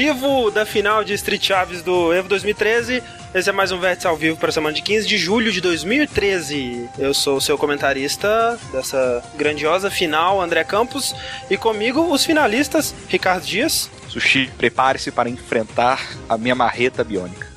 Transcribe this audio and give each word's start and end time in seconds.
vivo 0.00 0.50
da 0.50 0.64
final 0.64 1.04
de 1.04 1.12
Street 1.12 1.46
Chaves 1.46 1.82
do 1.82 2.10
Evo 2.10 2.26
2013. 2.26 3.02
Esse 3.34 3.50
é 3.50 3.52
mais 3.52 3.70
um 3.70 3.78
Vértice 3.78 4.06
ao 4.06 4.16
vivo 4.16 4.34
para 4.38 4.48
a 4.48 4.52
semana 4.52 4.74
de 4.74 4.80
15 4.80 5.06
de 5.06 5.18
julho 5.18 5.52
de 5.52 5.60
2013. 5.60 6.88
Eu 6.98 7.12
sou 7.12 7.36
o 7.36 7.40
seu 7.40 7.58
comentarista 7.58 8.58
dessa 8.72 9.22
grandiosa 9.36 9.90
final, 9.90 10.40
André 10.40 10.64
Campos, 10.64 11.14
e 11.50 11.56
comigo 11.58 12.00
os 12.10 12.24
finalistas, 12.24 12.94
Ricardo 13.10 13.44
Dias. 13.44 13.90
Sushi, 14.08 14.50
prepare-se 14.56 15.10
para 15.10 15.28
enfrentar 15.28 16.02
a 16.26 16.38
minha 16.38 16.54
marreta 16.54 17.04
biônica. 17.04 17.49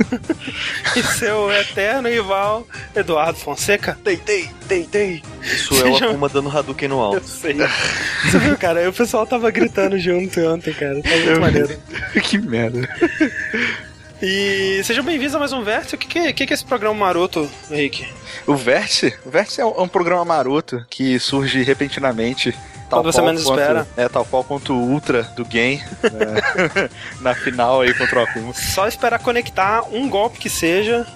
e 0.96 1.02
seu 1.02 1.50
eterno 1.52 2.08
rival, 2.08 2.66
Eduardo 2.94 3.38
Fonseca. 3.38 3.98
Deitei, 4.02 4.48
deitei. 4.66 5.22
Isso 5.42 5.74
é 5.74 5.90
o 5.90 5.96
Akuma 6.10 6.28
dando 6.28 6.56
Hadouken 6.56 6.88
no 6.88 7.00
alto. 7.00 7.18
Eu 7.18 7.22
sei. 7.22 7.56
Você 8.24 8.38
viu, 8.38 8.56
cara? 8.56 8.88
O 8.88 8.92
pessoal 8.92 9.26
tava 9.26 9.50
gritando 9.50 9.98
junto 9.98 10.40
ontem, 10.40 10.72
cara. 10.74 11.00
Tá 11.02 11.10
muito 11.10 11.40
maneiro. 11.40 11.78
que 12.22 12.38
merda. 12.38 12.88
E 14.22 14.82
sejam 14.84 15.04
bem-vindos 15.04 15.34
a 15.34 15.38
mais 15.38 15.52
um 15.52 15.62
Vértice. 15.62 15.94
O 15.94 15.98
que, 15.98 16.32
que, 16.32 16.46
que, 16.46 16.52
é 16.52 16.54
esse 16.54 16.64
programa 16.64 16.94
maroto, 16.94 17.50
Henrique? 17.70 18.06
O 18.46 18.54
Vértice? 18.54 19.14
O 19.24 19.30
Vértice 19.30 19.60
é 19.60 19.66
um, 19.66 19.74
é 19.76 19.82
um 19.82 19.88
programa 19.88 20.24
maroto 20.24 20.84
que 20.88 21.18
surge 21.18 21.62
repentinamente 21.62 22.54
Tal 22.94 23.02
Quando 23.02 23.12
você 23.12 23.22
menos 23.22 23.44
quanto, 23.44 23.60
espera. 23.60 23.86
É, 23.96 24.08
tal 24.08 24.24
qual 24.24 24.44
quanto 24.44 24.72
o 24.72 24.90
Ultra 24.90 25.22
do 25.36 25.44
game 25.44 25.82
né, 26.02 26.88
na 27.20 27.34
final 27.34 27.80
aí 27.80 27.92
contra 27.94 28.20
o 28.20 28.22
Akuma. 28.22 28.54
Só 28.54 28.86
esperar 28.86 29.18
conectar 29.18 29.82
um 29.92 30.08
golpe 30.08 30.38
que 30.38 30.48
seja. 30.48 31.06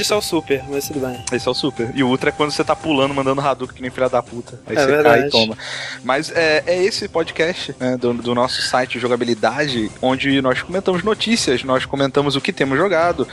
Isso 0.00 0.12
é 0.14 0.16
o 0.16 0.20
Super, 0.20 0.62
mas 0.68 0.88
tudo 0.88 1.00
bem. 1.06 1.22
Esse 1.32 1.48
é 1.48 1.50
o 1.50 1.54
Super. 1.54 1.90
E 1.94 2.02
o 2.02 2.08
Ultra 2.08 2.30
é 2.30 2.32
quando 2.32 2.50
você 2.50 2.62
tá 2.62 2.76
pulando, 2.76 3.14
mandando 3.14 3.40
Hadouken 3.40 3.74
que 3.74 3.82
nem 3.82 3.90
filha 3.90 4.08
da 4.08 4.22
puta. 4.22 4.60
Aí 4.66 4.76
é 4.76 4.80
você 4.80 4.86
verdade. 4.86 5.20
cai 5.20 5.28
e 5.28 5.30
toma. 5.30 5.58
Mas 6.02 6.30
é, 6.30 6.62
é 6.66 6.82
esse 6.84 7.08
podcast 7.08 7.74
né, 7.78 7.96
do, 7.96 8.14
do 8.14 8.34
nosso 8.34 8.62
site 8.62 8.98
Jogabilidade, 8.98 9.90
onde 10.00 10.40
nós 10.40 10.62
comentamos 10.62 11.02
notícias, 11.02 11.64
nós 11.64 11.84
comentamos 11.84 12.36
o 12.36 12.40
que 12.40 12.52
temos 12.52 12.78
jogado, 12.78 13.26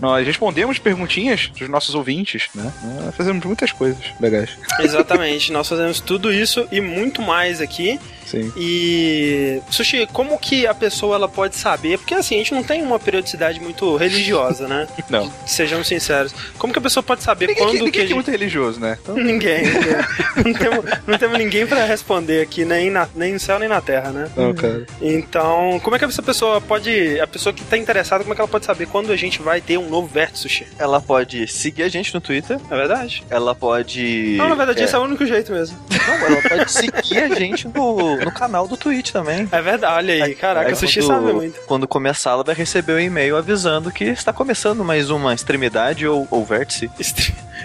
nós 0.00 0.26
respondemos 0.26 0.78
perguntinhas 0.78 1.48
dos 1.58 1.68
nossos 1.68 1.94
ouvintes, 1.94 2.48
né? 2.54 2.72
Nós 3.04 3.14
fazemos 3.14 3.44
muitas 3.44 3.72
coisas 3.72 3.98
legais. 4.20 4.50
Exatamente, 4.80 5.52
nós 5.52 5.68
fazemos 5.68 6.00
tudo 6.00 6.32
isso 6.32 6.66
e 6.70 6.80
muito 6.80 7.20
mais 7.20 7.47
aqui. 7.60 7.98
Sim. 8.28 8.52
E 8.56 9.62
Sushi, 9.70 10.06
como 10.12 10.38
que 10.38 10.66
a 10.66 10.74
pessoa 10.74 11.16
ela 11.16 11.28
pode 11.28 11.56
saber? 11.56 11.96
Porque 11.98 12.14
assim, 12.14 12.34
a 12.34 12.38
gente 12.38 12.52
não 12.52 12.62
tem 12.62 12.82
uma 12.82 12.98
periodicidade 12.98 13.58
muito 13.58 13.96
religiosa, 13.96 14.68
né? 14.68 14.86
não. 15.08 15.32
Sejamos 15.46 15.88
sinceros. 15.88 16.34
Como 16.58 16.70
que 16.70 16.78
a 16.78 16.82
pessoa 16.82 17.02
pode 17.02 17.22
saber 17.22 17.46
ninguém, 17.46 17.64
quando 17.64 17.72
ninguém 17.72 17.90
que 17.90 17.98
a 17.98 18.02
gente... 18.02 18.12
é 18.12 18.14
muito 18.14 18.30
religioso, 18.30 18.80
né? 18.80 18.98
Então... 19.02 19.16
Ninguém. 19.16 19.62
ninguém. 20.44 20.44
não, 20.44 20.52
temos, 20.52 20.84
não 21.06 21.18
temos 21.18 21.38
ninguém 21.38 21.66
para 21.66 21.84
responder 21.86 22.42
aqui, 22.42 22.66
nem, 22.66 22.90
na, 22.90 23.08
nem 23.14 23.32
no 23.32 23.40
céu 23.40 23.58
nem 23.58 23.68
na 23.68 23.80
terra, 23.80 24.10
né? 24.10 24.28
Não, 24.36 24.54
cara. 24.54 24.84
Então, 25.00 25.80
como 25.82 25.96
é 25.96 25.98
que 25.98 26.04
essa 26.04 26.22
pessoa 26.22 26.60
pode, 26.60 27.18
a 27.20 27.26
pessoa 27.26 27.52
que 27.52 27.64
tá 27.64 27.78
interessada, 27.78 28.24
como 28.24 28.34
é 28.34 28.36
que 28.36 28.42
ela 28.42 28.48
pode 28.48 28.66
saber 28.66 28.86
quando 28.86 29.10
a 29.10 29.16
gente 29.16 29.40
vai 29.40 29.62
ter 29.62 29.78
um 29.78 29.88
novo 29.88 30.06
vértice, 30.06 30.42
Sushi? 30.42 30.66
Ela 30.78 31.00
pode 31.00 31.48
seguir 31.48 31.82
a 31.82 31.88
gente 31.88 32.12
no 32.12 32.20
Twitter. 32.20 32.58
É 32.70 32.76
verdade. 32.76 33.24
Ela 33.30 33.54
pode... 33.54 34.36
Não, 34.36 34.50
na 34.50 34.54
verdade, 34.54 34.82
é... 34.82 34.84
esse 34.84 34.94
é 34.94 34.98
o 34.98 35.02
único 35.02 35.24
jeito 35.24 35.50
mesmo. 35.52 35.78
Não, 36.06 36.14
ela 36.26 36.42
pode 36.42 36.70
seguir 36.70 37.18
a 37.18 37.34
gente 37.34 37.66
no, 37.68 38.17
no 38.24 38.32
canal 38.32 38.66
do 38.66 38.76
Twitch 38.76 39.10
também. 39.10 39.48
É 39.50 39.62
verdade, 39.62 39.94
olha 39.94 40.24
aí. 40.24 40.34
Caraca, 40.34 40.72
o 40.72 40.76
Sushi 40.76 41.00
quando, 41.00 41.08
sabe 41.08 41.32
muito. 41.32 41.60
Quando 41.62 41.88
começar, 41.88 42.30
ela 42.30 42.44
vai 42.44 42.54
receber 42.54 42.92
o 42.92 42.96
um 42.96 43.00
e-mail 43.00 43.36
avisando 43.36 43.90
que 43.90 44.04
está 44.04 44.32
começando 44.32 44.84
mais 44.84 45.10
uma 45.10 45.34
extremidade 45.34 46.06
ou, 46.06 46.26
ou 46.30 46.44
vértice. 46.44 46.90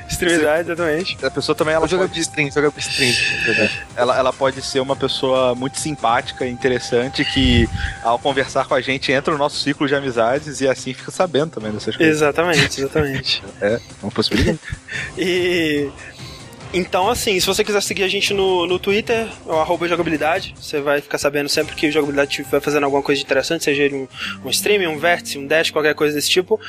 extremidade, 0.09 0.71
exatamente. 0.71 1.17
A 1.25 1.31
pessoa 1.31 1.55
também 1.55 1.73
ela 1.73 1.87
joga 1.87 2.07
pode... 2.07 2.19
stream, 2.19 2.51
joga 2.51 2.71
stream. 2.77 3.13
ela, 3.95 4.17
ela 4.17 4.33
pode 4.33 4.61
ser 4.61 4.79
uma 4.79 4.95
pessoa 4.95 5.55
muito 5.55 5.79
simpática 5.79 6.45
e 6.45 6.51
interessante 6.51 7.23
que, 7.25 7.69
ao 8.03 8.19
conversar 8.19 8.65
com 8.65 8.73
a 8.73 8.81
gente, 8.81 9.11
entra 9.11 9.31
no 9.31 9.37
nosso 9.37 9.57
ciclo 9.57 9.87
de 9.87 9.95
amizades 9.95 10.61
e 10.61 10.67
assim 10.67 10.93
fica 10.93 11.11
sabendo 11.11 11.51
também 11.51 11.71
dessas 11.71 11.95
coisas. 11.95 12.15
Exatamente, 12.15 12.81
exatamente. 12.81 13.43
é, 13.61 13.79
uma 14.01 14.11
possibilidade. 14.11 14.59
e 15.17 15.89
então, 16.73 17.07
assim, 17.07 17.39
se 17.39 17.45
você 17.45 17.63
quiser 17.63 17.81
seguir 17.81 18.03
a 18.03 18.07
gente 18.07 18.33
no, 18.33 18.65
no 18.65 18.79
Twitter, 18.79 19.27
é 19.85 19.87
jogabilidade, 19.87 20.55
você 20.59 20.81
vai 20.81 21.01
ficar 21.01 21.19
sabendo 21.19 21.47
sempre 21.47 21.75
que 21.75 21.87
o 21.87 21.91
jogabilidade 21.91 22.41
vai 22.43 22.59
fazendo 22.59 22.83
alguma 22.85 23.03
coisa 23.03 23.21
interessante, 23.21 23.63
seja 23.63 23.95
um, 23.95 24.07
um 24.43 24.49
stream, 24.49 24.91
um 24.91 24.97
vértice, 24.97 25.37
um 25.37 25.45
dash, 25.45 25.69
qualquer 25.69 25.93
coisa 25.93 26.15
desse 26.15 26.29
tipo. 26.29 26.59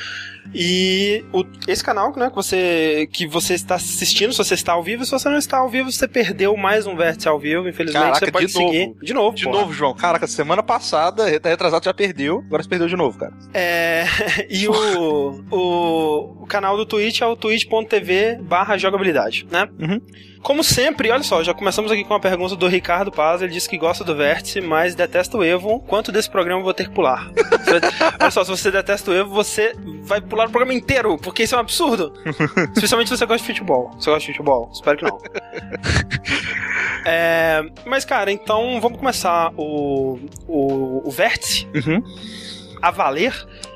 E 0.53 1.23
o, 1.33 1.43
esse 1.67 1.83
canal, 1.83 2.15
né, 2.15 2.29
que 2.29 2.35
você, 2.35 3.09
que 3.11 3.27
você 3.27 3.53
está 3.53 3.75
assistindo, 3.75 4.31
se 4.31 4.37
você 4.37 4.53
está 4.53 4.73
ao 4.73 4.83
vivo, 4.83 5.03
se 5.05 5.11
você 5.11 5.29
não 5.29 5.37
está 5.37 5.57
ao 5.57 5.69
vivo, 5.69 5.91
você 5.91 6.07
perdeu 6.07 6.55
mais 6.55 6.85
um 6.87 6.95
vértice 6.95 7.27
ao 7.27 7.39
vivo, 7.39 7.67
infelizmente. 7.67 8.03
Caraca, 8.03 8.25
você 8.25 8.31
pode 8.31 8.45
de 8.47 8.51
seguir. 8.51 8.87
Novo. 8.87 8.99
De 9.05 9.13
novo, 9.13 9.35
De 9.35 9.43
porra. 9.45 9.59
novo, 9.59 9.73
João. 9.73 9.93
Caraca, 9.93 10.27
semana 10.27 10.63
passada, 10.63 11.25
retrasado 11.25 11.85
já 11.85 11.93
perdeu, 11.93 12.43
agora 12.45 12.63
você 12.63 12.69
perdeu 12.69 12.87
de 12.87 12.95
novo, 12.95 13.17
cara. 13.17 13.33
É. 13.53 14.05
E 14.49 14.67
o, 14.67 15.43
o, 15.51 16.43
o 16.43 16.47
canal 16.47 16.77
do 16.77 16.85
Twitch 16.85 17.21
é 17.21 17.25
o 17.25 17.35
twitch.tv 17.35 18.37
barra 18.41 18.77
jogabilidade, 18.77 19.45
né? 19.51 19.67
Uhum. 19.79 19.99
Como 20.45 20.63
sempre, 20.63 21.09
olha 21.09 21.23
só, 21.23 21.43
já 21.43 21.55
começamos 21.55 21.91
aqui 21.91 22.03
com 22.03 22.13
a 22.13 22.19
pergunta 22.19 22.55
do 22.55 22.67
Ricardo 22.67 23.11
Paz. 23.11 23.41
Ele 23.41 23.51
disse 23.51 23.67
que 23.67 23.79
gosta 23.79 24.03
do 24.03 24.15
Vértice, 24.15 24.61
mas 24.61 24.93
detesta 24.93 25.35
o 25.35 25.43
Evo. 25.43 25.79
Quanto 25.79 26.11
desse 26.11 26.29
programa 26.29 26.59
eu 26.59 26.63
vou 26.63 26.71
ter 26.71 26.83
que 26.83 26.91
pular? 26.91 27.31
olha 28.21 28.29
só, 28.29 28.43
se 28.43 28.51
você 28.51 28.69
detesta 28.69 29.09
o 29.09 29.13
Evo, 29.15 29.31
você 29.31 29.73
vai 30.03 30.21
pular 30.21 30.47
o 30.47 30.51
programa 30.51 30.71
inteiro, 30.71 31.17
porque 31.17 31.41
isso 31.41 31.55
é 31.55 31.57
um 31.57 31.61
absurdo. 31.61 32.13
Especialmente 32.75 33.07
se 33.07 33.17
você 33.17 33.25
gosta 33.25 33.41
de 33.41 33.53
futebol. 33.53 33.89
Você 33.99 34.11
gosta 34.11 34.19
de 34.19 34.37
futebol? 34.37 34.69
Espero 34.71 34.97
que 34.99 35.05
não. 35.05 35.19
é, 37.07 37.63
mas, 37.83 38.05
cara, 38.05 38.31
então 38.31 38.79
vamos 38.79 38.99
começar 38.99 39.51
o, 39.57 40.19
o, 40.47 41.01
o 41.07 41.09
Vértice 41.09 41.67
uhum. 41.73 42.03
a 42.83 42.91
valer. 42.91 43.33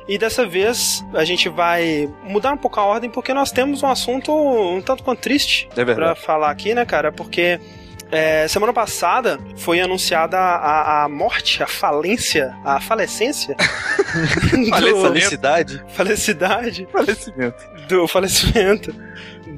E 0.10 0.18
dessa 0.18 0.44
vez 0.44 1.06
a 1.14 1.24
gente 1.24 1.48
vai 1.48 2.10
mudar 2.24 2.52
um 2.52 2.58
pouco 2.58 2.80
a 2.80 2.84
ordem 2.84 3.12
porque 3.12 3.32
nós 3.32 3.52
temos 3.52 3.84
um 3.84 3.88
assunto 3.88 4.34
um 4.34 4.82
tanto 4.82 5.04
quanto 5.04 5.20
triste 5.20 5.70
é 5.78 5.86
para 5.86 6.16
falar 6.16 6.50
aqui, 6.50 6.74
né, 6.74 6.84
cara? 6.84 7.12
Porque 7.12 7.60
é, 8.12 8.48
semana 8.48 8.74
passada 8.74 9.40
foi 9.56 9.80
anunciada 9.80 10.36
a, 10.36 11.04
a, 11.04 11.10
morte, 11.10 11.62
a 11.62 11.68
falência, 11.68 12.58
a 12.66 12.82
falecência. 12.82 13.56
do, 14.82 15.02
felicidade. 15.04 15.84
Felicidade. 15.90 16.88
Falecimento. 16.92 17.64
Do 17.88 18.08
falecimento 18.08 18.96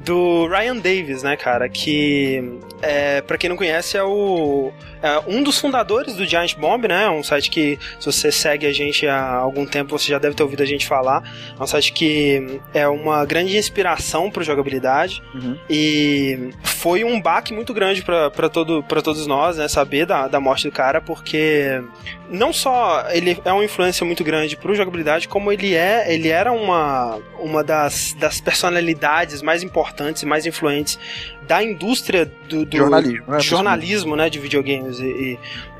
do 0.04 0.46
Ryan 0.48 0.76
Davis, 0.76 1.22
né, 1.22 1.34
cara? 1.34 1.66
Que, 1.68 2.58
é, 2.82 3.22
para 3.22 3.38
quem 3.38 3.48
não 3.48 3.56
conhece, 3.56 3.96
é 3.96 4.02
o 4.02 4.72
é 5.02 5.20
um 5.26 5.42
dos 5.42 5.58
fundadores 5.58 6.14
do 6.14 6.24
Giant 6.24 6.54
Bomb, 6.56 6.86
né? 6.86 7.10
Um 7.10 7.24
site 7.24 7.50
que, 7.50 7.78
se 7.98 8.06
você 8.06 8.30
segue 8.30 8.66
a 8.66 8.72
gente 8.72 9.06
há 9.06 9.34
algum 9.34 9.66
tempo, 9.66 9.98
você 9.98 10.08
já 10.08 10.18
deve 10.18 10.36
ter 10.36 10.44
ouvido 10.44 10.62
a 10.62 10.66
gente 10.66 10.86
falar. 10.86 11.22
É 11.58 11.62
um 11.62 11.66
site 11.66 11.92
que 11.92 12.60
é 12.72 12.86
uma 12.86 13.24
grande 13.24 13.56
inspiração 13.56 14.30
para 14.30 14.44
jogabilidade 14.44 15.20
uhum. 15.34 15.58
e 15.68 16.50
foi 16.62 17.02
um 17.02 17.20
baque 17.20 17.52
muito 17.52 17.74
grande 17.74 18.02
para 18.02 18.48
todo, 18.48 18.82
todos 19.02 19.26
nós, 19.26 19.56
né? 19.56 19.66
Saber 19.66 20.06
da, 20.06 20.28
da 20.28 20.38
morte 20.38 20.68
do 20.68 20.72
cara, 20.72 21.00
porque 21.00 21.82
não 22.30 22.52
só 22.52 23.04
ele 23.10 23.36
é 23.44 23.52
uma 23.52 23.64
influência 23.64 24.06
muito 24.06 24.22
grande 24.22 24.56
para 24.56 24.72
jogabilidade, 24.72 25.26
como 25.26 25.50
ele 25.50 25.74
é, 25.74 26.12
ele 26.14 26.28
era 26.28 26.52
uma, 26.52 27.18
uma 27.40 27.64
das, 27.64 28.14
das 28.18 28.40
personalidades 28.40 29.42
mais 29.42 29.64
importantes 29.64 30.22
e 30.22 30.26
mais 30.26 30.46
influentes 30.46 30.98
da 31.46 31.62
indústria 31.62 32.30
do, 32.48 32.64
do 32.64 32.76
jornalismo, 32.76 33.24
né? 33.28 33.40
jornalismo 33.40 34.16
né, 34.16 34.30
de 34.30 34.38
videogames. 34.38 34.98
E, 35.00 35.38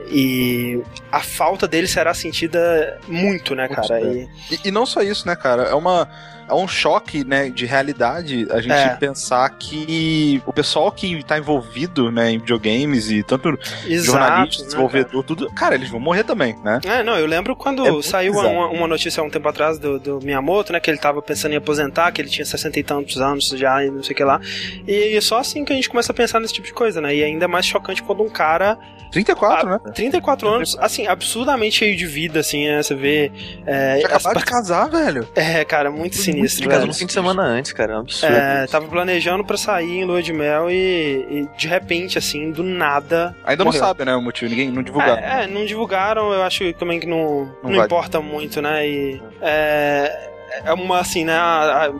e, 0.08 0.82
a 1.10 1.20
falta 1.20 1.68
dele 1.68 1.86
será 1.86 2.12
sentida 2.12 2.98
muito, 3.06 3.54
né, 3.54 3.68
cara? 3.68 4.00
E, 4.00 4.28
e, 4.50 4.60
e 4.66 4.70
não 4.70 4.84
só 4.84 5.02
isso, 5.02 5.26
né, 5.26 5.36
cara? 5.36 5.64
É 5.64 5.74
uma 5.74 6.08
é 6.52 6.54
um 6.54 6.68
choque, 6.68 7.24
né, 7.24 7.48
de 7.48 7.64
realidade 7.64 8.46
a 8.50 8.60
gente 8.60 8.72
é. 8.72 8.94
pensar 8.96 9.48
que 9.50 10.42
o 10.46 10.52
pessoal 10.52 10.92
que 10.92 11.14
está 11.14 11.38
envolvido, 11.38 12.10
né, 12.10 12.30
em 12.30 12.38
videogames 12.38 13.10
e 13.10 13.22
tanto 13.22 13.48
Exato, 13.86 14.18
jornalista, 14.18 14.62
né, 14.62 14.66
desenvolvedor, 14.66 15.24
tudo, 15.24 15.50
cara, 15.52 15.74
eles 15.74 15.88
vão 15.88 15.98
morrer 15.98 16.24
também, 16.24 16.56
né? 16.62 16.80
É, 16.84 17.02
não, 17.02 17.16
eu 17.16 17.26
lembro 17.26 17.56
quando 17.56 17.86
é 17.86 18.02
saiu 18.02 18.32
uma, 18.34 18.68
uma, 18.68 18.86
notícia 18.86 19.20
há 19.20 19.24
um 19.24 19.30
tempo 19.30 19.48
atrás 19.48 19.78
do, 19.78 19.98
do 19.98 20.20
Miyamoto, 20.20 20.72
né, 20.72 20.80
que 20.80 20.90
ele 20.90 20.98
estava 20.98 21.22
pensando 21.22 21.52
em 21.52 21.56
aposentar, 21.56 22.12
que 22.12 22.20
ele 22.20 22.28
tinha 22.28 22.44
60 22.44 22.78
e 22.78 22.82
tantos 22.82 23.20
anos 23.20 23.48
já 23.48 23.84
e 23.84 23.90
não 23.90 24.02
sei 24.02 24.12
o 24.12 24.16
que 24.16 24.24
lá. 24.24 24.40
E 24.86 25.20
só 25.20 25.38
assim 25.38 25.64
que 25.64 25.72
a 25.72 25.76
gente 25.76 25.88
começa 25.88 26.12
a 26.12 26.14
pensar 26.14 26.38
nesse 26.40 26.52
tipo 26.52 26.66
de 26.66 26.74
coisa, 26.74 27.00
né? 27.00 27.14
E 27.14 27.24
ainda 27.24 27.46
é 27.46 27.48
mais 27.48 27.64
chocante 27.64 28.02
quando 28.02 28.22
um 28.22 28.28
cara 28.28 28.78
34, 29.12 29.68
a, 29.68 29.72
né? 29.72 29.80
34 29.94 30.48
anos, 30.48 30.76
assim, 30.80 31.06
absurdamente 31.06 31.76
cheio 31.76 31.94
de 31.94 32.06
vida, 32.06 32.40
assim, 32.40 32.66
né? 32.66 32.82
Você 32.82 32.94
vê. 32.94 33.30
É, 33.66 34.00
Já 34.00 34.16
as... 34.16 34.22
de 34.22 34.44
casar, 34.44 34.88
velho. 34.88 35.28
É, 35.34 35.62
cara, 35.64 35.90
muito 35.90 36.16
sinistro. 36.16 36.41
Muito 36.42 36.86
no 36.86 36.94
fim 36.94 37.06
de 37.06 37.12
semana 37.12 37.42
antes, 37.42 37.72
cara. 37.72 37.94
É 37.94 37.96
um 37.96 38.00
absurdo. 38.00 38.34
É, 38.34 38.66
tava 38.66 38.86
planejando 38.86 39.44
pra 39.44 39.56
sair 39.56 39.98
em 39.98 40.04
lua 40.04 40.22
de 40.22 40.32
mel 40.32 40.70
e, 40.70 41.26
e 41.30 41.48
de 41.56 41.66
repente, 41.66 42.18
assim, 42.18 42.50
do 42.50 42.62
nada. 42.62 43.34
Ainda 43.44 43.64
morreu. 43.64 43.80
não 43.80 43.86
sabe, 43.88 44.04
né, 44.04 44.14
o 44.14 44.22
motivo. 44.22 44.50
Ninguém 44.50 44.70
não 44.70 44.82
divulgaram. 44.82 45.22
É, 45.22 45.44
é 45.44 45.46
não 45.46 45.64
divulgaram. 45.64 46.32
Eu 46.32 46.42
acho 46.42 46.72
também 46.74 47.00
que 47.00 47.06
não, 47.06 47.52
não, 47.62 47.70
não 47.70 47.84
importa 47.84 48.20
muito, 48.20 48.60
né? 48.60 48.86
E. 48.86 49.22
É 49.40 50.28
é 50.64 50.72
uma 50.72 51.00
assim, 51.00 51.24
né? 51.24 51.34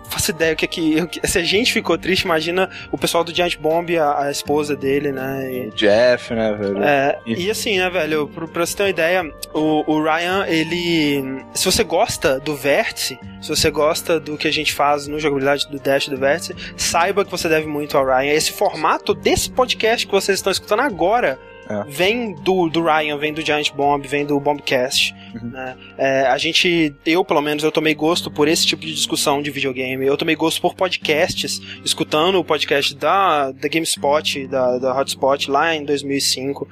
faço 0.08 0.30
ideia 0.30 0.54
que, 0.54 0.66
que 0.66 1.26
se 1.26 1.38
a 1.38 1.42
gente 1.42 1.72
ficou 1.72 1.96
triste, 1.98 2.22
imagina 2.22 2.68
o 2.90 2.98
pessoal 2.98 3.24
do 3.24 3.34
Giant 3.34 3.56
Bomb, 3.56 3.96
a, 3.96 4.24
a 4.24 4.30
esposa 4.30 4.76
dele, 4.76 5.12
né? 5.12 5.52
E, 5.52 5.70
Jeff, 5.70 6.32
né, 6.34 6.52
velho? 6.52 6.82
É, 6.82 7.18
e, 7.26 7.46
e 7.46 7.50
assim, 7.50 7.78
né, 7.78 7.88
velho, 7.90 8.28
pra, 8.28 8.46
pra 8.46 8.66
você 8.66 8.76
ter 8.76 8.82
uma 8.84 8.90
ideia, 8.90 9.32
o, 9.54 9.84
o 9.92 10.02
Ryan, 10.02 10.46
ele. 10.46 11.44
Se 11.54 11.64
você 11.64 11.84
gosta 11.84 12.38
do 12.40 12.54
Vértice, 12.54 13.18
se 13.40 13.48
você 13.48 13.70
gosta 13.70 14.20
do 14.20 14.36
que 14.36 14.48
a 14.48 14.52
gente 14.52 14.72
faz 14.72 15.06
no 15.06 15.18
jogabilidade 15.18 15.68
do 15.68 15.78
Dash 15.78 16.08
do 16.08 16.16
Vértice, 16.16 16.54
saiba 16.76 17.24
que 17.24 17.30
você 17.30 17.48
deve 17.48 17.66
muito 17.66 17.96
ao 17.96 18.04
Ryan. 18.04 18.32
Esse 18.32 18.52
formato 18.52 19.14
desse 19.14 19.50
podcast 19.50 20.06
que 20.06 20.12
vocês 20.12 20.38
estão 20.38 20.50
escutando 20.50 20.80
agora 20.80 21.38
é. 21.72 21.84
vem 21.88 22.34
do, 22.34 22.68
do 22.68 22.82
Ryan, 22.82 23.16
vem 23.16 23.32
do 23.32 23.40
Giant 23.40 23.70
Bomb, 23.72 24.06
vem 24.06 24.26
do 24.26 24.38
Bombcast. 24.38 25.14
Uhum. 25.34 25.50
Né? 25.50 25.76
É, 25.96 26.26
a 26.26 26.36
gente, 26.36 26.94
eu 27.06 27.24
pelo 27.24 27.40
menos, 27.40 27.64
eu 27.64 27.72
tomei 27.72 27.94
gosto 27.94 28.30
por 28.30 28.48
esse 28.48 28.66
tipo 28.66 28.82
de 28.82 28.94
discussão 28.94 29.40
de 29.40 29.50
videogame. 29.50 30.06
Eu 30.06 30.16
tomei 30.16 30.36
gosto 30.36 30.60
por 30.60 30.74
podcasts, 30.74 31.60
escutando 31.84 32.38
o 32.38 32.44
podcast 32.44 32.94
da, 32.94 33.50
da 33.50 33.68
GameSpot, 33.68 34.46
da, 34.46 34.78
da 34.78 35.00
Hotspot 35.00 35.50
lá 35.50 35.74
em 35.74 35.84
2005. 35.84 36.68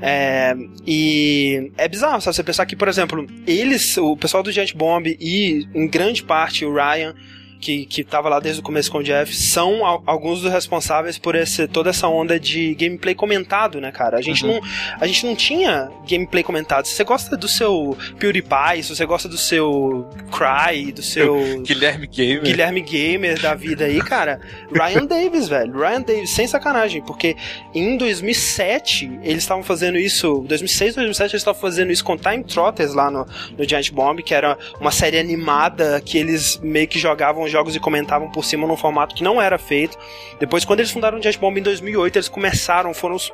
É, 0.00 0.54
e 0.86 1.72
é 1.76 1.88
bizarro, 1.88 2.20
sabe? 2.20 2.36
Você 2.36 2.44
pensar 2.44 2.66
que, 2.66 2.76
por 2.76 2.88
exemplo, 2.88 3.26
eles, 3.46 3.96
o 3.96 4.16
pessoal 4.16 4.42
do 4.42 4.52
Giant 4.52 4.74
Bomb 4.74 5.06
e, 5.20 5.66
em 5.74 5.88
grande 5.88 6.22
parte, 6.22 6.64
o 6.64 6.72
Ryan 6.72 7.14
que, 7.60 7.86
que 7.86 8.04
tava 8.04 8.28
lá 8.28 8.40
desde 8.40 8.60
o 8.60 8.62
começo 8.62 8.90
com 8.90 8.98
o 8.98 9.02
Jeff, 9.02 9.34
são 9.34 9.84
alguns 10.06 10.42
dos 10.42 10.52
responsáveis 10.52 11.18
por 11.18 11.34
esse, 11.34 11.66
toda 11.66 11.90
essa 11.90 12.08
onda 12.08 12.38
de 12.38 12.74
gameplay 12.74 13.14
comentado, 13.14 13.80
né, 13.80 13.90
cara? 13.90 14.18
A 14.18 14.22
gente, 14.22 14.44
uhum. 14.44 14.54
não, 14.54 14.60
a 15.00 15.06
gente 15.06 15.26
não 15.26 15.34
tinha 15.34 15.90
gameplay 16.08 16.42
comentado. 16.42 16.86
Se 16.86 16.94
você 16.94 17.04
gosta 17.04 17.36
do 17.36 17.48
seu 17.48 17.96
PewDiePie, 18.18 18.82
se 18.82 18.94
você 18.94 19.06
gosta 19.06 19.28
do 19.28 19.38
seu 19.38 20.08
Cry, 20.30 20.92
do 20.92 21.02
seu. 21.02 21.62
Guilherme 21.64 22.06
Gamer. 22.06 22.42
Guilherme 22.42 22.80
Gamer 22.80 23.40
da 23.40 23.54
vida 23.54 23.84
aí, 23.84 24.00
cara. 24.00 24.40
Ryan 24.72 25.04
Davis, 25.06 25.48
velho. 25.48 25.72
Ryan 25.72 26.02
Davis, 26.02 26.30
sem 26.30 26.46
sacanagem, 26.46 27.02
porque 27.02 27.36
em 27.74 27.96
2007 27.96 29.20
eles 29.22 29.42
estavam 29.42 29.62
fazendo 29.62 29.98
isso. 29.98 30.44
2006, 30.46 30.94
2007 30.94 31.32
eles 31.32 31.40
estavam 31.40 31.60
fazendo 31.60 31.90
isso 31.90 32.04
com 32.04 32.16
Time 32.16 32.44
Trotters 32.44 32.94
lá 32.94 33.10
no, 33.10 33.26
no 33.56 33.68
Giant 33.68 33.90
Bomb, 33.90 34.22
que 34.22 34.34
era 34.34 34.56
uma 34.80 34.90
série 34.90 35.18
animada 35.18 36.00
que 36.04 36.18
eles 36.18 36.58
meio 36.62 36.86
que 36.88 36.98
jogavam 36.98 37.46
jogos 37.56 37.74
e 37.74 37.80
comentavam 37.80 38.30
por 38.30 38.44
cima 38.44 38.66
num 38.66 38.76
formato 38.76 39.14
que 39.14 39.24
não 39.24 39.40
era 39.40 39.56
feito. 39.56 39.96
Depois, 40.38 40.64
quando 40.64 40.80
eles 40.80 40.90
fundaram 40.90 41.18
o 41.18 41.22
Jet 41.22 41.38
Bomb 41.38 41.58
em 41.58 41.62
2008, 41.62 42.16
eles 42.16 42.28
começaram, 42.28 42.92
foram 42.92 43.14
os, 43.14 43.32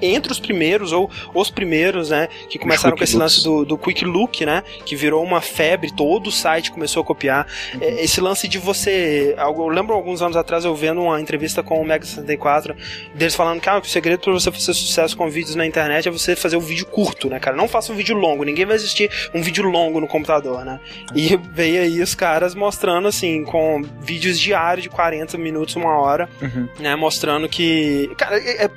entre 0.00 0.30
os 0.30 0.38
primeiros, 0.38 0.92
ou 0.92 1.10
os 1.34 1.50
primeiros, 1.50 2.10
né, 2.10 2.28
que 2.50 2.58
começaram 2.58 2.96
com 2.96 3.02
esse 3.02 3.16
lance 3.16 3.42
do, 3.42 3.64
do 3.64 3.78
Quick 3.78 4.04
Look, 4.04 4.44
né, 4.44 4.62
que 4.84 4.94
virou 4.94 5.24
uma 5.24 5.40
febre, 5.40 5.90
todo 5.90 6.26
o 6.26 6.32
site 6.32 6.70
começou 6.70 7.02
a 7.02 7.04
copiar. 7.04 7.46
Uhum. 7.74 7.80
Esse 7.82 8.20
lance 8.20 8.46
de 8.46 8.58
você. 8.58 9.34
Eu 9.38 9.68
lembro 9.68 9.94
alguns 9.94 10.20
anos 10.20 10.36
atrás 10.36 10.64
eu 10.64 10.74
vendo 10.74 11.00
uma 11.02 11.20
entrevista 11.20 11.62
com 11.62 11.80
o 11.80 11.84
Mega 11.84 12.04
64, 12.04 12.76
deles 13.14 13.34
falando 13.34 13.60
que 13.60 13.68
ah, 13.68 13.78
o 13.78 13.84
segredo 13.84 14.20
para 14.20 14.32
você 14.32 14.52
fazer 14.52 14.74
sucesso 14.74 15.16
com 15.16 15.28
vídeos 15.30 15.54
na 15.54 15.66
internet 15.66 16.08
é 16.08 16.10
você 16.10 16.36
fazer 16.36 16.56
um 16.56 16.60
vídeo 16.60 16.86
curto, 16.86 17.28
né, 17.28 17.40
cara? 17.40 17.56
Não 17.56 17.68
faça 17.68 17.92
um 17.92 17.96
vídeo 17.96 18.16
longo, 18.16 18.44
ninguém 18.44 18.66
vai 18.66 18.76
assistir 18.76 19.10
um 19.32 19.40
vídeo 19.40 19.64
longo 19.64 20.00
no 20.00 20.06
computador, 20.06 20.64
né? 20.64 20.78
E 21.14 21.36
veio 21.52 21.82
aí 21.82 22.02
os 22.02 22.14
caras 22.14 22.54
mostrando 22.54 23.08
assim, 23.08 23.44
com 23.52 23.82
vídeos 24.00 24.40
diários 24.40 24.82
de 24.82 24.88
40 24.88 25.36
minutos, 25.36 25.76
uma 25.76 25.98
hora, 25.98 26.26
uhum. 26.40 26.66
né? 26.80 26.96
Mostrando 26.96 27.46
que. 27.46 28.10
Cara, 28.16 28.38
é, 28.38 28.64
é, 28.64 28.70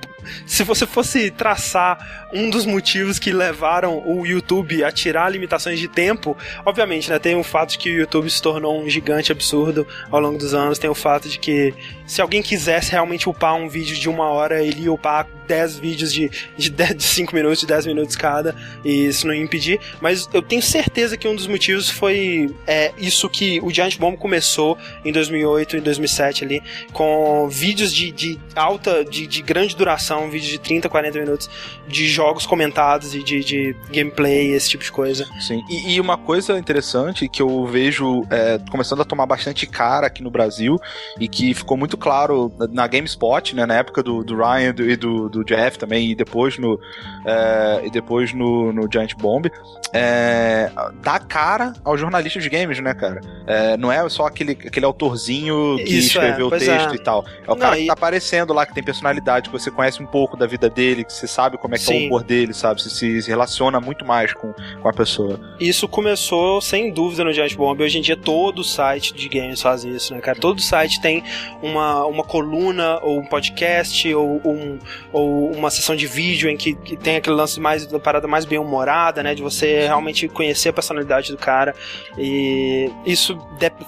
se 0.46 0.66
você 0.66 0.86
fosse 0.86 1.32
traçar 1.32 2.28
um 2.34 2.50
dos 2.50 2.66
motivos 2.66 3.18
que 3.18 3.32
levaram 3.32 4.04
o 4.06 4.26
YouTube 4.26 4.84
a 4.84 4.92
tirar 4.92 5.30
limitações 5.30 5.80
de 5.80 5.88
tempo, 5.88 6.36
obviamente, 6.66 7.10
né? 7.10 7.18
Tem 7.18 7.36
o 7.36 7.44
fato 7.44 7.72
de 7.72 7.78
que 7.78 7.90
o 7.90 8.00
YouTube 8.00 8.30
se 8.30 8.42
tornou 8.42 8.78
um 8.78 8.90
gigante 8.90 9.32
absurdo 9.32 9.88
ao 10.12 10.20
longo 10.20 10.38
dos 10.38 10.54
anos, 10.54 10.78
tem 10.78 10.90
o 10.90 10.96
fato 10.96 11.30
de 11.30 11.40
que 11.40 11.74
se 12.06 12.22
alguém 12.22 12.42
quisesse 12.42 12.92
realmente 12.92 13.30
upar 13.30 13.56
um 13.56 13.70
vídeo 13.70 13.96
de 13.96 14.10
uma 14.10 14.26
hora, 14.26 14.62
ele 14.62 14.84
ia 14.84 14.92
upar 14.92 15.26
10 15.46 15.78
vídeos 15.78 16.14
de, 16.14 16.30
de, 16.58 16.70
10, 16.70 16.96
de 16.96 17.04
5 17.04 17.36
minutos, 17.36 17.60
de 17.60 17.68
10 17.68 17.86
minutos 17.88 18.16
cada, 18.16 18.56
e 18.84 19.08
isso 19.08 19.28
não 19.28 19.34
ia 19.34 19.42
impedir. 19.42 19.80
Mas 20.02 20.28
eu 20.34 20.42
tenho 20.42 20.62
certeza 20.62 21.18
que 21.18 21.28
um 21.28 21.36
dos 21.36 21.48
motivos 21.48 21.90
foi 21.90 22.54
é, 22.68 22.94
isso 22.98 23.30
que 23.30 23.60
o 23.62 23.72
Giant 23.72 23.98
Bomb 23.98 24.18
começou 24.18 24.78
em 25.04 25.12
2008 25.12 25.78
e 25.78 25.82
2007 25.82 26.44
ali, 26.44 26.62
com 26.94 27.48
vídeos 27.50 27.94
de, 27.94 28.12
de 28.12 28.40
alta, 28.56 29.04
de, 29.04 29.28
de 29.28 29.42
grande 29.42 29.76
duração, 29.76 30.30
vídeos 30.30 30.52
de 30.52 30.60
30, 30.60 30.90
40 30.90 31.20
minutos, 31.20 31.50
de 31.88 32.08
jogos 32.08 32.46
comentados 32.46 33.14
e 33.16 33.24
de, 33.24 33.44
de 33.44 33.76
gameplay, 33.92 34.52
esse 34.52 34.70
tipo 34.70 34.84
de 34.84 34.92
coisa. 34.92 35.28
Sim, 35.40 35.64
e, 35.70 35.96
e 35.96 36.02
uma 36.02 36.18
coisa 36.18 36.58
interessante 36.58 37.28
que 37.30 37.42
eu 37.42 37.66
vejo 37.66 38.24
é, 38.30 38.60
começando 38.70 39.02
a 39.02 39.06
tomar 39.06 39.26
bastante 39.26 39.66
cara 39.66 40.08
aqui 40.08 40.24
no 40.24 40.30
Brasil, 40.30 40.80
e 41.20 41.28
que 41.28 41.54
ficou 41.54 41.78
muito 41.78 41.98
claro 41.98 42.52
na 42.72 42.88
GameSpot, 42.88 43.56
né, 43.56 43.66
na 43.66 43.76
época 43.76 44.02
do, 44.02 44.24
do 44.24 44.36
Ryan 44.36 44.76
e 44.80 44.96
do, 44.96 45.30
do 45.30 45.35
Jeff 45.44 45.78
também, 45.78 46.12
e 46.12 46.16
depois 46.16 46.58
no, 46.58 46.80
é, 47.26 47.82
e 47.86 47.90
depois 47.90 48.34
no, 48.34 48.72
no 48.72 48.88
Giant 48.92 49.14
Bomb, 49.18 49.52
é, 49.94 50.72
dá 51.02 51.20
cara 51.20 51.74
aos 51.84 52.00
jornalistas 52.00 52.44
de 52.44 52.50
games, 52.50 52.80
né, 52.80 52.94
cara? 52.94 53.22
É, 53.48 53.78
não 53.78 53.92
é 53.92 54.08
só 54.10 54.26
aquele, 54.26 54.52
aquele 54.52 54.86
autorzinho 54.86 55.78
que 55.78 55.84
Isso 55.84 56.20
é, 56.20 56.24
escreveu 56.24 56.48
o 56.48 56.50
texto 56.50 56.92
é. 56.92 56.96
e 56.96 57.00
tal. 57.00 57.26
É 57.48 57.52
o 57.52 57.56
não, 57.56 57.58
cara 57.58 57.78
que 57.78 57.86
tá 57.86 57.94
aparecendo 57.94 58.54
lá, 58.54 58.66
que 58.66 58.74
tem 58.74 58.84
personalidade, 58.84 59.50
que 59.50 59.58
você 59.58 59.72
conhece 59.72 60.02
um 60.02 60.06
pouco 60.06 60.36
da 60.36 60.46
vida 60.46 60.70
dele, 60.70 61.04
que 61.04 61.14
você 61.14 61.28
sabe 61.28 61.58
como 61.58 61.76
é 61.76 61.78
que 61.78 61.86
Sim. 61.86 61.94
é 61.94 62.04
o 62.04 62.06
humor 62.08 62.24
dele, 62.24 62.54
sabe? 62.54 62.82
Você 62.82 62.90
se, 62.90 63.22
se 63.22 63.30
relaciona 63.30 63.80
muito 63.80 64.06
mais 64.06 64.34
com, 64.34 64.54
com 64.82 64.90
a 64.90 64.94
pessoa. 64.94 65.40
Isso 65.60 65.88
começou 65.88 66.62
sem 66.62 66.92
dúvida 66.92 67.24
no 67.24 67.34
Giant 67.34 67.56
Bomb. 67.56 67.82
Hoje 67.82 67.98
em 67.98 68.02
dia 68.02 68.18
todo 68.18 68.64
site 68.64 69.14
de 69.14 69.30
games 69.30 69.62
faz 69.62 69.84
isso, 69.84 70.14
né, 70.14 70.20
cara? 70.20 70.38
Todo 70.38 70.62
site 70.62 71.02
tem 71.02 71.24
uma, 71.62 72.06
uma 72.06 72.24
coluna, 72.24 73.00
ou 73.02 73.20
um 73.20 73.26
podcast, 73.26 74.14
ou, 74.14 74.42
um, 74.44 74.78
ou 75.12 75.25
uma 75.26 75.70
sessão 75.70 75.96
de 75.96 76.08
vídeo 76.08 76.50
em 76.50 76.58
que, 76.58 76.74
que 76.74 76.96
tem 76.96 77.18
aquele 77.18 77.36
lance 77.36 77.60
mais 77.60 77.86
da 77.86 78.00
parada 78.00 78.28
mais 78.28 78.46
bem 78.46 78.60
humorada, 78.60 79.22
né? 79.24 79.36
De 79.36 79.42
você 79.42 79.86
realmente 79.86 80.28
conhecer 80.28 80.70
a 80.70 80.74
personalidade 80.74 81.32
do 81.32 81.38
cara. 81.38 81.76
E 82.18 82.90
isso, 83.06 83.38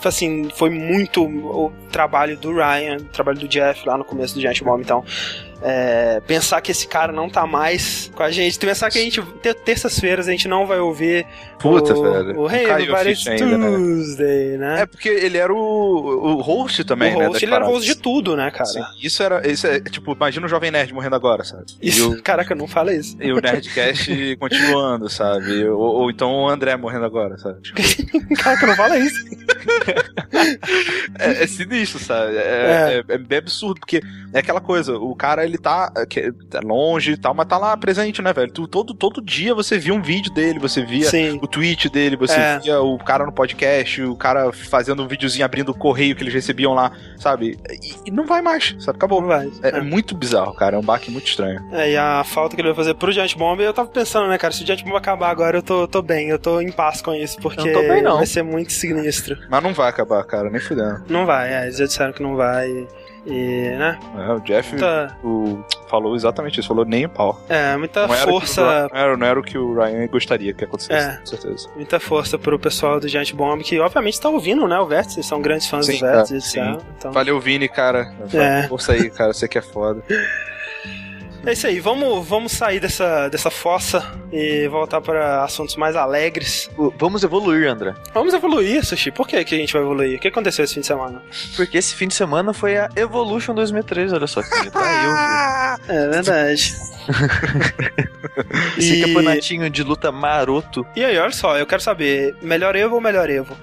assim, 0.04 0.50
foi 0.56 0.69
muito 0.69 1.24
o 1.24 1.72
trabalho 1.91 2.38
do 2.38 2.53
Ryan, 2.53 2.98
o 2.98 3.06
trabalho 3.06 3.39
do 3.39 3.48
Jeff 3.48 3.88
lá 3.88 3.98
no 3.98 4.03
começo 4.03 4.36
do 4.36 4.41
Giant 4.41 4.62
Bomb. 4.62 4.82
Então, 4.82 5.03
é, 5.62 6.22
pensar 6.26 6.62
que 6.62 6.72
esse 6.72 6.88
cara 6.88 7.12
não 7.12 7.30
tá 7.30 7.46
mais 7.46 8.12
com 8.14 8.24
a 8.24 8.32
gente, 8.32 8.58
pensar 8.60 8.90
que 8.90 9.00
a 9.00 9.02
gente, 9.02 9.22
terças-feiras, 9.66 10.28
a 10.28 10.32
gente 10.32 10.48
não 10.48 10.66
vai 10.66 10.80
ouvir 10.80 11.26
Puta, 11.60 11.94
o, 11.96 12.04
velho. 12.04 12.40
O 12.40 12.50
Hey 12.50 12.68
Tuesday, 13.38 14.58
né? 14.58 14.82
É 14.82 14.86
porque 14.86 15.10
ele 15.10 15.38
era 15.38 15.52
o, 15.52 15.58
o 15.58 16.42
host 16.42 16.84
também, 16.84 17.16
o 17.16 17.20
né, 17.20 17.28
host, 17.28 17.44
né? 17.44 17.50
ele 17.50 17.56
era 17.56 17.66
o 17.66 17.70
host 17.70 17.88
de 17.88 17.96
tudo, 17.96 18.36
né, 18.36 18.52
cara? 18.52 18.66
Sim, 18.66 18.84
isso 19.02 19.24
era, 19.24 19.48
isso 19.50 19.66
é, 19.66 19.80
tipo, 19.80 20.14
imagina 20.14 20.46
o 20.46 20.50
Jovem 20.50 20.70
Nerd 20.70 20.94
morrendo 20.94 21.16
agora, 21.16 21.44
sabe? 21.44 21.66
Isso, 21.82 22.12
o, 22.12 22.22
caraca, 22.22 22.54
não 22.54 22.68
fala 22.68 22.94
isso. 22.94 23.18
E 23.20 23.32
o 23.32 23.42
Nerdcast 23.42 24.36
continuando, 24.40 25.10
sabe? 25.10 25.68
Ou, 25.68 25.80
ou, 25.80 26.12
então 26.12 26.32
o 26.32 26.48
André 26.48 26.76
morrendo 26.76 27.06
agora, 27.06 27.38
sabe? 27.38 27.62
Tipo... 27.62 27.82
caraca, 28.38 28.68
não 28.68 28.76
fala 28.76 28.98
isso. 28.98 29.26
é, 31.20 31.44
é, 31.44 31.48
sinistro, 31.48 32.00
sabe? 32.00 32.38
É, 32.38 32.40
é. 32.40 33.04
é, 33.10 33.14
é 33.16 33.18
bem 33.18 33.40
absurdo, 33.40 33.80
porque 33.80 34.02
é 34.38 34.41
aquela 34.41 34.62
coisa, 34.62 34.98
o 34.98 35.15
cara 35.15 35.44
ele 35.44 35.58
tá, 35.58 35.91
tá 36.50 36.60
longe 36.63 37.13
e 37.13 37.17
tal, 37.17 37.34
mas 37.34 37.48
tá 37.48 37.58
lá 37.58 37.75
presente, 37.75 38.22
né, 38.22 38.32
velho? 38.34 38.51
Tu, 38.51 38.67
todo, 38.67 38.94
todo 38.94 39.22
dia 39.22 39.53
você 39.53 39.77
via 39.77 39.94
um 39.94 40.01
vídeo 40.01 40.32
dele, 40.32 40.60
você 40.60 40.84
via 40.86 41.10
Sim. 41.10 41.39
o 41.41 41.48
tweet 41.48 41.89
dele, 41.89 42.15
você 42.15 42.39
é. 42.39 42.60
via 42.60 42.82
o 42.82 42.98
cara 42.98 43.25
no 43.25 43.32
podcast, 43.32 44.01
o 44.03 44.15
cara 44.15 44.51
fazendo 44.51 45.03
um 45.03 45.08
videozinho 45.08 45.46
abrindo 45.46 45.70
o 45.70 45.77
correio 45.77 46.15
que 46.15 46.24
eles 46.24 46.34
recebiam 46.34 46.74
lá, 46.74 46.91
sabe? 47.17 47.58
E, 47.70 48.10
e 48.10 48.12
não 48.12 48.25
vai 48.25 48.41
mais, 48.41 48.75
sabe? 48.79 48.98
Acabou. 48.98 49.22
Não 49.22 49.27
vai. 49.27 49.50
É, 49.63 49.77
é, 49.77 49.82
muito 49.82 50.15
bizarro, 50.15 50.53
cara. 50.53 50.75
É 50.75 50.79
um 50.79 50.84
baque 50.84 51.10
muito 51.10 51.27
estranho. 51.27 51.60
É, 51.72 51.91
e 51.91 51.98
a 51.98 52.24
falta 52.24 52.56
que 52.56 52.62
ele 52.62 52.70
vai 52.70 52.75
fazer 52.75 52.94
pro 52.94 53.12
Giant 53.12 53.36
Bomb, 53.36 53.60
eu 53.62 53.74
tava 53.74 53.89
pensando, 53.89 54.27
né, 54.27 54.38
cara, 54.38 54.53
se 54.53 54.63
o 54.63 54.65
Giant 54.65 54.84
Bomb 54.84 54.96
acabar 54.96 55.29
agora, 55.29 55.58
eu 55.58 55.63
tô, 55.63 55.88
tô 55.88 56.01
bem, 56.01 56.29
eu 56.29 56.39
tô 56.39 56.62
em 56.62 56.72
paz 56.72 57.01
com 57.01 57.13
isso, 57.13 57.38
porque 57.39 57.72
não 57.72 57.88
bem, 57.88 58.01
não. 58.01 58.17
vai 58.17 58.25
ser 58.25 58.44
muito 58.44 58.72
sinistro. 58.72 59.38
Mas 59.50 59.63
não 59.63 59.74
vai 59.74 59.89
acabar, 59.89 60.24
cara, 60.24 60.50
nem 60.50 60.62
fudendo. 60.62 61.03
Não 61.10 61.25
vai, 61.25 61.53
é, 61.53 61.63
eles 61.63 61.77
já 61.77 61.86
disseram 61.86 62.13
que 62.13 62.22
não 62.22 62.36
vai. 62.36 62.88
E, 63.27 63.75
né? 63.77 64.00
É, 64.17 64.31
o 64.31 64.39
Jeff 64.39 64.72
muita... 64.72 65.17
o, 65.22 65.62
falou 65.89 66.15
exatamente 66.15 66.62
isso, 66.62 66.69
falou 66.69 66.86
nem 66.86 67.05
o 67.05 67.10
pau. 67.10 67.41
É, 67.50 67.75
muita 67.75 68.07
não 68.07 68.15
força. 68.15 68.62
Era 68.62 68.89
não, 68.89 69.00
era, 69.00 69.17
não 69.17 69.27
era 69.27 69.39
o 69.39 69.43
que 69.43 69.57
o 69.57 69.74
Ryan 69.74 70.07
gostaria 70.07 70.53
que 70.53 70.63
acontecesse, 70.63 71.10
é, 71.10 71.17
com 71.17 71.25
certeza. 71.25 71.69
Muita 71.75 72.00
força 72.00 72.39
pro 72.39 72.57
pessoal 72.57 73.01
do 73.01 73.07
Giant 73.07 73.34
Bomb, 73.34 73.62
que 73.63 73.77
obviamente 73.79 74.19
tá 74.19 74.29
ouvindo, 74.29 74.65
né? 74.65 74.79
O 74.79 74.86
Vértice, 74.86 75.22
são 75.24 75.41
grandes 75.41 75.67
fãs 75.67 75.86
sim, 75.86 76.00
do 76.00 76.00
Vértice. 76.00 76.57
Tá, 76.57 76.77
então... 76.98 77.12
Valeu, 77.12 77.38
Vini, 77.39 77.67
cara. 77.67 78.13
É. 78.34 78.67
Força 78.69 78.93
aí, 78.93 79.10
cara, 79.10 79.34
você 79.34 79.46
que 79.46 79.57
é 79.57 79.62
foda. 79.62 80.01
É 81.48 81.54
isso 81.54 81.66
aí, 81.66 81.80
vamos, 81.80 82.27
vamos 82.27 82.51
sair 82.51 82.77
dessa, 82.77 83.30
dessa 83.30 83.50
fossa 83.50 84.04
e 84.34 84.68
voltar 84.68 85.00
para 85.00 85.46
assuntos 85.46 85.77
mais 85.77 85.96
alegres. 85.96 86.70
Vamos 87.00 87.24
evoluir, 87.24 87.70
André. 87.70 87.96
Vamos 88.13 88.34
evoluir, 88.34 88.86
Sushi. 88.86 89.12
Por 89.12 89.25
que, 89.25 89.42
que 89.46 89.56
a 89.56 89.58
gente 89.58 89.72
vai 89.72 89.82
evoluir? 89.82 90.18
O 90.18 90.20
que 90.20 90.27
aconteceu 90.27 90.66
esse 90.66 90.74
fim 90.74 90.82
de 90.82 90.88
semana? 90.88 91.22
Porque 91.56 91.77
esse 91.77 91.96
fim 91.96 92.10
de 92.10 92.16
semana 92.16 92.54
foi 92.54 92.75
a 92.75 92.89
Evolution 92.98 93.56
2003, 93.56 94.12
olha 94.12 94.27
só 94.27 94.42
que 94.44 94.70
tá 94.70 95.80
eu. 95.80 95.88
É 95.96 96.10
verdade. 96.10 96.75
esse 98.77 98.96
e... 98.96 99.01
campeonatinho 99.06 99.70
de 99.70 99.84
luta 99.84 100.12
maroto. 100.12 100.86
E 100.98 101.06
aí, 101.06 101.18
olha 101.18 101.32
só, 101.32 101.58
eu 101.58 101.66
quero 101.66 101.82
saber, 101.82 102.36
melhor 102.42 102.75
Evo 102.75 102.96
ou 102.96 103.01
melhor 103.01 103.30
Evo? 103.30 103.56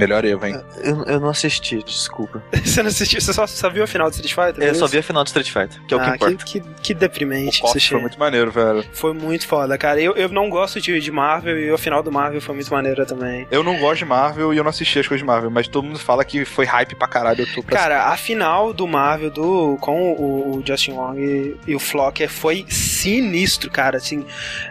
Melhor 0.00 0.24
erro, 0.24 0.46
hein? 0.46 0.60
Eu, 0.78 1.04
eu 1.04 1.20
não 1.20 1.28
assisti, 1.28 1.82
desculpa. 1.82 2.42
você 2.64 2.82
não 2.82 2.88
assistiu? 2.88 3.20
Você 3.20 3.32
só, 3.32 3.46
só 3.46 3.68
viu 3.68 3.84
a 3.84 3.86
final 3.86 4.08
do 4.08 4.14
Street 4.14 4.34
Fighter? 4.34 4.64
É, 4.64 4.70
eu 4.70 4.74
só 4.74 4.86
vi 4.86 4.98
a 4.98 5.02
final 5.02 5.22
do 5.22 5.26
Street 5.26 5.50
Fighter, 5.50 5.80
que 5.86 5.94
é 5.94 5.96
o 5.96 6.00
ah, 6.00 6.04
que 6.04 6.10
importa. 6.16 6.44
Que, 6.44 6.60
que, 6.60 6.68
que 6.82 6.94
deprimente. 6.94 7.62
O 7.62 7.80
foi 7.80 8.00
muito 8.00 8.18
maneiro, 8.18 8.50
velho. 8.50 8.84
Foi 8.92 9.12
muito 9.12 9.46
foda, 9.46 9.76
cara. 9.76 10.00
Eu, 10.00 10.14
eu 10.14 10.28
não 10.28 10.48
gosto 10.48 10.80
de, 10.80 10.98
de 10.98 11.10
Marvel 11.10 11.58
e 11.58 11.70
a 11.70 11.78
final 11.78 12.02
do 12.02 12.10
Marvel 12.10 12.40
foi 12.40 12.54
muito 12.54 12.70
maneira 12.72 13.04
também. 13.04 13.46
Eu 13.50 13.62
não 13.62 13.78
gosto 13.78 13.98
de 13.98 14.04
Marvel 14.04 14.54
e 14.54 14.56
eu 14.56 14.62
não 14.62 14.70
assisti 14.70 14.98
as 14.98 15.06
coisas 15.06 15.20
de 15.20 15.26
Marvel, 15.26 15.50
mas 15.50 15.68
todo 15.68 15.84
mundo 15.84 15.98
fala 15.98 16.24
que 16.24 16.44
foi 16.44 16.64
hype 16.64 16.94
pra 16.94 17.08
caralho. 17.08 17.42
Eu 17.42 17.54
tô 17.54 17.62
pra 17.62 17.76
cara, 17.76 18.04
a 18.06 18.16
final 18.16 18.72
do 18.72 18.86
Marvel 18.86 19.30
do, 19.30 19.76
com 19.80 20.12
o, 20.12 20.56
o 20.56 20.62
Justin 20.66 20.92
Wong 20.92 21.20
e, 21.20 21.56
e, 21.66 21.74
o 21.74 21.78
Flocker 21.78 22.28
foi 22.28 22.64
sinistro, 22.68 23.70
cara. 23.70 23.96
Assim, 23.96 24.24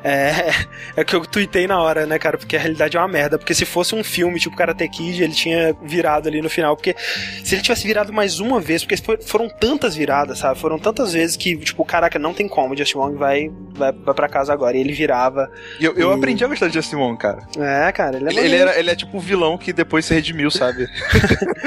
é, 0.03 0.51
é 0.95 1.03
que 1.03 1.15
eu 1.15 1.21
tuitei 1.21 1.67
na 1.67 1.79
hora, 1.79 2.05
né, 2.05 2.17
cara? 2.17 2.37
Porque 2.37 2.55
a 2.55 2.59
realidade 2.59 2.97
é 2.97 2.99
uma 2.99 3.07
merda. 3.07 3.37
Porque 3.37 3.53
se 3.53 3.65
fosse 3.65 3.93
um 3.95 4.03
filme 4.03 4.39
tipo 4.39 4.55
Karate 4.55 4.87
Kid, 4.87 5.18
ele 5.23 5.33
tinha 5.33 5.75
virado 5.81 6.27
ali 6.27 6.41
no 6.41 6.49
final. 6.49 6.75
Porque 6.75 6.95
se 7.43 7.55
ele 7.55 7.61
tivesse 7.61 7.85
virado 7.85 8.11
mais 8.13 8.39
uma 8.39 8.59
vez, 8.59 8.83
porque 8.83 8.97
foram 9.21 9.49
tantas 9.49 9.95
viradas, 9.95 10.39
sabe? 10.39 10.59
Foram 10.59 10.79
tantas 10.79 11.13
vezes 11.13 11.35
que, 11.35 11.57
tipo, 11.57 11.83
caraca, 11.85 12.17
não 12.19 12.33
tem 12.33 12.47
como. 12.47 12.73
O 12.73 12.77
Justin 12.77 12.97
Wong 12.97 13.17
vai, 13.17 13.51
vai, 13.73 13.91
vai 13.91 14.13
pra 14.13 14.27
casa 14.27 14.53
agora. 14.53 14.77
E 14.77 14.81
ele 14.81 14.93
virava. 14.93 15.51
E 15.79 15.85
eu, 15.85 15.93
eu 15.95 16.11
e... 16.11 16.13
aprendi 16.13 16.43
a 16.43 16.47
gostar 16.47 16.67
de 16.67 16.73
Justin 16.73 16.97
Wong, 16.97 17.17
cara. 17.17 17.39
É, 17.57 17.91
cara, 17.91 18.17
ele 18.17 18.27
é 18.27 18.31
ele, 18.31 18.39
ele, 18.39 18.55
era, 18.55 18.79
ele 18.79 18.89
é 18.89 18.95
tipo 18.95 19.17
o 19.17 19.19
vilão 19.19 19.57
que 19.57 19.73
depois 19.73 20.05
se 20.05 20.13
redimiu, 20.13 20.51
sabe? 20.51 20.87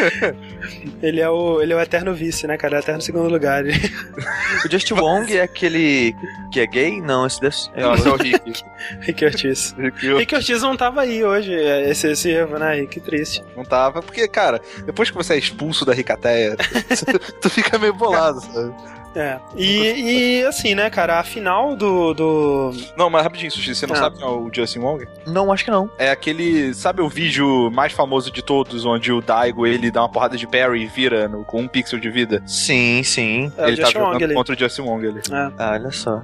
ele, 1.03 1.21
é 1.21 1.29
o, 1.29 1.61
ele 1.61 1.73
é 1.73 1.77
o 1.77 1.81
eterno 1.81 2.15
vice, 2.15 2.47
né, 2.47 2.57
cara? 2.57 2.77
É 2.77 2.79
o 2.79 2.83
eterno 2.83 3.01
segundo 3.01 3.29
lugar. 3.29 3.65
o 3.65 4.71
Justin 4.71 4.95
Wong 4.95 5.37
é 5.37 5.43
aquele 5.43 6.15
que 6.53 6.61
é 6.61 6.67
gay? 6.67 7.01
Não, 7.01 7.27
esse 7.27 7.41
desse... 7.41 7.71
é, 7.75 7.93
esse 7.95 8.09
é 8.09 8.11
o 8.11 8.17
Rick. 8.17 8.65
Rick 9.01 9.25
Ortiz. 9.25 9.75
Rick 10.19 10.35
Ortiz 10.35 10.63
não 10.63 10.77
tava 10.77 11.03
aí 11.03 11.25
hoje, 11.25 11.53
esse, 11.53 12.09
esse 12.09 12.31
erro, 12.31 12.59
né? 12.59 12.85
Que 12.87 13.01
triste. 13.01 13.32
Não 13.57 13.65
tava, 13.65 14.03
porque, 14.03 14.27
cara, 14.29 14.61
depois 14.85 15.11
que 15.11 15.17
você 15.17 15.35
é 15.35 15.39
expulso 15.39 15.85
da 15.85 15.93
Ricateia, 15.95 16.57
tu 17.41 17.49
fica 17.49 17.79
meio 17.79 17.95
bolado, 17.95 18.41
sabe? 18.41 18.75
É. 19.15 19.39
E, 19.57 20.41
e 20.41 20.45
assim, 20.45 20.75
né, 20.75 20.89
cara, 20.91 21.21
a 21.21 21.25
final 21.25 21.77
do. 21.77 22.15
do... 22.15 22.71
Não, 22.97 23.11
mas 23.11 23.23
rapidinho, 23.23 23.51
Sushi, 23.51 23.75
você 23.75 23.87
não 23.87 23.95
ah. 23.95 23.99
sabe 23.99 24.17
quem 24.17 24.27
é 24.27 24.31
o 24.31 24.51
Justin 24.53 24.81
Wong? 24.81 25.07
Não, 25.27 25.53
acho 25.53 25.65
que 25.65 25.71
não. 25.71 25.91
É 25.99 26.11
aquele. 26.11 26.73
Sabe 26.75 27.03
o 27.03 27.09
vídeo 27.09 27.71
mais 27.71 27.93
famoso 27.93 28.31
de 28.31 28.43
todos, 28.43 28.85
onde 28.85 29.13
o 29.13 29.21
Daigo 29.21 29.67
ele 29.67 29.91
dá 29.91 30.03
uma 30.03 30.09
porrada 30.09 30.37
de 30.37 30.47
parry 30.47 30.83
e 30.83 30.87
vira 30.87 31.29
no, 31.29 31.45
com 31.45 31.61
um 31.61 31.69
pixel 31.69 31.99
de 31.99 32.11
vida? 32.11 32.43
Sim, 32.47 33.03
sim. 33.03 33.53
É, 33.57 33.69
ele 33.69 33.77
tá 33.77 33.91
jogando 33.91 34.23
Wong, 34.23 34.35
contra 34.35 34.55
o 34.55 34.59
Justin 34.59 34.83
Wong 34.83 35.07
ali. 35.07 35.21
É. 35.31 35.53
Ah, 35.59 35.73
olha 35.73 35.91
só. 35.91 36.23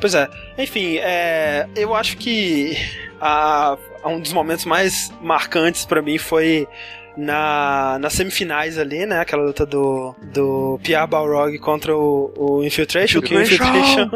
Pois 0.00 0.14
é. 0.14 0.28
Enfim, 0.56 0.96
é, 0.98 1.68
eu 1.76 1.94
acho 1.94 2.16
que 2.16 2.76
a, 3.20 3.76
um 4.04 4.20
dos 4.20 4.32
momentos 4.32 4.64
mais 4.64 5.12
marcantes 5.20 5.84
para 5.84 6.00
mim 6.00 6.18
foi 6.18 6.68
na, 7.18 7.98
nas 8.00 8.12
semifinais 8.12 8.78
ali, 8.78 9.04
né? 9.04 9.18
Aquela 9.18 9.42
luta 9.42 9.66
do, 9.66 10.14
do 10.32 10.78
Pierre 10.84 11.06
Balrog 11.06 11.58
contra 11.58 11.94
o, 11.96 12.32
o 12.36 12.64
Infiltration, 12.64 13.20
que 13.20 13.34
o 13.34 13.42
Infiltration, 13.42 14.10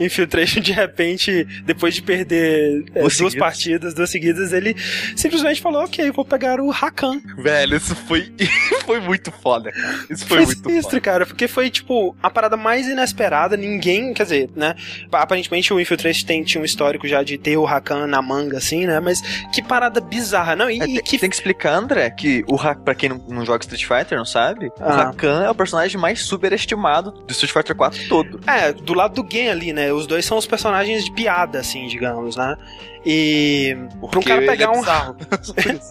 Infiltration, 0.00 0.60
de 0.60 0.72
repente, 0.72 1.46
depois 1.64 1.94
de 1.94 2.02
perder 2.02 2.84
é, 2.92 3.00
duas 3.00 3.14
seguidas. 3.14 3.38
partidas, 3.38 3.94
duas 3.94 4.10
seguidas, 4.10 4.52
ele 4.52 4.74
simplesmente 5.14 5.60
falou, 5.60 5.84
ok, 5.84 6.10
vou 6.10 6.24
pegar 6.24 6.60
o 6.60 6.70
Rakan. 6.70 7.20
Velho, 7.38 7.76
isso 7.76 7.94
foi, 7.94 8.32
foi 8.84 9.00
muito 9.00 9.30
foda, 9.30 9.70
cara. 9.70 10.06
Isso 10.10 10.26
foi, 10.26 10.38
foi 10.38 10.46
muito 10.46 10.68
sinistro, 10.68 10.90
foda. 10.90 11.00
cara, 11.00 11.26
porque 11.26 11.46
foi, 11.46 11.70
tipo, 11.70 12.16
a 12.20 12.28
parada 12.28 12.56
mais 12.56 12.88
inesperada, 12.88 13.56
ninguém, 13.56 14.12
quer 14.12 14.24
dizer, 14.24 14.50
né? 14.56 14.74
Aparentemente 15.12 15.72
o 15.72 15.78
Infiltration 15.78 16.26
tem, 16.26 16.42
tinha 16.42 16.60
um 16.60 16.64
histórico 16.64 17.06
já 17.06 17.22
de 17.22 17.38
ter 17.38 17.56
o 17.56 17.64
Rakan 17.64 18.08
na 18.08 18.20
manga, 18.20 18.58
assim, 18.58 18.86
né? 18.86 18.98
Mas 18.98 19.20
que 19.52 19.62
parada 19.62 20.00
bizarra, 20.00 20.56
não? 20.56 20.68
E, 20.68 20.80
é, 20.80 20.84
e 20.84 21.02
que... 21.02 21.20
Tem 21.20 21.28
que 21.30 21.36
explicar, 21.36 21.74
André, 21.74 22.10
que 22.10 22.39
o 22.46 22.56
Hakan, 22.56 22.82
pra 22.82 22.94
quem 22.94 23.08
não, 23.08 23.18
não, 23.28 23.44
joga 23.44 23.62
Street 23.62 23.84
Fighter, 23.84 24.16
não 24.18 24.24
sabe, 24.24 24.70
ah. 24.80 24.86
o 24.86 24.90
Rakan 24.90 25.44
é 25.44 25.50
o 25.50 25.54
personagem 25.54 26.00
mais 26.00 26.22
superestimado 26.24 27.10
do 27.12 27.30
Street 27.32 27.52
Fighter 27.52 27.76
4 27.76 28.08
todo. 28.08 28.40
É, 28.46 28.72
do 28.72 28.94
lado 28.94 29.22
do 29.22 29.30
Gen 29.30 29.50
ali, 29.50 29.72
né? 29.72 29.92
Os 29.92 30.06
dois 30.06 30.24
são 30.24 30.38
os 30.38 30.46
personagens 30.46 31.04
de 31.04 31.12
piada, 31.12 31.60
assim, 31.60 31.86
digamos, 31.86 32.36
né? 32.36 32.56
E. 33.04 33.76
Porque 34.00 34.10
pra 34.10 34.20
um 34.20 34.22
cara 34.22 34.46
pegar 34.46 34.66
é 34.66 34.68
um. 34.68 34.82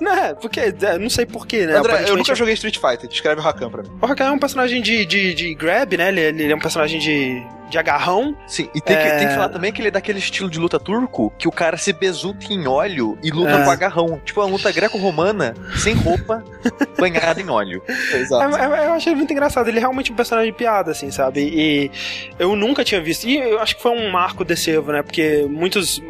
não, 0.01 0.13
é, 0.13 0.33
porque. 0.35 0.59
É, 0.59 0.97
não 0.97 1.09
sei 1.09 1.25
porquê, 1.25 1.65
né? 1.65 1.77
André, 1.77 2.05
eu 2.07 2.15
nunca 2.15 2.35
joguei 2.35 2.53
Street 2.53 2.77
Fighter. 2.77 3.09
Descreve 3.09 3.41
o 3.41 3.43
Rakan 3.43 3.69
pra 3.69 3.83
mim. 3.83 3.89
O 4.01 4.05
Rakan 4.05 4.25
é 4.25 4.31
um 4.31 4.39
personagem 4.39 4.81
de, 4.81 5.05
de, 5.05 5.33
de 5.33 5.53
grab, 5.55 5.97
né? 5.97 6.09
Ele, 6.09 6.21
ele 6.21 6.51
é 6.51 6.55
um 6.55 6.59
personagem 6.59 6.99
de 6.99 7.43
de 7.69 7.77
agarrão. 7.77 8.35
Sim, 8.47 8.69
e 8.73 8.81
tem, 8.81 8.95
é... 8.95 9.03
que, 9.03 9.17
tem 9.19 9.27
que 9.27 9.33
falar 9.33 9.49
também 9.49 9.71
que 9.71 9.79
ele 9.79 9.89
é 9.89 9.91
daquele 9.91 10.19
estilo 10.19 10.49
de 10.49 10.59
luta 10.59 10.79
turco 10.79 11.31
que 11.37 11.47
o 11.47 11.51
cara 11.51 11.77
se 11.77 11.93
besuta 11.93 12.51
em 12.51 12.67
óleo 12.67 13.17
e 13.23 13.29
luta 13.29 13.51
é. 13.51 13.63
com 13.63 13.69
agarrão. 13.69 14.21
Tipo, 14.25 14.41
uma 14.41 14.49
luta 14.49 14.71
greco-romana, 14.71 15.53
sem 15.77 15.93
roupa, 15.93 16.43
banhada 16.97 17.39
em 17.39 17.49
óleo. 17.49 17.81
Exato. 17.87 18.55
É, 18.55 18.63
é, 18.63 18.87
eu 18.87 18.93
achei 18.93 19.13
muito 19.13 19.31
engraçado. 19.31 19.67
Ele 19.67 19.77
é 19.77 19.81
realmente 19.81 20.11
um 20.11 20.15
personagem 20.15 20.51
de 20.51 20.57
piada, 20.57 20.91
assim, 20.91 21.11
sabe? 21.11 21.41
E 21.41 21.91
eu 22.39 22.55
nunca 22.55 22.83
tinha 22.83 23.01
visto. 23.01 23.27
E 23.27 23.37
eu 23.37 23.59
acho 23.59 23.75
que 23.75 23.81
foi 23.81 23.91
um 23.91 24.09
marco 24.11 24.43
desse 24.43 24.71
Evo, 24.71 24.91
né? 24.91 25.03
Porque 25.03 25.45
muitos, 25.47 26.01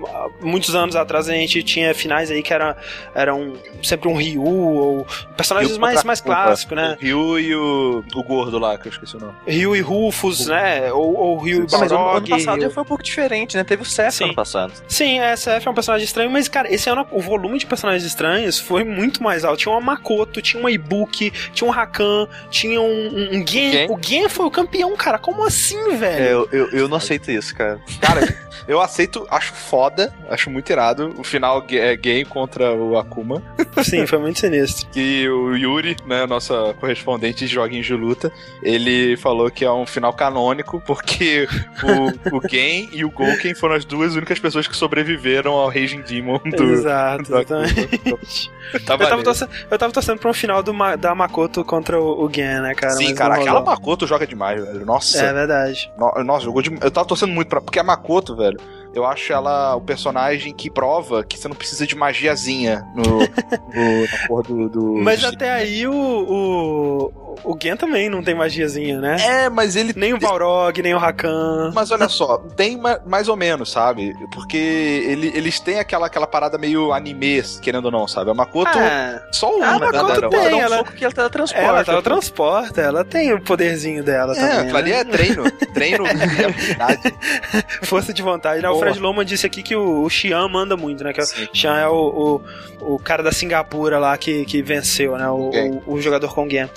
muitos 0.42 0.74
anos 0.74 0.89
atrás 0.96 1.30
a 1.30 1.34
gente 1.34 1.64
tinha 1.64 1.94
finais 1.94 2.32
aí 2.32 2.42
que 2.42 2.54
era, 2.54 2.76
eram 3.14 3.54
sempre 3.84 4.08
um 4.08 4.16
Ryu 4.16 4.44
ou 4.44 5.08
personagens 5.36 5.78
mais, 5.78 6.04
mais 6.04 6.22
clássicos, 6.22 6.76
né? 6.76 6.98
O 7.00 7.04
Ryu 7.04 7.40
e 7.40 7.56
o, 7.56 8.04
o 8.16 8.24
gordo 8.24 8.58
lá, 8.60 8.78
que 8.78 8.88
eu 8.88 8.92
esqueci 8.92 9.16
o 9.16 9.20
nome. 9.20 9.34
Ryu 9.48 9.76
e 9.76 9.82
Rufus, 9.82 10.48
né? 10.48 10.92
Ou, 10.92 11.16
ou 11.16 11.38
Ryu 11.38 11.70
Sim, 11.70 11.78
mas 11.78 11.92
o 11.92 11.96
ano 11.96 12.28
passado 12.28 12.62
já 12.62 12.70
foi 12.70 12.84
um 12.84 12.86
pouco 12.86 13.04
diferente, 13.04 13.58
né? 13.58 13.64
Teve 13.64 13.84
o 13.84 13.86
Seth 13.86 14.22
ano 14.22 14.36
passado. 14.36 14.74
Sim, 14.88 15.20
é, 15.20 15.36
Seth 15.36 15.66
é 15.66 15.70
um 15.70 15.74
personagem 15.74 16.06
estranho, 16.06 16.30
mas, 16.30 16.48
cara, 16.48 16.74
esse 16.74 16.90
ano 16.90 17.06
o 17.12 17.22
volume 17.22 17.58
de 17.58 17.66
personagens 17.66 18.04
estranhos 18.04 18.60
foi 18.60 18.84
muito 18.84 19.24
mais 19.24 19.44
alto. 19.44 19.58
Tinha 19.58 19.74
uma 19.74 19.82
Makoto, 19.82 20.42
tinha 20.42 20.60
uma 20.60 20.72
Ibuki, 20.72 21.32
tinha 21.54 21.68
um 21.68 21.72
Rakan, 21.72 22.28
tinha 22.50 22.80
um, 22.80 22.86
um, 22.86 23.38
um 23.38 23.48
Gen. 23.48 23.88
O 23.90 24.00
Gen 24.02 24.30
foi 24.30 24.46
o 24.46 24.52
campeão, 24.52 24.96
cara. 24.96 25.18
Como 25.18 25.44
assim, 25.46 25.98
velho? 25.98 26.24
É, 26.24 26.34
eu, 26.34 26.50
eu, 26.52 26.70
eu 26.72 26.88
não 26.88 26.98
aceito 26.98 27.32
isso, 27.32 27.56
cara. 27.56 27.80
Cara, 28.00 28.22
eu 28.68 28.80
aceito, 28.80 29.26
acho 29.30 29.54
foda, 29.54 30.14
acho 30.30 30.50
muito 30.50 30.70
irado. 30.72 30.79
O 31.18 31.24
final 31.24 31.66
é 31.70 31.96
gay 31.96 32.24
contra 32.26 32.74
o 32.74 32.98
Akuma. 32.98 33.42
Sim, 33.84 34.06
foi 34.08 34.20
muito 34.20 34.40
sinistro. 34.40 34.88
que 34.92 35.28
o 35.30 35.56
Yuri, 35.56 35.96
né, 36.06 36.26
nossa 36.26 36.74
correspondente 36.80 37.46
de 37.46 37.48
joguinhos 37.48 37.86
de 37.86 37.94
luta, 37.94 38.32
ele 38.64 39.18
falou 39.18 39.50
que 39.50 39.66
é 39.66 39.72
um 39.72 39.86
final 39.86 40.14
canônico 40.14 40.82
porque 40.86 41.48
o, 42.32 42.38
o 42.38 42.50
Gen 42.50 42.90
e 42.92 43.04
o 43.04 43.12
Gouken 43.12 43.54
foram 43.56 43.76
as 43.76 43.86
duas 43.86 44.16
únicas 44.16 44.40
pessoas 44.40 44.68
que 44.68 44.76
sobreviveram 44.76 45.54
ao 45.54 45.68
Raging 45.68 46.02
Demon 46.02 46.40
do. 46.40 46.64
Exato, 46.64 47.24
do 47.24 47.38
exatamente. 47.38 48.52
tá 48.86 48.94
eu, 48.94 49.08
tava 49.08 49.24
torcendo, 49.24 49.50
eu 49.70 49.78
tava 49.78 49.94
torcendo 49.94 50.20
pra 50.20 50.30
um 50.30 50.34
final 50.34 50.64
do, 50.64 50.74
da 50.98 51.16
Makoto 51.16 51.64
contra 51.64 52.00
o, 52.00 52.26
o 52.26 52.32
Gen, 52.32 52.62
né, 52.62 52.74
cara? 52.74 52.94
Sim, 52.94 53.14
cara, 53.14 53.36
aquela 53.36 53.62
Makoto 53.62 54.08
joga 54.08 54.26
demais, 54.26 54.64
velho. 54.64 54.86
Nossa. 54.86 55.24
É 55.24 55.34
verdade. 55.34 55.92
No, 55.98 56.24
nossa, 56.24 56.46
jogou 56.46 56.62
de, 56.62 56.72
Eu 56.82 56.92
tava 56.92 57.08
torcendo 57.08 57.34
muito 57.34 57.48
pra. 57.48 57.62
Porque 57.62 57.80
a 57.80 57.84
Makoto, 57.84 58.36
velho, 58.36 58.60
eu 58.94 59.06
acho 59.06 59.32
ela 59.32 59.76
o 59.76 59.82
personagem 59.82 60.54
que 60.54 60.70
prova 60.70 61.24
que 61.24 61.38
você 61.38 61.48
não 61.48 61.56
precisa 61.56 61.86
de 61.86 61.96
magiazinha 61.96 62.86
no, 62.96 63.04
no 63.04 64.02
na 64.12 64.28
porra 64.28 64.44
do, 64.44 64.70
do. 64.70 64.96
Mas 64.96 65.24
até 65.24 65.52
aí 65.52 65.88
o, 65.88 65.94
o, 65.94 67.29
o 67.44 67.58
Gen 67.62 67.76
também 67.76 68.10
não 68.10 68.24
tem 68.24 68.36
magiazinha, 68.36 69.00
né? 69.00 69.18
É, 69.20 69.50
mas 69.50 69.76
ele. 69.76 69.94
Nem 69.96 70.14
o 70.14 70.20
Balrog, 70.20 70.82
nem 70.82 70.94
o 70.94 70.98
Rakan. 70.98 71.72
Mas 71.74 71.92
olha 71.92 72.10
só, 72.10 72.38
tem 72.56 72.80
mais 73.06 73.28
ou 73.28 73.36
menos, 73.36 73.72
sabe? 73.72 74.14
Porque 74.32 74.58
ele, 74.58 75.32
eles 75.36 75.60
têm 75.60 75.80
aquela, 75.80 76.08
aquela 76.08 76.28
parada 76.28 76.58
meio 76.58 76.94
anime, 76.94 77.42
querendo 77.62 77.86
ou 77.86 77.92
não, 77.92 78.08
sabe? 78.08 78.32
A 78.32 78.34
Makoto. 78.34 78.78
Ah, 78.78 79.22
só 79.32 79.56
uma. 79.56 79.68
A 79.68 79.80
Makoto 79.80 79.96
ela, 79.96 80.30
tem, 80.30 80.60
ela, 80.60 80.76
ela, 80.76 80.84
que 80.84 81.04
ela 81.04 81.14
teletransporta. 81.14 81.68
Ela 81.68 81.84
teletransporta, 81.84 82.82
ela 82.82 83.06
tem 83.06 83.34
o 83.34 83.42
poderzinho 83.42 84.04
dela 84.04 84.34
é, 84.34 84.36
também. 84.36 84.74
É, 84.74 84.78
ali 84.78 84.92
né? 84.92 85.00
é 85.00 85.04
treino. 85.04 85.44
Treino 85.74 86.04
habilidade. 86.06 87.14
Força 87.84 88.14
de 88.14 88.22
vontade. 88.22 88.62
Né? 88.62 88.70
O 88.70 88.80
Fred 88.80 89.00
Loma 89.00 89.24
disse 89.24 89.46
aqui 89.46 89.62
que 89.62 89.76
o, 89.76 90.04
o 90.04 90.10
Xian 90.10 90.48
manda 90.48 90.76
muito, 90.76 91.04
né? 91.04 91.14
Que 91.14 91.22
Sim. 91.24 91.48
o 91.52 91.56
Xian 91.56 91.78
é 91.78 91.88
o, 91.88 92.42
o, 92.82 92.96
o, 92.96 93.00
cara 93.00 93.24
da 93.24 93.32
Singapura 93.32 94.00
lá 94.00 94.18
que, 94.18 94.46
que 94.46 94.62
venceu, 94.62 95.18
né? 95.18 95.30
O, 95.30 95.52
o, 95.86 95.94
o 95.94 96.02
jogador 96.02 96.34
com 96.34 96.48
game. 96.48 96.70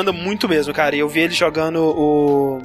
Manda 0.00 0.12
muito 0.12 0.48
mesmo, 0.48 0.72
cara. 0.72 0.96
E 0.96 1.00
eu 1.00 1.08
vi 1.10 1.20
ele 1.20 1.34
jogando 1.34 1.82
o 1.82 2.58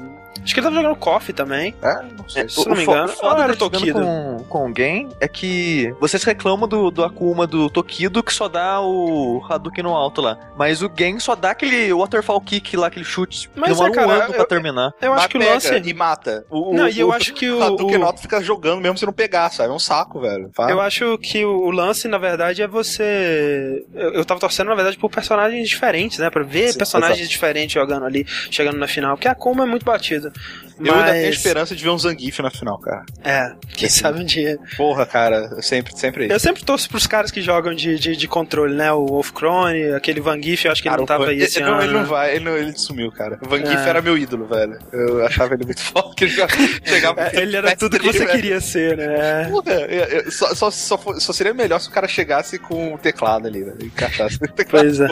Acho 0.43 0.53
que 0.53 0.59
ele 0.59 0.67
tava 0.67 0.75
jogando 0.75 0.95
Coffee 0.95 1.33
também. 1.33 1.73
É, 1.81 2.01
não 2.17 2.27
sei. 2.27 2.47
Se 2.47 2.67
não 2.67 2.75
me 2.75 2.83
engano, 2.83 3.05
o 3.05 3.07
foda 3.09 3.43
era 3.43 3.55
Tokido. 3.55 3.99
Com, 3.99 4.45
com 4.47 4.57
alguém 4.59 5.09
é 5.19 5.27
que 5.27 5.93
vocês 5.99 6.23
reclamam 6.23 6.67
do, 6.67 6.91
do 6.91 7.03
Akuma 7.03 7.47
do 7.47 7.69
Tokido 7.69 8.21
que 8.21 8.33
só 8.33 8.47
dá 8.47 8.81
o 8.81 9.43
Hadouken 9.49 9.83
no 9.83 9.95
alto 9.95 10.21
lá. 10.21 10.37
Mas 10.57 10.81
o 10.81 10.91
Gen 10.95 11.19
só 11.19 11.35
dá 11.35 11.51
aquele 11.51 11.93
waterfall 11.93 12.39
kick 12.41 12.75
lá, 12.75 12.87
aquele 12.87 13.05
chute. 13.05 13.49
Mas 13.55 13.69
demora 13.71 13.91
é, 13.91 13.95
cara, 13.95 14.07
um 14.07 14.11
ano 14.11 14.23
eu, 14.23 14.33
pra 14.33 14.45
terminar. 14.45 14.93
Eu, 15.01 15.07
eu 15.07 15.13
acho 15.13 15.29
que 15.29 15.37
o 15.37 15.41
lance. 15.41 15.75
E 15.75 15.93
mata. 15.93 16.45
O, 16.49 16.73
não, 16.73 16.85
o, 16.85 16.89
e 16.89 16.99
eu 16.99 17.07
o, 17.09 17.11
acho 17.11 17.33
que 17.33 17.49
o. 17.49 17.63
Hadouken 17.63 17.97
o... 17.97 18.05
alto 18.05 18.21
fica 18.21 18.41
jogando 18.41 18.81
mesmo 18.81 18.97
se 18.97 19.05
não 19.05 19.13
pegar, 19.13 19.49
sabe? 19.51 19.69
É 19.69 19.73
um 19.73 19.79
saco, 19.79 20.19
velho. 20.19 20.51
Fala. 20.53 20.71
Eu 20.71 20.81
acho 20.81 21.17
que 21.17 21.45
o, 21.45 21.69
lance, 21.71 22.07
na 22.07 22.17
verdade, 22.17 22.61
é 22.61 22.67
você. 22.67 23.85
Eu, 23.93 24.13
eu 24.13 24.25
tava 24.25 24.39
torcendo, 24.39 24.67
na 24.67 24.75
verdade, 24.75 24.97
por 24.97 25.09
personagens 25.09 25.67
diferentes, 25.67 26.19
né? 26.19 26.29
Pra 26.29 26.43
ver 26.43 26.71
Sim, 26.71 26.77
personagens 26.77 27.19
exatamente. 27.19 27.31
diferentes 27.31 27.73
jogando 27.73 28.05
ali, 28.05 28.25
chegando 28.51 28.77
na 28.77 28.87
final. 28.87 29.15
Porque 29.15 29.27
a 29.27 29.31
Akuma 29.31 29.63
é 29.63 29.67
muito 29.67 29.85
batido 29.85 30.25
sentido. 30.32 30.75
Mas... 30.77 30.88
Eu 30.88 30.96
ainda 30.96 31.12
tenho 31.12 31.29
esperança 31.29 31.75
de 31.75 31.84
ver 31.84 31.89
um 31.89 31.98
Zangief 31.98 32.39
na 32.41 32.51
final, 32.51 32.77
cara. 32.79 33.05
É, 33.24 33.53
quem 33.75 33.89
sabe 33.89 34.22
um 34.22 34.25
dia. 34.25 34.58
Porra, 34.75 35.05
cara, 35.05 35.50
eu 35.55 35.62
sempre, 35.62 35.98
sempre 35.98 36.32
Eu 36.32 36.39
sempre 36.39 36.63
torço 36.63 36.89
pros 36.89 37.08
caras 37.08 37.32
que 37.32 37.41
jogam 37.41 37.74
de, 37.74 37.98
de, 37.98 38.15
de 38.15 38.27
controle, 38.27 38.74
né? 38.75 38.91
O 38.91 39.05
Wolf 39.05 39.32
Crone, 39.32 39.91
aquele 39.94 40.20
Vangief, 40.20 40.65
eu 40.65 40.72
acho 40.72 40.82
que 40.82 40.89
cara, 40.89 41.01
ele 41.01 41.01
não 41.01 41.08
tava 41.08 41.27
aí 41.27 41.39
esse 41.39 41.60
ele, 41.60 41.65
ano. 41.65 41.75
Não, 41.75 41.84
ele 41.84 41.94
não 41.94 42.05
vai, 42.05 42.36
ele, 42.36 42.46
não, 42.46 42.58
ele 42.58 42.77
sumiu, 42.77 43.12
cara. 43.12 43.39
O 43.46 43.50
Vangief 43.50 43.86
é. 43.86 43.89
era 43.89 44.01
meu 44.01 44.17
ídolo, 44.17 44.46
velho. 44.46 44.77
Eu 44.91 45.25
achava 45.25 45.53
ele 45.53 45.65
muito 45.65 45.82
forte, 45.84 46.25
ele 46.25 46.34
chegava... 46.84 47.22
É, 47.22 47.41
ele 47.41 47.55
era 47.55 47.75
tudo 47.75 48.00
que 48.00 48.05
você 48.05 48.25
queria 48.25 48.60
ser, 48.60 48.98
né? 48.98 49.48
Porra, 49.50 49.72
eu, 49.72 50.03
eu, 50.05 50.32
só, 50.32 50.53
só, 50.53 50.72
só, 50.72 50.98
só, 51.20 51.34
seria 51.34 51.53
melhor 51.53 51.79
se 51.79 51.89
o 51.89 51.91
cara 51.91 52.08
chegasse 52.08 52.58
com 52.58 52.94
o 52.94 52.98
teclado 52.98 53.48
ali, 53.48 53.63
né? 53.63 53.74
Encaixasse 53.82 54.36
o 54.36 54.48
teclado 54.48 54.86
pois 54.86 55.00
é. 55.00 55.08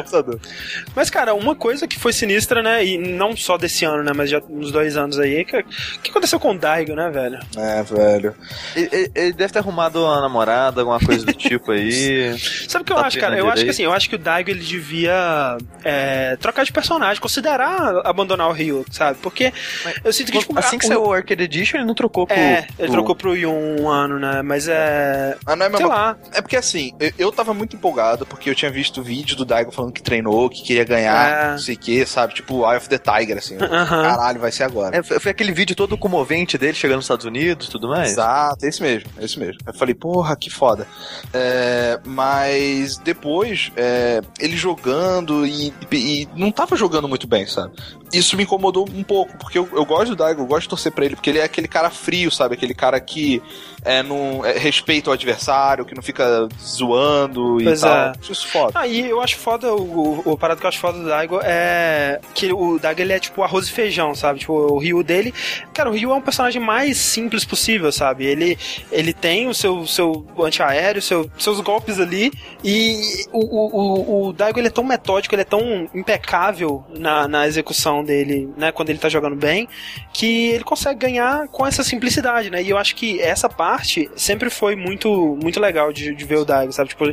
Mas, 0.95 1.09
cara, 1.09 1.33
uma 1.33 1.55
coisa 1.55 1.87
que 1.87 1.99
foi 1.99 2.13
sinistra, 2.13 2.61
né? 2.61 2.85
E 2.85 2.97
não 2.97 3.35
só 3.35 3.57
desse 3.57 3.85
ano, 3.85 4.03
né? 4.03 4.11
Mas 4.13 4.29
já 4.29 4.41
uns 4.49 4.71
dois 4.71 4.97
anos 4.97 5.02
aí, 5.19 5.45
que, 5.45 5.63
que 6.03 6.11
aconteceu 6.11 6.39
com 6.39 6.51
o 6.51 6.57
Daigo, 6.57 6.95
né, 6.95 7.09
velho? 7.09 7.39
É, 7.57 7.83
velho. 7.83 8.35
Ele, 8.75 9.11
ele 9.13 9.33
deve 9.33 9.53
ter 9.53 9.59
arrumado 9.59 10.03
uma 10.03 10.21
namorada, 10.21 10.81
alguma 10.81 10.99
coisa 10.99 11.25
do 11.25 11.33
tipo 11.33 11.71
aí. 11.71 12.37
Sabe 12.67 12.83
o 12.83 12.85
que 12.85 12.93
eu 12.93 12.97
tá 12.97 13.07
acho, 13.07 13.19
cara? 13.19 13.37
Eu 13.37 13.49
acho 13.49 13.63
que 13.63 13.69
assim, 13.69 13.83
eu 13.83 13.93
acho 13.93 14.09
que 14.09 14.15
o 14.15 14.19
Daigo 14.19 14.49
ele 14.49 14.63
devia 14.63 15.57
é, 15.83 16.35
trocar 16.37 16.63
de 16.63 16.71
personagem, 16.71 17.21
considerar 17.21 18.01
abandonar 18.05 18.49
o 18.49 18.51
Ryu, 18.51 18.85
sabe? 18.91 19.17
Porque 19.21 19.51
Mas, 19.83 19.95
eu 20.03 20.13
sinto 20.13 20.31
que, 20.31 20.39
tipo, 20.39 20.57
assim 20.57 20.77
que 20.77 20.85
saiu 20.85 21.03
o 21.03 21.13
Arcade 21.13 21.43
Edition, 21.43 21.77
ele 21.77 21.85
não 21.85 21.95
trocou 21.95 22.25
pro. 22.25 22.35
É, 22.35 22.67
ele 22.77 22.87
pro... 22.87 22.91
trocou 22.91 23.15
pro 23.15 23.35
Yun 23.35 23.81
um 23.81 23.89
ano, 23.89 24.19
né? 24.19 24.41
Mas 24.41 24.67
é. 24.67 25.37
Ah, 25.45 25.55
não 25.55 25.65
é 25.65 25.69
mesmo. 25.69 25.77
Sei 25.77 25.87
lá. 25.87 26.17
É 26.33 26.41
porque 26.41 26.57
assim, 26.57 26.93
eu, 26.99 27.11
eu 27.17 27.31
tava 27.31 27.53
muito 27.53 27.75
empolgado, 27.75 28.25
porque 28.25 28.49
eu 28.49 28.55
tinha 28.55 28.71
visto 28.71 29.01
vídeo 29.01 29.35
do 29.35 29.45
Daigo 29.45 29.71
falando 29.71 29.93
que 29.93 30.01
treinou, 30.01 30.49
que 30.49 30.63
queria 30.63 30.83
ganhar, 30.83 31.29
é. 31.29 31.51
não 31.51 31.57
sei 31.57 31.75
o 31.75 31.77
que, 31.77 32.05
sabe? 32.05 32.33
Tipo, 32.33 32.69
Eye 32.69 32.77
of 32.77 32.89
the 32.89 32.97
Tiger, 32.97 33.37
assim. 33.37 33.57
Uh 33.63 33.75
-huh. 33.75 34.03
Caralho, 34.03 34.39
vai 34.39 34.51
ser 34.51 34.63
agora. 34.63 34.92
É, 34.93 35.01
foi 35.01 35.31
aquele 35.31 35.51
vídeo 35.51 35.75
todo 35.75 35.97
comovente 35.97 36.55
dele 36.55 36.75
chegando 36.75 36.97
nos 36.97 37.05
Estados 37.05 37.25
Unidos 37.25 37.67
tudo 37.67 37.87
mais. 37.87 38.11
Exato, 38.11 38.63
esse 38.63 38.79
mesmo, 38.79 39.09
esse 39.19 39.39
mesmo. 39.39 39.59
Eu 39.65 39.73
falei, 39.73 39.95
porra, 39.95 40.35
que 40.35 40.51
foda. 40.51 40.87
É, 41.33 41.99
mas 42.05 42.97
depois, 42.97 43.71
é, 43.75 44.21
ele 44.39 44.55
jogando 44.55 45.47
e, 45.47 45.73
e, 45.91 46.29
não 46.35 46.51
tava 46.51 46.75
jogando 46.75 47.07
muito 47.07 47.25
bem, 47.25 47.47
sabe? 47.47 47.73
Isso 48.13 48.37
me 48.37 48.43
incomodou 48.43 48.87
um 48.87 49.01
pouco, 49.01 49.35
porque 49.39 49.57
eu, 49.57 49.67
eu 49.73 49.83
gosto 49.83 50.09
do 50.09 50.15
Daigo, 50.15 50.41
eu 50.41 50.45
gosto 50.45 50.63
de 50.63 50.69
torcer 50.69 50.91
pra 50.91 51.05
ele, 51.05 51.15
porque 51.15 51.31
ele 51.31 51.39
é 51.39 51.43
aquele 51.43 51.67
cara 51.67 51.89
frio, 51.89 52.29
sabe? 52.29 52.53
Aquele 52.53 52.75
cara 52.75 52.99
que 52.99 53.41
é, 53.85 54.01
não, 54.01 54.45
é, 54.45 54.57
respeita 54.57 55.09
o 55.09 55.13
adversário, 55.13 55.85
que 55.85 55.93
não 55.93 56.01
fica 56.01 56.47
zoando 56.59 57.57
pois 57.63 57.79
e 57.79 57.83
tal. 57.83 57.97
É. 57.97 58.13
Isso 58.29 58.47
foda. 58.47 58.79
Ah, 58.79 58.87
e 58.87 59.09
eu 59.09 59.21
acho 59.21 59.37
foda, 59.37 59.73
o, 59.73 59.81
o, 59.81 60.31
o 60.33 60.37
parado 60.37 60.59
que 60.59 60.65
eu 60.65 60.69
acho 60.69 60.79
foda 60.79 60.99
do 60.99 61.07
Daigo 61.07 61.39
é 61.43 62.19
que 62.33 62.51
o 62.51 62.79
Daigo 62.79 63.01
ele 63.01 63.13
é 63.13 63.19
tipo 63.19 63.43
arroz 63.43 63.67
e 63.67 63.71
feijão, 63.71 64.15
sabe? 64.15 64.39
Tipo, 64.39 64.53
o 64.53 64.77
Ryu 64.77 65.03
dele. 65.03 65.33
Cara, 65.73 65.89
o 65.89 65.93
Ryu 65.93 66.11
é 66.11 66.15
um 66.15 66.21
personagem 66.21 66.61
mais 66.61 66.97
simples 66.97 67.43
possível, 67.45 67.91
sabe? 67.91 68.25
Ele, 68.25 68.57
ele 68.91 69.13
tem 69.13 69.47
o 69.47 69.53
seu, 69.53 69.85
seu 69.85 70.25
antiaéreo, 70.39 71.01
seu, 71.01 71.29
seus 71.37 71.59
golpes 71.59 71.99
ali, 71.99 72.31
e 72.63 73.25
o, 73.31 73.39
o, 73.39 74.27
o, 74.27 74.33
Daigo 74.33 74.59
ele 74.59 74.67
é 74.67 74.71
tão 74.71 74.83
metódico, 74.83 75.35
ele 75.35 75.41
é 75.41 75.45
tão 75.45 75.89
impecável 75.93 76.83
na, 76.97 77.27
na 77.27 77.47
execução 77.47 78.03
dele, 78.03 78.49
né? 78.57 78.71
Quando 78.71 78.89
ele 78.89 78.99
tá 78.99 79.09
jogando 79.09 79.35
bem, 79.35 79.67
que 80.13 80.49
ele 80.49 80.63
consegue 80.63 80.99
ganhar 80.99 81.47
com 81.49 81.65
essa 81.65 81.83
simplicidade, 81.83 82.49
né? 82.49 82.61
E 82.61 82.69
eu 82.69 82.77
acho 82.77 82.95
que 82.95 83.19
essa 83.21 83.49
parte 83.49 83.72
sempre 84.15 84.49
foi 84.49 84.75
muito, 84.75 85.37
muito 85.41 85.59
legal 85.59 85.91
de, 85.91 86.13
de 86.13 86.25
ver 86.25 86.37
o 86.37 86.45
Daigo, 86.45 86.73
sabe? 86.73 86.89
Tipo, 86.89 87.05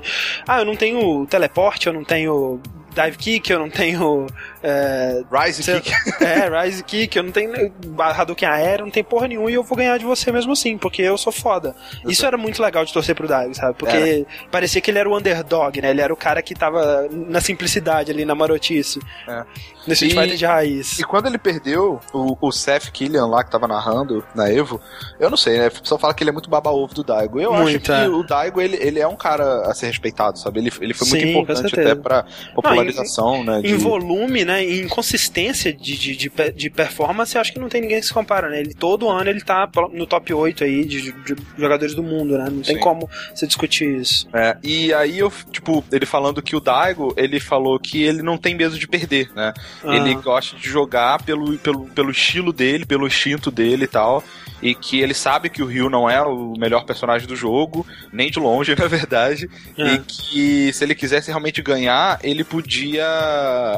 ah, 0.46 0.60
eu 0.60 0.64
não 0.64 0.76
tenho 0.76 1.26
teleporte, 1.26 1.86
eu 1.86 1.92
não 1.92 2.04
tenho 2.04 2.60
dive 2.94 3.16
kick, 3.16 3.50
eu 3.50 3.58
não 3.58 3.70
tenho. 3.70 4.26
É, 4.62 5.22
Rise 5.30 5.62
kick. 5.62 5.90
É, 6.20 6.62
Rise 6.62 6.84
kick, 6.84 7.16
eu 7.16 7.22
não 7.22 7.32
tenho 7.32 7.72
Hadouken 7.98 8.48
aéreo, 8.48 8.84
não 8.84 8.92
tem 8.92 9.02
porra 9.02 9.26
nenhuma 9.26 9.50
e 9.50 9.54
eu 9.54 9.62
vou 9.62 9.76
ganhar 9.76 9.98
de 9.98 10.04
você 10.04 10.30
mesmo 10.30 10.52
assim, 10.52 10.76
porque 10.76 11.02
eu 11.02 11.16
sou 11.16 11.32
foda. 11.32 11.74
Eu 12.04 12.10
Isso 12.10 12.20
sei. 12.20 12.28
era 12.28 12.36
muito 12.36 12.62
legal 12.62 12.84
de 12.84 12.92
torcer 12.92 13.14
pro 13.14 13.26
Dive, 13.26 13.54
sabe? 13.54 13.74
Porque 13.74 14.26
parecia 14.50 14.80
que 14.80 14.90
ele 14.90 14.98
era 14.98 15.08
o 15.08 15.16
underdog, 15.16 15.80
né? 15.80 15.90
Ele 15.90 16.00
era 16.00 16.12
o 16.12 16.16
cara 16.16 16.42
que 16.42 16.54
tava 16.54 17.08
na 17.10 17.40
simplicidade 17.40 18.10
ali, 18.10 18.24
na 18.24 18.34
marotice. 18.34 19.00
É. 19.26 19.44
Nesse 19.86 20.10
Fighter 20.10 20.36
de 20.36 20.44
raiz. 20.44 20.98
E 20.98 21.04
quando 21.04 21.26
ele 21.26 21.38
perdeu 21.38 22.00
o, 22.12 22.36
o 22.40 22.52
Seth 22.52 22.90
Killian 22.90 23.26
lá, 23.26 23.42
que 23.42 23.50
tava 23.50 23.66
narrando 23.66 24.22
na 24.34 24.50
Evo, 24.50 24.80
eu 25.18 25.30
não 25.30 25.36
sei, 25.36 25.58
né? 25.58 25.68
O 25.68 25.80
pessoal 25.80 25.98
fala 25.98 26.12
que 26.12 26.22
ele 26.22 26.30
é 26.30 26.32
muito 26.32 26.50
baba-ovo 26.50 26.92
do 26.94 27.02
Daigo. 27.02 27.40
Eu 27.40 27.52
muito, 27.54 27.68
acho 27.68 27.80
que 27.80 27.92
é. 27.92 28.08
o 28.08 28.22
Daigo, 28.22 28.60
ele, 28.60 28.76
ele 28.76 28.98
é 28.98 29.08
um 29.08 29.16
cara 29.16 29.62
a 29.70 29.74
ser 29.74 29.86
respeitado, 29.86 30.38
sabe? 30.38 30.60
Ele, 30.60 30.72
ele 30.80 30.92
foi 30.92 31.06
Sim, 31.06 31.12
muito 31.12 31.28
importante 31.28 31.80
até 31.80 31.94
pra 31.94 32.26
popularização, 32.54 33.42
não, 33.42 33.54
né? 33.54 33.62
De... 33.62 33.72
Em 33.72 33.76
volume, 33.76 34.44
né? 34.44 34.49
Em 34.58 34.88
consistência 34.88 35.72
de, 35.72 35.96
de, 35.96 36.16
de, 36.16 36.32
de, 36.54 36.70
performance, 36.70 37.34
eu 37.34 37.40
acho 37.40 37.52
que 37.52 37.58
não 37.58 37.68
tem 37.68 37.80
ninguém 37.80 38.00
que 38.00 38.06
se 38.06 38.12
compara, 38.12 38.48
né? 38.48 38.60
Ele, 38.60 38.74
todo 38.74 39.08
ano 39.08 39.28
ele 39.28 39.40
tá 39.40 39.68
no 39.92 40.06
top 40.06 40.32
8 40.32 40.64
aí 40.64 40.84
de, 40.84 41.12
de 41.12 41.36
jogadores 41.58 41.94
do 41.94 42.02
mundo, 42.02 42.38
né? 42.38 42.44
Não 42.50 42.62
tem 42.62 42.76
Sim. 42.76 42.80
como 42.80 43.08
você 43.34 43.46
discutir 43.46 44.00
isso. 44.00 44.28
É, 44.32 44.56
e 44.62 44.92
aí 44.94 45.18
eu, 45.18 45.32
tipo, 45.50 45.84
ele 45.92 46.06
falando 46.06 46.42
que 46.42 46.56
o 46.56 46.60
Daigo, 46.60 47.14
ele 47.16 47.38
falou 47.38 47.78
que 47.78 48.02
ele 48.02 48.22
não 48.22 48.38
tem 48.38 48.54
medo 48.54 48.78
de 48.78 48.88
perder, 48.88 49.30
né? 49.34 49.52
Ah. 49.84 49.96
Ele 49.96 50.14
gosta 50.14 50.56
de 50.56 50.68
jogar 50.68 51.22
pelo, 51.22 51.58
pelo, 51.58 51.86
pelo 51.86 52.10
estilo 52.10 52.52
dele, 52.52 52.86
pelo 52.86 53.06
instinto 53.06 53.50
dele 53.50 53.84
e 53.84 53.88
tal 53.88 54.24
e 54.62 54.74
que 54.74 55.00
ele 55.00 55.14
sabe 55.14 55.48
que 55.48 55.62
o 55.62 55.66
Ryu 55.66 55.88
não 55.88 56.08
é 56.08 56.22
o 56.22 56.54
melhor 56.58 56.84
personagem 56.84 57.26
do 57.26 57.36
jogo, 57.36 57.86
nem 58.12 58.30
de 58.30 58.38
longe, 58.38 58.74
na 58.78 58.86
verdade, 58.86 59.48
é. 59.76 59.94
e 59.94 59.98
que 59.98 60.72
se 60.72 60.84
ele 60.84 60.94
quisesse 60.94 61.28
realmente 61.28 61.62
ganhar, 61.62 62.18
ele 62.22 62.44
podia 62.44 63.06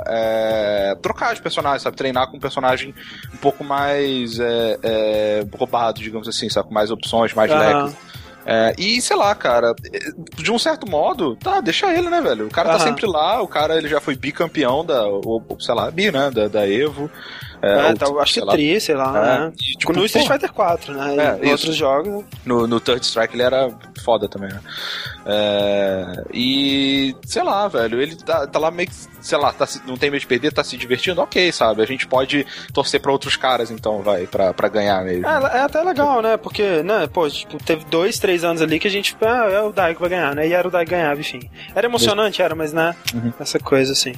é, 0.07 0.97
trocar 1.01 1.35
de 1.35 1.43
personagem, 1.43 1.81
sabe? 1.81 1.97
Treinar 1.97 2.29
com 2.29 2.37
um 2.37 2.41
personagem 2.41 2.95
um 3.33 3.37
pouco 3.37 3.63
mais 3.65 4.39
é, 4.39 4.79
é 4.83 5.47
roubado, 5.57 6.01
digamos 6.01 6.29
assim, 6.29 6.49
sabe? 6.49 6.69
Com 6.69 6.75
mais 6.75 6.91
opções, 6.91 7.33
mais 7.35 7.51
uhum. 7.51 7.59
leques. 7.59 7.97
É, 8.45 8.75
e 8.77 9.01
sei 9.01 9.17
lá, 9.17 9.35
cara, 9.35 9.75
de 10.37 10.51
um 10.51 10.59
certo 10.59 10.89
modo, 10.89 11.37
tá, 11.37 11.61
deixa 11.61 11.93
ele, 11.97 12.11
né, 12.11 12.21
velho? 12.21 12.47
O 12.47 12.51
cara 12.51 12.73
tá 12.73 12.81
sempre 12.81 13.07
lá, 13.07 13.41
o 13.41 13.47
cara 13.47 13.77
ele 13.77 13.89
já 13.89 14.01
foi 14.01 14.17
bicampeão 14.17 14.85
da, 14.85 15.07
ou, 15.07 15.45
sei 15.61 15.75
lá, 15.75 15.91
bi, 15.91 16.11
né, 16.11 16.31
da, 16.31 16.49
da 16.49 16.69
Evo. 16.69 17.09
É, 17.63 17.91
é 17.91 17.95
tá, 17.95 18.07
acho 18.21 18.35
que 18.35 18.41
é 18.41 18.47
tri, 18.47 18.81
sei 18.81 18.97
lá, 18.97 19.17
é. 19.17 19.39
né? 19.39 19.53
E, 19.55 19.79
tipo, 19.79 19.93
no 19.93 20.05
Street 20.05 20.27
Fighter 20.27 20.53
4, 20.53 20.95
né? 20.95 21.39
É, 21.41 21.47
em 21.47 21.53
outros 21.53 21.77
jogos. 21.77 22.25
No, 22.45 22.67
no 22.67 22.81
Third 22.81 23.07
Strike 23.07 23.35
ele 23.35 23.45
era 23.45 23.71
foda 24.03 24.29
também, 24.29 24.51
né? 24.51 24.61
É, 25.25 26.25
e 26.35 27.15
sei 27.25 27.45
lá, 27.45 27.69
velho, 27.69 28.03
ele 28.03 28.17
tá, 28.17 28.47
tá 28.49 28.59
lá 28.59 28.73
meio 28.73 28.89
que, 28.89 28.95
sei 29.21 29.39
lá, 29.39 29.53
tá, 29.53 29.65
não 29.87 29.97
tem 29.97 30.11
medo 30.11 30.21
de 30.21 30.27
perder, 30.27 30.53
tá 30.53 30.65
se 30.65 30.77
divertindo, 30.77 31.21
ok, 31.21 31.53
sabe? 31.53 31.83
A 31.83 31.87
gente 31.87 32.07
pode 32.09 32.45
torcer 32.75 33.01
pra 33.01 33.13
outros 33.13 33.37
caras, 33.37 33.71
então, 33.71 34.03
vai, 34.03 34.27
pra, 34.27 34.53
pra 34.53 34.69
ganhar 34.69 35.05
mesmo. 35.05 35.25
É, 35.27 35.59
é 35.59 35.61
até 35.61 35.81
legal, 35.83 36.21
né? 36.21 36.37
Porque, 36.37 36.83
né, 36.83 37.07
pô, 37.07 37.29
tipo, 37.31 37.63
teve 37.63 37.85
dois, 37.85 38.19
três 38.19 38.43
anos 38.43 38.61
ali 38.61 38.81
que 38.81 38.89
a 38.89 38.91
gente, 38.91 39.17
ah, 39.23 39.49
é 39.49 39.63
o 39.63 39.71
Dai 39.71 39.95
que 39.95 40.01
vai 40.01 40.11
ganhar, 40.11 40.35
né? 40.35 40.49
E 40.49 40.53
era 40.53 40.67
o 40.67 40.71
Dai 40.71 40.85
que 40.85 40.91
ganhava, 40.91 41.21
enfim. 41.21 41.49
Era 41.75 41.87
emocionante, 41.87 42.43
era, 42.43 42.57
mas, 42.57 42.73
né? 42.73 42.97
Uhum. 43.15 43.33
Essa 43.39 43.61
coisa, 43.61 43.93
assim. 43.93 44.15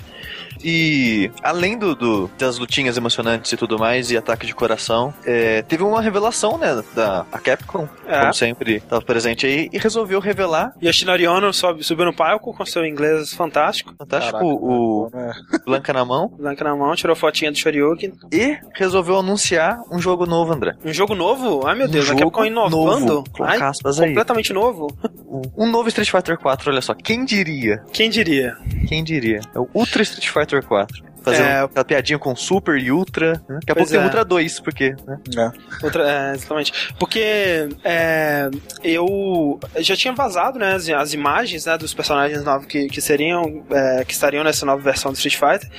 E 0.63 1.31
além 1.43 1.79
do, 1.79 1.95
do, 1.95 2.31
das 2.39 2.59
lutinhas 2.59 2.97
emocionantes 2.97 3.53
e 3.53 3.57
tudo 3.57 3.79
mais, 3.79 4.11
e 4.11 4.17
ataque 4.17 4.47
de 4.47 4.55
coração, 4.55 5.13
é, 5.25 5.63
teve 5.63 5.83
uma 5.83 6.01
revelação, 6.01 6.59
né? 6.59 6.83
Da 6.95 7.25
a 7.33 7.39
Capcom, 7.39 7.89
é. 8.07 8.21
como 8.21 8.35
sempre, 8.35 8.77
estava 8.77 9.03
presente 9.03 9.47
aí, 9.47 9.69
e 9.73 9.79
resolveu 9.79 10.21
revelar. 10.21 10.73
E 10.81 10.89
a 10.89 10.93
Shinori 10.93 11.27
Ono 11.27 11.53
sobe, 11.53 11.83
subiu 11.83 12.05
no 12.05 12.15
palco 12.15 12.55
com 12.55 12.65
seu 12.65 12.85
inglês 12.85 13.33
fantástico. 13.33 13.95
Fantástico, 13.99 14.39
Caraca, 14.39 14.45
o, 14.45 15.07
o 15.07 15.11
Blanca 15.65 15.93
na 15.93 16.05
mão. 16.05 16.29
Blanca 16.29 16.65
na 16.65 16.77
mão, 16.77 16.95
tirou 16.95 17.17
fotinha 17.17 17.51
do 17.51 17.59
Shoryuken. 17.59 18.13
E 18.33 18.59
resolveu 18.75 19.19
anunciar 19.19 19.81
um 19.91 19.99
jogo 19.99 20.27
novo, 20.27 20.53
André. 20.53 20.75
Um 20.85 20.93
jogo 20.93 21.15
novo? 21.15 21.67
Ai 21.67 21.75
meu 21.75 21.89
Deus, 21.89 22.09
um 22.09 22.13
a 22.13 22.17
Capcom 22.17 22.45
inovando? 22.45 23.15
Novo, 23.15 23.25
Ai, 23.41 23.61
aspas 23.61 24.01
aí. 24.01 24.09
Completamente 24.09 24.53
novo. 24.53 24.87
Um 25.57 25.69
novo 25.69 25.89
Street 25.89 26.11
Fighter 26.11 26.39
4, 26.39 26.71
olha 26.71 26.81
só. 26.81 26.95
Quem 26.95 27.25
diria? 27.25 27.83
Quem 27.93 28.09
diria? 28.09 28.57
Quem 28.89 29.03
diria? 29.03 29.41
É 29.55 29.59
o 29.59 29.69
Ultra 29.75 30.03
Street 30.03 30.29
Fighter 30.29 30.54
4. 30.63 31.14
Fazer 31.25 31.43
é... 31.43 31.61
aquela 31.63 31.85
piadinha 31.85 32.19
com 32.19 32.37
Super 32.37 32.77
e 32.77 32.93
Ultra. 32.93 33.33
Né? 33.49 33.59
Daqui 33.61 33.73
a 33.73 33.75
pouco 33.75 33.91
é. 33.91 33.97
tem 33.97 34.05
Ultra 34.05 34.25
2, 34.25 34.61
porque. 34.61 34.95
Né? 35.07 35.19
É. 35.37 35.85
Ultra, 35.85 36.11
é, 36.11 36.35
exatamente. 36.35 36.95
Porque 36.99 37.69
é, 37.83 38.51
eu 38.83 39.59
já 39.79 39.97
tinha 39.97 40.13
vazado 40.13 40.59
né, 40.59 40.75
as, 40.75 40.89
as 40.91 41.15
imagens 41.15 41.65
né, 41.65 41.79
dos 41.79 41.95
personagens 41.95 42.45
novos 42.45 42.67
que, 42.67 42.89
que 42.89 43.01
seriam. 43.01 43.65
É, 43.71 44.05
que 44.05 44.13
estariam 44.13 44.45
nessa 44.45 44.67
nova 44.67 44.83
versão 44.83 45.13
do 45.13 45.17
Street 45.17 45.37
Fighter. 45.37 45.71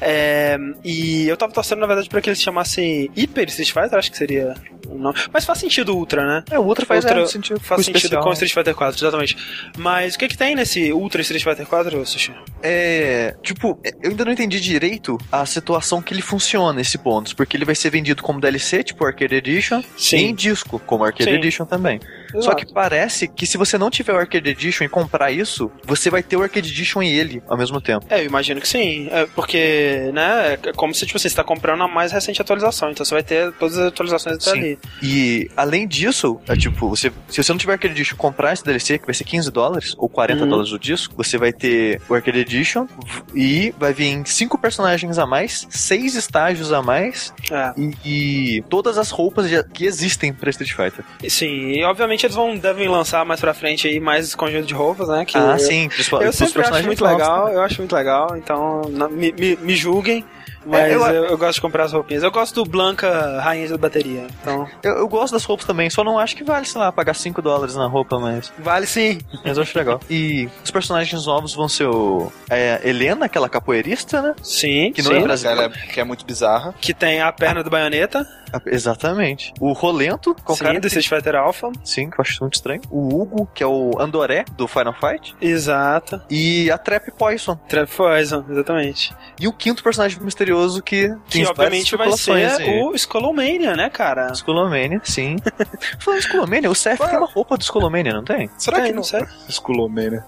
É, 0.00 0.58
e 0.84 1.26
eu 1.26 1.36
tava 1.36 1.52
torcendo, 1.52 1.80
na 1.80 1.86
verdade, 1.86 2.08
pra 2.08 2.20
que 2.20 2.28
eles 2.28 2.42
chamassem 2.42 3.10
Hyper 3.16 3.48
Street 3.48 3.72
Fighter, 3.72 3.98
acho 3.98 4.10
que 4.10 4.18
seria 4.18 4.54
não. 4.88 5.12
Mas 5.32 5.44
faz 5.44 5.58
sentido 5.58 5.94
o 5.94 5.98
Ultra, 5.98 6.26
né? 6.26 6.44
É, 6.50 6.58
o 6.58 6.62
Ultra 6.62 6.86
faz 6.86 7.04
Ultra, 7.04 7.22
é, 7.22 7.26
sentido. 7.26 7.60
Faz 7.60 7.84
sentido 7.84 7.96
especial. 7.96 8.22
com 8.22 8.30
o 8.30 8.32
Street 8.32 8.52
Fighter 8.52 8.74
4, 8.74 9.00
exatamente. 9.00 9.36
Mas 9.78 10.14
o 10.14 10.18
que 10.18 10.28
que 10.28 10.36
tem 10.36 10.54
nesse 10.54 10.92
Ultra 10.92 11.20
Street 11.22 11.42
Fighter 11.42 11.66
4, 11.66 12.06
Sushi? 12.06 12.34
É. 12.62 13.34
Tipo, 13.42 13.78
eu 14.02 14.10
ainda 14.10 14.24
não 14.24 14.32
entendi 14.32 14.60
direito 14.60 14.89
a 15.30 15.44
situação 15.46 16.00
que 16.00 16.14
ele 16.14 16.22
funciona, 16.22 16.80
esse 16.80 16.98
bônus. 16.98 17.32
Porque 17.32 17.56
ele 17.56 17.64
vai 17.64 17.74
ser 17.74 17.90
vendido 17.90 18.22
como 18.22 18.40
DLC, 18.40 18.82
tipo 18.82 19.04
Arcade 19.04 19.34
Edition, 19.34 19.82
Sim. 19.96 20.16
em 20.16 20.34
disco, 20.34 20.80
como 20.86 21.04
Arcade 21.04 21.30
Sim. 21.30 21.36
Edition 21.36 21.66
também. 21.66 22.00
Exato. 22.30 22.44
Só 22.44 22.54
que 22.54 22.72
parece 22.72 23.28
que 23.28 23.46
se 23.46 23.56
você 23.56 23.76
não 23.78 23.90
tiver 23.90 24.12
o 24.12 24.16
Arcade 24.16 24.50
Edition 24.50 24.84
e 24.84 24.88
comprar 24.88 25.30
isso, 25.30 25.70
você 25.84 26.10
vai 26.10 26.22
ter 26.22 26.36
o 26.36 26.42
Arcade 26.42 26.70
Edition 26.70 27.02
e 27.02 27.18
ele 27.18 27.42
ao 27.48 27.56
mesmo 27.56 27.80
tempo. 27.80 28.06
É, 28.08 28.20
eu 28.20 28.26
imagino 28.26 28.60
que 28.60 28.68
sim. 28.68 29.08
É 29.10 29.26
porque, 29.26 30.10
né, 30.12 30.58
é 30.62 30.72
como 30.74 30.94
se 30.94 31.06
tipo, 31.06 31.18
você 31.18 31.26
está 31.26 31.42
comprando 31.44 31.82
a 31.82 31.88
mais 31.88 32.12
recente 32.12 32.40
atualização. 32.40 32.90
Então 32.90 33.04
você 33.04 33.14
vai 33.14 33.22
ter 33.22 33.52
todas 33.52 33.78
as 33.78 33.86
atualizações 33.86 34.36
até 34.36 34.58
ali. 34.58 34.78
E 35.02 35.50
além 35.56 35.86
disso, 35.86 36.40
é 36.48 36.56
tipo, 36.56 36.88
você, 36.88 37.12
se 37.28 37.42
você 37.42 37.52
não 37.52 37.58
tiver 37.58 37.72
o 37.72 37.74
Arcade 37.74 37.94
Edition 37.94 38.16
comprar 38.16 38.52
esse 38.52 38.64
DLC, 38.64 38.98
que 38.98 39.06
vai 39.06 39.14
ser 39.14 39.24
15 39.24 39.50
dólares 39.50 39.94
ou 39.98 40.08
40 40.08 40.42
uhum. 40.42 40.48
dólares 40.48 40.72
o 40.72 40.78
disco, 40.78 41.14
você 41.16 41.38
vai 41.38 41.52
ter 41.52 42.00
o 42.08 42.14
Arcade 42.14 42.38
Edition 42.38 42.86
e 43.34 43.74
vai 43.78 43.92
vir 43.92 44.22
cinco 44.26 44.58
personagens 44.58 45.18
a 45.18 45.26
mais, 45.26 45.66
seis 45.70 46.14
estágios 46.14 46.72
a 46.72 46.82
mais 46.82 47.32
é. 47.50 47.72
e, 47.76 48.56
e, 48.58 48.62
todas 48.68 48.98
as 48.98 49.10
roupas 49.10 49.46
que 49.72 49.84
existem 49.84 50.32
pra 50.32 50.50
Street 50.50 50.72
Fighter. 50.72 51.04
Sim, 51.28 51.72
e 51.72 51.84
obviamente 51.84 52.19
eles 52.26 52.36
vão 52.36 52.56
devem 52.56 52.88
lançar 52.88 53.24
mais 53.24 53.40
pra 53.40 53.54
frente 53.54 53.88
aí 53.88 54.00
mais 54.00 54.34
conjunto 54.34 54.66
de 54.66 54.74
roupas, 54.74 55.08
né? 55.08 55.24
Que 55.24 55.36
ah, 55.36 55.52
eu, 55.52 55.58
sim. 55.58 55.88
Eu 56.20 56.32
sempre 56.32 56.62
acho 56.62 56.84
muito 56.84 57.04
legal, 57.04 57.48
eu 57.48 57.60
acho 57.62 57.78
muito 57.78 57.94
legal, 57.94 58.36
então 58.36 58.82
me, 59.10 59.32
me, 59.32 59.56
me 59.56 59.76
julguem. 59.76 60.24
Mas 60.64 60.80
é, 60.80 60.94
eu, 60.94 61.00
eu, 61.06 61.24
eu, 61.26 61.38
gosto 61.38 61.54
de 61.54 61.60
comprar 61.60 61.84
as 61.84 61.92
roupinhas. 61.92 62.22
Eu 62.22 62.30
gosto 62.30 62.54
do 62.62 62.70
Blanca 62.70 63.40
Rainha 63.40 63.68
da 63.68 63.78
Bateria. 63.78 64.26
Então... 64.40 64.68
Eu, 64.82 64.98
eu, 64.98 65.08
gosto 65.08 65.32
das 65.32 65.44
roupas 65.44 65.66
também, 65.66 65.88
só 65.90 66.04
não 66.04 66.18
acho 66.18 66.36
que 66.36 66.44
vale, 66.44 66.66
sei 66.66 66.80
lá, 66.80 66.92
pagar 66.92 67.14
5 67.14 67.40
dólares 67.40 67.74
na 67.74 67.86
roupa, 67.86 68.18
mas. 68.18 68.52
Vale 68.58 68.86
sim. 68.86 69.18
Mas 69.44 69.56
eu 69.56 69.62
acho 69.62 69.76
legal. 69.76 70.00
E 70.10 70.48
os 70.62 70.70
personagens 70.70 71.24
novos 71.24 71.54
vão 71.54 71.68
ser 71.68 71.86
o. 71.86 72.32
É, 72.50 72.80
Helena, 72.82 73.26
aquela 73.26 73.48
capoeirista, 73.48 74.20
né? 74.20 74.34
Sim. 74.42 74.92
Que 74.92 75.02
não 75.02 75.12
sim. 75.12 75.18
é 75.18 75.22
brasileira. 75.22 75.70
Que 75.70 76.00
é 76.00 76.04
muito 76.04 76.26
bizarra. 76.26 76.74
Que 76.80 76.92
tem 76.92 77.20
a 77.20 77.32
perna 77.32 77.62
do 77.62 77.70
baioneta. 77.70 78.26
Exatamente. 78.66 79.52
O 79.60 79.72
Rolento, 79.72 80.34
com 80.44 80.54
Sim, 80.54 80.64
cara 80.64 80.80
do 80.80 80.86
Street 80.86 81.08
Fighter 81.08 81.36
Alpha. 81.36 81.70
Sim, 81.84 82.10
que 82.10 82.18
eu 82.18 82.22
acho 82.22 82.42
muito 82.42 82.54
estranho. 82.54 82.80
O 82.90 83.20
Hugo, 83.20 83.48
que 83.54 83.62
é 83.62 83.66
o 83.66 84.00
Andoré, 84.00 84.44
do 84.56 84.66
Final 84.66 84.94
Fight. 84.94 85.34
Exato. 85.40 86.20
E 86.28 86.70
a 86.70 86.78
Trap 86.78 87.10
Poison. 87.12 87.56
Trap 87.68 87.88
Poison, 87.90 88.44
exatamente. 88.50 89.14
E 89.38 89.46
o 89.46 89.52
quinto 89.52 89.82
personagem 89.82 90.18
misterioso 90.40 90.82
que... 90.82 91.14
Que 91.28 91.44
obviamente 91.46 91.96
vai 91.96 92.10
ser 92.12 92.32
aí. 92.32 92.82
o 92.82 92.94
Skullomania, 92.94 93.76
né, 93.76 93.90
cara? 93.90 94.32
Skullomania, 94.32 95.00
sim. 95.04 95.36
Falando 96.00 96.20
de 96.20 96.26
Skullomania, 96.26 96.70
o 96.70 96.74
Seth 96.74 96.98
tem 96.98 97.16
uma 97.16 97.26
roupa 97.26 97.56
do 97.56 97.62
Skullomania, 97.62 98.12
não 98.12 98.24
tem? 98.24 98.50
Será 98.56 98.78
tem, 98.78 98.86
que 98.88 98.92
não? 98.94 99.02
sei? 99.02 99.24
Skullomania. 99.48 100.24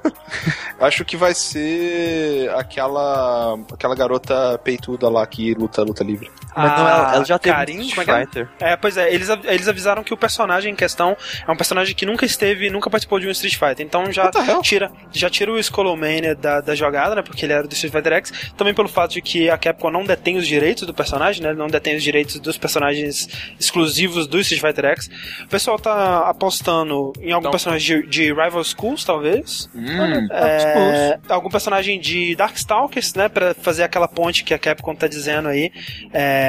Acho 0.80 1.04
que 1.04 1.16
vai 1.16 1.34
ser 1.34 2.50
aquela 2.50 3.58
aquela 3.72 3.94
garota 3.94 4.58
peituda 4.62 5.08
lá 5.08 5.26
que 5.26 5.54
luta 5.54 5.82
luta 5.82 6.02
livre. 6.02 6.30
Mas 6.56 6.78
não, 6.78 6.88
ela, 6.88 7.14
ela 7.16 7.24
já 7.24 7.38
teve 7.38 7.54
Karim, 7.54 7.80
Street 7.80 8.08
é 8.08 8.10
é? 8.10 8.20
Fighter. 8.20 8.48
É, 8.60 8.76
pois 8.76 8.96
é, 8.96 9.12
eles, 9.12 9.28
eles 9.44 9.68
avisaram 9.68 10.02
que 10.02 10.14
o 10.14 10.16
personagem 10.16 10.72
em 10.72 10.76
questão 10.76 11.16
é 11.46 11.50
um 11.50 11.56
personagem 11.56 11.94
que 11.94 12.06
nunca 12.06 12.24
esteve, 12.24 12.70
nunca 12.70 12.88
participou 12.88 13.18
de 13.18 13.26
um 13.26 13.30
Street 13.30 13.56
Fighter. 13.56 13.84
Então 13.84 14.10
já 14.12 14.30
tira, 14.62 14.90
já 15.12 15.28
tira 15.28 15.52
o 15.52 15.58
Skullomania 15.58 16.34
da, 16.34 16.60
da 16.60 16.74
jogada, 16.74 17.14
né? 17.14 17.22
Porque 17.22 17.44
ele 17.44 17.52
era 17.52 17.66
do 17.66 17.72
Street 17.72 17.92
Fighter 17.92 18.12
X. 18.14 18.52
Também 18.56 18.74
pelo 18.74 18.88
fato 18.88 19.12
de 19.12 19.22
que 19.22 19.50
a 19.50 19.58
Capcom 19.58 19.90
não 19.90 20.04
detém 20.04 20.36
os 20.36 20.46
direitos 20.46 20.86
do 20.86 20.94
personagem, 20.94 21.42
né? 21.42 21.52
Não 21.52 21.66
detém 21.66 21.96
os 21.96 22.02
direitos 22.02 22.38
dos 22.38 22.56
personagens 22.56 23.28
exclusivos 23.58 24.26
do 24.26 24.38
Street 24.40 24.60
Fighter 24.60 24.92
X. 24.92 25.10
O 25.44 25.48
pessoal 25.48 25.78
tá 25.78 26.28
apostando 26.28 27.12
em 27.20 27.32
algum 27.32 27.48
então, 27.48 27.50
personagem 27.50 28.02
de, 28.02 28.06
de, 28.08 28.22
Rival 28.32 28.62
Schools, 28.64 29.04
talvez. 29.04 29.68
Hum, 29.74 30.28
é, 30.30 31.18
algum 31.28 31.48
personagem 31.48 31.98
de 31.98 32.34
Darkstalkers, 32.36 33.14
né? 33.14 33.28
Pra 33.28 33.54
fazer 33.54 33.82
aquela 33.82 34.06
ponte 34.06 34.44
que 34.44 34.54
a 34.54 34.58
Capcom 34.58 34.94
tá 34.94 35.08
dizendo 35.08 35.48
aí. 35.48 35.72
É, 36.12 36.43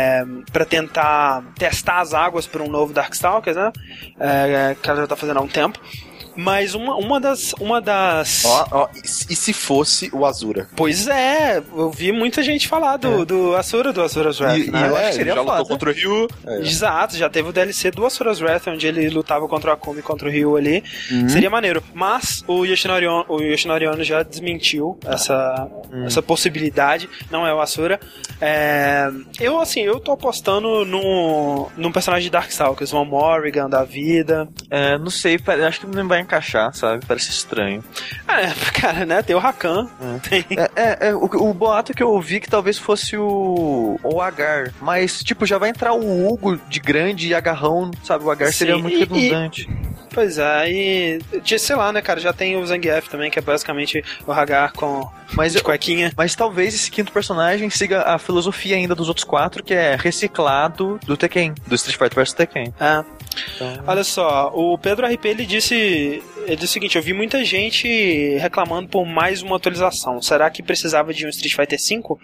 pra 0.51 0.65
tentar 0.65 1.43
testar 1.58 1.99
as 1.99 2.13
águas 2.13 2.47
para 2.47 2.63
um 2.63 2.69
novo 2.69 2.93
Darkstalkers, 2.93 3.55
né? 3.55 3.71
É, 4.19 4.75
que 4.81 4.89
ela 4.89 5.01
já 5.01 5.08
tá 5.08 5.15
fazendo 5.15 5.38
há 5.38 5.41
um 5.41 5.47
tempo. 5.47 5.79
Mas 6.36 6.76
uma, 6.76 6.95
uma 6.95 7.19
das. 7.19 7.54
Uma 7.54 7.82
das... 7.82 8.43
Ó, 8.45 8.67
ó, 8.71 8.89
e 8.93 9.36
se 9.36 9.54
fosse 9.54 10.10
o 10.13 10.26
Azura? 10.26 10.67
Pois 10.76 11.08
é, 11.08 11.62
eu 11.76 11.89
vi 11.89 12.12
muita 12.12 12.43
gente 12.43 12.67
falar 12.67 12.98
do, 12.98 13.21
é. 13.21 13.26
do 13.26 13.56
Asura, 13.56 13.93
do 13.93 14.02
Asura's 14.02 14.39
Wrath. 14.39 14.58
E, 14.58 14.71
né? 14.71 14.80
e 14.80 14.88
eu 14.88 14.95
acho 14.95 15.08
que 15.08 15.13
seria 15.13 15.34
já 15.34 15.43
foda. 15.43 15.52
lutou 15.52 15.67
contra 15.67 15.89
o 15.89 15.93
Ryu. 15.93 16.28
É. 16.45 16.60
Exato, 16.60 17.15
já 17.15 17.30
teve 17.30 17.50
o 17.50 17.54
DLC 17.54 17.91
do 17.91 18.06
Asura's 18.06 18.41
Wrath, 18.41 18.67
onde 18.67 18.88
ele 18.88 19.10
lutava 19.10 19.48
contra 19.48 19.71
o 19.71 19.74
Akumi 19.74 20.02
contra 20.02 20.28
o 20.28 20.32
Ryu 20.32 20.58
ali. 20.58 20.84
Uhum. 21.12 21.30
Seria 21.30 21.50
maneiro. 21.50 21.84
Mas 21.93 22.43
o 22.48 22.65
Yoshinori, 22.65 23.08
o 23.08 23.39
Yoshinori 23.39 23.88
Ono 23.88 24.04
já 24.04 24.24
desmentiu 24.24 25.00
essa, 25.06 25.67
uhum. 25.91 26.06
essa 26.06 26.21
possibilidade. 26.21 27.10
Não 27.32 27.48
é 27.48 27.54
o 27.54 27.62
Asura. 27.62 28.00
É, 28.41 29.10
eu, 29.39 29.60
assim, 29.60 29.82
eu 29.82 30.00
tô 30.00 30.12
apostando 30.12 30.84
no, 30.84 31.69
num 31.78 31.91
personagem 31.91 32.26
de 32.26 32.32
Darkstalkers, 32.32 32.91
um 32.93 33.06
Morrigan 33.06 33.69
da 33.69 33.84
vida. 33.84 34.48
É, 34.69 34.98
não 34.98 35.10
sei, 35.10 35.39
acho 35.67 35.82
que 35.82 35.88
não 35.88 36.08
vai 36.08 36.24
encaixar, 36.25 36.73
sabe? 36.73 37.05
Parece 37.05 37.29
estranho. 37.29 37.83
É, 38.27 38.53
cara, 38.79 39.05
né? 39.05 39.21
Tem 39.21 39.35
o 39.35 39.39
Rakan. 39.39 39.88
É. 40.29 40.38
É, 40.55 40.71
é, 40.75 41.09
é 41.09 41.15
o, 41.15 41.23
o, 41.23 41.53
boato 41.53 41.93
que 41.93 42.03
eu 42.03 42.09
ouvi 42.09 42.39
que 42.39 42.49
talvez 42.49 42.77
fosse 42.77 43.17
o, 43.17 43.99
o 44.03 44.21
Agar. 44.21 44.73
Mas, 44.81 45.23
tipo, 45.23 45.45
já 45.45 45.57
vai 45.57 45.69
entrar 45.69 45.93
o 45.93 46.27
Hugo 46.27 46.57
de 46.67 46.79
grande 46.79 47.27
e 47.27 47.33
agarrão, 47.33 47.91
sabe? 48.03 48.23
O 48.25 48.31
Agar 48.31 48.47
Sim, 48.47 48.53
seria 48.53 48.77
muito 48.77 48.97
redundante. 48.97 49.69
E... 49.69 49.95
Pois 50.13 50.38
é, 50.38 50.71
e 50.71 51.19
sei 51.57 51.75
lá, 51.75 51.91
né, 51.91 52.01
cara, 52.01 52.21
já 52.21 52.31
tem 52.31 52.55
o 52.55 52.65
Zangief 52.65 53.09
também, 53.09 53.29
que 53.29 53.38
é 53.38 53.41
basicamente 53.41 54.01
o 54.25 54.31
Hagar 54.31 54.71
com 54.71 55.09
mas, 55.33 55.53
de 55.53 55.61
cuequinha. 55.61 56.11
Mas 56.15 56.35
talvez 56.35 56.73
esse 56.73 56.91
quinto 56.91 57.11
personagem 57.11 57.69
siga 57.69 58.03
a 58.03 58.17
filosofia 58.17 58.75
ainda 58.75 58.95
dos 58.95 59.07
outros 59.07 59.23
quatro, 59.23 59.63
que 59.63 59.73
é 59.73 59.95
reciclado 59.95 60.99
do 61.05 61.17
Tekken, 61.17 61.53
do 61.65 61.75
Street 61.75 61.97
Fighter 61.97 62.23
vs 62.23 62.33
Tekken. 62.33 62.73
É. 62.79 63.03
Então... 63.56 63.84
Olha 63.86 64.04
só, 64.04 64.52
o 64.54 64.78
Pedro 64.78 65.08
RP 65.08 65.26
ele 65.26 65.45
disse, 65.45 66.24
ele 66.45 66.56
disse 66.56 66.65
o 66.65 66.74
seguinte: 66.74 66.95
eu 66.98 67.02
vi 67.02 67.13
muita 67.13 67.43
gente 67.43 68.38
reclamando 68.38 68.89
por 68.89 69.06
mais 69.06 69.41
uma 69.41 69.56
atualização. 69.56 70.21
Será 70.21 70.50
que 70.50 70.63
precisava 70.63 71.13
de 71.13 71.26
um 71.26 71.30
Street 71.30 71.56
Fighter 71.56 71.80
5? 71.80 72.19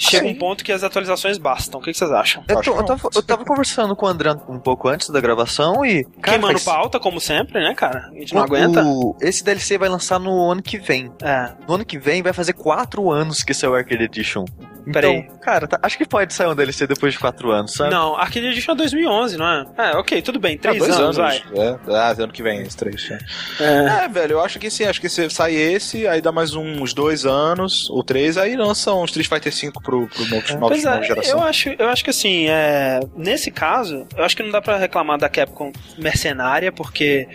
chega 0.00 0.26
Sim. 0.26 0.32
um 0.32 0.34
ponto 0.34 0.64
que 0.64 0.72
as 0.72 0.82
atualizações 0.82 1.36
bastam. 1.36 1.78
O 1.78 1.82
que, 1.82 1.92
que 1.92 1.98
vocês 1.98 2.10
acham? 2.10 2.42
Eu, 2.48 2.62
tô, 2.62 2.76
eu, 2.76 2.84
tava, 2.84 3.08
eu, 3.14 3.22
tava, 3.22 3.44
conversando 3.44 3.94
com 3.94 4.06
o 4.06 4.08
André 4.08 4.32
um 4.48 4.58
pouco 4.58 4.88
antes 4.88 5.10
da 5.10 5.20
gravação 5.20 5.84
e. 5.84 6.04
Cara, 6.22 6.38
Queimando 6.38 6.58
faz... 6.58 6.64
pauta, 6.64 6.98
como 6.98 7.20
sempre, 7.20 7.62
né, 7.62 7.74
cara? 7.74 8.08
A 8.10 8.18
gente 8.18 8.34
não 8.34 8.40
o, 8.40 8.44
aguenta. 8.44 8.82
O, 8.82 9.16
esse 9.20 9.44
DLC 9.44 9.76
vai 9.76 9.88
lançar 9.88 10.18
no 10.18 10.50
ano 10.50 10.62
que 10.62 10.78
vem. 10.78 11.12
É. 11.22 11.52
No 11.68 11.74
ano 11.74 11.84
que 11.84 11.98
vem 11.98 12.22
vai 12.22 12.32
fazer 12.32 12.54
quatro 12.54 13.10
anos 13.10 13.42
que 13.42 13.52
saiu 13.52 13.72
o 13.72 13.74
Arcade 13.74 14.04
Edition. 14.04 14.44
Peraí. 14.92 15.16
Então, 15.16 15.38
cara, 15.38 15.66
tá, 15.66 15.78
acho 15.82 15.96
que 15.96 16.06
pode 16.06 16.32
sair 16.34 16.48
um 16.48 16.54
DLC 16.54 16.86
depois 16.86 17.12
de 17.12 17.18
4 17.18 17.50
anos, 17.50 17.72
sabe? 17.72 17.90
Não, 17.90 18.16
Arcade 18.16 18.46
Edition 18.46 18.72
é 18.72 18.76
2011, 18.76 19.36
não 19.36 19.46
é? 19.46 19.66
É, 19.78 19.96
ok, 19.96 20.22
tudo 20.22 20.38
bem, 20.38 20.58
3 20.58 20.80
ah, 20.80 20.84
anos, 20.84 20.98
anos, 20.98 21.16
vai. 21.16 21.36
É, 21.36 21.78
ah, 21.88 22.14
ano 22.18 22.32
que 22.32 22.42
vem, 22.42 22.62
esse 22.62 22.76
3. 22.76 23.10
É. 23.10 24.04
é. 24.04 24.08
velho, 24.08 24.32
eu 24.32 24.40
acho 24.40 24.58
que 24.58 24.70
sim, 24.70 24.84
acho 24.84 25.00
que 25.00 25.08
se 25.08 25.28
sai 25.30 25.54
esse, 25.54 26.06
aí 26.06 26.20
dá 26.20 26.32
mais 26.32 26.54
uns 26.54 26.92
2 26.94 27.26
anos, 27.26 27.88
ou 27.90 28.02
3, 28.02 28.38
aí 28.38 28.56
lança 28.56 28.92
um 28.94 29.04
Street 29.04 29.28
Fighter 29.28 29.52
5 29.52 29.82
pro, 29.82 30.06
pro 30.06 30.26
novo, 30.26 30.44
é. 30.48 30.56
pois 30.56 30.84
é, 30.84 31.02
geração. 31.02 31.38
Eu 31.38 31.44
acho, 31.44 31.68
eu 31.78 31.88
acho 31.88 32.04
que 32.04 32.10
assim, 32.10 32.48
é, 32.48 33.00
nesse 33.16 33.50
caso, 33.50 34.06
eu 34.16 34.24
acho 34.24 34.36
que 34.36 34.42
não 34.42 34.50
dá 34.50 34.60
pra 34.60 34.76
reclamar 34.76 35.18
da 35.18 35.28
Capcom 35.28 35.72
mercenária, 35.98 36.72
porque 36.72 37.28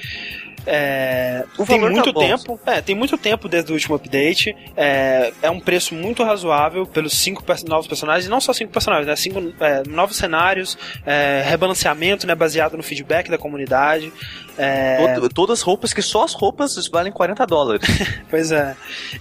é, 0.65 1.43
tem 1.67 1.79
tá 1.79 1.89
muito 1.89 2.13
tá 2.13 2.19
tempo. 2.19 2.59
É, 2.65 2.81
tem 2.81 2.95
muito 2.95 3.17
tempo 3.17 3.47
desde 3.47 3.71
o 3.71 3.75
último 3.75 3.95
update. 3.95 4.55
É, 4.75 5.31
é 5.41 5.49
um 5.49 5.59
preço 5.59 5.93
muito 5.93 6.23
razoável 6.23 6.85
pelos 6.85 7.13
cinco 7.13 7.43
novos 7.67 7.87
personagens. 7.87 8.29
Não 8.29 8.41
só 8.41 8.53
cinco 8.53 8.71
personagens, 8.71 9.07
né? 9.07 9.15
Cinco 9.15 9.53
é, 9.59 9.83
novos 9.87 10.17
cenários, 10.17 10.77
é, 11.05 11.43
rebalanceamento, 11.45 12.25
né? 12.25 12.33
Baseado 12.33 12.75
no 12.77 12.83
feedback 12.83 13.29
da 13.29 13.37
comunidade. 13.37 14.11
É... 14.57 15.19
Todas 15.33 15.61
roupas 15.61 15.93
que 15.93 16.01
só 16.01 16.23
as 16.23 16.33
roupas 16.33 16.87
valem 16.87 17.11
40 17.11 17.45
dólares. 17.45 17.87
pois 18.29 18.51
é. 18.51 18.75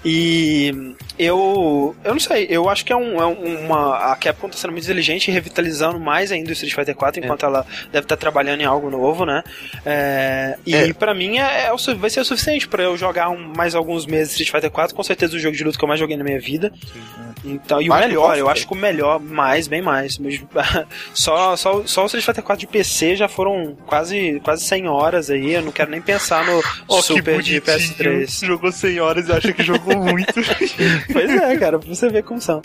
E 0.04 0.94
eu. 1.18 1.94
Eu 2.04 2.12
não 2.12 2.20
sei, 2.20 2.46
eu 2.48 2.68
acho 2.68 2.84
que 2.84 2.92
é, 2.92 2.96
um, 2.96 3.20
é 3.20 3.26
uma. 3.26 4.12
A 4.12 4.16
Capcom 4.16 4.48
tá 4.48 4.56
sendo 4.56 4.72
muito 4.72 4.84
inteligente 4.84 5.28
e 5.28 5.30
revitalizando 5.30 5.98
mais 5.98 6.30
ainda 6.32 6.50
o 6.50 6.52
Street 6.52 6.74
Fighter 6.74 6.94
4, 6.94 7.24
enquanto 7.24 7.42
é. 7.44 7.46
ela 7.46 7.66
deve 7.92 8.04
estar 8.04 8.16
tá 8.16 8.16
trabalhando 8.16 8.60
em 8.60 8.64
algo 8.64 8.90
novo, 8.90 9.24
né? 9.24 9.42
É, 9.84 10.56
e 10.64 10.74
é. 10.74 10.92
para 10.92 11.14
mim 11.14 11.38
é, 11.38 11.66
é, 11.66 11.94
vai 11.94 12.10
ser 12.10 12.20
o 12.20 12.24
suficiente 12.24 12.68
para 12.68 12.82
eu 12.82 12.96
jogar 12.96 13.30
um, 13.30 13.52
mais 13.56 13.74
alguns 13.74 14.06
meses 14.06 14.32
Street 14.32 14.50
Fighter 14.50 14.70
4, 14.70 14.94
com 14.94 15.02
certeza 15.02 15.36
o 15.36 15.38
jogo 15.38 15.56
de 15.56 15.64
luta 15.64 15.78
que 15.78 15.84
eu 15.84 15.88
mais 15.88 16.00
joguei 16.00 16.16
na 16.16 16.24
minha 16.24 16.40
vida. 16.40 16.72
Sim. 16.92 17.24
Então, 17.44 17.80
e 17.80 17.90
o 17.90 17.94
melhor, 17.94 18.38
eu 18.38 18.48
acho 18.48 18.66
que 18.66 18.72
o 18.72 18.76
melhor, 18.76 19.20
mais, 19.20 19.68
bem 19.68 19.82
mais. 19.82 20.18
Só, 21.12 21.56
só, 21.56 21.82
só 21.84 22.02
o 22.02 22.06
Street 22.06 22.24
Fighter 22.24 22.42
4 22.42 22.60
de 22.60 22.66
PC 22.66 23.16
já 23.16 23.28
foram 23.28 23.76
quase, 23.86 24.40
quase 24.42 24.64
100 24.64 24.88
horas 24.88 25.23
aí. 25.30 25.54
Eu 25.54 25.62
não 25.62 25.72
quero 25.72 25.90
nem 25.90 26.00
pensar 26.00 26.44
no 26.44 26.62
oh, 26.88 27.02
Super 27.02 27.40
de 27.42 27.60
PS3. 27.60 28.46
Jogou 28.46 28.72
100 28.72 29.00
horas 29.00 29.28
e 29.28 29.32
acha 29.32 29.52
que 29.52 29.62
jogou 29.62 29.96
muito. 29.96 30.34
pois 31.12 31.30
é, 31.30 31.56
cara, 31.56 31.78
pra 31.78 31.88
você 31.88 32.08
ver 32.08 32.22
como 32.22 32.40
são. 32.40 32.62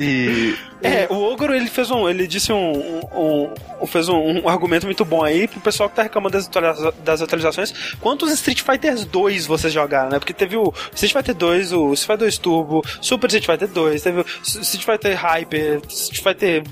E 0.00 0.56
é, 0.82 1.06
o 1.10 1.22
Ogro 1.30 1.54
ele 1.54 1.68
fez 1.68 1.90
um. 1.90 2.08
Ele 2.08 2.26
disse 2.26 2.52
um. 2.52 3.00
um, 3.14 3.54
um 3.82 3.86
fez 3.86 4.08
um, 4.08 4.16
um, 4.16 4.48
argumento 4.48 4.86
muito 4.86 5.04
bom 5.04 5.22
aí 5.22 5.46
pro 5.46 5.60
pessoal 5.60 5.90
que 5.90 5.96
tá 5.96 6.02
reclamando 6.02 6.32
das, 6.32 6.46
atualiza 6.46 6.94
das 7.04 7.22
atualizações. 7.22 7.94
Quantos 8.00 8.32
Street 8.32 8.62
Fighter 8.62 9.04
2 9.04 9.46
vocês 9.46 9.72
jogaram, 9.72 10.10
né? 10.10 10.18
Porque 10.18 10.32
teve 10.32 10.56
o 10.56 10.72
Street 10.94 11.12
Fighter 11.12 11.34
2, 11.34 11.72
o 11.72 11.92
Street 11.92 12.06
Fighter 12.06 12.18
2 12.18 12.38
Turbo, 12.38 12.82
Super 13.00 13.26
Street 13.26 13.46
Fighter 13.46 13.68
2, 13.68 14.02
teve 14.02 14.20
o 14.20 14.26
Street 14.42 14.84
Fighter 14.84 15.16
Hyper, 15.16 15.80
Street 15.88 16.22
Fighter 16.22 16.62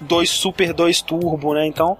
2 0.00 0.30
Super 0.30 0.72
2 0.72 1.02
Turbo, 1.02 1.54
né? 1.54 1.66
Então, 1.66 1.98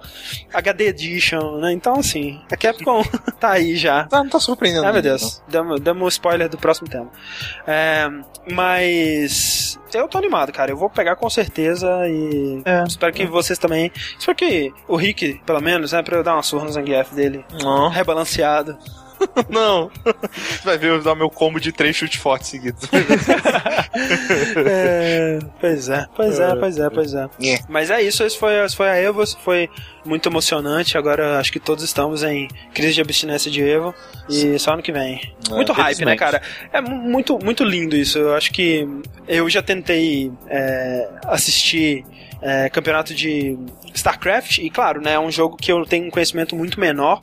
HD 0.53 0.85
Edition, 0.87 1.57
né? 1.57 1.73
Então, 1.73 1.95
assim, 1.99 2.39
a 2.49 2.55
Capcom 2.55 3.03
tá 3.39 3.51
aí 3.51 3.75
já. 3.75 4.05
Tá, 4.05 4.19
não 4.19 4.29
tá 4.29 4.39
surpreendendo. 4.39 4.85
Ai, 4.85 4.93
meu 4.93 5.01
Deus. 5.01 5.43
Damos, 5.49 5.81
damos 5.81 6.03
um 6.03 6.07
spoiler 6.07 6.47
do 6.47 6.57
próximo 6.57 6.87
tema. 6.87 7.11
É, 7.67 8.09
mas. 8.49 9.77
Eu 9.93 10.07
tô 10.07 10.17
animado, 10.17 10.51
cara. 10.51 10.71
Eu 10.71 10.77
vou 10.77 10.89
pegar 10.89 11.15
com 11.15 11.29
certeza 11.29 11.87
e 12.07 12.61
é. 12.65 12.83
espero 12.87 13.13
que 13.13 13.25
vocês 13.25 13.57
também. 13.57 13.91
Espero 14.17 14.35
que 14.35 14.73
o 14.87 14.95
Rick, 14.95 15.41
pelo 15.45 15.61
menos, 15.61 15.91
né, 15.91 16.01
pra 16.01 16.17
eu 16.17 16.23
dar 16.23 16.33
uma 16.33 16.43
surra 16.43 16.65
no 16.65 16.71
Zangief 16.71 17.13
dele. 17.13 17.45
Oh. 17.63 17.87
Rebalanceado. 17.87 18.77
Não. 19.49 19.91
Você 20.31 20.63
vai 20.63 20.77
ver 20.77 20.89
eu 20.89 21.01
dar 21.01 21.15
meu 21.15 21.29
combo 21.29 21.59
de 21.59 21.71
três 21.71 21.95
chutes 21.95 22.19
fortes 22.19 22.49
seguidos. 22.49 22.83
é, 24.65 25.39
pois 25.59 25.89
é, 25.89 26.05
pois 26.15 26.39
é, 26.39 26.55
pois 26.55 26.77
é, 26.77 26.89
pois 26.89 27.13
é. 27.13 27.29
é. 27.43 27.59
Mas 27.67 27.89
é 27.89 28.01
isso, 28.01 28.23
esse 28.23 28.37
foi, 28.37 28.53
esse 28.63 28.75
foi 28.75 28.89
a 28.89 28.95
Evo, 28.95 29.25
foi 29.41 29.69
muito 30.05 30.29
emocionante. 30.29 30.97
Agora 30.97 31.39
acho 31.39 31.51
que 31.51 31.59
todos 31.59 31.83
estamos 31.83 32.23
em 32.23 32.47
crise 32.73 32.93
de 32.93 33.01
abstinência 33.01 33.51
de 33.51 33.61
Evo. 33.61 33.93
E 34.29 34.57
só 34.59 34.73
ano 34.73 34.83
que 34.83 34.91
vem. 34.91 35.33
É, 35.49 35.53
muito 35.53 35.73
hype, 35.73 36.05
né, 36.05 36.15
cara? 36.15 36.41
É 36.71 36.81
muito, 36.81 37.37
muito 37.43 37.63
lindo 37.63 37.95
isso. 37.95 38.17
Eu 38.17 38.35
acho 38.35 38.51
que 38.51 38.87
eu 39.27 39.49
já 39.49 39.61
tentei 39.61 40.31
é, 40.47 41.09
assistir 41.25 42.05
é, 42.41 42.69
campeonato 42.69 43.13
de 43.13 43.57
StarCraft, 43.93 44.59
e 44.59 44.69
claro, 44.69 45.01
né, 45.01 45.13
é 45.13 45.19
um 45.19 45.31
jogo 45.31 45.57
que 45.57 45.71
eu 45.71 45.85
tenho 45.85 46.07
um 46.07 46.09
conhecimento 46.09 46.55
muito 46.55 46.79
menor, 46.79 47.19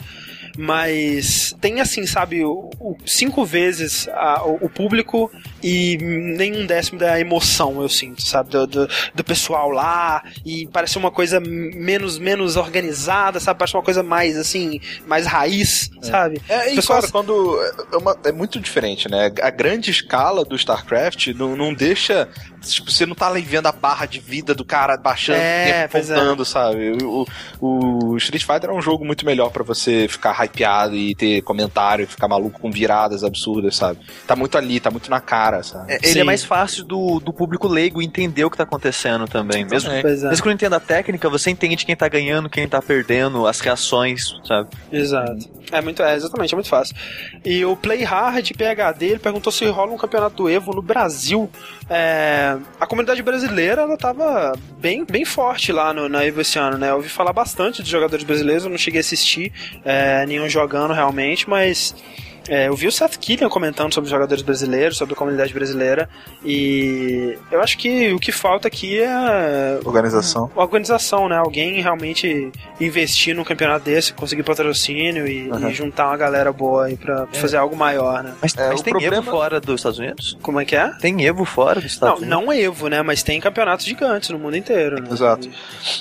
mas 0.57 1.55
tem 1.61 1.81
assim, 1.81 2.07
sabe, 2.07 2.45
o, 2.45 2.71
o 2.81 2.97
cinco 3.05 3.45
vezes 3.45 4.09
a, 4.09 4.45
o, 4.45 4.66
o, 4.66 4.69
público 4.71 5.31
e 5.62 5.97
nenhum 5.99 6.66
décimo 6.66 6.99
da 6.99 7.19
emoção, 7.19 7.81
eu 7.83 7.88
sinto, 7.88 8.23
sabe, 8.23 8.51
do, 8.51 8.66
do, 8.66 8.88
do, 9.14 9.25
pessoal 9.25 9.71
lá, 9.71 10.23
e 10.45 10.66
parece 10.69 10.99
uma 10.99 11.11
coisa 11.11 11.40
menos, 11.40 12.19
menos 12.19 12.57
organizada, 12.57 13.40
sabe, 13.40 13.59
parece 13.59 13.77
uma 13.77 13.83
coisa 13.83 14.03
mais, 14.03 14.37
assim, 14.37 14.81
mais 15.07 15.27
raiz, 15.27 15.90
é. 16.03 16.07
sabe? 16.07 16.42
É, 16.49 16.73
e 16.73 16.77
Pessoal... 16.77 17.01
cara, 17.01 17.11
quando... 17.11 17.61
É, 17.92 17.97
uma, 17.97 18.16
é, 18.25 18.33
muito 18.33 18.61
diferente, 18.61 19.11
né? 19.11 19.33
A 19.42 19.51
grande 19.51 19.90
escala 19.90 20.45
do 20.45 20.55
StarCraft 20.55 21.29
não, 21.29 21.57
não 21.57 21.73
deixa 21.73 22.29
Tipo, 22.71 22.90
você 22.90 23.07
não 23.07 23.14
tá 23.14 23.29
ali 23.29 23.42
vendo 23.42 23.66
a 23.66 23.73
barra 23.73 24.07
de 24.07 24.19
vida 24.19 24.55
do 24.55 24.64
cara 24.64 24.97
baixando, 24.97 25.38
é, 25.38 25.88
contando, 25.88 26.42
é. 26.42 26.45
sabe? 26.45 26.99
O, 27.03 27.27
o, 27.61 28.16
Street 28.16 28.45
Fighter 28.45 28.71
é 28.71 28.73
um 28.73 28.83
jogo 28.83 29.05
muito 29.05 29.25
melhor 29.25 29.51
para 29.51 29.62
você 29.62 30.09
ficar 30.09 30.33
hypeado 30.33 30.97
e 30.97 31.14
ter 31.14 31.42
comentário, 31.42 32.07
ficar 32.07 32.27
maluco 32.29 32.61
com 32.61 32.71
viradas 32.71 33.23
absurdas, 33.23 33.77
sabe? 33.77 34.01
Tá 34.27 34.35
muito 34.35 34.59
ali, 34.59 34.81
tá 34.81 34.90
muito 34.90 35.09
na 35.11 35.21
cara, 35.21 35.45
sabe? 35.62 35.92
É, 35.92 35.96
ele 35.96 36.06
é 36.06 36.12
Sim. 36.12 36.20
é 36.20 36.24
mais 36.24 36.44
fácil 36.44 36.85
do, 36.85 37.20
do 37.20 37.32
público 37.32 37.68
leigo 37.68 38.02
entender 38.02 38.44
o 38.44 38.50
que 38.50 38.56
tá 38.56 38.64
acontecendo 38.64 39.26
também. 39.26 39.64
Mesmo, 39.64 39.90
é. 39.90 40.02
mesmo 40.02 40.30
que 40.30 40.46
não 40.46 40.52
entenda 40.52 40.76
a 40.76 40.80
técnica, 40.80 41.28
você 41.28 41.50
entende 41.50 41.85
quem 41.85 41.96
tá 41.96 42.09
ganhando, 42.09 42.48
quem 42.48 42.68
tá 42.68 42.80
perdendo, 42.80 43.46
as 43.46 43.61
reações, 43.61 44.35
sabe? 44.44 44.68
Exato. 44.92 45.48
É 45.72 45.80
muito, 45.80 46.02
é, 46.02 46.14
exatamente, 46.14 46.54
é 46.54 46.56
muito 46.56 46.68
fácil. 46.68 46.94
E 47.44 47.64
o 47.64 47.76
Play 47.76 48.02
Hard 48.04 48.50
PHD, 48.52 49.06
ele 49.06 49.18
perguntou 49.18 49.52
se 49.52 49.64
rola 49.66 49.92
um 49.92 49.96
campeonato 49.96 50.37
do 50.37 50.48
Evo 50.48 50.72
no 50.72 50.82
Brasil. 50.82 51.50
É, 51.90 52.56
a 52.80 52.87
comunidade 52.87 53.22
brasileira, 53.22 53.82
ela 53.82 53.96
tava 53.96 54.52
bem, 54.78 55.04
bem 55.04 55.24
forte 55.24 55.72
lá 55.72 55.92
no, 55.92 56.09
na 56.09 56.24
Evo 56.24 56.40
esse 56.40 56.59
ano, 56.59 56.78
né? 56.78 56.90
Eu 56.90 56.96
ouvi 56.96 57.09
falar 57.09 57.32
bastante 57.32 57.82
de 57.82 57.90
jogadores 57.90 58.24
brasileiros, 58.24 58.64
eu 58.64 58.70
não 58.70 58.78
cheguei 58.78 59.00
a 59.00 59.02
assistir 59.02 59.52
é, 59.85 60.24
nenhum 60.26 60.48
jogando 60.48 60.92
realmente, 60.92 61.48
mas 61.48 61.94
é, 62.48 62.68
eu 62.68 62.74
vi 62.74 62.87
o 62.87 62.92
Seth 62.92 63.16
Killian 63.18 63.48
comentando 63.48 63.92
sobre 63.92 64.06
os 64.06 64.11
jogadores 64.11 64.42
brasileiros, 64.42 64.96
sobre 64.96 65.14
a 65.14 65.16
comunidade 65.16 65.52
brasileira, 65.52 66.09
e 66.44 67.38
eu 67.50 67.61
acho 67.61 67.78
que 67.78 68.12
o 68.12 68.18
que 68.18 68.32
falta 68.32 68.68
aqui 68.68 69.00
é. 69.00 69.80
Organização. 69.85 70.50
Organização, 70.54 71.28
né? 71.28 71.37
Alguém 71.37 71.80
realmente 71.80 72.50
investir 72.80 73.35
num 73.35 73.44
campeonato 73.44 73.85
desse, 73.85 74.12
conseguir 74.12 74.42
patrocínio 74.42 75.26
e, 75.26 75.48
uhum. 75.50 75.68
e 75.68 75.74
juntar 75.74 76.09
uma 76.09 76.16
galera 76.16 76.52
boa 76.52 76.87
aí 76.87 76.96
pra 76.96 77.26
é. 77.32 77.37
fazer 77.37 77.56
algo 77.56 77.76
maior, 77.76 78.22
né? 78.22 78.35
Mas, 78.40 78.56
é, 78.56 78.68
mas 78.68 78.82
tem 78.82 78.92
problema... 78.92 79.16
Evo 79.16 79.30
fora 79.30 79.61
dos 79.61 79.80
Estados 79.80 79.98
Unidos? 79.98 80.38
Como 80.42 80.61
é 80.61 80.64
que 80.64 80.76
é? 80.76 80.88
Tem 81.00 81.24
Evo 81.24 81.44
fora 81.44 81.80
dos 81.80 81.92
Estados 81.92 82.20
não, 82.20 82.38
Unidos? 82.40 82.56
Não 82.56 82.66
Evo, 82.66 82.88
né? 82.88 83.02
Mas 83.02 83.22
tem 83.22 83.40
campeonatos 83.40 83.87
gigantes 83.87 84.30
no 84.30 84.38
mundo 84.38 84.56
inteiro, 84.56 85.00
né? 85.00 85.09
Exato. 85.11 85.48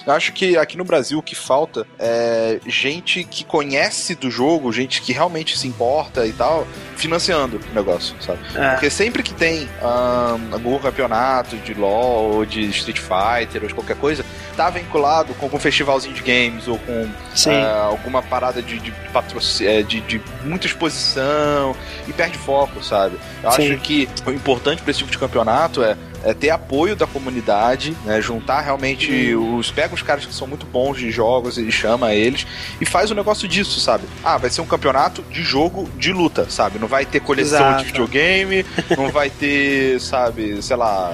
Eu 0.05 0.13
acho 0.13 0.33
que 0.33 0.57
aqui 0.57 0.77
no 0.77 0.83
Brasil 0.83 1.19
o 1.19 1.23
que 1.23 1.35
falta 1.35 1.85
é 1.99 2.59
gente 2.65 3.23
que 3.23 3.43
conhece 3.43 4.15
do 4.15 4.29
jogo, 4.29 4.71
gente 4.71 5.01
que 5.01 5.13
realmente 5.13 5.57
se 5.57 5.67
importa 5.67 6.25
e 6.25 6.31
tal, 6.37 6.67
financiando 6.95 7.59
o 7.71 7.75
negócio, 7.75 8.15
sabe? 8.19 8.39
É. 8.55 8.71
Porque 8.71 8.89
sempre 8.89 9.23
que 9.23 9.33
tem 9.33 9.69
um, 9.81 10.53
algum 10.53 10.77
campeonato 10.79 11.55
de 11.57 11.73
LoL 11.73 12.35
ou 12.35 12.45
de 12.45 12.69
Street 12.69 12.99
Fighter 12.99 13.61
ou 13.61 13.67
de 13.67 13.73
qualquer 13.73 13.97
coisa, 13.97 14.25
tá 14.55 14.69
vinculado 14.69 15.33
com 15.35 15.45
algum 15.45 15.59
festivalzinho 15.59 16.13
de 16.13 16.21
games 16.21 16.67
ou 16.67 16.77
com 16.79 17.03
uh, 17.03 17.83
alguma 17.89 18.21
parada 18.21 18.61
de, 18.61 18.79
de, 18.79 18.91
patrocínio, 19.11 19.71
é, 19.71 19.83
de, 19.83 20.01
de, 20.01 20.21
muita 20.43 20.67
exposição 20.67 21.75
e 22.07 22.13
perde 22.13 22.37
foco, 22.37 22.83
sabe? 22.83 23.17
Eu 23.43 23.51
Sim. 23.51 23.73
acho 23.73 23.81
que 23.81 24.09
o 24.25 24.31
importante 24.31 24.81
para 24.81 24.91
esse 24.91 24.99
tipo 24.99 25.11
de 25.11 25.17
campeonato 25.17 25.83
é 25.83 25.97
é 26.25 26.33
ter 26.33 26.49
apoio 26.49 26.95
da 26.95 27.05
comunidade, 27.05 27.95
né? 28.03 28.19
Juntar 28.19 28.61
realmente 28.61 29.35
os. 29.35 29.69
Pega 29.69 29.93
os 29.93 30.01
caras 30.01 30.25
que 30.25 30.33
são 30.33 30.47
muito 30.47 30.65
bons 30.65 30.97
de 30.97 31.11
jogos 31.11 31.57
e 31.57 31.71
chama 31.71 32.13
eles 32.13 32.47
e 32.81 32.85
faz 32.85 33.11
o 33.11 33.13
um 33.13 33.17
negócio 33.17 33.47
disso, 33.47 33.79
sabe? 33.79 34.05
Ah, 34.23 34.37
vai 34.37 34.49
ser 34.49 34.61
um 34.61 34.65
campeonato 34.65 35.21
de 35.29 35.43
jogo 35.43 35.87
de 35.95 36.11
luta, 36.11 36.49
sabe? 36.49 36.79
Não 36.79 36.87
vai 36.87 37.05
ter 37.05 37.19
coleção 37.19 37.59
Exato. 37.59 37.79
de 37.79 37.85
videogame, 37.85 38.65
não 38.97 39.09
vai 39.09 39.29
ter, 39.29 39.99
sabe, 40.01 40.61
sei 40.63 40.75
lá. 40.75 41.13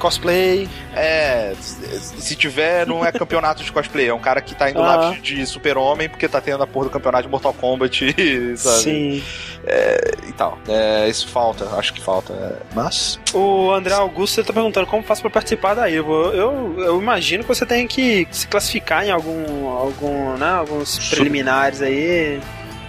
Cosplay. 0.00 0.68
É. 0.94 1.54
Se 1.60 2.34
tiver, 2.34 2.84
não 2.84 3.04
é 3.06 3.12
campeonato 3.12 3.62
de 3.62 3.70
cosplay, 3.70 4.08
é 4.08 4.14
um 4.14 4.18
cara 4.18 4.40
que 4.40 4.54
tá 4.56 4.68
indo 4.68 4.80
lá 4.80 5.10
de, 5.10 5.20
de 5.20 5.46
super-homem 5.46 6.08
porque 6.08 6.26
tá 6.26 6.40
tendo 6.40 6.62
a 6.64 6.66
porra 6.66 6.86
do 6.86 6.90
campeonato 6.90 7.22
de 7.22 7.28
Mortal 7.28 7.54
Kombat, 7.54 8.14
sabe? 8.58 8.82
Sim. 8.82 9.22
É, 9.70 10.12
e 10.26 10.32
tal. 10.32 10.58
É, 10.66 11.06
isso 11.08 11.28
falta, 11.28 11.66
acho 11.76 11.92
que 11.92 12.00
falta. 12.00 12.32
É, 12.32 12.56
mas. 12.74 13.20
O 13.34 13.70
André 13.70 13.92
Augusto 13.92 14.42
tá 14.42 14.52
perguntando 14.52 14.86
como 14.86 15.02
faço 15.02 15.20
para 15.20 15.30
participar 15.30 15.74
da 15.74 15.90
Evo. 15.90 16.12
Eu, 16.12 16.74
eu, 16.78 17.00
imagino 17.00 17.42
que 17.42 17.48
você 17.48 17.66
tem 17.66 17.86
que 17.86 18.26
se 18.30 18.48
classificar 18.48 19.04
em 19.04 19.10
algum, 19.10 19.68
algum 19.68 20.36
né, 20.38 20.50
alguns 20.50 21.10
preliminares 21.10 21.82
aí, 21.82 22.40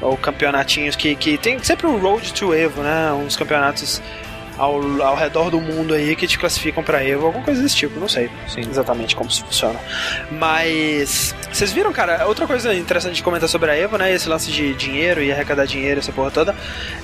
ou 0.01 0.15
campeonatinhos 0.15 0.95
que, 0.95 1.15
que 1.15 1.37
tem 1.37 1.61
sempre 1.61 1.85
um 1.85 1.99
Road 1.99 2.33
to 2.33 2.53
Evo, 2.53 2.81
né? 2.81 3.11
Uns 3.11 3.35
campeonatos 3.35 4.01
ao, 4.59 5.01
ao 5.01 5.15
redor 5.15 5.49
do 5.49 5.59
mundo 5.59 5.93
aí 5.93 6.15
que 6.15 6.27
te 6.27 6.37
classificam 6.37 6.83
para 6.83 7.03
Evo, 7.03 7.25
alguma 7.27 7.43
coisa 7.43 7.61
desse 7.61 7.75
tipo, 7.75 7.99
não 7.99 8.09
sei 8.09 8.29
Sim. 8.47 8.61
exatamente 8.69 9.15
como 9.15 9.29
isso 9.29 9.43
funciona. 9.45 9.79
Mas 10.31 11.33
vocês 11.51 11.71
viram, 11.71 11.91
cara, 11.91 12.27
outra 12.27 12.45
coisa 12.45 12.73
interessante 12.75 13.15
de 13.15 13.23
comentar 13.23 13.47
sobre 13.47 13.71
a 13.71 13.75
Evo, 13.75 13.97
né? 13.97 14.13
Esse 14.13 14.27
lance 14.27 14.51
de 14.51 14.73
dinheiro 14.75 15.23
e 15.23 15.31
arrecadar 15.31 15.65
dinheiro, 15.65 15.99
essa 15.99 16.11
porra 16.11 16.29
toda. 16.29 16.55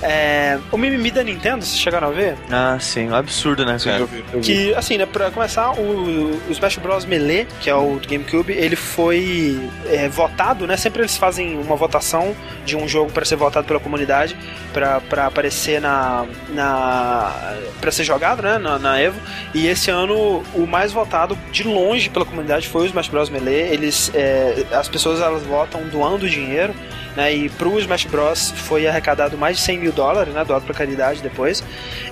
É, 0.02 0.58
o 0.70 0.76
mimimi 0.76 1.10
da 1.10 1.24
Nintendo, 1.24 1.64
vocês 1.64 1.80
chegaram 1.80 2.08
a 2.08 2.10
ver? 2.10 2.36
Ah, 2.50 2.76
sim, 2.78 3.08
um 3.08 3.14
absurdo, 3.14 3.64
né? 3.64 3.78
Sim, 3.78 3.90
eu 3.90 4.06
vi, 4.06 4.24
eu 4.32 4.40
vi. 4.40 4.46
Que, 4.46 4.74
assim, 4.74 4.98
né, 4.98 5.06
pra 5.06 5.30
começar, 5.30 5.72
o, 5.72 6.38
o 6.48 6.50
Smash 6.50 6.76
Bros. 6.76 7.04
Melee, 7.06 7.46
que 7.60 7.70
é 7.70 7.74
o 7.74 7.98
do 7.98 8.08
GameCube, 8.08 8.52
ele 8.52 8.76
foi 8.76 9.58
é, 9.86 10.08
votado, 10.08 10.66
né? 10.66 10.76
Sempre 10.76 11.02
eles 11.02 11.16
fazem 11.16 11.58
uma 11.58 11.76
votação 11.76 12.34
de 12.64 12.76
um 12.76 12.86
jogo 12.86 13.10
para 13.10 13.24
ser 13.24 13.36
votado 13.36 13.66
pela 13.66 13.80
comunidade, 13.80 14.36
para 14.72 15.26
aparecer 15.26 15.80
na, 15.80 16.26
na 16.50 17.45
para 17.80 17.90
ser 17.90 18.04
jogado, 18.04 18.42
né, 18.42 18.58
na, 18.58 18.78
na, 18.78 19.00
Evo. 19.00 19.18
E 19.54 19.66
esse 19.66 19.90
ano 19.90 20.42
o 20.54 20.66
mais 20.66 20.92
votado 20.92 21.38
de 21.50 21.62
longe 21.62 22.08
pela 22.10 22.24
comunidade 22.24 22.68
foi 22.68 22.82
o 22.82 22.86
Smash 22.86 23.08
Bros 23.08 23.30
Melee. 23.30 23.72
Eles, 23.72 24.10
é, 24.14 24.64
as 24.72 24.88
pessoas 24.88 25.20
elas 25.20 25.42
votam 25.42 25.86
doando 25.88 26.28
dinheiro, 26.28 26.74
né? 27.16 27.34
E 27.34 27.48
pro 27.48 27.78
Smash 27.80 28.04
Bros 28.04 28.52
foi 28.56 28.86
arrecadado 28.86 29.38
mais 29.38 29.56
de 29.56 29.62
100 29.62 29.78
mil 29.78 29.92
dólares, 29.92 30.32
né, 30.32 30.44
doado 30.44 30.64
para 30.64 30.74
caridade 30.74 31.22
depois. 31.22 31.64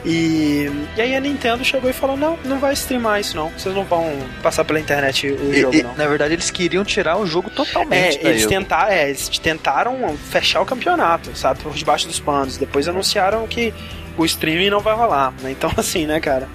E, 0.05 0.71
e 0.97 1.01
aí 1.01 1.15
a 1.15 1.21
Nintendo 1.21 1.65
chegou 1.65 1.89
e 1.89 1.93
falou 1.93 2.17
não, 2.17 2.39
não 2.45 2.59
vai 2.59 2.73
streamar 2.73 3.21
isso 3.21 3.37
não. 3.37 3.51
Vocês 3.51 3.75
não 3.75 3.85
vão 3.85 4.17
passar 4.43 4.65
pela 4.65 4.81
internet 4.81 5.27
o 5.29 5.53
e, 5.53 5.61
jogo 5.61 5.77
e, 5.77 5.83
não. 5.83 5.95
Na 5.95 6.07
verdade 6.07 6.35
eles 6.35 6.51
queriam 6.51 6.85
tirar 6.85 7.17
o 7.19 7.27
jogo 7.27 7.51
totalmente. 7.51 8.19
É, 8.19 8.31
eles 8.31 8.47
tentaram, 8.47 8.91
é, 8.91 9.09
eles 9.09 9.29
tentaram 9.39 10.17
fechar 10.31 10.61
o 10.61 10.67
campeonato, 10.67 11.37
sabe, 11.37 11.61
por 11.61 11.73
debaixo 11.75 12.07
dos 12.07 12.19
panos. 12.19 12.57
Depois 12.57 12.89
anunciaram 12.89 13.47
que 13.47 13.73
o 14.17 14.25
streaming 14.25 14.71
não 14.71 14.81
vai 14.81 14.95
rolar. 14.95 15.33
Né? 15.43 15.51
Então, 15.51 15.71
assim, 15.77 16.07
né, 16.07 16.21
cara? 16.21 16.49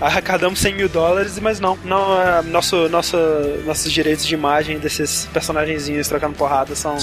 Arrecadamos 0.00 0.58
100 0.60 0.74
mil 0.74 0.88
dólares, 0.88 1.38
mas 1.38 1.60
não, 1.60 1.76
não 1.84 2.42
nosso, 2.44 2.88
nosso, 2.88 3.18
nossos 3.66 3.92
direitos 3.92 4.26
de 4.26 4.32
imagem 4.32 4.78
desses 4.78 5.28
personagenzinhos 5.30 6.08
trocando 6.08 6.34
porrada 6.36 6.74
são 6.74 6.96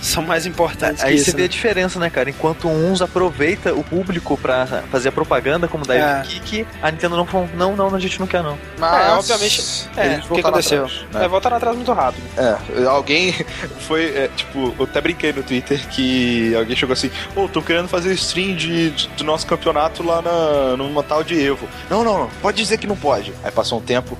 são 0.00 0.22
mais 0.22 0.46
importantes 0.46 1.02
Aí 1.02 1.18
você 1.18 1.32
vê 1.32 1.38
né? 1.38 1.44
a 1.44 1.48
diferença, 1.48 1.98
né, 1.98 2.10
cara? 2.10 2.30
Enquanto 2.30 2.68
uns 2.68 3.02
aproveita 3.02 3.74
o 3.74 3.82
público 3.82 4.36
pra 4.36 4.66
fazer 4.90 5.08
a 5.08 5.12
propaganda, 5.12 5.68
como 5.68 5.86
da 5.86 5.94
é. 5.94 6.22
Kick, 6.22 6.66
a 6.82 6.90
Nintendo 6.90 7.16
não 7.16 7.26
falou, 7.26 7.48
não, 7.54 7.76
não, 7.76 7.94
a 7.94 7.98
gente 7.98 8.18
não 8.18 8.26
quer 8.26 8.42
não. 8.42 8.58
Mas, 8.78 9.06
é, 9.06 9.10
obviamente, 9.12 9.88
é, 9.96 10.20
o 10.28 10.34
que 10.34 10.40
aconteceu? 10.40 10.84
Atrás, 10.84 11.06
né? 11.12 11.24
É, 11.24 11.28
voltaram 11.28 11.56
atrás 11.56 11.76
muito 11.76 11.92
rápido. 11.92 12.22
É, 12.36 12.84
alguém 12.86 13.34
foi, 13.80 14.04
é, 14.16 14.28
tipo, 14.34 14.74
eu 14.78 14.84
até 14.84 15.00
brinquei 15.00 15.32
no 15.32 15.42
Twitter 15.42 15.86
que 15.88 16.54
alguém 16.54 16.76
chegou 16.76 16.92
assim, 16.92 17.10
pô, 17.34 17.44
oh, 17.44 17.48
tô 17.48 17.62
querendo 17.62 17.88
fazer 17.88 18.12
stream 18.14 18.54
de, 18.54 18.90
de, 18.90 19.08
do 19.08 19.24
nosso 19.24 19.46
campeonato 19.46 20.02
lá 20.02 20.22
na, 20.22 20.76
numa 20.76 21.02
tal 21.02 21.22
de 21.22 21.38
Evo. 21.40 21.68
Não, 21.88 22.04
não, 22.04 22.20
não, 22.20 22.30
pode 22.40 22.56
dizer 22.56 22.78
que 22.78 22.86
não 22.86 22.96
pode. 22.96 23.32
Aí 23.42 23.50
passou 23.50 23.78
um 23.78 23.82
tempo, 23.82 24.16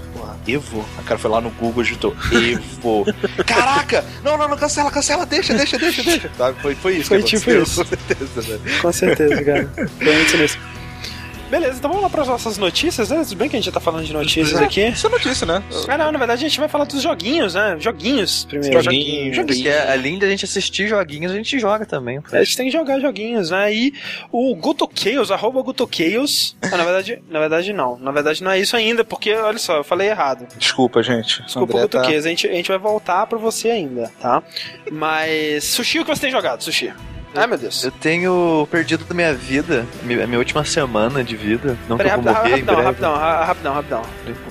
Evo? 0.54 0.84
A 0.98 1.02
cara 1.02 1.18
foi 1.18 1.30
lá 1.30 1.40
no 1.40 1.50
Google 1.50 1.82
e 1.82 1.84
digitou 1.84 2.16
Evo. 2.32 3.04
Caraca! 3.46 4.04
Não, 4.22 4.36
não, 4.36 4.48
não, 4.48 4.56
cancela, 4.56 4.90
cancela, 4.90 5.26
deixa, 5.26 5.54
deixa, 5.54 5.78
deixa, 5.78 6.02
deixa. 6.02 6.28
Tá? 6.36 6.52
Foi, 6.54 6.74
foi 6.74 6.96
isso 6.96 7.08
foi 7.08 7.22
tipo 7.22 7.50
isso. 7.50 7.84
Com 7.84 7.84
certeza, 7.84 8.40
velho. 8.40 8.80
Com 8.80 8.92
certeza, 8.92 9.44
cara. 9.44 9.70
Foi 9.98 10.14
muito 10.14 10.36
nisso. 10.36 10.58
Beleza, 11.50 11.78
então 11.78 11.90
vamos 11.90 12.04
lá 12.04 12.08
para 12.08 12.22
as 12.22 12.28
nossas 12.28 12.56
notícias, 12.58 13.10
né? 13.10 13.24
Tudo 13.24 13.36
bem 13.36 13.48
que 13.48 13.56
a 13.56 13.58
gente 13.58 13.66
já 13.66 13.72
tá 13.72 13.80
falando 13.80 14.04
de 14.04 14.12
notícias 14.12 14.60
é, 14.60 14.64
aqui. 14.64 14.86
Isso 14.86 15.08
é 15.08 15.10
notícia, 15.10 15.44
né? 15.44 15.60
Ah, 15.88 15.98
não, 15.98 16.12
na 16.12 16.18
verdade 16.18 16.44
a 16.44 16.48
gente 16.48 16.60
vai 16.60 16.68
falar 16.68 16.84
dos 16.84 17.02
joguinhos, 17.02 17.54
né? 17.54 17.76
Joguinhos 17.80 18.44
primeiro. 18.44 18.80
Joguinhos. 18.80 19.36
joguinhos. 19.36 19.62
Porque 19.62 19.68
além 19.68 20.18
da 20.20 20.28
gente 20.28 20.44
assistir 20.44 20.86
joguinhos, 20.86 21.32
a 21.32 21.34
gente 21.34 21.58
joga 21.58 21.84
também. 21.84 22.20
A 22.32 22.44
gente 22.44 22.56
tem 22.56 22.66
que 22.66 22.72
jogar 22.72 23.00
joguinhos, 23.00 23.50
né? 23.50 23.74
E 23.74 23.92
o 24.30 24.54
GutoChaos, 24.54 25.32
arroba 25.32 25.60
GutoChaos. 25.62 26.56
Ah, 26.62 26.76
na 26.76 26.84
verdade, 26.84 27.22
na 27.28 27.40
verdade 27.40 27.72
não. 27.72 27.98
Na 27.98 28.12
verdade 28.12 28.44
não 28.44 28.52
é 28.52 28.60
isso 28.60 28.76
ainda, 28.76 29.04
porque, 29.04 29.34
olha 29.34 29.58
só, 29.58 29.78
eu 29.78 29.84
falei 29.84 30.08
errado. 30.08 30.46
Desculpa, 30.56 31.02
gente. 31.02 31.42
Desculpa, 31.42 31.76
o 31.76 31.80
GutoChaos. 31.80 32.22
Tá... 32.22 32.28
A, 32.28 32.30
gente, 32.30 32.46
a 32.46 32.52
gente 32.52 32.68
vai 32.68 32.78
voltar 32.78 33.26
pra 33.26 33.38
você 33.38 33.70
ainda, 33.70 34.12
tá? 34.20 34.40
Mas, 34.92 35.64
Sushi, 35.64 35.98
o 35.98 36.04
que 36.04 36.14
você 36.14 36.20
tem 36.22 36.30
jogado, 36.30 36.62
Sushi? 36.62 36.92
Ai, 37.34 37.46
meu 37.46 37.56
Deus. 37.56 37.84
Eu 37.84 37.92
tenho 37.92 38.66
perdido 38.70 39.04
da 39.04 39.14
minha 39.14 39.32
vida, 39.32 39.86
minha, 40.02 40.26
minha 40.26 40.38
última 40.38 40.64
semana 40.64 41.22
de 41.22 41.36
vida. 41.36 41.78
Não 41.88 41.96
Peraí, 41.96 42.12
que 42.12 42.18
eu 42.18 42.22
vou 42.22 42.32
morrer 42.32 42.50
rapidão, 42.50 42.82
rapidão, 42.82 43.14
rapidão, 43.14 43.72
rapidão, 43.74 44.02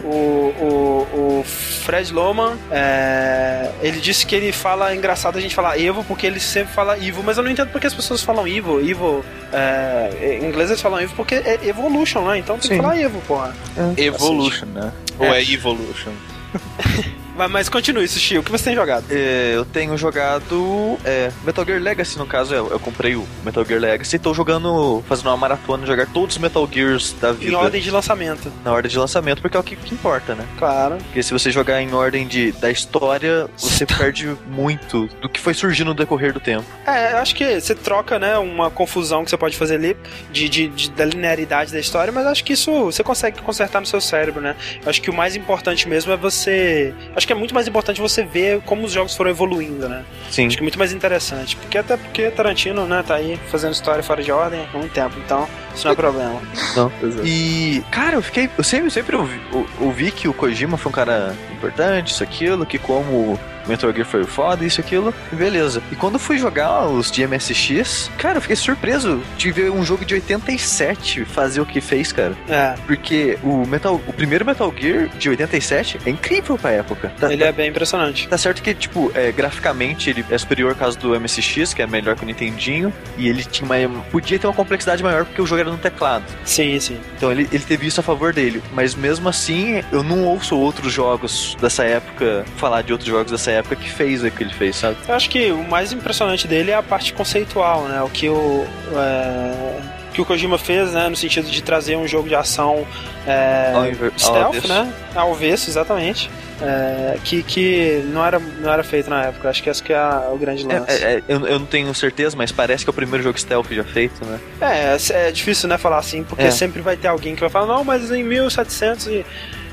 O, 0.03 0.07
o, 0.07 1.39
o 1.39 1.43
Fred 1.43 2.13
Loman, 2.13 2.57
é, 2.71 3.71
ele 3.81 3.99
disse 3.99 4.25
que 4.25 4.33
ele 4.33 4.51
fala, 4.53 4.95
engraçado 4.95 5.37
a 5.37 5.41
gente 5.41 5.53
falar 5.53 5.79
Evo, 5.79 6.03
porque 6.05 6.25
ele 6.25 6.39
sempre 6.39 6.73
fala 6.73 6.97
Evo, 6.97 7.21
mas 7.21 7.37
eu 7.37 7.43
não 7.43 7.51
entendo 7.51 7.69
porque 7.69 7.87
as 7.87 7.93
pessoas 7.93 8.23
falam 8.23 8.47
Evo. 8.47 8.79
Evo, 8.79 9.25
é, 9.51 10.39
em 10.41 10.45
inglês 10.45 10.69
eles 10.69 10.81
falam 10.81 10.99
Evo 10.99 11.13
porque 11.15 11.35
é 11.35 11.59
Evolution, 11.63 12.21
né? 12.21 12.37
Então 12.37 12.57
tem 12.57 12.69
Sim. 12.69 12.77
que 12.77 12.81
falar 12.81 12.97
Evo, 12.97 13.19
porra. 13.27 13.53
É. 13.97 14.03
Evolution, 14.03 14.67
né? 14.67 14.91
Ou 15.17 15.25
é, 15.25 15.39
é 15.41 15.51
Evolution? 15.51 16.13
Mas 17.47 17.69
continue, 17.69 18.07
Sushi, 18.07 18.37
o 18.37 18.43
que 18.43 18.51
você 18.51 18.65
tem 18.65 18.75
jogado? 18.75 19.05
É, 19.09 19.53
eu 19.55 19.63
tenho 19.63 19.97
jogado 19.97 20.97
é, 21.05 21.31
Metal 21.43 21.65
Gear 21.65 21.81
Legacy, 21.81 22.17
no 22.17 22.25
caso, 22.25 22.53
eu, 22.53 22.69
eu, 22.69 22.79
comprei 22.79 23.15
o 23.15 23.25
Metal 23.43 23.63
Gear 23.63 23.79
Legacy 23.79 24.15
e 24.15 24.19
tô 24.19 24.33
jogando, 24.33 25.03
fazendo 25.07 25.27
uma 25.27 25.37
maratona, 25.37 25.85
jogar 25.85 26.07
todos 26.07 26.35
os 26.35 26.41
Metal 26.41 26.67
Gears 26.71 27.13
da 27.13 27.31
vida. 27.31 27.51
Em 27.51 27.55
ordem 27.55 27.81
de 27.81 27.91
lançamento. 27.91 28.51
Na 28.63 28.71
ordem 28.73 28.91
de 28.91 28.97
lançamento, 28.97 29.41
porque 29.41 29.55
é 29.55 29.59
o 29.59 29.63
que, 29.63 29.75
que 29.75 29.93
importa, 29.93 30.35
né? 30.35 30.45
Claro. 30.57 30.97
Porque 30.97 31.23
se 31.23 31.31
você 31.31 31.51
jogar 31.51 31.81
em 31.81 31.93
ordem 31.93 32.27
de, 32.27 32.51
da 32.53 32.69
história, 32.69 33.49
você 33.57 33.85
perde 33.85 34.35
muito 34.47 35.07
do 35.21 35.29
que 35.29 35.39
foi 35.39 35.53
surgindo 35.53 35.87
no 35.87 35.93
decorrer 35.93 36.33
do 36.33 36.39
tempo. 36.39 36.65
É, 36.85 37.13
eu 37.13 37.17
acho 37.17 37.35
que 37.35 37.59
você 37.59 37.73
troca, 37.73 38.19
né, 38.19 38.37
uma 38.37 38.69
confusão 38.69 39.23
que 39.23 39.29
você 39.29 39.37
pode 39.37 39.55
fazer 39.55 39.75
ali 39.75 39.95
de, 40.31 40.49
de, 40.49 40.67
de 40.67 40.91
da 40.91 41.05
linearidade 41.05 41.71
da 41.71 41.79
história, 41.79 42.11
mas 42.11 42.25
acho 42.25 42.43
que 42.43 42.53
isso 42.53 42.85
você 42.85 43.03
consegue 43.03 43.41
consertar 43.41 43.79
no 43.79 43.85
seu 43.85 44.01
cérebro, 44.01 44.41
né? 44.41 44.55
Eu 44.83 44.89
acho 44.89 45.01
que 45.01 45.09
o 45.09 45.13
mais 45.13 45.35
importante 45.35 45.87
mesmo 45.87 46.11
é 46.11 46.17
você. 46.17 46.93
Acho 47.15 47.28
que 47.29 47.33
é 47.33 47.35
muito 47.35 47.53
mais 47.53 47.67
importante 47.67 48.01
você 48.01 48.23
ver 48.23 48.59
como 48.61 48.87
os 48.87 48.91
jogos 48.91 49.15
foram 49.15 49.29
evoluindo, 49.29 49.87
né? 49.87 50.03
Sim. 50.31 50.47
Acho 50.47 50.57
que 50.57 50.63
é 50.63 50.65
muito 50.65 50.79
mais 50.79 50.91
interessante. 50.91 51.55
Porque 51.55 51.77
até 51.77 51.95
porque 51.95 52.31
Tarantino, 52.31 52.87
né, 52.87 53.03
tá 53.05 53.13
aí 53.13 53.39
fazendo 53.51 53.71
história 53.71 54.01
fora 54.01 54.23
de 54.23 54.31
ordem 54.31 54.67
há 54.73 54.75
muito 54.75 54.91
tempo, 54.91 55.15
então 55.23 55.47
isso 55.75 55.85
não 55.85 55.91
é 55.91 55.95
problema. 55.95 56.41
Não. 56.75 56.91
E, 57.23 57.83
cara, 57.91 58.15
eu 58.15 58.23
fiquei. 58.23 58.49
Eu 58.57 58.63
sempre, 58.63 58.89
sempre 58.89 59.15
ouvi, 59.15 59.39
ouvi 59.79 60.09
que 60.09 60.27
o 60.27 60.33
Kojima 60.33 60.75
foi 60.75 60.89
um 60.89 60.95
cara 60.95 61.35
importante, 61.59 62.11
isso, 62.11 62.23
aquilo, 62.23 62.65
que 62.65 62.79
como 62.79 63.39
Metal 63.69 63.93
Gear 63.93 64.05
foi 64.05 64.23
foda, 64.23 64.65
isso, 64.65 64.81
aquilo, 64.81 65.13
beleza. 65.31 65.81
E 65.91 65.95
quando 65.95 66.17
fui 66.17 66.37
jogar 66.37 66.87
os 66.87 67.11
de 67.11 67.25
MSX, 67.25 68.09
cara, 68.17 68.37
eu 68.37 68.41
fiquei 68.41 68.55
surpreso 68.55 69.21
de 69.37 69.51
ver 69.51 69.71
um 69.71 69.83
jogo 69.83 70.03
de 70.03 70.15
87 70.15 71.25
fazer 71.25 71.61
o 71.61 71.65
que 71.65 71.79
fez, 71.79 72.11
cara. 72.11 72.35
É. 72.47 72.75
Porque 72.87 73.37
o 73.43 73.65
Metal, 73.67 74.01
o 74.07 74.13
primeiro 74.13 74.45
Metal 74.45 74.73
Gear 74.75 75.09
de 75.09 75.29
87 75.29 75.99
é 76.05 76.09
incrível 76.09 76.57
pra 76.57 76.71
época. 76.71 77.11
Tá, 77.19 77.31
ele 77.31 77.43
é 77.43 77.51
bem 77.51 77.69
impressionante. 77.69 78.27
Tá 78.27 78.37
certo 78.37 78.61
que, 78.61 78.73
tipo, 78.73 79.11
é, 79.13 79.31
graficamente 79.31 80.09
ele 80.09 80.25
é 80.29 80.37
superior 80.37 80.71
ao 80.71 80.75
caso 80.75 80.97
do 80.97 81.19
MSX, 81.19 81.73
que 81.73 81.81
é 81.81 81.87
melhor 81.87 82.15
que 82.15 82.23
o 82.23 82.25
Nintendinho, 82.25 82.91
e 83.17 83.27
ele 83.27 83.43
tinha 83.43 83.65
uma, 83.65 84.01
podia 84.05 84.39
ter 84.39 84.47
uma 84.47 84.53
complexidade 84.53 85.03
maior 85.03 85.25
porque 85.25 85.41
o 85.41 85.45
jogo 85.45 85.61
era 85.61 85.69
no 85.69 85.77
teclado. 85.77 86.23
Sim, 86.43 86.79
sim. 86.79 86.99
Então 87.15 87.31
ele, 87.31 87.47
ele 87.51 87.63
teve 87.63 87.85
isso 87.85 87.99
a 87.99 88.03
favor 88.03 88.33
dele. 88.33 88.63
Mas 88.73 88.95
mesmo 88.95 89.29
assim, 89.29 89.83
eu 89.91 90.01
não 90.01 90.25
ouço 90.25 90.57
outros 90.57 90.91
jogos 90.91 91.48
dessa 91.55 91.83
época 91.83 92.45
falar 92.57 92.81
de 92.81 92.91
outros 92.91 93.09
jogos 93.09 93.31
dessa 93.31 93.51
época 93.51 93.75
que 93.75 93.89
fez 93.89 94.23
o 94.23 94.31
que 94.31 94.43
ele 94.43 94.53
fez, 94.53 94.75
sabe? 94.75 94.97
Eu 95.07 95.15
acho 95.15 95.29
que 95.29 95.51
o 95.51 95.63
mais 95.63 95.91
impressionante 95.91 96.47
dele 96.47 96.71
é 96.71 96.75
a 96.75 96.83
parte 96.83 97.13
conceitual, 97.13 97.83
né? 97.83 98.01
O 98.01 98.09
que 98.09 98.29
o. 98.29 98.65
É 98.95 99.99
que 100.19 100.21
o 100.21 100.25
Kojima 100.25 100.57
fez, 100.57 100.91
né, 100.91 101.07
no 101.07 101.15
sentido 101.15 101.49
de 101.49 101.61
trazer 101.61 101.95
um 101.95 102.07
jogo 102.07 102.27
de 102.27 102.35
ação 102.35 102.85
é, 103.25 103.71
stealth, 104.17 104.65
né, 104.67 104.93
ao 105.15 105.31
avesso, 105.31 105.69
exatamente, 105.69 106.29
é, 106.61 107.17
que, 107.23 107.41
que 107.41 108.03
não, 108.07 108.25
era, 108.25 108.39
não 108.39 108.71
era 108.71 108.83
feito 108.83 109.09
na 109.09 109.25
época. 109.25 109.49
Acho 109.49 109.63
que 109.63 109.69
esse 109.69 109.81
que 109.81 109.93
é 109.93 110.01
o 110.31 110.37
grande 110.37 110.69
é, 110.69 110.79
lance. 110.79 111.03
É, 111.03 111.13
é, 111.13 111.23
eu, 111.27 111.47
eu 111.47 111.59
não 111.59 111.65
tenho 111.65 111.93
certeza, 111.93 112.35
mas 112.35 112.51
parece 112.51 112.83
que 112.83 112.89
é 112.89 112.91
o 112.91 112.93
primeiro 112.93 113.23
jogo 113.23 113.39
stealth 113.39 113.71
já 113.71 113.83
feito, 113.83 114.25
né? 114.25 114.39
É, 114.59 114.97
é, 114.97 115.29
é 115.29 115.31
difícil, 115.31 115.69
né, 115.69 115.77
falar 115.77 115.99
assim, 115.99 116.23
porque 116.23 116.51
sempre 116.51 116.81
vai 116.81 116.97
ter 116.97 117.07
alguém 117.07 117.35
que 117.35 117.41
vai 117.41 117.49
falar, 117.49 117.67
não, 117.67 117.83
mas 117.83 118.11
em 118.11 118.23
1700 118.23 119.07
e 119.07 119.25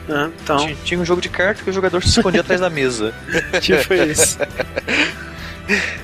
ah, 0.08 0.30
então. 0.42 0.58
Tinha, 0.58 0.76
tinha, 0.84 1.00
um 1.00 1.04
jogo 1.04 1.20
de 1.20 1.28
carta 1.28 1.62
que 1.62 1.70
o 1.70 1.72
jogador 1.72 2.02
se 2.02 2.10
escondia 2.10 2.40
atrás 2.40 2.60
da 2.60 2.70
mesa. 2.70 3.12
tipo 3.60 3.94
isso. 3.94 4.38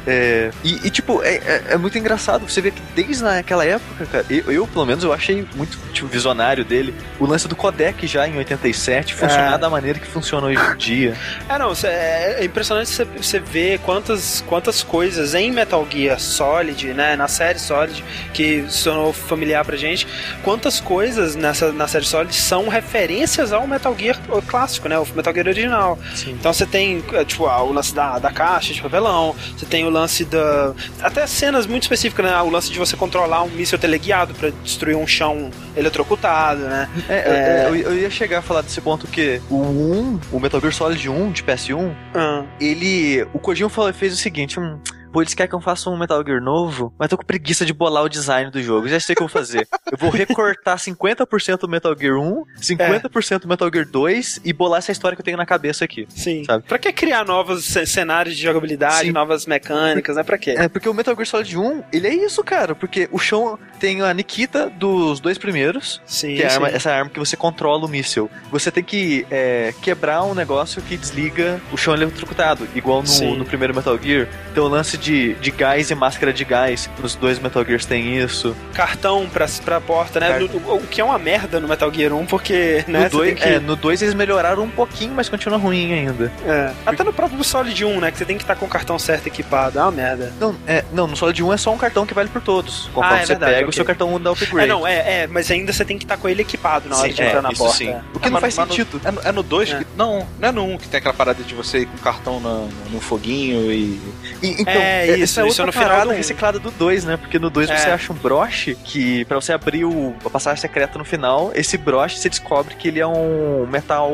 É, 0.07 0.51
e, 0.64 0.87
e, 0.87 0.90
tipo, 0.90 1.22
é, 1.22 1.37
é, 1.37 1.64
é, 1.70 1.77
muito 1.77 1.96
engraçado 1.96 2.48
você 2.48 2.61
ver 2.61 2.72
que 2.72 2.83
desde 2.94 3.22
naquela 3.22 3.64
época, 3.64 4.07
cara, 4.07 4.27
eu, 4.29 4.51
eu, 4.51 4.66
pelo 4.66 4.85
menos 4.85 5.05
eu 5.05 5.12
achei 5.12 5.46
muito 5.55 5.79
tipo, 5.92 6.09
visionário 6.09 6.64
dele 6.64 6.92
o 7.20 7.27
lance 7.27 7.46
do 7.46 7.55
codec 7.55 8.07
já 8.07 8.27
em 8.27 8.37
87 8.37 9.14
funcionar 9.14 9.55
é. 9.55 9.59
da 9.59 9.70
maneira 9.70 9.98
que 10.01 10.07
funciona 10.07 10.48
hoje 10.48 10.59
em 10.59 10.77
dia. 10.77 11.16
É, 11.48 11.59
não, 11.59 11.72
é, 11.85 12.37
é 12.40 12.44
impressionante 12.44 12.88
você, 12.88 13.05
você 13.05 13.38
ver 13.38 13.79
quantas, 13.81 14.42
quantas 14.46 14.83
coisas 14.83 15.35
em 15.35 15.51
Metal 15.51 15.87
Gear 15.90 16.18
Solid, 16.18 16.94
né, 16.94 17.14
na 17.14 17.29
série 17.29 17.59
Solid, 17.59 18.03
que 18.33 18.64
sonou 18.68 19.12
familiar 19.12 19.64
pra 19.64 19.77
gente, 19.77 20.07
quantas 20.42 20.81
coisas 20.81 21.35
nessa, 21.35 21.72
na 21.72 21.87
série 21.87 22.07
Solid 22.07 22.35
são 22.35 22.68
referências 22.68 23.53
ao 23.53 23.66
Metal 23.66 23.94
Gear 23.98 24.18
clássico, 24.46 24.88
né, 24.88 24.98
o 24.98 25.07
Metal 25.14 25.33
Gear 25.33 25.46
original. 25.46 25.98
Sim. 26.14 26.33
Então 26.33 26.53
você 26.53 26.64
tem, 26.64 27.05
é, 27.12 27.25
tipo, 27.25 27.44
o 27.44 27.72
lance 27.72 27.94
da, 27.94 28.18
da 28.18 28.31
caixa 28.31 28.72
de 28.72 28.81
papelão, 28.81 29.35
você 29.57 29.67
tem 29.67 29.85
o 29.85 29.91
lance 29.91 30.25
da. 30.25 30.75
Até 31.01 31.27
cenas 31.27 31.67
muito 31.67 31.83
específicas, 31.83 32.25
né? 32.27 32.41
O 32.43 32.51
lance 32.51 32.71
de 32.71 32.79
você 32.79 32.97
controlar 32.97 33.43
um 33.43 33.49
míssil 33.49 33.79
teleguiado 33.79 34.35
para 34.35 34.51
destruir 34.62 34.97
um 34.97 35.07
chão 35.07 35.51
eletrocutado, 35.77 36.62
né? 36.62 36.88
É, 37.09 37.15
é... 37.15 37.67
Eu, 37.69 37.77
eu, 37.77 37.99
ia 37.99 38.11
chegar 38.11 38.38
a 38.38 38.43
falar 38.43 38.62
desse 38.62 38.81
ponto 38.81 39.07
que 39.07 39.41
o 39.51 39.57
1, 39.57 40.21
o 40.33 40.41
Metal 40.41 40.61
Gear 40.61 40.73
Solid 40.73 41.09
1 41.09 41.33
de 41.33 41.43
PS1, 41.43 41.95
ah. 42.15 42.45
ele. 42.61 43.27
O 43.33 43.38
Kojima 43.38 43.71
fez 43.93 44.12
o 44.12 44.17
seguinte: 44.17 44.59
um 44.59 44.79
Pô, 45.12 45.20
eles 45.20 45.35
querem 45.35 45.51
que 45.51 45.55
eu 45.55 45.61
faça 45.61 45.90
um 45.90 45.98
Metal 45.98 46.25
Gear 46.25 46.40
novo, 46.40 46.92
mas 46.98 47.09
tô 47.09 47.18
com 47.18 47.25
preguiça 47.25 47.66
de 47.66 47.72
bolar 47.72 48.03
o 48.03 48.09
design 48.09 48.51
do 48.51 48.62
jogo. 48.62 48.88
Já 48.88 48.98
sei 48.98 49.12
o 49.12 49.16
que 49.16 49.22
eu 49.22 49.29
vou 49.29 49.33
fazer. 49.33 49.68
eu 49.90 49.98
vou 49.98 50.11
recortar 50.11 50.79
50% 50.79 51.59
do 51.59 51.68
Metal 51.68 51.94
Gear 51.98 52.16
1, 52.16 52.44
50% 52.59 53.40
do 53.40 53.48
Metal 53.48 53.70
Gear 53.72 53.87
2 53.87 54.40
e 54.42 54.53
bolar 54.53 54.79
essa 54.79 54.90
história 54.90 55.14
que 55.14 55.20
eu 55.20 55.25
tenho 55.25 55.37
na 55.37 55.44
cabeça 55.44 55.85
aqui. 55.85 56.07
Sim. 56.09 56.44
Sabe? 56.44 56.64
Pra 56.66 56.79
que 56.79 56.90
criar 56.92 57.25
novos 57.27 57.64
cenários 57.87 58.37
de 58.37 58.42
jogabilidade, 58.42 59.07
Sim. 59.07 59.12
novas 59.12 59.44
mecânicas, 59.44 60.16
né? 60.16 60.22
Pra 60.22 60.38
quê? 60.38 60.55
É, 60.57 60.68
porque 60.68 60.88
o 60.88 60.94
Metal 60.94 61.14
Gear 61.14 61.27
Solid 61.27 61.59
1, 61.59 61.85
ele 61.92 62.09
é 62.09 62.14
isso, 62.14 62.42
cara. 62.42 62.75
Porque 62.75 63.09
o 63.12 63.18
chão 63.18 63.59
tem 63.79 64.01
a 64.01 64.14
Nikita 64.14 64.70
dos 64.70 65.20
dois 65.20 65.37
primeiros, 65.37 66.01
sim, 66.07 66.37
que 66.37 66.42
é 66.42 66.51
arma, 66.51 66.68
essa 66.68 66.90
arma 66.90 67.11
que 67.11 67.18
você 67.18 67.37
controla 67.37 67.85
o 67.85 67.88
míssil. 67.88 68.31
Você 68.51 68.70
tem 68.70 68.83
que 68.83 69.27
é, 69.31 69.75
quebrar 69.83 70.22
um 70.22 70.35
negócio 70.35 70.81
que 70.81 70.96
desliga 70.96 71.61
o 71.70 71.77
chão 71.77 71.92
eletrocutado, 71.92 72.66
igual 72.75 73.03
no, 73.03 73.37
no 73.37 73.44
primeiro 73.44 73.75
Metal 73.75 73.98
Gear. 73.98 74.29
Então 74.51 74.64
o 74.64 74.68
lance 74.68 74.96
de, 75.03 75.35
de 75.35 75.51
gás 75.51 75.91
e 75.91 75.95
máscara 75.95 76.33
de 76.33 76.45
gás. 76.45 76.88
Nos 77.01 77.15
dois 77.15 77.38
Metal 77.38 77.65
Gears 77.65 77.85
tem 77.85 78.19
isso. 78.19 78.57
Cartão 78.73 79.29
pra, 79.29 79.47
pra 79.65 79.81
porta, 79.81 80.21
né? 80.21 80.38
É. 80.41 80.43
o, 80.43 80.77
o, 80.77 80.87
que 80.87 81.01
é 81.01 81.05
uma 81.05 81.19
merda 81.19 81.59
no 81.61 81.69
Metal 81.69 81.93
Gear 81.93 82.12
1, 82.12 82.27
porque, 82.27 82.85
né? 82.87 83.05
No 83.05 83.11
2 83.11 83.35
que... 83.35 83.45
é, 83.45 83.59
no 83.59 83.77
dois 83.77 84.01
eles 84.01 84.15
melhoraram 84.15 84.62
um 84.62 84.71
pouquinho, 84.71 85.12
mas 85.15 85.29
continua 85.29 85.59
ruim 85.59 85.93
ainda. 85.93 86.33
É. 86.47 86.73
Até 86.87 87.03
no 87.03 87.12
próprio 87.12 87.43
Solid 87.43 87.85
1, 87.85 88.01
né? 88.01 88.11
Que 88.11 88.19
você 88.19 88.25
tem 88.25 88.37
que 88.37 88.45
estar 88.45 88.55
com 88.55 88.67
o 88.67 88.69
cartão 88.69 88.99
certo 88.99 89.27
equipado. 89.27 89.79
É 89.79 89.83
uma 89.83 89.91
merda. 89.91 90.33
Não, 90.38 90.55
é, 90.67 90.85
não, 90.92 91.07
no 91.07 91.17
Solid 91.17 91.42
1 91.42 91.53
é 91.53 91.57
só 91.57 91.73
um 91.73 91.79
cartão 91.79 92.07
que 92.07 92.15
vale 92.15 92.29
por 92.29 92.40
todos. 92.40 92.88
Conforme 92.94 93.19
ah, 93.19 93.23
é 93.23 93.27
você 93.27 93.33
verdade, 93.33 93.53
pega, 93.53 93.67
okay. 93.67 93.71
o 93.71 93.73
seu 93.73 93.85
cartão 93.85 94.21
dá 94.21 94.31
upgrade. 94.31 94.69
É, 94.69 94.73
não, 94.73 94.87
é, 94.87 95.23
é, 95.23 95.27
mas 95.27 95.50
ainda 95.50 95.73
você 95.73 95.85
tem 95.85 95.98
que 95.98 96.05
estar 96.05 96.17
com 96.17 96.29
ele 96.29 96.42
equipado 96.42 96.88
na 96.88 96.96
hora 96.96 97.09
sim, 97.09 97.15
de 97.15 97.23
entrar 97.23 97.38
é, 97.38 97.42
na 97.42 97.53
porta. 97.53 97.77
Sim. 97.77 97.94
O 98.15 98.21
que 98.21 98.31
não 98.31 98.40
faz 98.40 98.55
sentido. 98.55 99.00
No, 99.13 99.21
é, 99.23 99.33
no 99.33 99.42
2 99.42 99.73
é. 99.73 99.79
que. 99.79 99.87
Não, 99.96 100.27
não 100.38 100.48
é 100.48 100.53
no 100.53 100.65
1 100.65 100.79
que 100.79 100.88
tem 100.88 100.98
aquela 100.98 101.15
parada 101.15 101.42
de 101.42 101.55
você 101.55 101.81
ir 101.81 101.87
com 101.87 101.96
o 101.96 102.00
cartão 102.00 102.40
no, 102.40 102.69
no 102.90 103.00
foguinho 103.00 103.73
e 103.73 104.00
E, 104.42 104.61
então, 104.61 104.75
é, 104.93 105.09
é 105.09 105.15
isso, 105.15 105.40
essa 105.40 105.43
é 105.43 105.49
isso 105.49 105.63
é 105.63 105.67
no 105.67 105.73
final 105.73 106.07
do... 106.07 106.11
reciclada 106.13 106.59
do 106.59 106.71
2, 106.71 107.05
né? 107.05 107.17
Porque 107.17 107.38
no 107.38 107.51
2 107.51 107.71
é. 107.71 107.77
você 107.77 107.90
acha 107.90 108.13
um 108.13 108.17
broche 108.17 108.77
que, 108.85 109.25
pra 109.27 109.40
você 109.40 109.53
abrir 109.53 109.85
o, 109.85 110.15
a 110.25 110.31
passagem 110.31 110.61
secreta 110.61 110.99
no 110.99 111.05
final, 111.05 111.51
esse 111.55 111.77
broche 111.77 112.19
você 112.19 112.29
descobre 112.29 112.75
que 112.75 112.88
ele 112.88 113.01
é 113.01 113.07
um 113.07 113.67
metal. 113.67 114.11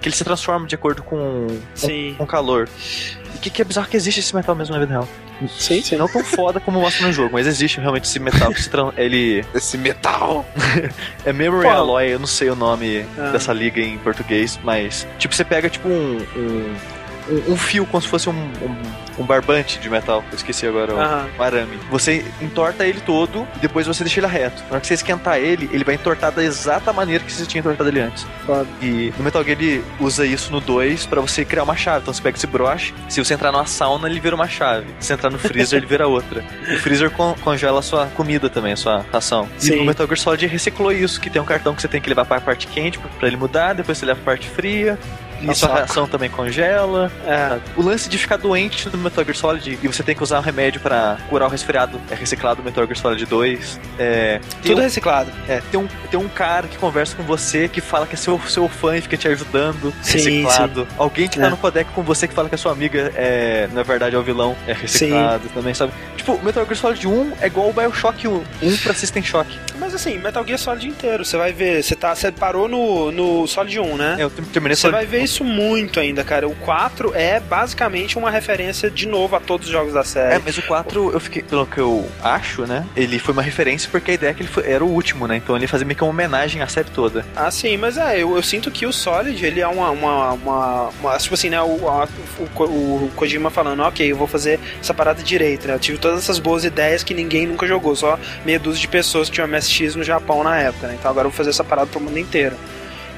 que 0.00 0.08
ele 0.08 0.16
se 0.16 0.24
transforma 0.24 0.66
de 0.66 0.74
acordo 0.74 1.02
com, 1.02 1.46
com, 1.80 2.14
com 2.16 2.26
calor. 2.26 2.68
E 3.34 3.38
que, 3.38 3.50
que 3.50 3.62
é 3.62 3.64
bizarro 3.64 3.88
que 3.88 3.96
existe 3.96 4.20
esse 4.20 4.34
metal 4.34 4.54
mesmo 4.54 4.74
na 4.74 4.80
vida 4.80 4.92
real. 4.92 5.08
Sim, 5.48 5.82
sim. 5.82 5.96
Não 5.96 6.06
tão 6.06 6.22
foda 6.22 6.60
como 6.60 6.80
mostra 6.80 7.06
no 7.06 7.12
jogo, 7.12 7.30
mas 7.32 7.46
existe 7.46 7.80
realmente 7.80 8.04
esse 8.04 8.18
metal 8.18 8.52
que 8.52 8.62
se 8.62 8.70
ele. 8.96 9.44
Esse 9.54 9.76
metal! 9.76 10.46
é 11.24 11.32
Memory 11.32 11.64
Pô. 11.64 11.70
Alloy, 11.70 12.12
eu 12.12 12.18
não 12.18 12.26
sei 12.26 12.48
o 12.50 12.56
nome 12.56 13.04
ah. 13.18 13.30
dessa 13.30 13.52
liga 13.52 13.80
em 13.80 13.98
português, 13.98 14.58
mas. 14.62 15.06
Tipo, 15.18 15.34
você 15.34 15.44
pega 15.44 15.68
tipo 15.68 15.88
um, 15.88 16.18
um 16.36 16.74
um, 17.28 17.52
um, 17.52 17.56
fio 17.56 17.86
como 17.86 18.02
se 18.02 18.08
fosse 18.08 18.28
um, 18.28 18.32
um, 18.32 19.22
um, 19.22 19.24
barbante 19.24 19.78
de 19.78 19.88
metal. 19.88 20.24
Eu 20.30 20.36
esqueci 20.36 20.66
agora 20.66 20.94
o, 20.94 21.38
o 21.38 21.42
arame. 21.42 21.78
Você 21.90 22.24
entorta 22.40 22.86
ele 22.86 23.00
todo 23.00 23.46
e 23.56 23.60
depois 23.60 23.86
você 23.86 24.04
deixa 24.04 24.20
ele 24.20 24.26
reto. 24.26 24.62
Na 24.64 24.72
hora 24.72 24.80
que 24.80 24.86
você 24.86 24.94
esquentar 24.94 25.38
ele, 25.38 25.68
ele 25.72 25.84
vai 25.84 25.94
entortar 25.94 26.32
da 26.32 26.42
exata 26.42 26.92
maneira 26.92 27.24
que 27.24 27.32
você 27.32 27.46
tinha 27.46 27.60
entortado 27.60 27.88
ele 27.88 28.00
antes. 28.00 28.26
Foda. 28.46 28.66
E 28.80 29.12
no 29.16 29.24
Metal 29.24 29.42
Gear 29.44 29.60
ele 29.60 29.84
usa 30.00 30.26
isso 30.26 30.50
no 30.52 30.60
2 30.60 31.06
para 31.06 31.20
você 31.20 31.44
criar 31.44 31.62
uma 31.62 31.76
chave. 31.76 32.02
Então 32.02 32.14
você 32.14 32.22
pega 32.22 32.36
esse 32.36 32.46
broche, 32.46 32.94
se 33.08 33.22
você 33.22 33.34
entrar 33.34 33.52
numa 33.52 33.66
sauna, 33.66 34.08
ele 34.08 34.20
vira 34.20 34.34
uma 34.34 34.48
chave. 34.48 34.86
Se 34.98 35.08
você 35.08 35.14
entrar 35.14 35.30
no 35.30 35.38
freezer, 35.38 35.78
ele 35.78 35.86
vira 35.86 36.06
outra. 36.06 36.44
E 36.68 36.74
o 36.74 36.80
freezer 36.80 37.10
con 37.10 37.34
congela 37.42 37.80
a 37.80 37.82
sua 37.82 38.06
comida 38.06 38.48
também, 38.48 38.72
a 38.72 38.76
sua 38.76 39.04
ração. 39.12 39.48
Sim. 39.58 39.74
E 39.74 39.76
no 39.76 39.84
Metal 39.84 40.06
Gear 40.06 40.18
Solid 40.18 40.46
reciclou 40.46 40.92
isso, 40.92 41.20
que 41.20 41.30
tem 41.30 41.40
um 41.40 41.44
cartão 41.44 41.74
que 41.74 41.82
você 41.82 41.88
tem 41.88 42.00
que 42.00 42.08
levar 42.08 42.24
para 42.24 42.38
a 42.38 42.40
parte 42.40 42.66
quente 42.66 42.98
para 42.98 43.28
ele 43.28 43.36
mudar, 43.36 43.74
depois 43.74 43.98
você 43.98 44.06
leva 44.06 44.20
para 44.20 44.32
a 44.32 44.36
parte 44.36 44.48
fria, 44.48 44.98
a 45.50 45.54
sua 45.54 45.74
reação 45.74 46.06
também 46.06 46.30
congela. 46.30 47.10
É. 47.26 47.58
O 47.76 47.82
lance 47.82 48.08
de 48.08 48.18
ficar 48.18 48.36
doente 48.36 48.88
no 48.88 48.98
Metal 48.98 49.24
Gear 49.24 49.36
Solid 49.36 49.78
e 49.82 49.86
você 49.86 50.02
tem 50.02 50.14
que 50.14 50.22
usar 50.22 50.38
um 50.38 50.42
remédio 50.42 50.80
para 50.80 51.18
curar 51.28 51.46
o 51.46 51.50
resfriado 51.50 52.00
é 52.10 52.14
reciclado 52.14 52.58
no 52.58 52.64
Metal 52.64 52.84
Gear 52.84 52.96
Solid 52.96 53.24
2. 53.24 53.80
É, 53.98 54.40
Tudo 54.62 54.80
um, 54.80 54.82
reciclado. 54.82 55.30
É, 55.48 55.60
tem 55.70 55.80
um, 55.80 55.86
tem 56.10 56.20
um 56.20 56.28
cara 56.28 56.68
que 56.68 56.76
conversa 56.78 57.16
com 57.16 57.22
você 57.22 57.68
que 57.68 57.80
fala 57.80 58.06
que 58.06 58.14
é 58.14 58.18
seu, 58.18 58.40
seu 58.48 58.68
fã 58.68 58.96
e 58.96 59.00
fica 59.00 59.16
te 59.16 59.28
ajudando. 59.28 59.92
Sim, 60.02 60.18
reciclado. 60.18 60.82
Sim. 60.82 60.96
Alguém 60.98 61.28
que 61.28 61.38
tá 61.38 61.46
é. 61.46 61.50
no 61.50 61.56
codec 61.56 61.90
com 61.92 62.02
você 62.02 62.28
que 62.28 62.34
fala 62.34 62.48
que 62.48 62.54
a 62.54 62.58
sua 62.58 62.72
amiga 62.72 63.12
é, 63.14 63.68
na 63.72 63.82
verdade, 63.82 64.16
é 64.16 64.18
o 64.18 64.22
vilão. 64.22 64.56
É 64.66 64.72
reciclado 64.72 65.48
sim. 65.48 65.54
também, 65.54 65.74
sabe? 65.74 65.92
Tipo, 66.16 66.40
Metal 66.42 66.64
Gear 66.64 66.76
Solid 66.76 67.06
1 67.06 67.32
é 67.40 67.46
igual 67.46 67.68
o 67.68 67.72
Bioshock 67.72 68.28
1, 68.28 68.42
1 68.62 68.76
pra 68.78 68.94
System 68.94 69.22
Shock. 69.22 69.58
Mas 69.82 69.96
assim, 69.96 70.16
Metal 70.16 70.46
Gear 70.46 70.60
Solid 70.60 70.86
inteiro, 70.86 71.24
você 71.24 71.36
vai 71.36 71.52
ver, 71.52 71.82
você 71.82 71.96
tá, 71.96 72.14
você 72.14 72.30
parou 72.30 72.68
no, 72.68 73.10
no 73.10 73.48
Solid 73.48 73.80
1, 73.80 73.96
né? 73.96 74.16
É, 74.20 74.22
eu 74.22 74.30
terminei 74.30 74.76
Você 74.76 74.88
vai 74.88 75.04
ver 75.04 75.24
isso 75.24 75.42
muito 75.42 75.98
ainda, 75.98 76.22
cara. 76.22 76.46
O 76.48 76.54
4 76.54 77.12
é 77.16 77.40
basicamente 77.40 78.16
uma 78.16 78.30
referência 78.30 78.88
de 78.88 79.08
novo 79.08 79.34
a 79.34 79.40
todos 79.40 79.66
os 79.66 79.72
jogos 79.72 79.92
da 79.92 80.04
série. 80.04 80.36
É, 80.36 80.38
mas 80.38 80.56
o 80.56 80.62
4, 80.62 81.10
eu 81.10 81.18
fiquei, 81.18 81.42
pelo 81.42 81.66
que 81.66 81.78
eu 81.78 82.08
acho, 82.22 82.64
né? 82.64 82.86
Ele 82.94 83.18
foi 83.18 83.32
uma 83.32 83.42
referência 83.42 83.88
porque 83.90 84.12
a 84.12 84.14
ideia 84.14 84.30
é 84.30 84.34
que 84.34 84.42
ele 84.42 84.48
foi, 84.48 84.70
era 84.70 84.84
o 84.84 84.88
último, 84.88 85.26
né? 85.26 85.36
Então 85.36 85.56
ele 85.56 85.66
fazia 85.66 85.84
meio 85.84 85.96
que 85.96 86.04
uma 86.04 86.10
homenagem 86.10 86.62
à 86.62 86.68
série 86.68 86.88
toda. 86.90 87.26
Ah, 87.34 87.50
sim, 87.50 87.76
mas 87.76 87.96
é, 87.96 88.22
eu, 88.22 88.36
eu 88.36 88.42
sinto 88.42 88.70
que 88.70 88.86
o 88.86 88.92
Solid, 88.92 89.44
ele 89.44 89.60
é 89.60 89.66
uma, 89.66 89.90
uma, 89.90 90.32
uma, 90.34 90.88
uma 91.00 91.18
tipo 91.18 91.34
assim, 91.34 91.50
né? 91.50 91.60
O, 91.60 91.88
a, 91.88 92.08
o, 92.38 92.64
o, 92.64 93.10
Kojima 93.16 93.50
falando, 93.50 93.82
ok, 93.82 94.12
eu 94.12 94.16
vou 94.16 94.28
fazer 94.28 94.60
essa 94.80 94.94
parada 94.94 95.24
direito, 95.24 95.66
né? 95.66 95.74
Eu 95.74 95.80
tive 95.80 95.98
todas 95.98 96.20
essas 96.20 96.38
boas 96.38 96.64
ideias 96.64 97.02
que 97.02 97.12
ninguém 97.12 97.48
nunca 97.48 97.66
jogou, 97.66 97.96
só 97.96 98.16
meia 98.44 98.60
dúzia 98.60 98.80
de 98.80 98.86
pessoas 98.86 99.28
que 99.28 99.34
tinham 99.34 99.46
MSX 99.72 99.96
no 99.96 100.04
Japão 100.04 100.44
na 100.44 100.58
época, 100.58 100.86
né? 100.86 100.96
Então 100.98 101.10
agora 101.10 101.26
eu 101.26 101.30
vou 101.30 101.36
fazer 101.36 101.50
essa 101.50 101.64
parada 101.64 101.88
pro 101.88 102.00
mundo 102.00 102.18
inteiro. 102.18 102.56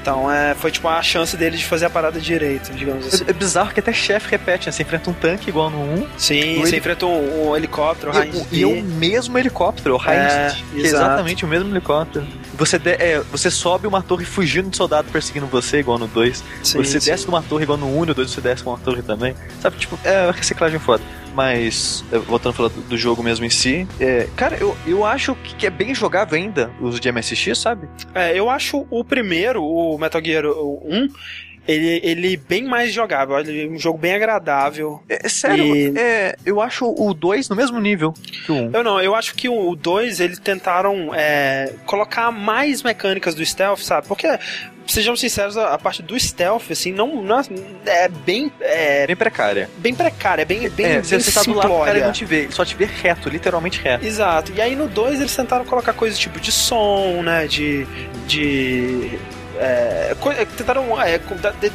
Então 0.01 0.31
é, 0.31 0.53
foi 0.53 0.69
tipo 0.69 0.87
a 0.87 1.01
chance 1.01 1.35
dele 1.35 1.57
de 1.57 1.65
fazer 1.65 1.85
a 1.85 1.89
parada 1.89 2.19
direito, 2.19 2.71
digamos 2.73 3.07
assim. 3.07 3.23
É, 3.25 3.31
é 3.31 3.33
bizarro 3.33 3.73
que 3.73 3.79
até 3.79 3.91
chefe 3.91 4.29
repete, 4.29 4.67
né? 4.67 4.71
Você 4.71 4.83
enfrenta 4.83 5.09
um 5.09 5.13
tanque 5.13 5.49
igual 5.49 5.71
no 5.71 5.79
1. 5.79 6.07
Sim, 6.15 6.59
você 6.59 6.69
ele... 6.69 6.77
enfrenta 6.77 7.07
um, 7.07 7.49
um 7.49 7.57
helicóptero, 7.57 8.11
o 8.11 8.15
Heinz 8.15 8.45
E, 8.51 8.59
e 8.59 8.63
é 8.63 8.67
o 8.67 8.83
mesmo 8.83 9.35
helicóptero, 9.35 9.95
o 9.95 9.97
Heinz 9.97 10.31
é, 10.31 10.55
é 10.75 10.79
exatamente 10.79 11.43
o 11.43 11.47
mesmo 11.47 11.71
helicóptero. 11.71 12.23
Você, 12.53 12.77
de, 12.77 12.91
é, 12.91 13.19
você 13.31 13.49
sobe 13.49 13.87
uma 13.87 14.03
torre 14.03 14.25
fugindo 14.25 14.69
de 14.69 14.77
soldado 14.77 15.09
perseguindo 15.11 15.47
você, 15.47 15.79
igual 15.79 15.97
no 15.97 16.05
2. 16.05 16.43
Você 16.61 17.01
sim. 17.01 17.09
desce 17.09 17.25
numa 17.25 17.41
torre 17.41 17.63
igual 17.63 17.77
no 17.77 17.87
1, 17.87 18.01
um, 18.01 18.05
no 18.05 18.13
2 18.13 18.29
você 18.29 18.41
desce 18.41 18.63
com 18.63 18.69
uma 18.69 18.79
torre 18.79 19.01
também. 19.01 19.35
Sabe, 19.59 19.75
tipo, 19.77 19.97
é 20.03 20.25
uma 20.25 20.33
reciclagem 20.33 20.77
foda. 20.77 21.03
Mas, 21.35 22.03
é, 22.13 22.17
voltando 22.17 22.51
a 22.51 22.53
falar 22.53 22.69
do 22.69 22.97
jogo 22.97 23.21
mesmo 23.21 23.45
em 23.45 23.49
si, 23.49 23.85
é, 23.99 24.27
cara, 24.37 24.57
eu, 24.57 24.75
eu 24.87 25.05
acho 25.05 25.35
que 25.35 25.67
é 25.67 25.69
bem 25.69 25.93
jogável 25.93 26.37
ainda 26.37 26.71
os 26.79 26.97
de 26.97 27.11
MSX, 27.11 27.57
sabe? 27.57 27.89
É, 28.13 28.37
eu 28.37 28.49
acho 28.49 28.87
o 28.89 29.03
primeiro, 29.03 29.61
o 29.61 29.97
Metal 29.97 30.23
Gear 30.23 30.45
1, 30.45 31.09
ele, 31.67 31.99
ele 32.03 32.37
bem 32.37 32.63
mais 32.63 32.93
jogável, 32.93 33.37
ele 33.39 33.65
é 33.65 33.67
um 33.67 33.77
jogo 33.77 33.97
bem 33.97 34.13
agradável. 34.13 35.01
É, 35.09 35.25
é 35.25 35.29
sério, 35.29 35.75
e... 35.75 35.97
é, 35.97 36.35
eu 36.45 36.61
acho 36.61 36.85
o 36.85 37.13
2 37.13 37.49
no 37.49 37.55
mesmo 37.55 37.79
nível 37.79 38.13
que 38.13 38.51
o 38.51 38.55
1. 38.55 38.71
Eu 38.73 38.83
não, 38.83 39.01
eu 39.01 39.15
acho 39.15 39.35
que 39.35 39.49
o 39.49 39.75
2 39.75 40.19
eles 40.19 40.39
tentaram 40.39 41.13
é, 41.13 41.73
colocar 41.85 42.31
mais 42.31 42.83
mecânicas 42.83 43.35
do 43.35 43.45
stealth, 43.45 43.79
sabe? 43.79 44.07
Porque 44.07 44.27
sejamos 44.87 45.19
sinceros, 45.19 45.57
a, 45.57 45.77
parte 45.77 46.01
do 46.01 46.19
stealth, 46.19 46.71
assim, 46.71 46.91
não, 46.91 47.21
não 47.21 47.39
é 47.85 48.07
bem. 48.07 48.51
É, 48.61 49.07
bem 49.07 49.15
precária. 49.15 49.69
Bem 49.77 49.93
precária, 49.93 50.45
bem. 50.45 50.69
bem, 50.69 50.85
é, 50.85 51.01
bem 51.01 51.03
você 51.03 51.31
tá 51.31 51.43
do 51.43 51.53
lado, 51.53 51.73
o 51.73 51.85
cara 51.85 52.05
não 52.05 52.11
te 52.11 52.25
vê, 52.25 52.47
só 52.51 52.63
te 52.63 52.75
vê 52.75 52.85
reto, 52.85 53.29
literalmente 53.29 53.81
reto. 53.81 54.05
Exato. 54.05 54.51
E 54.55 54.61
aí 54.61 54.75
no 54.75 54.87
2 54.87 55.19
eles 55.19 55.35
tentaram 55.35 55.65
colocar 55.65 55.93
coisas 55.93 56.17
tipo 56.17 56.39
de 56.39 56.51
som, 56.51 57.21
né? 57.23 57.47
De. 57.47 57.85
de 58.27 59.19
é, 59.59 60.15
é, 60.37 60.45
tentaram 60.45 61.01
é, 61.01 61.19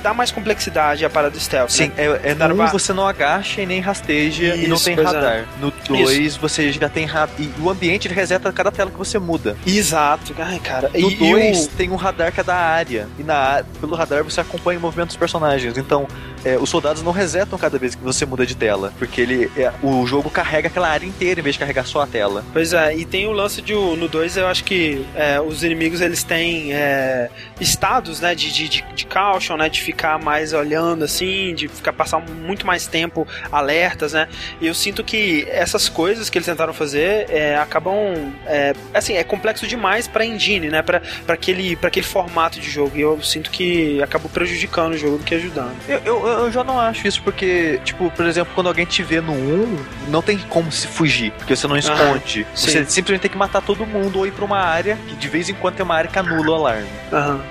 dar 0.03 0.15
mais 0.15 0.31
complexidade 0.31 1.05
à 1.05 1.11
parada 1.11 1.33
do 1.33 1.41
stealth. 1.41 1.71
Sim, 1.71 1.89
né? 1.89 1.95
é, 1.97 2.31
é 2.31 2.35
no 2.35 2.63
1 2.63 2.69
você 2.69 2.93
não 2.93 3.07
agacha 3.07 3.61
e 3.61 3.67
nem 3.67 3.81
rasteja 3.81 4.55
Isso, 4.55 4.65
e 4.65 4.69
não 4.69 4.79
tem 4.79 4.99
é. 4.99 5.03
radar. 5.03 5.47
No 5.61 5.71
2 5.71 6.37
você 6.37 6.73
já 6.73 6.89
tem 6.89 7.07
radar. 7.07 7.35
E 7.39 7.53
o 7.61 7.71
ambiente 7.71 8.09
ele 8.09 8.15
reseta 8.15 8.53
cada 8.53 8.71
tela 8.71 8.91
que 8.91 8.99
você 8.99 9.19
muda. 9.19 9.57
Exato. 9.67 10.35
Ai, 10.39 10.59
cara. 10.59 10.91
No 10.95 11.11
2 11.11 11.69
tem 11.69 11.91
um 11.91 11.97
radar 11.97 12.33
que 12.33 12.41
é 12.41 12.45
da 12.45 12.57
área. 12.57 13.09
E 13.19 13.23
na, 13.23 13.65
pelo 13.81 13.95
radar 13.95 14.25
você 14.25 14.41
acompanha 14.41 14.79
o 14.79 14.83
movimento 14.83 15.09
dos 15.09 15.17
personagens. 15.17 15.77
Então, 15.77 16.07
é, 16.45 16.59
os 16.59 16.69
soldados 16.69 17.03
não 17.03 17.13
resetam 17.13 17.59
cada 17.59 17.79
vez 17.79 17.95
que 17.95 18.03
você 18.03 18.25
muda 18.27 18.47
de 18.47 18.55
tela. 18.55 18.93
Porque 18.99 19.21
ele 19.21 19.51
é, 19.57 19.73
o 19.83 20.07
jogo 20.07 20.31
carrega 20.31 20.69
aquela 20.69 20.89
área 20.89 21.07
inteira 21.07 21.41
em 21.41 21.43
vez 21.43 21.55
de 21.55 21.61
carregar 21.61 21.87
só 21.87 22.03
a 22.03 22.07
tela. 22.07 22.45
Pois 22.53 22.73
é, 22.73 22.97
e 22.97 23.05
tem 23.05 23.27
o 23.27 23.33
lance 23.33 23.63
de 23.63 23.75
no 23.75 24.09
2 24.09 24.37
eu 24.37 24.47
acho 24.47 24.65
que 24.65 25.05
é, 25.15 25.41
os 25.41 25.63
inimigos 25.63 26.01
eles 26.01 26.23
têm 26.23 26.73
é, 26.73 27.31
estados, 27.61 28.21
né, 28.21 28.35
de, 28.35 28.53
de, 28.53 28.69
de, 28.69 28.83
de 28.95 29.07
caution, 29.07 29.57
né, 29.57 29.69
de 29.69 29.81
ficar 29.81 30.19
mais 30.19 30.53
olhando 30.53 31.05
assim, 31.05 31.55
de 31.55 31.69
ficar 31.69 31.93
passar 31.93 32.21
muito 32.21 32.67
mais 32.67 32.87
tempo 32.87 33.27
alertas, 33.51 34.13
né. 34.13 34.29
E 34.61 34.67
eu 34.67 34.75
sinto 34.75 35.03
que 35.05 35.47
essas 35.49 35.89
coisas 35.89 36.31
que 36.31 36.39
eles 36.39 36.47
tentaram 36.47 36.73
fazer 36.73 37.27
é, 37.31 37.57
acabam, 37.57 38.33
é, 38.47 38.75
assim, 38.93 39.15
é 39.15 39.25
complexo 39.25 39.67
demais 39.67 40.07
para 40.07 40.25
engine, 40.25 40.69
né, 40.69 40.83
para 40.83 41.03
aquele, 41.29 41.77
pra 41.77 41.89
aquele 41.89 42.07
formato 42.07 42.61
de 42.61 42.71
jogo. 42.71 42.97
E 42.97 43.01
eu 43.01 43.23
sinto 43.23 43.51
que 43.51 44.03
acabou 44.03 44.31
prejudicando 44.31 44.95
o 44.95 44.99
jogo 44.99 45.19
do 45.19 45.25
que 45.25 45.35
ajudando. 45.35 45.77
Eu, 45.89 46.01
eu, 46.05 46.27
eu 46.31 46.53
já 46.53 46.65
não 46.65 46.79
acho 46.79 47.07
isso 47.07 47.23
porque, 47.23 47.81
tipo, 47.85 48.11
por 48.11 48.27
exemplo, 48.27 48.53
quando 48.55 48.69
alguém 48.69 48.85
te 48.85 49.03
vê 49.03 49.21
no 49.21 49.33
1, 49.33 49.79
não 50.09 50.23
tem 50.23 50.39
como 50.39 50.71
se 50.71 50.87
fugir, 50.87 51.33
porque 51.33 51.55
você 51.55 51.67
não 51.67 51.77
esconde. 51.77 52.47
Ah, 52.49 52.57
você 52.57 52.85
simplesmente 52.85 53.23
tem 53.23 53.31
que 53.31 53.37
matar 53.37 53.63
todo 53.63 53.87
mundo 53.87 54.19
ou 54.19 54.27
ir 54.27 54.33
pra 54.33 54.45
uma 54.45 54.59
área 54.59 54.97
que 55.09 55.15
de 55.15 55.29
vez 55.29 55.49
em 55.49 55.55
quando 55.55 55.77
tem 55.77 55.85
uma 55.85 55.95
área 55.95 56.11
que 56.11 56.19
anula 56.19 56.51
o 56.51 56.55
alarme. 56.55 56.89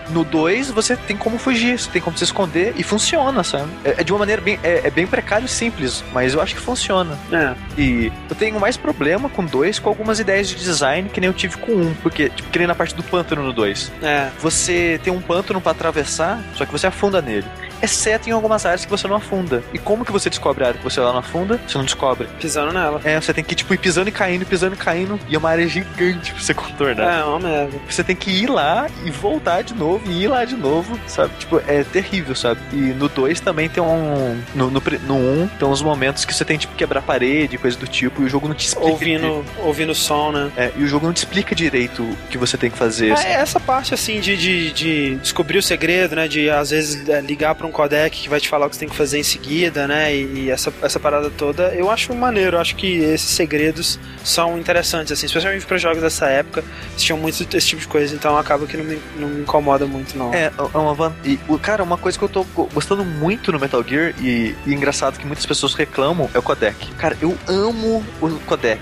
No 0.09 0.23
2, 0.23 0.71
você 0.71 0.95
tem 0.95 1.17
como 1.17 1.37
fugir, 1.37 1.77
você 1.77 1.89
tem 1.89 2.01
como 2.01 2.17
se 2.17 2.23
esconder 2.23 2.73
e 2.75 2.83
funciona, 2.83 3.43
sabe? 3.43 3.69
É, 3.83 3.95
é 4.01 4.03
de 4.03 4.11
uma 4.11 4.19
maneira 4.19 4.41
bem. 4.41 4.59
É, 4.63 4.87
é, 4.87 4.89
bem 4.89 5.07
precário 5.07 5.45
e 5.45 5.49
simples, 5.49 6.03
mas 6.13 6.33
eu 6.33 6.41
acho 6.41 6.55
que 6.55 6.61
funciona. 6.61 7.17
É. 7.31 7.53
E 7.77 8.11
eu 8.29 8.35
tenho 8.35 8.59
mais 8.59 8.77
problema 8.77 9.29
com 9.29 9.45
dois 9.45 9.79
com 9.79 9.89
algumas 9.89 10.19
ideias 10.19 10.47
de 10.47 10.55
design 10.55 11.09
que 11.09 11.19
nem 11.19 11.27
eu 11.27 11.33
tive 11.33 11.57
com 11.57 11.71
um, 11.71 11.93
porque, 12.01 12.29
tipo, 12.29 12.49
que 12.49 12.59
nem 12.59 12.67
na 12.67 12.75
parte 12.75 12.95
do 12.95 13.03
pântano 13.03 13.43
no 13.43 13.53
2. 13.53 13.91
É. 14.01 14.29
Você 14.39 14.99
tem 15.03 15.11
um 15.11 15.21
pântano 15.21 15.61
para 15.61 15.71
atravessar, 15.71 16.41
só 16.55 16.65
que 16.65 16.71
você 16.71 16.87
afunda 16.87 17.21
nele 17.21 17.45
exceto 17.81 18.29
em 18.29 18.31
algumas 18.31 18.65
áreas 18.65 18.85
que 18.85 18.91
você 18.91 19.07
não 19.07 19.15
afunda. 19.15 19.63
E 19.73 19.77
como 19.77 20.05
que 20.05 20.11
você 20.11 20.29
descobre 20.29 20.63
a 20.63 20.67
área 20.67 20.77
que 20.77 20.83
você 20.83 20.99
lá 20.99 21.11
não 21.11 21.19
afunda? 21.19 21.59
Você 21.67 21.77
não 21.77 21.85
descobre. 21.85 22.27
Pisando 22.39 22.73
nela. 22.73 23.01
É, 23.03 23.19
você 23.19 23.33
tem 23.33 23.43
que 23.43 23.55
tipo, 23.55 23.73
ir 23.73 23.77
pisando 23.77 24.09
e 24.09 24.11
caindo, 24.11 24.45
pisando 24.45 24.75
e 24.75 24.77
caindo, 24.77 25.19
e 25.27 25.35
é 25.35 25.37
uma 25.37 25.49
área 25.49 25.67
gigante 25.67 26.33
pra 26.33 26.41
você 26.41 26.53
contornar. 26.53 27.19
É, 27.19 27.23
uma 27.23 27.39
merda. 27.39 27.77
Você 27.89 28.03
tem 28.03 28.15
que 28.15 28.29
ir 28.29 28.49
lá 28.49 28.87
e 29.05 29.11
voltar 29.11 29.61
de 29.61 29.73
novo, 29.73 30.09
e 30.09 30.23
ir 30.23 30.27
lá 30.27 30.45
de 30.45 30.55
novo, 30.55 30.99
sabe? 31.07 31.33
Tipo, 31.39 31.61
é 31.67 31.83
terrível, 31.83 32.35
sabe? 32.35 32.59
E 32.71 32.75
no 32.75 33.09
2 33.09 33.39
também 33.39 33.69
tem 33.69 33.81
um. 33.81 34.41
No 34.53 34.67
1 34.67 34.69
no, 34.69 34.81
no 35.07 35.15
um, 35.15 35.47
tem 35.47 35.67
uns 35.67 35.81
momentos 35.81 36.25
que 36.25 36.33
você 36.33 36.45
tem, 36.45 36.57
tipo, 36.57 36.75
quebrar 36.75 37.01
parede, 37.01 37.57
coisa 37.57 37.77
do 37.77 37.87
tipo, 37.87 38.21
e 38.21 38.25
o 38.25 38.29
jogo 38.29 38.47
não 38.47 38.55
te 38.55 38.67
explica. 38.67 38.89
Ouvindo, 38.89 39.45
ouvindo 39.63 39.95
som, 39.95 40.31
né? 40.31 40.51
É, 40.55 40.71
e 40.75 40.83
o 40.83 40.87
jogo 40.87 41.05
não 41.05 41.13
te 41.13 41.17
explica 41.17 41.55
direito 41.55 42.03
o 42.03 42.17
que 42.29 42.37
você 42.37 42.57
tem 42.57 42.69
que 42.69 42.77
fazer. 42.77 43.11
É, 43.17 43.33
essa 43.33 43.59
parte, 43.59 43.93
assim, 43.93 44.19
de, 44.19 44.37
de, 44.37 44.71
de 44.71 45.15
descobrir 45.17 45.57
o 45.57 45.63
segredo, 45.63 46.15
né? 46.15 46.27
De 46.27 46.49
às 46.49 46.69
vezes 46.69 47.07
é, 47.07 47.21
ligar 47.21 47.55
pra 47.55 47.67
um 47.67 47.68
codec 47.71 48.21
que 48.21 48.29
vai 48.29 48.39
te 48.39 48.49
falar 48.49 48.67
o 48.67 48.69
que 48.69 48.75
você 48.75 48.81
tem 48.81 48.89
que 48.89 48.95
fazer 48.95 49.19
em 49.19 49.23
seguida, 49.23 49.87
né? 49.87 50.13
E, 50.15 50.45
e 50.45 50.49
essa, 50.49 50.73
essa 50.81 50.99
parada 50.99 51.29
toda, 51.29 51.73
eu 51.75 51.89
acho 51.89 52.13
maneiro. 52.13 52.57
Eu 52.57 52.61
acho 52.61 52.75
que 52.75 52.97
esses 52.97 53.29
segredos 53.29 53.99
são 54.23 54.57
interessantes, 54.57 55.11
assim, 55.11 55.25
especialmente 55.25 55.65
para 55.65 55.77
jogos 55.77 56.01
dessa 56.01 56.27
época. 56.27 56.63
Tinham 56.97 57.17
muito 57.17 57.41
esse 57.55 57.67
tipo 57.67 57.81
de 57.81 57.87
coisa, 57.87 58.13
então 58.15 58.37
acaba 58.37 58.65
que 58.65 58.77
não 58.77 58.83
me, 58.83 58.99
não 59.17 59.27
me 59.27 59.41
incomoda 59.41 59.85
muito, 59.85 60.17
não. 60.17 60.33
É, 60.33 60.51
é 60.57 60.77
uma 60.77 61.15
e, 61.23 61.37
cara, 61.61 61.83
uma 61.83 61.97
coisa 61.97 62.17
que 62.17 62.23
eu 62.23 62.29
tô 62.29 62.43
gostando 62.73 63.03
muito 63.05 63.51
no 63.51 63.59
Metal 63.59 63.83
Gear 63.83 64.13
e, 64.19 64.55
e 64.65 64.73
engraçado 64.73 65.17
que 65.17 65.25
muitas 65.25 65.45
pessoas 65.45 65.73
reclamam 65.73 66.29
é 66.33 66.39
o 66.39 66.41
codec. 66.41 66.91
Cara, 66.93 67.17
eu 67.21 67.37
amo 67.47 68.03
o 68.21 68.29
codec. 68.45 68.81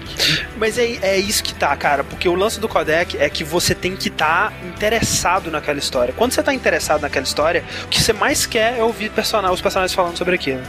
Mas 0.57 0.77
é, 0.77 0.97
é 1.01 1.17
isso 1.17 1.43
que 1.43 1.53
tá, 1.53 1.75
cara, 1.75 2.03
porque 2.03 2.27
o 2.27 2.35
lance 2.35 2.59
do 2.59 2.67
codec 2.67 3.17
é 3.17 3.29
que 3.29 3.43
você 3.43 3.75
tem 3.75 3.95
que 3.95 4.09
estar 4.09 4.51
tá 4.51 4.53
interessado 4.65 5.51
naquela 5.51 5.79
história. 5.79 6.13
Quando 6.15 6.31
você 6.31 6.43
tá 6.43 6.53
interessado 6.53 7.01
naquela 7.01 7.25
história, 7.25 7.63
o 7.83 7.88
que 7.88 8.01
você 8.01 8.13
mais 8.13 8.45
quer 8.45 8.76
é 8.78 8.84
ouvir 8.84 9.09
personagem, 9.09 9.53
os 9.53 9.61
personagens 9.61 9.93
falando 9.93 10.17
sobre 10.17 10.36
aquilo. 10.36 10.61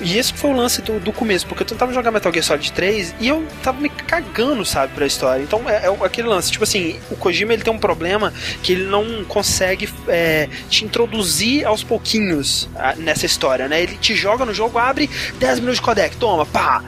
E 0.00 0.16
esse 0.16 0.32
foi 0.32 0.50
o 0.50 0.56
lance 0.56 0.80
do, 0.80 0.98
do 0.98 1.12
começo, 1.12 1.46
porque 1.46 1.62
eu 1.62 1.66
tentava 1.66 1.92
jogar 1.92 2.10
Metal 2.10 2.32
Gear 2.32 2.44
Solid 2.44 2.72
3 2.72 3.14
e 3.20 3.28
eu 3.28 3.46
tava 3.62 3.80
me 3.80 3.88
cagando, 3.88 4.64
sabe, 4.64 4.94
pra 4.94 5.06
história. 5.06 5.42
Então 5.42 5.68
é, 5.68 5.86
é 5.86 6.04
aquele 6.04 6.28
lance, 6.28 6.50
tipo 6.50 6.64
assim, 6.64 6.98
o 7.10 7.16
Kojima 7.16 7.52
ele 7.52 7.62
tem 7.62 7.72
um 7.72 7.78
problema 7.78 8.32
que 8.62 8.72
ele 8.72 8.84
não 8.84 9.24
consegue 9.24 9.88
é, 10.08 10.48
te 10.68 10.84
introduzir 10.84 11.66
aos 11.66 11.82
pouquinhos 11.82 12.68
a, 12.76 12.94
nessa 12.94 13.26
história, 13.26 13.68
né? 13.68 13.82
Ele 13.82 13.96
te 13.96 14.14
joga 14.14 14.44
no 14.44 14.54
jogo, 14.54 14.78
abre 14.78 15.10
10 15.38 15.60
minutos 15.60 15.76
de 15.76 15.82
codec, 15.82 16.16
toma, 16.16 16.46
pá! 16.46 16.82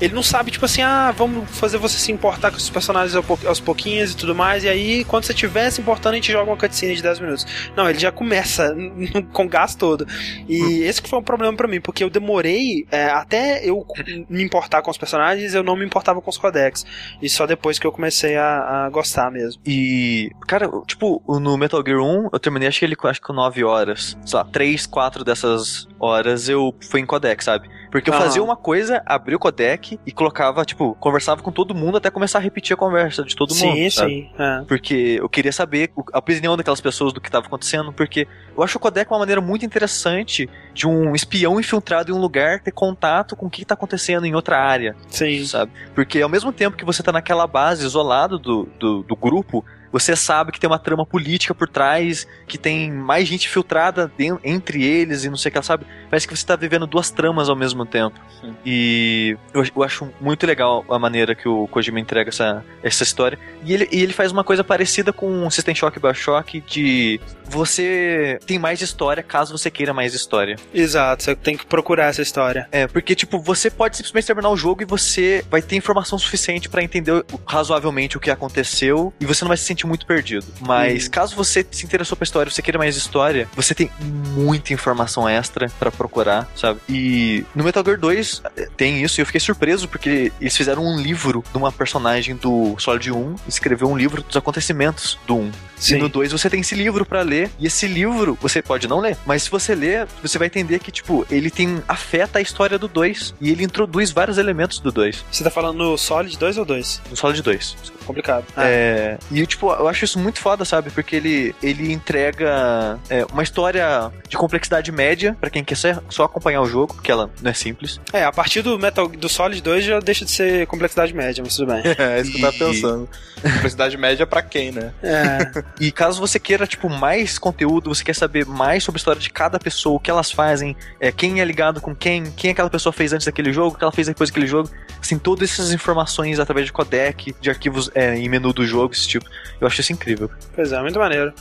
Ele 0.00 0.14
não 0.14 0.22
sabe, 0.22 0.50
tipo 0.50 0.64
assim, 0.64 0.82
ah, 0.82 1.12
vamos 1.16 1.48
fazer 1.50 1.78
você 1.78 1.98
se 1.98 2.12
importar 2.12 2.50
com 2.50 2.56
os 2.56 2.70
personagens 2.70 3.14
aos 3.44 3.60
pouquinhos 3.60 4.12
e 4.12 4.16
tudo 4.16 4.34
mais, 4.34 4.64
e 4.64 4.68
aí, 4.68 5.04
quando 5.04 5.24
você 5.24 5.32
estiver 5.32 5.70
se 5.70 5.80
importando, 5.80 6.12
a 6.12 6.16
gente 6.16 6.32
joga 6.32 6.50
uma 6.50 6.56
cutscene 6.56 6.94
de 6.94 7.02
10 7.02 7.20
minutos. 7.20 7.46
Não, 7.76 7.88
ele 7.88 7.98
já 7.98 8.12
começa 8.12 8.74
com 9.32 9.44
o 9.44 9.48
gás 9.48 9.74
todo. 9.74 10.06
E 10.48 10.62
hum. 10.62 10.82
esse 10.84 11.02
que 11.02 11.08
foi 11.08 11.18
um 11.18 11.22
problema 11.22 11.56
para 11.56 11.68
mim, 11.68 11.80
porque 11.80 12.04
eu 12.04 12.10
demorei, 12.10 12.86
é, 12.90 13.06
até 13.06 13.64
eu 13.68 13.84
me 14.28 14.42
importar 14.42 14.82
com 14.82 14.90
os 14.90 14.98
personagens, 14.98 15.54
eu 15.54 15.62
não 15.62 15.76
me 15.76 15.84
importava 15.84 16.20
com 16.20 16.30
os 16.30 16.38
codecs. 16.38 16.84
E 17.20 17.28
só 17.28 17.46
depois 17.46 17.78
que 17.78 17.86
eu 17.86 17.92
comecei 17.92 18.36
a, 18.36 18.86
a 18.86 18.90
gostar 18.90 19.30
mesmo. 19.30 19.60
E, 19.66 20.30
cara, 20.46 20.70
tipo, 20.86 21.22
no 21.40 21.56
Metal 21.56 21.82
Gear 21.84 22.00
1, 22.00 22.28
eu 22.32 22.38
terminei, 22.38 22.68
acho 22.68 22.78
que 22.78 22.84
ele 22.84 22.96
acho 23.04 23.20
que 23.20 23.26
com 23.26 23.32
9 23.32 23.64
horas. 23.64 24.16
Sei 24.24 24.38
lá, 24.38 24.44
3, 24.44 24.86
4 24.86 25.24
dessas 25.24 25.88
horas 25.98 26.48
eu 26.48 26.74
fui 26.88 27.00
em 27.00 27.06
codec, 27.06 27.42
sabe? 27.42 27.68
Porque 27.90 28.10
eu 28.10 28.14
ah. 28.14 28.18
fazia 28.18 28.42
uma 28.42 28.56
coisa, 28.56 29.02
abria 29.06 29.36
o 29.36 29.38
codec 29.40 29.98
e 30.04 30.12
colocava, 30.12 30.64
tipo, 30.64 30.94
conversava 31.00 31.42
com 31.42 31.50
todo 31.50 31.74
mundo 31.74 31.96
até 31.96 32.10
começar 32.10 32.38
a 32.38 32.42
repetir 32.42 32.74
a 32.74 32.76
conversa 32.76 33.22
de 33.22 33.34
todo 33.34 33.50
mundo. 33.54 33.76
Sim, 33.76 33.90
sim. 33.90 34.30
É. 34.38 34.62
Porque 34.66 35.16
eu 35.20 35.28
queria 35.28 35.52
saber 35.52 35.90
a 36.12 36.18
opinião 36.18 36.56
daquelas 36.56 36.80
pessoas 36.80 37.12
do 37.12 37.20
que 37.20 37.28
estava 37.28 37.46
acontecendo, 37.46 37.92
porque 37.92 38.26
eu 38.56 38.62
acho 38.62 38.76
o 38.76 38.80
codec 38.80 39.10
uma 39.10 39.18
maneira 39.18 39.40
muito 39.40 39.64
interessante 39.64 40.48
de 40.74 40.86
um 40.86 41.14
espião 41.14 41.58
infiltrado 41.58 42.10
em 42.10 42.14
um 42.14 42.20
lugar 42.20 42.60
ter 42.60 42.72
contato 42.72 43.34
com 43.34 43.46
o 43.46 43.50
que 43.50 43.62
está 43.62 43.74
acontecendo 43.74 44.26
em 44.26 44.34
outra 44.34 44.58
área. 44.58 44.94
Sim. 45.08 45.44
Sabe? 45.44 45.72
Porque 45.94 46.20
ao 46.20 46.28
mesmo 46.28 46.52
tempo 46.52 46.76
que 46.76 46.84
você 46.84 47.00
está 47.02 47.12
naquela 47.12 47.46
base 47.46 47.84
isolado 47.84 48.38
do, 48.38 48.68
do, 48.78 49.02
do 49.02 49.16
grupo, 49.16 49.64
você 49.92 50.14
sabe 50.16 50.52
que 50.52 50.60
tem 50.60 50.68
uma 50.68 50.78
trama 50.78 51.04
política 51.04 51.54
por 51.54 51.68
trás, 51.68 52.26
que 52.46 52.58
tem 52.58 52.90
mais 52.90 53.28
gente 53.28 53.48
filtrada 53.48 54.10
dentro, 54.16 54.40
entre 54.44 54.84
eles 54.84 55.24
e 55.24 55.30
não 55.30 55.36
sei 55.36 55.50
o 55.50 55.52
que, 55.52 55.62
sabe? 55.62 55.86
Parece 56.10 56.26
que 56.26 56.36
você 56.36 56.42
está 56.42 56.56
vivendo 56.56 56.86
duas 56.86 57.10
tramas 57.10 57.48
ao 57.48 57.56
mesmo 57.56 57.84
tempo. 57.84 58.18
Sim. 58.40 58.54
E 58.64 59.36
eu, 59.52 59.64
eu, 59.74 59.82
acho 59.82 60.08
muito 60.20 60.46
legal 60.46 60.84
a 60.88 60.98
maneira 60.98 61.34
que 61.34 61.48
o 61.48 61.66
Kojima 61.68 62.00
entrega 62.00 62.30
essa, 62.30 62.64
essa 62.82 63.02
história. 63.02 63.38
E 63.64 63.72
ele, 63.72 63.88
e 63.90 64.02
ele 64.02 64.12
faz 64.12 64.32
uma 64.32 64.44
coisa 64.44 64.62
parecida 64.62 65.12
com 65.12 65.46
o 65.46 65.50
System 65.50 65.74
Shock 65.74 65.98
Bioshock 65.98 66.60
de 66.60 67.20
você 67.44 68.38
tem 68.46 68.58
mais 68.58 68.80
história 68.80 69.22
caso 69.22 69.56
você 69.56 69.70
queira 69.70 69.92
mais 69.92 70.14
história. 70.14 70.56
Exato, 70.72 71.22
você 71.22 71.34
tem 71.34 71.56
que 71.56 71.66
procurar 71.66 72.06
essa 72.06 72.22
história. 72.22 72.68
É, 72.70 72.86
porque, 72.86 73.14
tipo, 73.14 73.40
você 73.40 73.70
pode 73.70 73.96
simplesmente 73.96 74.26
terminar 74.26 74.50
o 74.50 74.56
jogo 74.56 74.82
e 74.82 74.84
você 74.84 75.44
vai 75.50 75.62
ter 75.62 75.76
informação 75.76 76.18
suficiente 76.18 76.68
para 76.68 76.82
entender 76.82 77.24
razoavelmente 77.46 78.16
o 78.16 78.20
que 78.20 78.30
aconteceu 78.30 79.12
e 79.20 79.26
você 79.26 79.44
não 79.44 79.48
vai 79.48 79.56
se 79.56 79.64
sentir 79.64 79.77
muito 79.86 80.06
perdido. 80.06 80.46
Mas 80.60 81.04
uhum. 81.04 81.10
caso 81.10 81.36
você 81.36 81.66
se 81.70 81.84
interessou 81.84 82.16
pela 82.16 82.24
história, 82.24 82.50
você 82.50 82.62
queira 82.62 82.78
mais 82.78 82.96
história, 82.96 83.48
você 83.54 83.74
tem 83.74 83.90
muita 84.34 84.72
informação 84.72 85.28
extra 85.28 85.70
para 85.78 85.90
procurar, 85.90 86.48
sabe? 86.56 86.80
E 86.88 87.44
no 87.54 87.64
Metal 87.64 87.84
Gear 87.84 87.98
2 87.98 88.42
eh, 88.56 88.68
tem 88.76 89.02
isso 89.02 89.20
e 89.20 89.22
eu 89.22 89.26
fiquei 89.26 89.40
surpreso 89.40 89.88
porque 89.88 90.32
eles 90.40 90.56
fizeram 90.56 90.84
um 90.84 91.00
livro 91.00 91.44
de 91.50 91.58
uma 91.58 91.72
personagem 91.72 92.36
do 92.36 92.76
Solid 92.78 93.12
1, 93.12 93.36
escreveu 93.46 93.88
um 93.88 93.96
livro 93.96 94.22
dos 94.22 94.36
acontecimentos 94.36 95.18
do 95.26 95.36
1. 95.36 95.52
Sim. 95.78 95.96
E 95.96 95.98
no 95.98 96.08
2 96.08 96.32
você 96.32 96.50
tem 96.50 96.60
esse 96.60 96.74
livro 96.74 97.04
para 97.04 97.22
ler, 97.22 97.50
e 97.58 97.66
esse 97.66 97.86
livro 97.86 98.36
você 98.40 98.60
pode 98.60 98.88
não 98.88 99.00
ler, 99.00 99.16
mas 99.24 99.44
se 99.44 99.50
você 99.50 99.74
ler, 99.74 100.06
você 100.22 100.38
vai 100.38 100.46
entender 100.46 100.78
que, 100.80 100.90
tipo, 100.90 101.26
ele 101.30 101.50
tem 101.50 101.82
afeta 101.86 102.38
a 102.38 102.42
história 102.42 102.78
do 102.78 102.88
2, 102.88 103.34
e 103.40 103.50
ele 103.50 103.64
introduz 103.64 104.10
vários 104.10 104.38
elementos 104.38 104.80
do 104.80 104.90
2. 104.90 105.24
Você 105.30 105.44
tá 105.44 105.50
falando 105.50 105.78
no 105.78 105.96
Solid 105.96 106.36
2 106.36 106.58
ou 106.58 106.64
2? 106.64 107.02
No 107.10 107.16
Solid 107.16 107.42
2. 107.42 107.76
Complicado. 108.04 108.44
Ah. 108.56 108.66
É, 108.66 109.18
e, 109.30 109.46
tipo, 109.46 109.67
eu 109.72 109.88
acho 109.88 110.04
isso 110.04 110.18
muito 110.18 110.38
foda, 110.40 110.64
sabe? 110.64 110.90
Porque 110.90 111.16
ele, 111.16 111.54
ele 111.62 111.92
entrega 111.92 112.98
é, 113.08 113.24
uma 113.26 113.42
história 113.42 114.10
de 114.28 114.36
complexidade 114.36 114.90
média 114.92 115.36
para 115.40 115.50
quem 115.50 115.64
quer 115.64 115.76
só 116.08 116.24
acompanhar 116.24 116.60
o 116.60 116.66
jogo, 116.66 116.94
porque 116.94 117.10
ela 117.10 117.30
não 117.40 117.50
é 117.50 117.54
simples. 117.54 118.00
É, 118.12 118.24
a 118.24 118.32
partir 118.32 118.62
do 118.62 118.78
Metal 118.78 119.08
do 119.08 119.28
Solid 119.28 119.62
2 119.62 119.84
já 119.84 120.00
deixa 120.00 120.24
de 120.24 120.30
ser 120.30 120.66
complexidade 120.66 121.14
média, 121.14 121.42
mas 121.44 121.56
tudo 121.56 121.72
bem. 121.72 121.82
é, 121.98 122.20
isso 122.20 122.32
que 122.32 122.38
eu 122.38 122.40
tava 122.42 122.58
pensando. 122.58 123.08
complexidade 123.42 123.96
média 123.96 124.26
para 124.26 124.42
quem, 124.42 124.72
né? 124.72 124.92
É. 125.02 125.68
E 125.80 125.92
caso 125.92 126.20
você 126.20 126.40
queira, 126.40 126.66
tipo, 126.66 126.88
mais 126.88 127.38
conteúdo, 127.38 127.94
você 127.94 128.02
quer 128.02 128.14
saber 128.14 128.44
mais 128.44 128.82
sobre 128.82 128.98
a 128.98 129.00
história 129.00 129.20
de 129.20 129.30
cada 129.30 129.58
pessoa, 129.58 129.96
o 129.96 130.00
que 130.00 130.10
elas 130.10 130.30
fazem, 130.30 130.76
é, 131.00 131.12
quem 131.12 131.40
é 131.40 131.44
ligado 131.44 131.80
com 131.80 131.94
quem, 131.94 132.24
quem 132.32 132.50
aquela 132.50 132.70
pessoa 132.70 132.92
fez 132.92 133.12
antes 133.12 133.26
daquele 133.26 133.52
jogo, 133.52 133.74
o 133.74 133.78
que 133.78 133.84
ela 133.84 133.92
fez 133.92 134.08
depois 134.08 134.30
daquele 134.30 134.46
jogo, 134.46 134.68
assim, 135.00 135.18
todas 135.18 135.50
essas 135.50 135.72
informações 135.72 136.40
através 136.40 136.66
de 136.66 136.72
codec, 136.72 137.34
de 137.40 137.50
arquivos 137.50 137.90
é, 137.94 138.16
em 138.16 138.28
menu 138.28 138.52
do 138.52 138.66
jogo, 138.66 138.92
esse 138.92 139.06
tipo, 139.06 139.26
eu 139.60 139.66
acho 139.66 139.80
isso 139.80 139.92
incrível. 139.92 140.30
Pois 140.54 140.72
é, 140.72 140.80
muito 140.80 140.98
maneiro. 140.98 141.32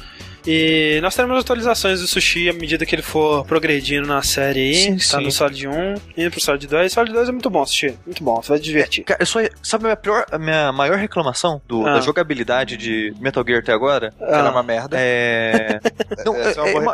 E 0.47 0.99
nós 1.01 1.13
teremos 1.13 1.37
atualizações 1.37 1.99
do 1.99 2.07
Sushi 2.07 2.49
à 2.49 2.53
medida 2.53 2.85
que 2.85 2.95
ele 2.95 3.01
for 3.01 3.45
progredindo 3.45 4.07
na 4.07 4.21
série 4.21 4.61
aí. 4.61 4.75
Sim, 4.75 4.97
tá 4.97 5.17
sim. 5.17 5.23
no 5.25 5.31
Solid 5.31 5.67
1, 5.67 5.95
indo 6.17 6.31
pro 6.31 6.39
Solid 6.39 6.65
2. 6.65 6.93
Solid 6.93 7.13
2 7.13 7.27
é 7.27 7.31
muito 7.33 7.49
bom, 7.49 7.65
Sushi. 7.65 7.99
Muito 8.05 8.23
bom, 8.23 8.41
você 8.41 8.49
vai 8.49 8.59
divertir. 8.59 9.03
Cara, 9.03 9.21
eu 9.21 9.25
só, 9.25 9.39
sabe 9.61 9.83
a 9.83 9.87
minha, 9.87 9.97
pior, 9.97 10.25
a 10.31 10.37
minha 10.37 10.71
maior 10.71 10.97
reclamação 10.97 11.61
do, 11.67 11.85
ah. 11.85 11.95
da 11.95 11.99
jogabilidade 11.99 12.77
de 12.77 13.13
Metal 13.19 13.43
Gear 13.45 13.59
até 13.59 13.73
agora? 13.73 14.13
Ah. 14.21 14.37
Ela 14.37 14.47
é 14.47 14.51
uma 14.51 14.63
merda. 14.63 14.97
É. 14.97 15.79
não, 16.25 16.33
é, 16.33 16.53
é, 16.53 16.79
uma, 16.79 16.93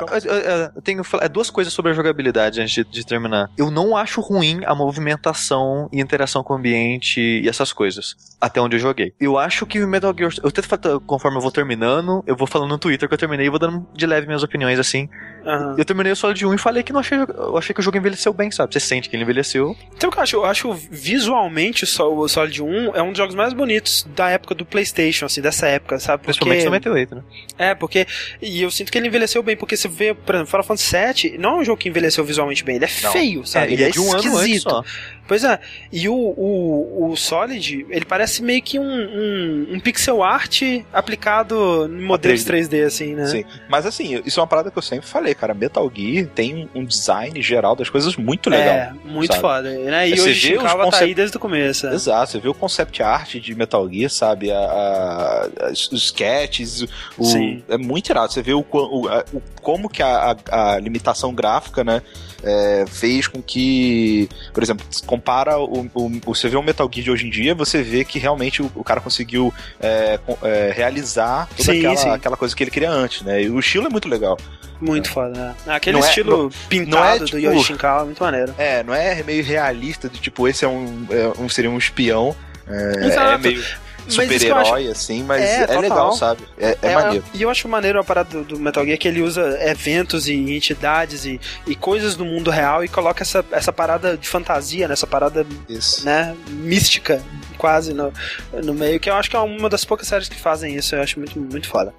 eu 0.76 0.82
tenho 0.82 1.04
é, 1.22 1.30
duas 1.30 1.52
coisas 1.52 1.72
sobre 1.72 1.92
a 1.92 1.94
jogabilidade 1.94 2.60
antes 2.60 2.74
de, 2.74 2.84
de, 2.84 3.06
terminar. 3.06 3.52
Eu 3.56 3.70
não 3.70 3.96
acho 3.96 4.20
ruim 4.20 4.62
a 4.66 4.74
movimentação 4.74 5.88
e 5.92 6.02
interação 6.02 6.44
com 6.44 6.54
o 6.54 6.58
ambiente 6.58 7.22
e 7.22 7.48
essas 7.48 7.72
coisas. 7.72 8.16
Até 8.42 8.60
onde 8.60 8.78
eu 8.78 8.80
joguei. 8.80 9.14
Eu 9.20 9.38
acho 9.38 9.66
que 9.68 9.84
o 9.84 9.88
Metal 9.88 10.14
Gear. 10.18 10.32
Eu 10.44 10.52
tento, 10.52 11.00
conforme 11.02 11.38
eu 11.38 11.42
vou 11.42 11.52
terminando, 11.52 12.24
eu 12.26 12.36
vou 12.36 12.48
falando 12.48 12.70
no 12.70 12.80
Twitter 12.80 13.08
que 13.08 13.14
eu 13.14 13.18
terminei 13.18 13.43
e 13.46 13.50
vou 13.50 13.60
dando 13.60 13.86
de 13.94 14.06
leve 14.06 14.26
minhas 14.28 14.44
opiniões 14.44 14.80
assim. 14.80 15.10
Uhum. 15.46 15.76
Eu 15.78 15.86
terminei 15.86 16.12
o 16.12 16.16
Solid 16.16 16.46
1 16.46 16.54
e 16.54 16.58
falei 16.58 16.84
que 16.84 16.94
não 16.94 17.00
achei, 17.00 17.18
eu 17.18 17.58
achei 17.58 17.74
que 17.74 17.80
o 17.80 17.84
jogo 17.84 17.98
envelheceu 17.98 18.34
bem, 18.34 18.50
sabe? 18.52 18.74
Você 18.74 18.80
sente 18.80 19.10
que 19.10 19.16
ele 19.16 19.24
envelheceu. 19.24 19.76
Então 19.96 20.10
eu 20.10 20.22
acho, 20.22 20.36
eu 20.38 20.46
acho 20.46 20.74
visualmente 20.74 21.84
o 21.84 22.28
Solid 22.28 22.62
1 22.62 22.96
é 22.96 23.02
um 23.02 23.10
dos 23.10 23.18
jogos 23.18 23.36
mais 23.36 23.54
bonitos 23.54 24.08
da 24.16 24.30
época 24.30 24.56
do 24.56 24.66
PlayStation, 24.66 25.26
assim, 25.26 25.42
dessa 25.42 25.68
época, 25.68 26.00
sabe? 26.00 26.24
Porque... 26.24 26.40
Principalmente 26.40 26.66
98, 26.66 27.16
né? 27.16 27.24
É, 27.58 27.76
porque. 27.76 28.08
E 28.42 28.62
eu 28.62 28.72
sinto 28.72 28.92
que 28.92 28.98
ele 28.98 29.08
envelheceu 29.08 29.44
bem, 29.44 29.56
porque 29.56 29.76
você 29.76 29.88
vê, 29.88 30.14
por 30.14 30.36
exemplo, 30.36 30.50
Final 30.50 30.64
Fantasy 30.64 31.30
VII 31.30 31.38
não 31.38 31.58
é 31.58 31.62
um 31.62 31.66
jogo 31.66 31.78
que 31.78 31.90
envelheceu 31.90 32.24
visualmente 32.24 32.64
bem, 32.64 32.78
ele 32.78 32.86
é 32.86 32.90
não. 33.04 33.12
feio, 33.12 33.46
sabe? 33.46 33.66
É, 33.66 33.74
ele, 33.74 33.76
ele 33.76 33.84
é, 33.84 33.88
é 33.88 33.92
de 33.92 34.00
um 34.00 34.16
esquisito. 34.16 34.28
ano 34.28 34.38
antes 34.38 34.62
só. 34.62 34.84
Pois 35.28 35.44
é, 35.44 35.60
e 35.92 36.10
o, 36.10 36.14
o, 36.14 37.12
o 37.12 37.16
Solid, 37.16 37.86
ele 37.90 38.04
parece 38.04 38.44
meio 38.44 38.62
que 38.62 38.78
um, 38.78 38.84
um, 38.84 39.68
um 39.72 39.80
pixel 39.80 40.22
art 40.22 40.62
aplicado 40.92 41.90
em 41.90 42.02
modelos 42.02 42.44
3D. 42.44 42.68
3D, 42.68 42.86
assim, 42.86 43.16
né? 43.16 43.26
Sim, 43.28 43.46
mas 43.70 43.86
assim, 43.86 44.22
isso 44.26 44.40
é 44.40 44.44
uma 44.44 44.48
parada 44.48 44.70
que 44.70 44.78
eu 44.78 44.82
sempre 44.82 45.08
falei, 45.08 45.33
cara, 45.36 45.54
Metal 45.54 45.92
Gear 45.94 46.28
tem 46.28 46.70
um 46.74 46.86
design 46.86 47.42
geral 47.42 47.76
das 47.76 47.90
coisas 47.90 48.16
muito 48.16 48.50
legal. 48.50 48.76
É, 48.76 48.94
muito 49.06 49.32
sabe? 49.32 49.42
foda, 49.42 49.70
né? 49.70 50.10
E 50.10 50.18
você 50.18 50.30
hoje 50.30 50.50
vê 50.50 50.58
os 50.58 50.64
concept... 50.64 50.92
tá 50.92 50.98
aí 51.00 51.16
desde 51.16 51.38
o 51.38 51.40
começo. 51.40 51.88
É. 51.88 51.94
Exato, 51.94 52.32
você 52.32 52.40
vê 52.40 52.50
o 52.50 52.54
concept 52.54 53.04
art 53.04 53.36
de 53.36 53.56
Metal 53.56 53.90
Gear, 53.90 54.10
sabe? 54.10 54.52
A, 54.52 54.58
a, 54.58 55.72
os 55.72 55.92
sketches, 55.92 56.84
o, 57.18 57.24
é 57.70 57.78
muito 57.78 58.10
irado, 58.10 58.32
você 58.32 58.42
vê 58.42 58.54
o, 58.54 58.66
o, 58.72 59.08
o 59.08 59.42
como 59.62 59.90
que 59.90 60.04
a, 60.04 60.36
a, 60.50 60.74
a 60.74 60.80
limitação 60.80 61.34
gráfica, 61.34 61.84
né? 61.84 62.02
É, 62.44 62.86
fez 62.88 63.28
com 63.28 63.42
que, 63.42 64.30
por 64.54 64.62
exemplo, 64.62 64.86
compara 65.06 65.58
o, 65.58 65.90
o, 65.94 66.10
você 66.26 66.50
vê 66.50 66.58
um 66.58 66.64
Metal 66.64 66.90
Gear 66.92 67.04
de 67.04 67.12
hoje 67.12 67.28
em 67.28 67.30
dia, 67.30 67.56
você 67.56 67.82
vê 67.82 68.04
que 68.04 68.20
realmente 68.20 68.62
o, 68.62 68.72
o 68.76 68.84
cara 68.84 69.00
conseguiu 69.00 69.54
é, 69.80 70.20
é, 70.44 70.74
realizar 70.76 71.48
toda 71.56 71.72
sim, 71.72 71.80
aquela, 71.80 71.98
sim. 71.98 72.10
aquela 72.10 72.38
coisa 72.38 72.56
que 72.56 72.64
ele 72.64 72.72
queria 72.72 72.92
antes, 72.92 73.22
né? 73.22 73.44
E 73.44 73.50
o 73.50 73.60
estilo 73.60 73.88
é 73.88 73.90
muito 73.90 74.08
legal. 74.08 74.38
Muito 74.82 75.10
é. 75.10 75.14
foda, 75.14 75.40
né? 75.40 75.56
Aquele 75.68 75.98
não 75.98 76.06
é- 76.06 76.10
estilo 76.10 76.44
não, 76.44 76.50
pintado 76.68 76.96
não 76.98 77.06
é, 77.06 77.20
tipo, 77.20 77.32
do 77.32 77.40
Yoshi 77.40 77.64
Shinkawa 77.68 78.02
é 78.02 78.06
muito 78.06 78.24
maneiro. 78.24 78.56
É, 78.58 78.84
não 78.84 78.94
é 78.94 79.24
meio 79.24 79.44
realista 79.44 80.10
de 80.10 80.20
tipo, 80.20 80.48
esse 80.48 80.66
é 80.66 80.68
um, 80.68 81.08
é 81.10 81.42
um 81.42 81.48
seria 81.48 81.72
um 81.72 81.78
espião. 81.78 82.36
É, 82.68 83.08
é 83.08 83.38
meio 83.38 83.64
super-herói, 84.08 84.88
assim, 84.88 85.24
mas 85.24 85.42
é, 85.42 85.74
é 85.74 85.80
legal, 85.80 86.12
sabe? 86.14 86.44
É, 86.58 86.78
é, 86.82 86.92
é 86.92 86.96
maneiro. 86.96 87.26
E 87.34 87.42
eu 87.42 87.50
acho 87.50 87.68
maneiro 87.68 88.00
a 88.00 88.04
parada 88.04 88.30
do, 88.30 88.44
do, 88.44 88.60
Metal 88.60 88.86
Gear 88.86 88.98
que 88.98 89.08
ele 89.08 89.22
usa 89.22 89.58
eventos 89.62 90.28
e 90.28 90.34
entidades 90.34 91.26
e, 91.26 91.40
e 91.66 91.76
coisas 91.76 92.16
do 92.16 92.26
mundo 92.26 92.52
real 92.52 92.84
e 92.84 92.88
coloca 92.88 93.24
essa, 93.24 93.44
essa 93.52 93.72
parada 93.72 94.18
de 94.18 94.28
fantasia, 94.28 94.88
né? 94.88 94.94
Essa 94.94 95.08
parada 95.08 95.46
isso. 95.70 96.06
né, 96.06 96.36
mística 96.50 97.22
quase 97.58 97.94
no, 97.94 98.12
no 98.52 98.74
meio, 98.74 99.00
que 99.00 99.10
eu 99.10 99.16
acho 99.16 99.30
que 99.30 99.36
é 99.38 99.40
uma 99.40 99.70
das 99.70 99.86
poucas 99.86 100.08
séries 100.08 100.28
que 100.28 100.36
fazem 100.36 100.76
isso, 100.76 100.96
eu 100.96 101.02
acho 101.02 101.18
muito, 101.18 101.40
muito 101.40 101.68
foda. 101.68 101.94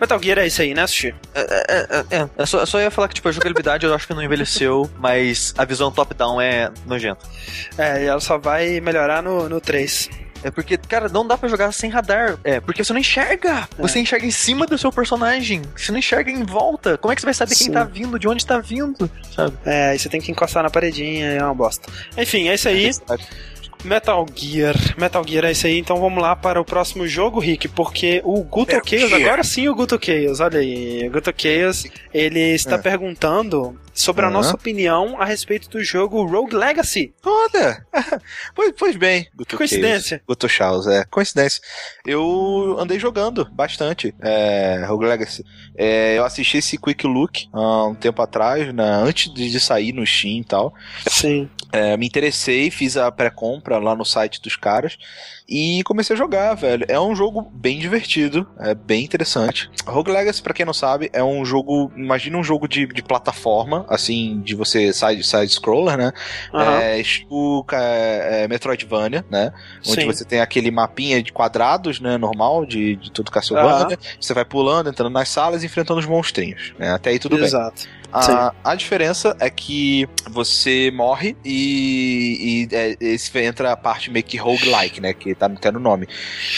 Metal 0.00 0.22
Gear 0.22 0.38
é 0.38 0.46
isso 0.46 0.62
aí, 0.62 0.72
né, 0.72 0.86
Sushi? 0.86 1.14
É, 1.34 1.40
é, 1.40 1.86
é, 1.90 2.20
é. 2.20 2.30
Eu, 2.38 2.46
só, 2.46 2.60
eu 2.60 2.66
só 2.66 2.80
ia 2.80 2.90
falar 2.90 3.08
que, 3.08 3.14
tipo, 3.14 3.28
a 3.28 3.32
jogabilidade 3.32 3.84
eu 3.84 3.94
acho 3.94 4.06
que 4.06 4.14
não 4.14 4.22
envelheceu, 4.22 4.90
mas 4.98 5.52
a 5.58 5.64
visão 5.66 5.92
top-down 5.92 6.40
é 6.40 6.70
nojenta. 6.86 7.26
É, 7.76 8.04
e 8.04 8.06
ela 8.06 8.20
só 8.20 8.38
vai 8.38 8.80
melhorar 8.80 9.22
no, 9.22 9.46
no 9.46 9.60
3. 9.60 10.08
É 10.42 10.50
porque, 10.50 10.76
cara, 10.76 11.08
não 11.08 11.26
dá 11.26 11.36
para 11.36 11.48
jogar 11.48 11.72
sem 11.72 11.90
radar. 11.90 12.38
É, 12.44 12.60
porque 12.60 12.82
você 12.82 12.92
não 12.92 13.00
enxerga. 13.00 13.68
É. 13.78 13.82
Você 13.82 13.98
enxerga 13.98 14.26
em 14.26 14.30
cima 14.30 14.66
do 14.66 14.76
seu 14.78 14.90
personagem. 14.90 15.62
Você 15.76 15.92
não 15.92 15.98
enxerga 15.98 16.30
em 16.30 16.44
volta. 16.44 16.96
Como 16.98 17.12
é 17.12 17.14
que 17.14 17.20
você 17.20 17.26
vai 17.26 17.34
saber 17.34 17.54
Sim. 17.54 17.64
quem 17.64 17.74
tá 17.74 17.84
vindo, 17.84 18.18
de 18.18 18.28
onde 18.28 18.44
tá 18.46 18.58
vindo, 18.58 19.10
sabe? 19.34 19.56
É, 19.64 19.90
aí 19.90 19.98
você 19.98 20.08
tem 20.08 20.20
que 20.20 20.30
encostar 20.30 20.62
na 20.62 20.70
paredinha, 20.70 21.26
é 21.26 21.44
uma 21.44 21.54
bosta. 21.54 21.90
Enfim, 22.16 22.48
é 22.48 22.54
isso 22.54 22.68
aí. 22.68 22.86
É 22.86 22.90
Metal 23.84 24.26
Gear. 24.34 24.74
Metal 24.98 25.24
Gear 25.26 25.44
é 25.44 25.52
isso 25.52 25.66
aí. 25.66 25.78
Então 25.78 25.98
vamos 26.00 26.22
lá 26.22 26.36
para 26.36 26.60
o 26.60 26.64
próximo 26.64 27.06
jogo, 27.06 27.40
Rick, 27.40 27.68
porque 27.68 28.20
o 28.24 28.42
Guto 28.42 28.74
Metal 28.74 28.86
Chaos, 28.86 29.10
Gear. 29.10 29.22
agora 29.22 29.44
sim 29.44 29.68
o 29.68 29.74
Guto 29.74 29.98
Chaos, 30.00 30.40
olha 30.40 30.60
aí. 30.60 31.08
O 31.08 31.12
Guto 31.12 31.32
Chaos, 31.36 31.86
ele 32.12 32.40
está 32.54 32.76
é. 32.76 32.78
perguntando 32.78 33.78
sobre 33.92 34.22
uhum. 34.22 34.28
a 34.28 34.32
nossa 34.32 34.54
opinião 34.54 35.20
a 35.20 35.24
respeito 35.24 35.68
do 35.68 35.82
jogo 35.82 36.24
Rogue 36.24 36.54
Legacy. 36.54 37.12
Olha! 37.24 37.84
pois, 38.54 38.72
pois 38.76 38.96
bem. 38.96 39.28
Guto 39.34 39.56
Coincidência. 39.56 40.22
Guto 40.26 40.48
Chaos, 40.48 40.86
é. 40.86 41.04
Coincidência. 41.04 41.60
Eu 42.06 42.76
andei 42.78 42.98
jogando 42.98 43.44
bastante 43.52 44.14
é, 44.20 44.84
Rogue 44.86 45.06
Legacy. 45.06 45.44
É, 45.76 46.18
eu 46.18 46.24
assisti 46.24 46.58
esse 46.58 46.78
Quick 46.78 47.06
Look 47.06 47.48
há 47.52 47.86
um 47.86 47.94
tempo 47.94 48.22
atrás, 48.22 48.72
né, 48.72 49.02
antes 49.02 49.32
de 49.32 49.60
sair 49.60 49.92
no 49.92 50.06
Steam 50.06 50.40
e 50.40 50.44
tal. 50.44 50.74
Sim. 51.06 51.48
É, 51.72 51.96
me 51.96 52.06
interessei, 52.06 52.70
fiz 52.70 52.96
a 52.96 53.10
pré-compra 53.10 53.78
lá 53.78 53.94
no 53.94 54.04
site 54.04 54.40
dos 54.40 54.56
caras 54.56 54.98
e 55.48 55.82
comecei 55.84 56.14
a 56.14 56.18
jogar, 56.18 56.54
velho. 56.54 56.84
É 56.88 56.98
um 57.00 57.14
jogo 57.14 57.42
bem 57.52 57.80
divertido, 57.80 58.46
é 58.58 58.72
bem 58.72 59.04
interessante. 59.04 59.68
Rogue 59.84 60.12
Legacy, 60.12 60.40
pra 60.40 60.54
quem 60.54 60.64
não 60.64 60.72
sabe, 60.72 61.10
é 61.12 61.24
um 61.24 61.44
jogo. 61.44 61.90
Imagina 61.96 62.38
um 62.38 62.44
jogo 62.44 62.68
de, 62.68 62.86
de 62.86 63.02
plataforma, 63.02 63.84
assim, 63.88 64.40
de 64.42 64.54
você 64.54 64.92
side, 64.92 65.24
side 65.24 65.52
scroller, 65.52 65.96
né? 65.96 66.12
Uhum. 66.54 66.60
É, 66.60 67.02
tipo 67.02 67.66
é, 67.72 68.44
é, 68.44 68.48
Metroidvania, 68.48 69.24
né? 69.28 69.52
Onde 69.86 70.02
Sim. 70.02 70.06
você 70.06 70.24
tem 70.24 70.40
aquele 70.40 70.70
mapinha 70.70 71.20
de 71.20 71.32
quadrados, 71.32 72.00
né? 72.00 72.16
Normal, 72.16 72.64
de, 72.64 72.94
de 72.94 73.10
tudo 73.10 73.30
Castlevania. 73.30 73.96
Uhum. 73.96 74.16
Você 74.20 74.32
vai 74.32 74.44
pulando, 74.44 74.88
entrando 74.88 75.12
nas 75.12 75.28
salas 75.28 75.64
e 75.64 75.66
enfrentando 75.66 75.98
os 75.98 76.06
monstrinhos. 76.06 76.74
Né? 76.78 76.92
Até 76.92 77.10
aí 77.10 77.18
tudo 77.18 77.36
Exato. 77.36 77.88
bem. 77.88 77.99
A, 78.12 78.52
a 78.64 78.74
diferença 78.74 79.36
é 79.38 79.48
que 79.48 80.08
você 80.28 80.90
morre 80.90 81.36
e, 81.44 82.66
e 82.70 82.74
é, 82.74 82.96
esse 83.00 83.36
entra 83.38 83.72
a 83.72 83.76
parte 83.76 84.10
meio 84.10 84.24
que 84.24 84.36
roguelike, 84.36 85.00
né? 85.00 85.12
Que 85.12 85.34
tá 85.34 85.46
até 85.46 85.70
no 85.70 85.80
nome. 85.80 86.08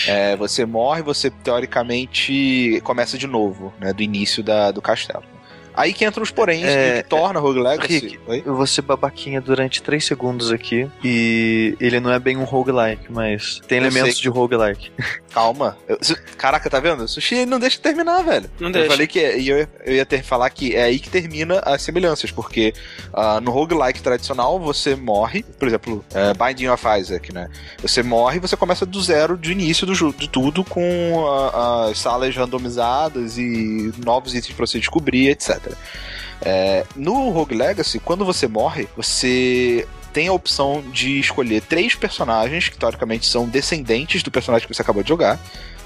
É, 0.06 0.36
você 0.36 0.64
morre, 0.64 1.02
você 1.02 1.30
teoricamente 1.30 2.80
começa 2.84 3.18
de 3.18 3.26
novo, 3.26 3.72
né? 3.78 3.92
Do 3.92 4.02
início 4.02 4.42
da, 4.42 4.70
do 4.70 4.80
castelo. 4.80 5.31
Aí 5.74 5.92
que 5.92 6.04
entram 6.04 6.22
os 6.22 6.30
poréns 6.30 6.64
é, 6.64 7.02
que 7.02 7.08
torna 7.08 7.40
Rogue 7.40 7.60
Legacy. 7.60 7.92
Rick, 7.92 8.20
Oi? 8.26 8.42
eu 8.44 8.54
vou 8.54 8.66
ser 8.66 8.82
babaquinha 8.82 9.40
durante 9.40 9.82
3 9.82 10.04
segundos 10.04 10.52
aqui. 10.52 10.88
E 11.02 11.76
ele 11.80 12.00
não 12.00 12.12
é 12.12 12.18
bem 12.18 12.36
um 12.36 12.44
roguelike, 12.44 13.10
mas 13.10 13.60
tem 13.66 13.78
eu 13.78 13.84
elementos 13.84 14.14
sei. 14.14 14.22
de 14.22 14.28
roguelike. 14.28 14.90
Calma. 15.32 15.76
Eu, 15.88 15.98
caraca, 16.36 16.68
tá 16.68 16.78
vendo? 16.78 17.04
O 17.04 17.08
sushi 17.08 17.46
não 17.46 17.58
deixa 17.58 17.78
terminar, 17.78 18.22
velho. 18.22 18.50
Não 18.60 18.70
deixa. 18.70 18.86
Eu 18.86 18.90
falei 18.90 19.06
que 19.06 19.18
é, 19.18 19.40
eu, 19.40 19.66
eu 19.84 19.94
ia 19.94 20.04
ter 20.04 20.22
falar 20.22 20.50
que 20.50 20.76
é 20.76 20.84
aí 20.84 20.98
que 20.98 21.08
termina 21.08 21.60
as 21.60 21.82
semelhanças, 21.82 22.30
porque 22.30 22.74
uh, 23.12 23.40
no 23.40 23.50
roguelike 23.50 24.02
tradicional 24.02 24.60
você 24.60 24.94
morre, 24.94 25.42
por 25.58 25.66
exemplo, 25.66 26.04
uh, 26.10 26.44
Binding 26.44 26.68
of 26.68 26.84
Isaac, 26.98 27.32
né? 27.32 27.48
Você 27.80 28.02
morre 28.02 28.36
e 28.36 28.40
você 28.40 28.56
começa 28.56 28.84
do 28.84 29.00
zero, 29.00 29.36
do 29.36 29.50
início 29.50 29.86
do, 29.86 30.12
de 30.12 30.28
tudo, 30.28 30.64
com 30.64 31.14
uh, 31.14 31.88
as 31.90 31.98
salas 31.98 32.34
randomizadas 32.36 33.38
e 33.38 33.92
novos 34.04 34.34
itens 34.34 34.54
pra 34.54 34.66
você 34.66 34.78
descobrir, 34.78 35.28
etc. 35.30 35.61
É, 36.40 36.84
no 36.96 37.30
Rogue 37.30 37.54
Legacy, 37.54 37.98
quando 37.98 38.24
você 38.24 38.48
morre, 38.48 38.88
você 38.96 39.86
tem 40.12 40.28
a 40.28 40.32
opção 40.32 40.82
de 40.92 41.18
escolher 41.18 41.62
três 41.62 41.94
personagens 41.94 42.68
que 42.68 42.76
teoricamente 42.76 43.26
são 43.26 43.48
descendentes 43.48 44.22
do 44.22 44.30
personagem 44.30 44.66
que 44.66 44.74
você 44.74 44.82
acabou 44.82 45.02
de 45.02 45.08
jogar 45.08 45.38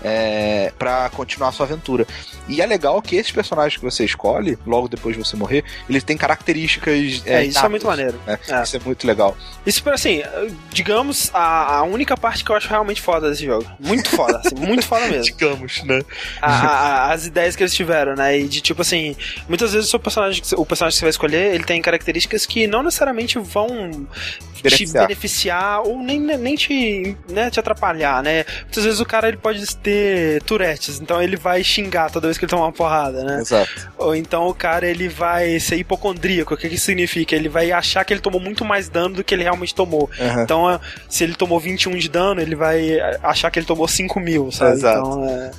é, 0.07 0.72
para 0.78 1.11
continuar 1.11 1.48
a 1.48 1.52
sua 1.52 1.66
aventura. 1.66 2.07
E 2.48 2.61
é 2.61 2.66
legal 2.66 3.02
que 3.02 3.16
esses 3.16 3.32
personagens 3.32 3.76
que 3.76 3.82
você 3.84 4.04
escolhe, 4.04 4.57
logo 4.64 4.86
depois 4.86 5.16
de 5.16 5.24
você 5.24 5.34
morrer, 5.34 5.64
eles 5.90 6.04
têm 6.04 6.16
características. 6.16 7.24
É, 7.26 7.34
é 7.34 7.44
isso 7.46 7.59
é 7.59 7.68
muito 7.68 7.84
maneiro. 7.84 8.20
Né? 8.24 8.38
É. 8.48 8.62
Isso 8.62 8.76
é 8.76 8.80
muito 8.84 9.04
legal. 9.04 9.36
Isso, 9.66 9.82
assim, 9.90 10.22
digamos, 10.70 11.28
a, 11.34 11.78
a, 11.78 11.82
única 11.82 12.16
parte 12.16 12.44
que 12.44 12.52
eu 12.52 12.54
acho 12.54 12.68
realmente 12.68 13.02
foda 13.02 13.28
desse 13.28 13.44
jogo. 13.44 13.66
Muito 13.80 14.09
foda, 14.09 14.40
assim, 14.44 14.54
muito 14.54 14.86
foda 14.86 15.07
mesmo. 15.11 15.24
digamos, 15.24 15.82
né? 15.82 16.00
A, 16.40 16.52
a, 16.52 17.12
as 17.12 17.26
ideias 17.26 17.57
que 17.57 17.64
eles 17.64 17.74
tiveram, 17.74 18.14
né? 18.14 18.38
E 18.38 18.46
de 18.46 18.61
tipo 18.61 18.82
assim, 18.82 19.16
muitas 19.48 19.72
vezes 19.72 19.92
o 19.92 19.98
personagem, 19.98 20.40
o 20.57 20.64
personagem 20.64 20.94
que 20.94 20.98
você 21.00 21.04
vai 21.04 21.11
escolher, 21.11 21.52
ele 21.52 21.64
tem 21.64 21.82
características 21.82 22.46
que 22.46 22.68
não 22.68 22.84
necessariamente 22.84 23.40
vão 23.40 24.07
beneficiar. 24.62 25.04
te 25.04 25.09
beneficiar 25.09 25.82
ou 25.82 25.98
nem, 25.98 26.20
nem 26.20 26.54
te, 26.54 27.16
né, 27.28 27.50
te 27.50 27.59
atrapalhar, 27.59 28.22
né? 28.22 28.44
Muitas 28.62 28.84
vezes 28.84 29.00
o 29.00 29.04
cara 29.04 29.26
ele 29.28 29.36
pode 29.36 29.76
ter 29.78 29.95
Tourettes, 30.44 31.01
então 31.01 31.22
ele 31.22 31.36
vai 31.36 31.62
xingar 31.62 32.11
toda 32.11 32.26
vez 32.26 32.38
que 32.38 32.44
ele 32.44 32.51
toma 32.51 32.64
uma 32.64 32.72
porrada, 32.72 33.24
né? 33.24 33.40
Exato. 33.40 33.90
Ou 33.99 34.14
então 34.14 34.47
o 34.49 34.55
cara 34.55 34.86
ele 34.86 35.09
vai 35.09 35.59
ser 35.61 35.76
hipocondríaco. 35.76 36.55
O 36.55 36.57
que, 36.57 36.68
que 36.68 36.78
significa? 36.78 37.34
Ele 37.34 37.49
vai 37.49 37.72
achar 37.72 38.05
que 38.05 38.12
ele 38.12 38.20
tomou 38.20 38.40
muito 38.40 38.64
mais 38.64 38.88
dano 38.88 39.16
do 39.16 39.24
que 39.24 39.34
ele 39.34 39.42
realmente 39.42 39.74
tomou. 39.74 40.11
Uhum. 40.18 40.42
Então, 40.42 40.80
se 41.09 41.24
ele 41.24 41.34
tomou 41.34 41.59
21 41.61 41.97
de 41.97 42.09
dano, 42.09 42.40
ele 42.40 42.55
vai 42.55 42.99
achar 43.22 43.51
que 43.51 43.59
ele 43.59 43.66
tomou 43.66 43.86
5 43.86 44.18
mil, 44.20 44.51
sabe? 44.53 44.76
Exato. 44.76 44.99
Então, 44.99 45.28
é... 45.28 45.51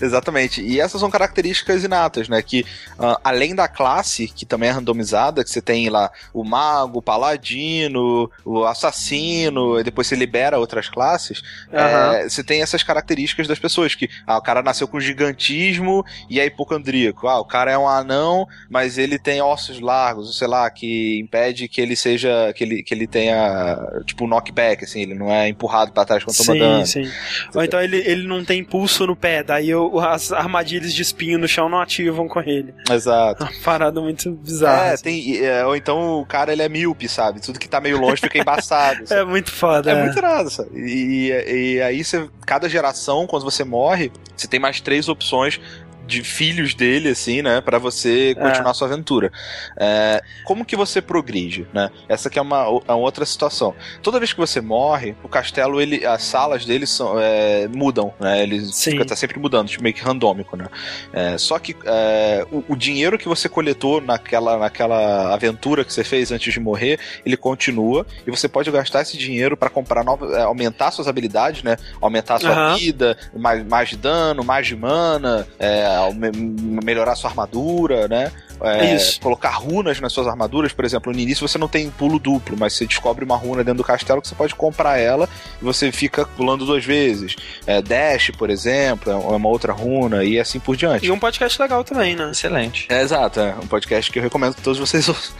Exatamente. 0.00 0.62
E 0.62 0.80
essas 0.80 1.00
são 1.00 1.10
características 1.10 1.84
inatas, 1.84 2.28
né? 2.28 2.42
Que 2.42 2.60
uh, 2.98 3.16
além 3.22 3.54
da 3.54 3.68
classe, 3.68 4.28
que 4.28 4.44
também 4.44 4.68
é 4.68 4.72
randomizada, 4.72 5.42
que 5.42 5.50
você 5.50 5.60
tem 5.60 5.88
lá 5.88 6.10
o 6.32 6.44
mago, 6.44 6.98
o 6.98 7.02
paladino, 7.02 8.30
o 8.44 8.64
assassino, 8.64 9.78
e 9.78 9.84
depois 9.84 10.06
você 10.06 10.14
libera 10.14 10.58
outras 10.58 10.88
classes, 10.88 11.42
uhum. 11.72 11.78
é, 11.78 12.28
você 12.28 12.42
tem 12.42 12.62
essas 12.62 12.82
características 12.82 13.25
das 13.48 13.58
pessoas, 13.58 13.94
que 13.94 14.08
ah, 14.26 14.38
o 14.38 14.42
cara 14.42 14.62
nasceu 14.62 14.86
com 14.86 15.00
gigantismo 15.00 16.04
e 16.28 16.40
é 16.40 16.46
hipocondríaco. 16.46 17.26
Ah, 17.28 17.40
o 17.40 17.44
cara 17.44 17.70
é 17.70 17.78
um 17.78 17.88
anão, 17.88 18.46
mas 18.70 18.98
ele 18.98 19.18
tem 19.18 19.40
ossos 19.40 19.80
largos, 19.80 20.36
sei 20.38 20.48
lá, 20.48 20.70
que 20.70 21.18
impede 21.18 21.68
que 21.68 21.80
ele 21.80 21.96
seja, 21.96 22.52
que 22.54 22.64
ele, 22.64 22.82
que 22.82 22.94
ele 22.94 23.06
tenha, 23.06 23.78
tipo, 24.04 24.24
um 24.24 24.28
knockback, 24.28 24.84
assim, 24.84 25.02
ele 25.02 25.14
não 25.14 25.32
é 25.32 25.48
empurrado 25.48 25.92
para 25.92 26.04
trás 26.04 26.24
quando 26.24 26.36
sim, 26.36 26.46
toma 26.46 26.58
dano. 26.58 26.86
Sim, 26.86 27.04
sim. 27.04 27.10
Ou 27.54 27.62
então 27.62 27.80
ele, 27.80 27.98
ele 27.98 28.26
não 28.26 28.44
tem 28.44 28.60
impulso 28.60 29.06
no 29.06 29.16
pé, 29.16 29.42
daí 29.42 29.70
eu, 29.70 29.98
as 30.00 30.32
armadilhas 30.32 30.94
de 30.94 31.02
espinho 31.02 31.38
no 31.38 31.48
chão 31.48 31.68
não 31.68 31.80
ativam 31.80 32.28
com 32.28 32.40
ele. 32.40 32.74
Exato. 32.90 33.42
Uma 33.42 33.52
parada 33.64 34.00
muito 34.00 34.32
bizarra. 34.32 34.88
É, 34.88 34.92
assim. 34.92 35.04
tem, 35.04 35.44
é, 35.44 35.64
ou 35.64 35.76
então 35.76 36.20
o 36.20 36.26
cara 36.26 36.52
ele 36.52 36.62
é 36.62 36.68
míope, 36.68 37.08
sabe? 37.08 37.40
Tudo 37.40 37.58
que 37.58 37.68
tá 37.68 37.80
meio 37.80 38.00
longe 38.00 38.20
fica 38.20 38.38
embaçado. 38.38 39.04
É 39.16 39.24
muito 39.24 39.50
foda. 39.50 39.90
É, 39.90 39.94
é. 39.94 40.02
muito 40.02 40.18
irado, 40.18 40.50
sabe? 40.50 40.70
E, 40.74 41.30
e, 41.30 41.74
e 41.76 41.82
aí 41.82 42.04
você, 42.04 42.28
cada 42.44 42.68
geração, 42.68 43.15
quando 43.24 43.44
você 43.44 43.62
morre, 43.62 44.10
você 44.36 44.48
tem 44.48 44.58
mais 44.58 44.80
três 44.80 45.08
opções 45.08 45.60
de 46.06 46.22
filhos 46.22 46.74
dele, 46.74 47.10
assim, 47.10 47.42
né? 47.42 47.60
para 47.60 47.78
você 47.78 48.34
continuar 48.34 48.70
é. 48.70 48.74
sua 48.74 48.86
aventura. 48.86 49.32
É, 49.76 50.22
como 50.44 50.64
que 50.64 50.76
você 50.76 51.02
progride, 51.02 51.66
né? 51.72 51.90
Essa 52.08 52.28
aqui 52.28 52.38
é 52.38 52.42
uma, 52.42 52.62
é 52.86 52.92
uma 52.92 52.96
outra 52.96 53.24
situação. 53.26 53.74
Toda 54.02 54.18
vez 54.18 54.32
que 54.32 54.38
você 54.38 54.60
morre, 54.60 55.14
o 55.22 55.28
castelo, 55.28 55.80
ele, 55.80 56.06
as 56.06 56.22
salas 56.22 56.64
dele 56.64 56.86
são, 56.86 57.18
é, 57.18 57.66
mudam, 57.68 58.14
né? 58.20 58.42
Ele 58.42 58.64
fica 58.72 59.04
tá 59.04 59.16
sempre 59.16 59.38
mudando, 59.38 59.68
tipo, 59.68 59.82
meio 59.82 59.94
que 59.94 60.02
randômico, 60.02 60.56
né? 60.56 60.66
É, 61.12 61.36
só 61.38 61.58
que 61.58 61.76
é, 61.84 62.46
o, 62.50 62.64
o, 62.68 62.76
dinheiro 62.76 63.18
que 63.18 63.28
você 63.28 63.48
coletou 63.48 64.00
naquela, 64.00 64.58
naquela 64.58 65.34
aventura 65.34 65.84
que 65.84 65.92
você 65.92 66.04
fez 66.04 66.30
antes 66.30 66.52
de 66.52 66.60
morrer, 66.60 67.00
ele 67.24 67.36
continua 67.36 68.06
e 68.26 68.30
você 68.30 68.48
pode 68.48 68.70
gastar 68.70 69.02
esse 69.02 69.16
dinheiro 69.16 69.56
para 69.56 69.70
comprar 69.70 70.04
novas, 70.04 70.34
aumentar 70.36 70.90
suas 70.90 71.08
habilidades, 71.08 71.62
né? 71.62 71.76
Aumentar 72.00 72.36
a 72.36 72.40
sua 72.40 72.70
uhum. 72.70 72.76
vida, 72.76 73.16
mais, 73.34 73.66
mais 73.66 73.88
de 73.88 73.96
dano, 73.96 74.44
mais 74.44 74.66
de 74.66 74.76
mana, 74.76 75.46
é, 75.58 75.95
melhorar 76.12 77.14
sua 77.16 77.30
armadura, 77.30 78.08
né? 78.08 78.32
É, 78.60 78.94
Isso. 78.94 79.20
Colocar 79.20 79.50
runas 79.50 80.00
nas 80.00 80.12
suas 80.12 80.26
armaduras, 80.26 80.72
por 80.72 80.84
exemplo, 80.84 81.12
no 81.12 81.18
início 81.18 81.46
você 81.46 81.58
não 81.58 81.68
tem 81.68 81.90
pulo 81.90 82.18
duplo, 82.18 82.56
mas 82.58 82.72
você 82.72 82.86
descobre 82.86 83.24
uma 83.24 83.36
runa 83.36 83.62
dentro 83.62 83.78
do 83.78 83.84
castelo 83.84 84.22
que 84.22 84.28
você 84.28 84.34
pode 84.34 84.54
comprar 84.54 84.98
ela 84.98 85.28
e 85.60 85.64
você 85.64 85.92
fica 85.92 86.24
pulando 86.24 86.64
duas 86.64 86.84
vezes. 86.84 87.36
É, 87.66 87.82
Dash, 87.82 88.30
por 88.30 88.48
exemplo, 88.48 89.12
é 89.12 89.14
uma 89.14 89.48
outra 89.48 89.72
runa 89.72 90.24
e 90.24 90.40
assim 90.40 90.58
por 90.58 90.76
diante. 90.76 91.06
E 91.06 91.10
um 91.10 91.18
podcast 91.18 91.60
legal 91.60 91.84
também, 91.84 92.16
né? 92.16 92.30
Excelente. 92.30 92.86
É, 92.88 93.02
exato, 93.02 93.40
é 93.40 93.54
um 93.62 93.66
podcast 93.66 94.10
que 94.10 94.18
eu 94.18 94.22
recomendo 94.22 94.54
que 94.54 94.62
todos 94.62 94.78
vocês 94.78 95.06
ouçam. 95.08 95.34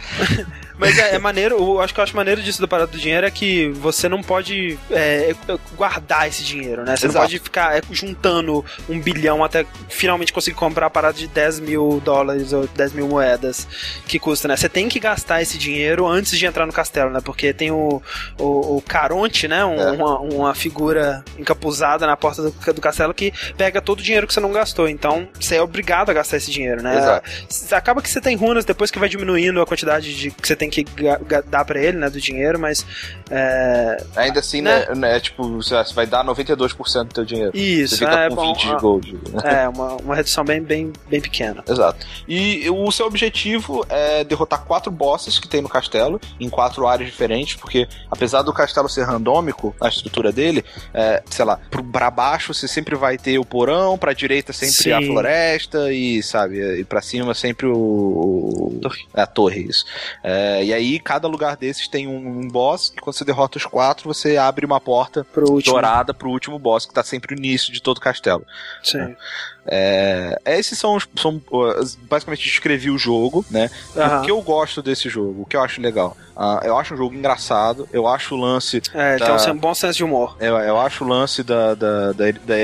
Mas 0.77 0.97
é, 0.97 1.15
é 1.15 1.19
maneiro, 1.19 1.57
eu 1.57 1.81
acho 1.81 1.93
que 1.93 1.99
eu 1.99 2.03
acho 2.03 2.15
maneiro 2.15 2.41
disso 2.41 2.61
da 2.61 2.67
parada 2.67 2.91
do 2.91 2.97
dinheiro 2.97 3.25
é 3.25 3.31
que 3.31 3.69
você 3.69 4.07
não 4.07 4.21
pode 4.21 4.77
é, 4.91 5.35
guardar 5.75 6.27
esse 6.27 6.43
dinheiro, 6.43 6.83
né? 6.83 6.95
Você 6.95 7.07
Exato. 7.07 7.13
não 7.13 7.21
pode 7.21 7.39
ficar 7.39 7.77
é, 7.77 7.81
juntando 7.91 8.63
um 8.87 8.99
bilhão 8.99 9.43
até 9.43 9.65
finalmente 9.89 10.31
conseguir 10.31 10.55
comprar 10.55 10.87
a 10.87 10.89
parada 10.89 11.17
de 11.17 11.27
10 11.27 11.59
mil 11.61 12.01
dólares 12.03 12.53
ou 12.53 12.67
10 12.67 12.93
mil 12.93 13.07
moedas 13.07 13.67
que 14.07 14.19
custa, 14.19 14.47
né? 14.47 14.55
Você 14.55 14.69
tem 14.69 14.87
que 14.87 14.99
gastar 14.99 15.41
esse 15.41 15.57
dinheiro 15.57 16.05
antes 16.05 16.37
de 16.37 16.45
entrar 16.45 16.65
no 16.65 16.73
castelo, 16.73 17.09
né? 17.09 17.19
Porque 17.23 17.53
tem 17.53 17.71
o, 17.71 18.01
o, 18.39 18.77
o 18.77 18.81
Caronte, 18.81 19.47
né? 19.47 19.65
Um, 19.65 19.79
é. 19.79 19.91
uma, 19.91 20.19
uma 20.19 20.55
figura 20.55 21.23
encapuzada 21.37 22.05
na 22.05 22.15
porta 22.15 22.43
do, 22.43 22.73
do 22.73 22.81
castelo 22.81 23.13
que 23.13 23.33
pega 23.57 23.81
todo 23.81 23.99
o 23.99 24.03
dinheiro 24.03 24.27
que 24.27 24.33
você 24.33 24.39
não 24.39 24.51
gastou. 24.51 24.87
Então, 24.87 25.27
você 25.39 25.55
é 25.55 25.61
obrigado 25.61 26.09
a 26.09 26.13
gastar 26.13 26.37
esse 26.37 26.51
dinheiro, 26.51 26.83
né? 26.83 26.97
Exato. 26.97 27.75
Acaba 27.75 28.01
que 28.01 28.09
você 28.09 28.21
tem 28.21 28.35
runas 28.35 28.63
depois 28.63 28.91
que 28.91 28.99
vai 28.99 29.09
diminuindo 29.09 29.61
a 29.61 29.65
quantidade 29.65 30.15
de 30.15 30.31
que 30.31 30.47
você 30.47 30.55
tem 30.55 30.66
que 30.69 30.85
dar 31.47 31.65
para 31.65 31.79
ele, 31.79 31.97
né? 31.97 32.09
Do 32.09 32.19
dinheiro, 32.19 32.59
mas. 32.59 32.85
É... 33.29 34.03
Ainda 34.15 34.39
assim, 34.39 34.61
né? 34.61 34.85
né? 34.89 34.95
né 34.95 35.19
tipo, 35.19 35.61
você 35.61 35.75
vai 35.93 36.05
dar 36.05 36.25
92% 36.25 37.03
do 37.05 37.13
teu 37.13 37.25
dinheiro. 37.25 37.51
Isso, 37.53 37.97
você 37.97 38.05
fica 38.05 38.19
é, 38.19 38.29
com 38.29 38.35
bom, 38.35 38.53
20 38.53 38.67
de 38.67 38.75
gold. 38.77 39.13
Né? 39.13 39.63
É, 39.63 39.69
uma, 39.69 39.95
uma 39.97 40.15
redução 40.15 40.43
bem, 40.43 40.61
bem, 40.61 40.91
bem 41.09 41.21
pequena. 41.21 41.63
Exato. 41.67 42.05
E 42.27 42.69
o 42.69 42.91
seu 42.91 43.05
objetivo 43.05 43.85
é 43.89 44.23
derrotar 44.23 44.63
quatro 44.65 44.91
bosses 44.91 45.39
que 45.39 45.47
tem 45.47 45.61
no 45.61 45.69
castelo, 45.69 46.19
em 46.39 46.49
quatro 46.49 46.87
áreas 46.87 47.09
diferentes, 47.09 47.55
porque 47.55 47.87
apesar 48.09 48.41
do 48.41 48.53
castelo 48.53 48.89
ser 48.89 49.03
randômico, 49.03 49.75
a 49.79 49.87
estrutura 49.87 50.31
dele, 50.31 50.63
é, 50.93 51.23
sei 51.29 51.45
lá, 51.45 51.59
pra 51.91 52.09
baixo 52.09 52.53
você 52.53 52.67
sempre 52.67 52.95
vai 52.95 53.17
ter 53.17 53.39
o 53.39 53.45
porão, 53.45 53.97
pra 53.97 54.13
direita 54.13 54.53
sempre 54.53 54.75
Sim. 54.75 54.91
a 54.91 55.01
floresta 55.01 55.91
e, 55.91 56.21
sabe, 56.23 56.79
e 56.79 56.83
pra 56.83 57.01
cima 57.01 57.33
sempre 57.33 57.67
o. 57.67 57.73
o 57.75 58.79
torre. 58.81 59.07
É, 59.13 59.21
a 59.21 59.27
torre, 59.27 59.61
isso. 59.61 59.85
É, 60.23 60.56
e 60.63 60.73
aí, 60.73 60.99
cada 60.99 61.27
lugar 61.27 61.55
desses 61.55 61.87
tem 61.87 62.07
um, 62.07 62.41
um, 62.41 62.47
boss, 62.47 62.93
e 62.95 62.99
quando 62.99 63.15
você 63.15 63.25
derrota 63.25 63.57
os 63.57 63.65
quatro, 63.65 64.13
você 64.13 64.37
abre 64.37 64.65
uma 64.65 64.79
porta 64.79 65.23
pro 65.23 65.61
dourada 65.61 66.13
pro 66.13 66.29
último 66.29 66.57
boss, 66.57 66.85
que 66.85 66.93
tá 66.93 67.03
sempre 67.03 67.35
no 67.35 67.41
início 67.41 67.71
de 67.71 67.81
todo 67.81 67.97
o 67.97 68.01
castelo. 68.01 68.45
Sim. 68.83 69.15
É, 69.69 70.39
esses 70.45 70.79
são, 70.79 70.97
são 71.15 71.41
basicamente 72.03 72.43
descrevi 72.43 72.89
o 72.89 72.97
jogo, 72.97 73.45
né? 73.51 73.69
Uhum. 73.95 74.19
O 74.19 74.21
que 74.21 74.31
eu 74.31 74.41
gosto 74.41 74.81
desse 74.81 75.09
jogo, 75.09 75.41
o 75.41 75.45
que 75.45 75.57
eu 75.57 75.61
acho 75.61 75.81
legal. 75.81 76.15
Uh, 76.37 76.65
eu 76.65 76.77
acho 76.77 76.93
um 76.93 76.97
jogo 76.97 77.13
engraçado, 77.13 77.87
eu 77.91 78.07
acho 78.07 78.35
o 78.35 78.37
lance. 78.37 78.81
É, 78.93 79.17
da, 79.17 79.35
tem 79.35 79.53
um 79.53 79.57
bom 79.57 79.75
senso 79.75 79.97
de 79.97 80.03
humor. 80.05 80.37
Eu, 80.39 80.55
eu 80.57 80.79
acho 80.79 81.03
o 81.03 81.07
lance 81.07 81.43
da, 81.43 81.75
da, 81.75 82.11
da, 82.13 82.31
da 82.31 82.55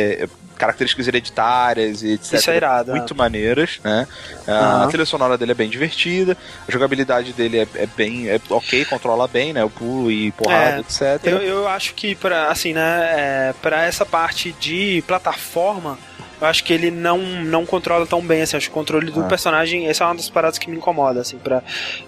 características 0.57 1.07
hereditárias 1.07 2.03
e 2.03 2.13
etc. 2.13 2.33
Isso 2.33 2.51
é 2.51 2.55
irado, 2.55 2.91
muito 2.91 3.13
é. 3.13 3.17
maneiras, 3.17 3.79
né? 3.83 4.07
Uhum. 4.47 4.83
A 4.83 4.87
trilha 4.87 5.05
sonora 5.05 5.37
dele 5.37 5.51
é 5.51 5.55
bem 5.55 5.69
divertida, 5.69 6.37
a 6.67 6.71
jogabilidade 6.71 7.33
dele 7.33 7.59
é, 7.59 7.67
é 7.75 7.85
bem 7.85 8.29
é 8.29 8.39
ok, 8.49 8.85
controla 8.85 9.27
bem, 9.27 9.53
né? 9.53 9.63
O 9.63 9.69
pulo 9.69 10.11
e 10.11 10.31
porrada, 10.31 10.77
é, 10.77 10.79
etc. 10.79 11.25
Eu, 11.25 11.41
eu 11.41 11.67
acho 11.67 11.93
que 11.93 12.15
para 12.15 12.49
assim, 12.49 12.73
né? 12.73 13.13
É, 13.15 13.53
para 13.61 13.83
essa 13.83 14.05
parte 14.05 14.51
de 14.59 15.03
plataforma 15.07 15.97
eu 16.43 16.49
acho 16.49 16.61
que 16.65 16.73
ele 16.73 16.91
não, 16.91 17.19
não 17.19 17.65
controla 17.65 18.05
tão 18.05 18.21
bem, 18.21 18.41
assim, 18.41 18.57
acho 18.57 18.67
que 18.67 18.71
o 18.71 18.73
controle 18.73 19.09
do 19.09 19.21
ah. 19.21 19.27
personagem, 19.27 19.87
essa 19.87 20.03
é 20.03 20.07
uma 20.07 20.15
das 20.15 20.29
paradas 20.29 20.59
que 20.59 20.69
me 20.69 20.75
incomoda, 20.75 21.21
assim, 21.21 21.37
pra, 21.37 21.63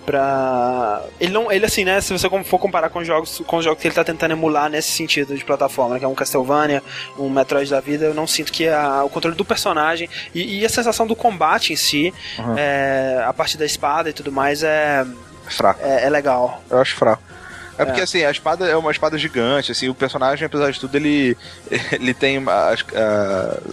pra... 0.05 1.01
Ele 1.21 1.31
não, 1.31 1.49
ele 1.49 1.65
assim, 1.65 1.85
né, 1.85 2.01
se 2.01 2.11
você 2.11 2.29
for 2.43 2.59
comparar 2.59 2.89
com 2.89 2.99
os 2.99 3.07
jogos, 3.07 3.41
com 3.47 3.57
os 3.57 3.63
jogos 3.63 3.81
que 3.81 3.87
ele 3.87 3.95
tá 3.95 4.03
tentando 4.03 4.31
emular 4.31 4.69
nesse 4.69 4.91
sentido 4.91 5.37
de 5.37 5.45
plataforma, 5.45 5.93
né, 5.93 5.99
que 5.99 6.05
é 6.05 6.07
um 6.07 6.13
Castlevania, 6.13 6.83
um 7.17 7.29
Metroid 7.29 7.69
da 7.69 7.79
vida, 7.79 8.05
eu 8.05 8.13
não 8.13 8.27
sinto 8.27 8.51
que 8.51 8.67
a, 8.67 9.05
o 9.05 9.09
controle 9.09 9.37
do 9.37 9.45
personagem 9.45 10.09
e, 10.33 10.59
e, 10.59 10.65
a 10.65 10.69
sensação 10.69 11.07
do 11.07 11.15
combate 11.15 11.71
em 11.71 11.77
si, 11.77 12.13
uhum. 12.37 12.55
é, 12.57 13.23
a 13.25 13.31
parte 13.31 13.57
da 13.57 13.65
espada 13.65 14.09
e 14.09 14.13
tudo 14.13 14.33
mais, 14.33 14.63
é... 14.63 15.05
Fraco. 15.47 15.79
É, 15.81 16.03
é 16.05 16.09
legal. 16.09 16.61
Eu 16.69 16.79
acho 16.79 16.95
fraco. 16.95 17.23
É 17.77 17.85
porque, 17.85 17.99
é. 17.99 18.03
assim, 18.03 18.23
a 18.23 18.31
espada 18.31 18.65
é 18.65 18.75
uma 18.75 18.91
espada 18.91 19.17
gigante, 19.17 19.71
assim, 19.71 19.89
o 19.89 19.95
personagem, 19.95 20.45
apesar 20.45 20.71
de 20.71 20.79
tudo, 20.79 20.95
ele, 20.95 21.37
ele 21.91 22.13
tem 22.13 22.37
a, 22.47 22.75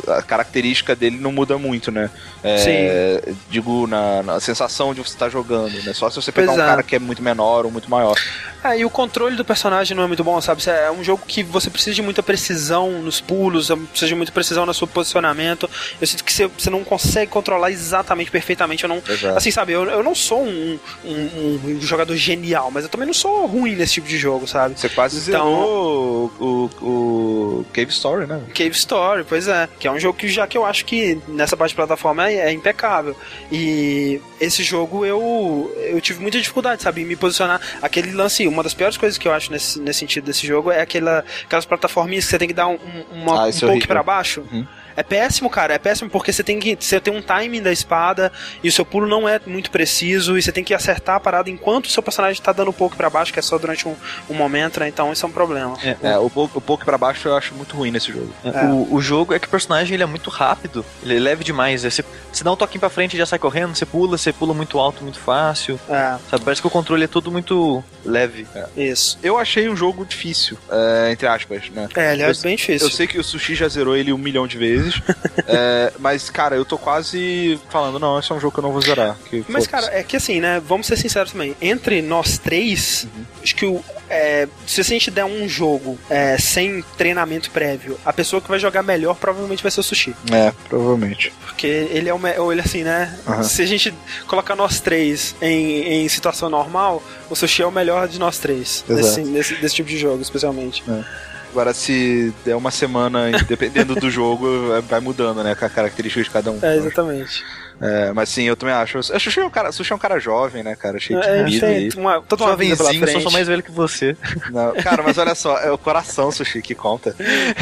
a, 0.09 0.19
a 0.19 0.23
característica 0.23 0.97
dele 0.97 1.19
não 1.19 1.33
muda 1.33 1.57
muito, 1.59 1.91
né? 1.91 2.11
É, 2.43 2.59
Sim. 2.59 3.35
Digo, 3.49 3.87
na, 3.87 4.23
na, 4.23 4.41
sensação 4.41 4.93
de 4.93 5.01
você 5.01 5.15
estar 5.15 5.27
tá 5.27 5.31
jogando, 5.31 5.73
né? 5.85 5.93
Só 5.93 6.11
se 6.11 6.17
você 6.17 6.33
pegar 6.33 6.49
pois 6.49 6.59
um 6.59 6.63
é. 6.63 6.67
cara 6.67 6.83
que 6.83 6.97
é 6.97 6.99
muito 6.99 7.23
menor 7.23 7.65
ou 7.65 7.71
muito 7.71 7.91
maior. 7.91 8.17
É, 8.65 8.79
e 8.79 8.85
o 8.85 8.91
controle 8.91 9.35
do 9.35 9.45
personagem 9.45 9.97
não 9.97 10.05
é 10.05 10.07
muito 10.07 10.23
bom, 10.23 10.41
sabe? 10.41 10.63
É 10.69 10.91
um 10.91 11.03
jogo 11.03 11.23
que 11.27 11.43
você 11.43 11.69
precisa 11.69 11.95
de 11.95 12.03
muita 12.03 12.23
precisão 12.23 13.03
nos 13.03 13.21
pulos, 13.21 13.71
precisa 13.91 14.09
de 14.09 14.15
muita 14.15 14.31
precisão 14.31 14.65
no 14.65 14.73
seu 14.73 14.87
posicionamento. 14.87 15.69
Eu 16.01 16.07
sinto 16.07 16.23
que 16.23 16.33
você, 16.33 16.47
você 16.47 16.71
não 16.71 16.85
consegue 16.85 17.31
controlar 17.31 17.71
exatamente, 17.71 18.31
perfeitamente. 18.31 18.85
Eu 18.85 18.89
não, 18.89 19.03
Exato. 19.09 19.37
assim, 19.37 19.51
sabe? 19.51 19.73
Eu, 19.73 19.85
eu 19.85 20.03
não 20.03 20.15
sou 20.15 20.45
um, 20.45 20.79
um, 21.05 21.61
um, 21.65 21.81
jogador 21.81 22.17
genial, 22.17 22.71
mas 22.71 22.85
eu 22.85 22.91
também 22.91 23.07
não 23.07 23.15
sou 23.15 23.47
ruim 23.47 23.75
nesse 23.75 23.95
tipo 23.95 24.07
de 24.07 24.17
jogo, 24.17 24.47
sabe? 24.47 24.79
Você 24.79 24.89
quase 24.89 25.19
então, 25.29 25.45
zerou 25.45 26.33
o, 26.39 26.71
o, 26.81 26.87
o 26.87 27.67
Cave 27.73 27.91
Story, 27.91 28.27
né? 28.27 28.43
Cave 28.55 28.71
Story, 28.71 29.25
pois 29.29 29.49
é. 29.49 29.69
Que 29.79 29.89
é 29.89 29.91
um 29.91 29.99
jogo 29.99 30.17
que 30.17 30.29
já 30.29 30.47
que 30.47 30.57
eu 30.57 30.65
acho 30.65 30.85
que 30.85 31.19
nessa 31.27 31.57
parte 31.57 31.71
de 31.71 31.77
plataforma 31.77 32.29
é, 32.29 32.37
é 32.37 32.53
impecável. 32.53 33.17
E 33.51 34.21
esse 34.41 34.63
jogo 34.63 35.05
eu, 35.05 35.75
eu 35.77 36.01
tive 36.01 36.21
muita 36.21 36.39
dificuldade, 36.39 36.83
sabe? 36.83 37.03
Em 37.03 37.05
me 37.05 37.17
posicionar. 37.17 37.61
Aquele 37.81 38.13
lance, 38.13 38.47
uma 38.53 38.63
das 38.63 38.75
piores 38.75 38.97
coisas 38.97 39.19
que 39.19 39.27
eu 39.27 39.33
acho 39.33 39.51
nesse, 39.51 39.81
nesse 39.81 40.01
sentido 40.01 40.25
desse 40.25 40.47
jogo 40.47 40.71
é 40.71 40.81
aquela, 40.81 41.25
aquelas 41.45 41.65
plataforminhas 41.65 42.25
que 42.25 42.31
você 42.31 42.39
tem 42.39 42.49
que 42.49 42.55
dar 42.55 42.69
um, 42.69 42.79
uma, 43.11 43.45
ah, 43.45 43.49
um 43.49 43.61
pouco 43.61 43.87
para 43.87 44.03
baixo. 44.03 44.45
Uhum. 44.53 44.67
É 44.97 45.03
péssimo, 45.03 45.49
cara. 45.51 45.75
É 45.75 45.79
péssimo 45.79 46.11
porque 46.11 46.33
você 46.33 46.43
tem 46.43 46.59
que 46.59 46.77
você 46.79 47.01
tem 47.01 47.15
um 47.15 47.23
timing 47.23 47.63
da 47.63 47.73
espada 47.73 48.33
e 48.63 48.69
o 48.69 48.73
seu 48.73 48.85
pulo 48.85 49.07
não 49.07 49.29
é 49.29 49.41
muito 49.47 49.71
preciso 49.71 50.37
e 50.37 50.43
você 50.43 50.53
tem 50.53 50.65
que 50.65 50.75
acertar 50.75 51.17
a 51.17 51.21
parada 51.21 51.51
enquanto 51.51 51.87
o 51.87 51.91
seu 51.91 52.03
personagem 52.03 52.41
tá 52.43 52.53
dando 52.53 52.71
um 52.71 52.75
pouco 52.75 52.97
para 52.97 53.11
baixo, 53.11 53.33
que 53.33 53.39
é 53.39 53.43
só 53.43 53.59
durante 53.59 53.87
um, 53.87 53.95
um 54.29 54.35
momento, 54.35 54.81
né? 54.81 54.89
Então 54.89 55.13
isso 55.13 55.25
é 55.25 55.29
um 55.29 55.33
problema. 55.33 55.77
É, 55.83 55.97
é 56.03 56.19
o, 56.19 56.27
o 56.27 56.61
pouco 56.61 56.85
para 56.85 56.99
baixo 56.99 57.29
eu 57.29 57.37
acho 57.37 57.55
muito 57.55 57.77
ruim 57.77 57.91
nesse 57.91 58.13
jogo. 58.13 58.33
É. 58.45 58.65
O, 58.67 58.95
o 58.95 59.01
jogo 59.01 59.35
é 59.35 59.39
que 59.39 59.47
o 59.47 59.51
personagem 59.51 59.95
ele 59.95 60.03
é 60.03 60.07
muito 60.07 60.31
rápido, 60.31 60.85
ele 61.03 61.17
é 61.17 61.21
leve 61.21 61.45
demais. 61.45 61.83
Você, 61.83 62.05
você 62.33 62.45
dá 62.45 62.53
um 62.53 62.57
toquinho 62.57 62.81
pra 62.81 62.91
frente 62.91 63.15
e 63.15 63.19
já 63.19 63.27
sai 63.27 63.39
correndo, 63.39 63.75
você 63.75 63.87
pula, 63.87 64.19
você 64.19 64.33
pula 64.33 64.55
muito 64.55 64.79
alto, 64.79 65.03
muito 65.03 65.19
fácil. 65.19 65.79
É. 65.89 66.17
Sabe? 66.31 66.45
Parece 66.45 66.61
que 66.61 66.67
o 66.67 66.71
controle 66.71 67.05
é 67.05 67.09
tudo 67.09 67.31
muito 67.31 67.83
leve. 68.05 68.47
É. 68.55 68.67
Isso. 68.77 69.19
Eu 69.23 69.39
achei 69.39 69.69
um 69.69 69.77
jogo 69.77 70.05
difícil, 70.05 70.59
é, 70.71 71.11
entre 71.13 71.27
aspas, 71.27 71.71
né? 71.71 71.89
É, 71.97 72.13
ele 72.13 72.23
é 72.23 72.33
bem 72.35 72.57
difícil. 72.57 72.87
Eu 72.87 72.93
sei 72.93 73.07
que 73.07 73.19
o 73.19 73.25
Sushi 73.25 73.55
já 73.55 73.69
zerou 73.69 73.97
ele 73.97 74.13
um 74.13 74.19
milhão 74.19 74.47
de 74.47 74.59
vezes 74.59 74.82
vezes. 74.83 75.03
é, 75.47 75.93
mas, 75.99 76.31
cara, 76.31 76.57
eu 76.57 76.65
tô 76.65 76.79
quase 76.79 77.61
falando, 77.71 77.99
não, 77.99 78.19
esse 78.19 78.31
é 78.33 78.35
um 78.35 78.41
jogo 78.41 78.53
que 78.53 78.61
eu 78.61 78.63
não 78.63 78.73
vou 78.73 78.83
zerar. 78.83 79.17
mas, 79.49 79.67
cara, 79.67 79.87
é 79.93 80.03
que 80.03 80.17
assim, 80.17 80.41
né? 80.41 80.61
Vamos 80.65 80.87
ser 80.87 80.97
sinceros 80.97 81.33
também. 81.33 81.57
Entre 81.61 82.03
nós 82.03 82.39
três, 82.39 83.05
uhum. 83.05 83.25
acho 83.43 83.55
que 83.55 83.67
o, 83.67 83.83
é, 84.09 84.47
se 84.67 84.81
a 84.81 84.85
gente 84.85 85.11
der 85.11 85.25
um 85.25 85.49
jogo 85.49 85.99
é, 86.11 86.37
sem 86.37 86.85
treinamento 86.99 87.51
prévio, 87.51 87.99
a 88.05 88.13
pessoa 88.13 88.43
que 88.43 88.49
vai 88.49 88.59
jogar 88.59 88.83
melhor 88.83 89.17
provavelmente 89.17 89.63
vai 89.63 89.73
ser 89.73 89.81
o 89.81 89.83
Sushi. 89.83 90.15
É, 90.31 90.53
provavelmente. 90.69 91.33
Porque 91.47 91.67
ele 91.67 92.09
é 92.09 92.15
o 92.15 92.21
ou 92.39 92.53
ele 92.53 92.61
assim, 92.61 92.83
né? 92.83 93.19
Uhum. 93.27 93.43
Se 93.43 93.63
a 93.63 93.67
gente 93.67 93.95
colocar 94.27 94.55
nós 94.55 94.81
três 94.81 95.35
em, 95.41 96.05
em 96.05 96.09
situação 96.09 96.51
normal, 96.51 97.03
o 97.31 97.35
Sushi 97.35 97.63
é 97.63 97.67
o 97.67 97.73
melhor 97.73 98.07
de 98.07 98.19
nós 98.19 98.39
três. 98.39 98.85
Nesse, 98.87 99.23
nesse, 99.23 99.55
desse 99.57 99.77
tipo 99.77 99.89
de 99.89 99.97
jogo, 99.97 100.21
especialmente. 100.21 100.85
É. 100.89 101.32
Agora, 101.53 101.75
se 101.75 102.33
der 102.47 102.57
uma 102.57 102.71
semana, 102.71 103.31
dependendo 103.47 103.95
do 103.95 104.11
jogo, 104.11 104.47
vai 104.89 105.01
mudando, 105.01 105.45
né? 105.45 105.55
Com 105.55 105.67
a 105.67 105.69
característica 105.69 106.25
de 106.25 106.31
cada 106.31 106.51
um. 106.51 106.59
É, 106.63 106.77
exatamente. 106.77 107.45
É, 107.79 108.13
mas 108.13 108.31
sim, 108.31 108.45
eu 108.45 108.57
também 108.57 108.75
acho. 108.75 108.99
O 108.99 109.03
Sushi 109.03 109.41
é 109.41 109.45
um 109.45 109.51
cara, 109.51 109.71
Sushi 109.71 109.93
é 109.93 109.97
um 109.97 109.99
cara 109.99 110.19
jovem, 110.19 110.63
né, 110.63 110.75
cara? 110.75 110.99
Cheio 110.99 111.21
de 111.21 111.27
é, 111.27 111.45
vida. 111.45 111.67
É, 111.67 111.89
uma, 111.97 112.23
toda 112.23 112.45
uma 112.45 112.57
vida 112.57 112.77
pela 112.77 112.89
frente. 112.89 113.13
Só 113.13 113.21
sou 113.21 113.33
mais 113.33 113.47
velho 113.47 113.63
que 113.63 113.71
você. 113.71 114.17
Não, 114.51 114.73
cara, 114.77 115.03
mas 115.03 115.19
olha 115.19 115.35
só, 115.35 115.59
é 115.59 115.71
o 115.71 115.77
coração, 115.77 116.33
Sushi, 116.33 116.63
que 116.63 116.75
conta. 116.75 117.15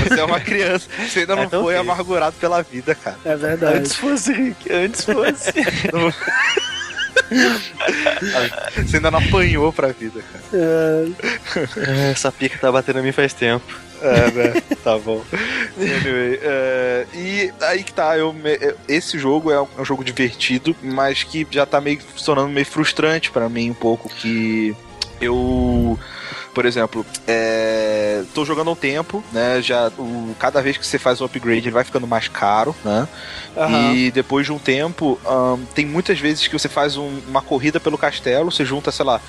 Você 0.07 0.21
é 0.21 0.25
uma 0.25 0.39
criança, 0.39 0.87
você 0.99 1.21
ainda 1.21 1.33
é, 1.33 1.37
não 1.37 1.43
é, 1.45 1.49
foi 1.49 1.77
amargurado 1.77 2.37
pela 2.39 2.63
vida, 2.63 2.95
cara. 2.95 3.17
É 3.25 3.35
verdade. 3.35 3.79
Antes 3.79 3.97
fosse, 3.97 4.33
Rick, 4.33 4.73
antes 4.73 5.05
fosse. 5.05 5.53
Você 8.87 8.97
ainda 8.97 9.11
não 9.11 9.19
apanhou 9.19 9.73
pra 9.73 9.89
vida, 9.89 10.21
cara. 10.23 10.45
É. 10.53 12.11
Essa 12.11 12.31
pica 12.33 12.59
tá 12.59 12.71
batendo 12.71 12.99
em 13.01 13.03
mim 13.03 13.13
faz 13.13 13.33
tempo. 13.33 13.67
É, 14.03 14.31
né? 14.31 14.63
tá 14.83 14.99
bom. 14.99 15.23
Anyway, 15.77 16.41
é, 16.43 17.07
e 17.15 17.53
aí 17.61 17.85
que 17.85 17.93
tá, 17.93 18.17
eu, 18.17 18.35
esse 18.89 19.19
jogo 19.19 19.51
é 19.51 19.61
um, 19.61 19.69
é 19.77 19.81
um, 19.83 19.85
jogo 19.85 20.03
divertido, 20.03 20.75
mas 20.83 21.23
que 21.23 21.47
já 21.51 21.67
tá 21.67 21.81
meio 21.81 22.01
se 22.17 22.25
tornando 22.25 22.49
meio 22.49 22.67
frustrante 22.67 23.31
para 23.31 23.49
mim 23.49 23.71
um 23.71 23.75
pouco, 23.75 24.09
que 24.09 24.75
eu 25.21 25.99
por 26.55 26.67
exemplo, 26.67 27.07
é, 27.29 28.23
tô 28.35 28.45
jogando 28.45 28.69
há 28.69 28.73
um 28.73 28.77
tempo, 28.77 29.23
né? 29.33 29.63
Já 29.63 29.89
o, 29.97 30.35
cada 30.39 30.61
vez 30.61 30.77
que 30.77 30.87
você 30.87 30.99
faz 30.99 31.21
um 31.21 31.25
upgrade 31.25 31.61
ele 31.61 31.71
vai 31.71 31.85
ficando 31.85 32.07
mais 32.07 32.27
caro, 32.27 32.75
né? 32.85 33.07
Uhum. 33.57 33.95
E 33.95 34.11
depois 34.11 34.47
de 34.47 34.53
um 34.53 34.59
tempo, 34.59 35.19
um, 35.25 35.65
tem 35.75 35.87
muitas 35.87 36.19
vezes 36.19 36.49
que 36.49 36.59
você 36.59 36.69
faz 36.69 36.97
um, 36.97 37.21
uma 37.29 37.41
corrida 37.41 37.79
pelo 37.79 37.97
castelo, 37.97 38.51
você 38.51 38.65
junta, 38.65 38.91
sei 38.91 39.05
lá, 39.05 39.21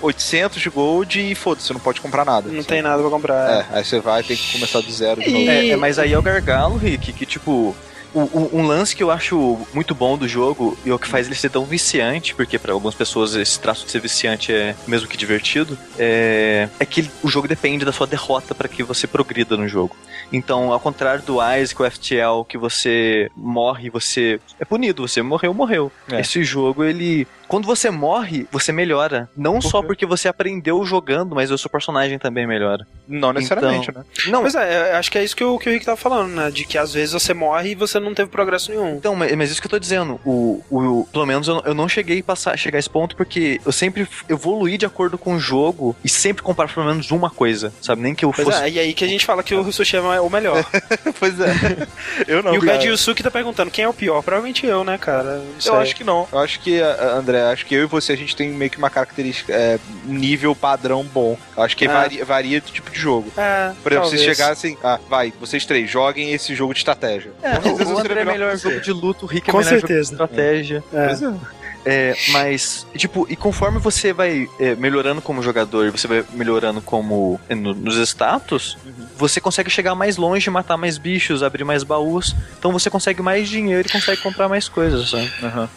800 0.00 0.60
de 0.60 0.70
gold 0.70 1.20
e 1.20 1.34
foda-se, 1.34 1.66
você 1.66 1.72
não 1.74 1.80
pode 1.80 2.00
comprar 2.00 2.24
nada. 2.24 2.50
Não 2.50 2.64
tem 2.64 2.80
nada 2.80 3.02
pra 3.02 3.10
comprar. 3.10 3.50
É, 3.50 3.66
aí 3.72 3.84
você 3.84 4.00
vai 4.00 4.22
ter 4.22 4.36
que 4.36 4.52
começar 4.52 4.80
do 4.80 4.90
zero 4.90 5.20
de 5.20 5.30
novo. 5.30 5.50
É, 5.50 5.68
é, 5.68 5.76
mas 5.76 5.98
aí 5.98 6.14
é 6.14 6.18
o 6.18 6.22
gargalo, 6.22 6.76
Rick, 6.78 7.12
que 7.12 7.26
tipo, 7.26 7.76
Um, 8.14 8.60
um, 8.60 8.66
lance 8.66 8.94
que 8.94 9.02
eu 9.02 9.10
acho 9.10 9.58
muito 9.72 9.94
bom 9.94 10.18
do 10.18 10.26
jogo 10.26 10.76
e 10.84 10.90
o 10.90 10.98
que 10.98 11.06
faz 11.06 11.26
ele 11.26 11.36
ser 11.36 11.50
tão 11.50 11.64
viciante, 11.64 12.34
porque 12.34 12.58
para 12.58 12.72
algumas 12.72 12.94
pessoas 12.94 13.34
esse 13.34 13.58
traço 13.58 13.84
de 13.84 13.92
ser 13.92 14.00
viciante 14.00 14.52
é 14.52 14.74
mesmo 14.86 15.06
que 15.06 15.16
divertido, 15.16 15.78
é, 15.98 16.68
é 16.78 16.84
que 16.84 17.08
o 17.22 17.28
jogo 17.28 17.46
depende 17.46 17.84
da 17.84 17.92
sua 17.92 18.06
derrota 18.06 18.54
para 18.54 18.68
que 18.68 18.82
você 18.82 19.06
progrida 19.06 19.56
no 19.56 19.68
jogo. 19.68 19.96
Então, 20.32 20.72
ao 20.72 20.80
contrário 20.80 21.22
do 21.22 21.34
Isaac 21.34 21.82
ou 21.82 21.90
FTL, 21.90 22.44
que 22.48 22.58
você 22.58 23.30
morre, 23.36 23.90
você 23.90 24.40
é 24.58 24.64
punido, 24.64 25.06
você 25.06 25.22
morreu, 25.22 25.54
morreu. 25.54 25.92
É. 26.10 26.20
Esse 26.20 26.42
jogo, 26.44 26.84
ele 26.84 27.26
quando 27.50 27.66
você 27.66 27.90
morre, 27.90 28.46
você 28.52 28.70
melhora. 28.70 29.28
Não 29.36 29.54
Por 29.54 29.62
só 29.62 29.82
porque 29.82 30.06
você 30.06 30.28
aprendeu 30.28 30.84
jogando, 30.84 31.34
mas 31.34 31.50
o 31.50 31.58
seu 31.58 31.68
personagem 31.68 32.16
também 32.16 32.46
melhora. 32.46 32.86
Não 33.08 33.32
necessariamente, 33.32 33.90
então, 33.90 34.02
né? 34.02 34.08
Não. 34.28 34.42
Mas 34.44 34.54
é, 34.54 34.92
acho 34.92 35.10
que 35.10 35.18
é 35.18 35.24
isso 35.24 35.34
que 35.34 35.42
o, 35.42 35.58
que 35.58 35.68
o 35.68 35.72
Rick 35.72 35.84
tava 35.84 35.96
falando, 35.96 36.32
né? 36.32 36.48
De 36.48 36.64
que 36.64 36.78
às 36.78 36.94
vezes 36.94 37.12
você 37.12 37.34
morre 37.34 37.72
e 37.72 37.74
você 37.74 37.98
não 37.98 38.14
teve 38.14 38.30
progresso 38.30 38.70
nenhum. 38.70 38.94
Então, 38.94 39.16
mas, 39.16 39.34
mas 39.34 39.50
isso 39.50 39.60
que 39.60 39.66
eu 39.66 39.70
tô 39.70 39.80
dizendo. 39.80 40.20
O, 40.24 40.62
o, 40.70 41.08
pelo 41.12 41.26
menos 41.26 41.48
eu, 41.48 41.60
eu 41.64 41.74
não 41.74 41.88
cheguei 41.88 42.20
a 42.20 42.22
passar, 42.22 42.56
chegar 42.56 42.78
a 42.78 42.78
esse 42.78 42.88
ponto 42.88 43.16
porque 43.16 43.60
eu 43.66 43.72
sempre 43.72 44.06
evoluí 44.28 44.78
de 44.78 44.86
acordo 44.86 45.18
com 45.18 45.34
o 45.34 45.40
jogo 45.40 45.96
e 46.04 46.08
sempre 46.08 46.44
comparo 46.44 46.68
pelo 46.68 46.86
menos 46.86 47.10
uma 47.10 47.30
coisa, 47.30 47.72
sabe? 47.82 48.00
Nem 48.00 48.14
que 48.14 48.24
eu 48.24 48.30
pois 48.30 48.46
fosse. 48.46 48.62
É, 48.62 48.70
e 48.70 48.78
aí 48.78 48.94
que 48.94 49.04
a 49.04 49.08
gente 49.08 49.26
fala 49.26 49.42
que 49.42 49.56
o 49.56 49.68
Tsushima 49.68 50.14
é 50.14 50.20
o 50.20 50.30
melhor. 50.30 50.64
pois 51.18 51.34
é. 51.40 51.52
eu 52.28 52.44
não. 52.44 52.54
E 52.54 52.58
o 52.58 52.62
Gad 52.62 52.84
Yusuke 52.84 53.24
tá 53.24 53.30
perguntando 53.30 53.72
quem 53.72 53.84
é 53.84 53.88
o 53.88 53.92
pior. 53.92 54.22
Provavelmente 54.22 54.64
eu, 54.64 54.84
né, 54.84 54.96
cara? 54.96 55.42
Eu 55.64 55.74
acho 55.74 55.96
que 55.96 56.04
não. 56.04 56.28
Eu 56.30 56.38
acho 56.38 56.60
que, 56.60 56.80
André, 56.80 57.39
acho 57.42 57.66
que 57.66 57.74
eu 57.74 57.82
e 57.82 57.86
você 57.86 58.16
gente 58.16 58.34
tem 58.36 58.50
meio 58.50 58.70
que 58.70 58.78
uma 58.78 58.90
característica, 58.90 59.52
é, 59.52 59.78
nível 60.04 60.54
padrão 60.54 61.04
bom. 61.04 61.36
Eu 61.56 61.62
acho 61.62 61.76
que 61.76 61.84
é. 61.84 61.88
varia, 61.88 62.24
varia, 62.24 62.60
do 62.60 62.70
tipo 62.70 62.90
de 62.90 62.98
jogo. 62.98 63.32
É, 63.36 63.72
Por 63.82 63.92
exemplo, 63.92 64.10
talvez. 64.10 64.20
se 64.22 64.26
chegar 64.26 64.52
assim, 64.52 64.76
ah, 64.82 64.98
vai, 65.08 65.32
vocês 65.40 65.64
três, 65.64 65.90
joguem 65.90 66.32
esse 66.32 66.54
jogo 66.54 66.72
de 66.72 66.80
estratégia. 66.80 67.32
É, 67.42 67.58
o, 67.68 67.94
o 67.94 67.98
André 67.98 68.20
é 68.20 68.24
melhor 68.24 68.56
jogo 68.56 68.80
de 68.80 68.92
luta, 68.92 69.24
o 69.24 69.28
Rick 69.28 69.48
é 69.48 69.52
Com 69.52 69.58
melhor 69.58 69.70
certeza. 69.70 69.92
jogo 69.92 70.04
de 70.04 70.12
estratégia. 70.12 70.84
É. 70.92 71.60
É, 71.84 72.14
mas, 72.28 72.86
tipo, 72.94 73.26
e 73.30 73.34
conforme 73.34 73.78
você 73.78 74.12
vai 74.12 74.46
é, 74.58 74.74
melhorando 74.74 75.22
como 75.22 75.42
jogador, 75.42 75.90
você 75.90 76.06
vai 76.06 76.24
melhorando 76.32 76.82
como 76.82 77.40
é, 77.48 77.54
no, 77.54 77.74
nos 77.74 77.96
status, 77.96 78.76
uhum. 78.84 79.06
você 79.16 79.40
consegue 79.40 79.70
chegar 79.70 79.94
mais 79.94 80.16
longe, 80.16 80.50
matar 80.50 80.76
mais 80.76 80.98
bichos, 80.98 81.42
abrir 81.42 81.64
mais 81.64 81.82
baús. 81.82 82.34
Então 82.58 82.70
você 82.72 82.90
consegue 82.90 83.22
mais 83.22 83.48
dinheiro 83.48 83.88
e 83.88 83.90
consegue 83.90 84.20
comprar 84.20 84.48
mais 84.48 84.68
coisas, 84.68 85.10
sabe? 85.10 85.32
Uhum. 85.42 85.68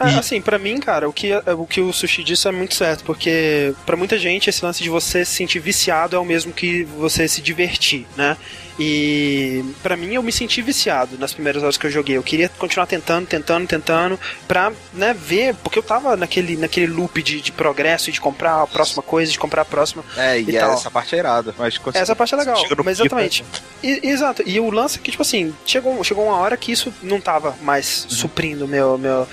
É, 0.00 0.04
assim, 0.18 0.40
para 0.40 0.58
mim, 0.58 0.78
cara, 0.78 1.08
o 1.08 1.12
que, 1.12 1.32
o 1.34 1.66
que 1.66 1.80
o 1.80 1.92
Sushi 1.92 2.24
disse 2.24 2.48
é 2.48 2.52
muito 2.52 2.74
certo, 2.74 3.04
porque 3.04 3.72
para 3.86 3.96
muita 3.96 4.18
gente 4.18 4.50
esse 4.50 4.64
lance 4.64 4.82
de 4.82 4.90
você 4.90 5.24
se 5.24 5.34
sentir 5.34 5.60
viciado 5.60 6.16
é 6.16 6.18
o 6.18 6.24
mesmo 6.24 6.52
que 6.52 6.84
você 6.84 7.28
se 7.28 7.40
divertir, 7.40 8.06
né? 8.16 8.36
E 8.78 9.64
para 9.82 9.96
mim 9.96 10.14
eu 10.14 10.22
me 10.22 10.32
senti 10.32 10.62
viciado 10.62 11.18
nas 11.18 11.32
primeiras 11.32 11.62
horas 11.62 11.76
que 11.76 11.86
eu 11.86 11.90
joguei. 11.90 12.16
Eu 12.16 12.22
queria 12.22 12.48
continuar 12.48 12.86
tentando, 12.86 13.26
tentando, 13.26 13.66
tentando 13.66 14.18
pra, 14.48 14.72
né, 14.92 15.14
ver, 15.14 15.54
porque 15.56 15.78
eu 15.78 15.82
tava 15.82 16.16
naquele, 16.16 16.56
naquele 16.56 16.86
loop 16.86 17.22
de, 17.22 17.40
de 17.40 17.52
progresso 17.52 18.10
e 18.10 18.12
de 18.12 18.20
comprar 18.20 18.62
a 18.62 18.66
próxima 18.66 19.02
coisa, 19.02 19.30
de 19.30 19.38
comprar 19.38 19.62
a 19.62 19.66
próxima. 19.66 20.04
É, 20.16 20.38
e, 20.38 20.48
e 20.48 20.58
tal. 20.58 20.72
essa 20.72 20.90
parte 20.90 21.14
é 21.14 21.18
irada. 21.18 21.54
Mas 21.58 21.80
essa 21.94 22.16
parte 22.16 22.34
é 22.34 22.36
legal, 22.38 22.62
mas 22.84 22.98
exatamente. 22.98 23.44
E, 23.82 24.08
exato. 24.08 24.42
E 24.46 24.58
o 24.58 24.70
lance 24.70 24.98
é 24.98 25.02
que, 25.02 25.10
tipo 25.10 25.22
assim, 25.22 25.54
chegou, 25.64 26.02
chegou 26.02 26.26
uma 26.26 26.36
hora 26.36 26.56
que 26.56 26.72
isso 26.72 26.92
não 27.02 27.20
tava 27.20 27.56
mais 27.62 28.04
uhum. 28.04 28.10
suprindo 28.10 28.68
meu, 28.68 28.96
meu, 28.98 29.28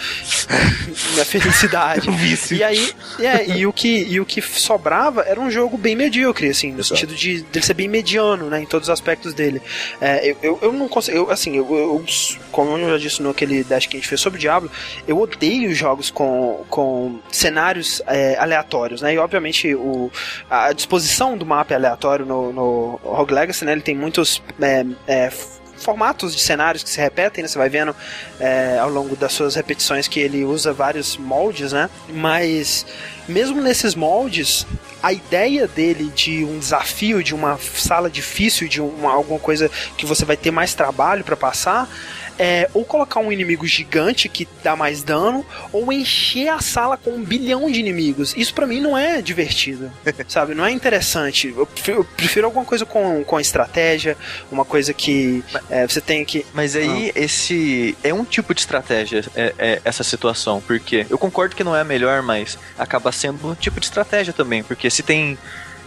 minha 1.13 1.25
felicidade. 1.25 2.09
vício. 2.19 2.57
E 2.57 2.63
aí, 2.63 2.93
é, 3.19 3.57
e 3.57 3.65
o 3.65 3.73
que, 3.73 4.03
e 4.03 4.19
o 4.19 4.25
que 4.25 4.41
sobrava 4.41 5.21
era 5.21 5.39
um 5.39 5.49
jogo 5.49 5.77
bem 5.77 5.95
medíocre, 5.95 6.49
assim, 6.49 6.71
no 6.71 6.79
Exato. 6.79 6.95
sentido 6.95 7.15
de, 7.15 7.41
de 7.41 7.65
ser 7.65 7.73
bem 7.73 7.87
mediano, 7.87 8.49
né, 8.49 8.61
em 8.61 8.65
todos 8.65 8.87
os 8.87 8.93
aspectos 8.93 9.28
dele. 9.33 9.61
É, 9.99 10.29
eu, 10.29 10.37
eu, 10.41 10.59
eu, 10.61 10.73
não 10.73 10.87
consigo, 10.87 11.17
eu, 11.17 11.31
assim, 11.31 11.55
eu, 11.55 11.67
eu, 11.75 12.05
como 12.51 12.77
eu 12.77 12.89
já 12.91 12.97
disse 12.97 13.21
no 13.21 13.29
aquele 13.29 13.63
dash 13.63 13.85
que 13.85 13.97
a 13.97 13.99
gente 13.99 14.07
fez 14.07 14.19
sobre 14.21 14.37
o 14.37 14.39
Diablo, 14.39 14.71
eu 15.07 15.17
odeio 15.19 15.73
jogos 15.73 16.09
com, 16.09 16.63
com 16.69 17.19
cenários 17.31 18.01
é, 18.07 18.37
aleatórios, 18.37 19.01
né, 19.01 19.13
e 19.13 19.17
obviamente 19.17 19.73
o, 19.75 20.11
a 20.49 20.73
disposição 20.73 21.37
do 21.37 21.45
mapa 21.45 21.73
é 21.73 21.77
aleatório 21.77 22.25
no, 22.25 22.53
no 22.53 22.99
Rogue 23.03 23.33
Legacy, 23.33 23.65
né, 23.65 23.71
ele 23.71 23.81
tem 23.81 23.95
muitos 23.95 24.41
é, 24.61 24.85
é, 25.07 25.31
formatos 25.79 26.35
de 26.35 26.41
cenários 26.41 26.83
que 26.83 26.89
se 26.89 26.99
repetem, 26.99 27.41
né? 27.41 27.47
Você 27.47 27.57
vai 27.57 27.69
vendo 27.69 27.95
é, 28.39 28.77
ao 28.79 28.89
longo 28.89 29.15
das 29.15 29.31
suas 29.31 29.55
repetições 29.55 30.07
que 30.07 30.19
ele 30.19 30.43
usa 30.43 30.73
vários 30.73 31.17
moldes, 31.17 31.71
né? 31.71 31.89
Mas 32.09 32.85
mesmo 33.27 33.61
nesses 33.61 33.95
moldes, 33.95 34.67
a 35.01 35.13
ideia 35.13 35.67
dele 35.67 36.11
de 36.13 36.43
um 36.43 36.59
desafio, 36.59 37.23
de 37.23 37.33
uma 37.33 37.57
sala 37.57 38.09
difícil, 38.09 38.67
de 38.67 38.81
uma, 38.81 39.11
alguma 39.11 39.39
coisa 39.39 39.69
que 39.97 40.05
você 40.05 40.25
vai 40.25 40.35
ter 40.35 40.51
mais 40.51 40.73
trabalho 40.73 41.23
para 41.23 41.37
passar, 41.37 41.89
é 42.39 42.69
ou 42.73 42.85
colocar 42.85 43.19
um 43.19 43.31
inimigo 43.31 43.67
gigante 43.67 44.29
que 44.29 44.47
dá 44.63 44.75
mais 44.75 45.03
dano, 45.03 45.45
ou 45.73 45.91
encher 45.91 46.47
a 46.47 46.59
sala 46.59 46.95
com 46.95 47.11
um 47.11 47.23
bilhão 47.23 47.69
de 47.69 47.79
inimigos. 47.79 48.33
Isso 48.35 48.53
para 48.53 48.65
mim 48.65 48.79
não 48.79 48.97
é 48.97 49.21
divertido, 49.21 49.91
sabe? 50.27 50.55
Não 50.55 50.65
é 50.65 50.71
interessante. 50.71 51.53
Eu 51.55 51.65
prefiro, 51.65 51.97
eu 51.99 52.05
prefiro, 52.05 52.45
alguma 52.47 52.65
coisa 52.65 52.85
com, 52.85 53.23
com 53.25 53.39
estratégia, 53.39 54.17
uma 54.49 54.63
coisa 54.63 54.93
que 54.93 55.43
é, 55.69 55.85
você 55.85 55.99
tem 55.99 56.23
que. 56.23 56.45
Mas 56.53 56.75
aí, 56.75 57.11
ah. 57.13 57.19
esse 57.19 57.97
é 58.03 58.13
um 58.13 58.23
tipo 58.23 58.53
de 58.53 58.61
estratégia, 58.61 59.23
é, 59.35 59.53
é, 59.57 59.81
essa 59.83 60.03
situação, 60.03 60.61
porque 60.65 61.05
eu 61.09 61.17
concordo 61.17 61.55
que 61.55 61.63
não 61.63 61.75
é 61.75 61.81
a 61.81 61.83
melhor, 61.83 62.21
mas 62.21 62.57
acaba 62.77 63.11
sendo 63.11 63.49
um 63.49 63.55
tipo 63.55 63.79
de 63.79 63.85
estratégia 63.85 64.31
também, 64.31 64.63
porque 64.63 64.89
se 64.89 65.03
tem 65.03 65.37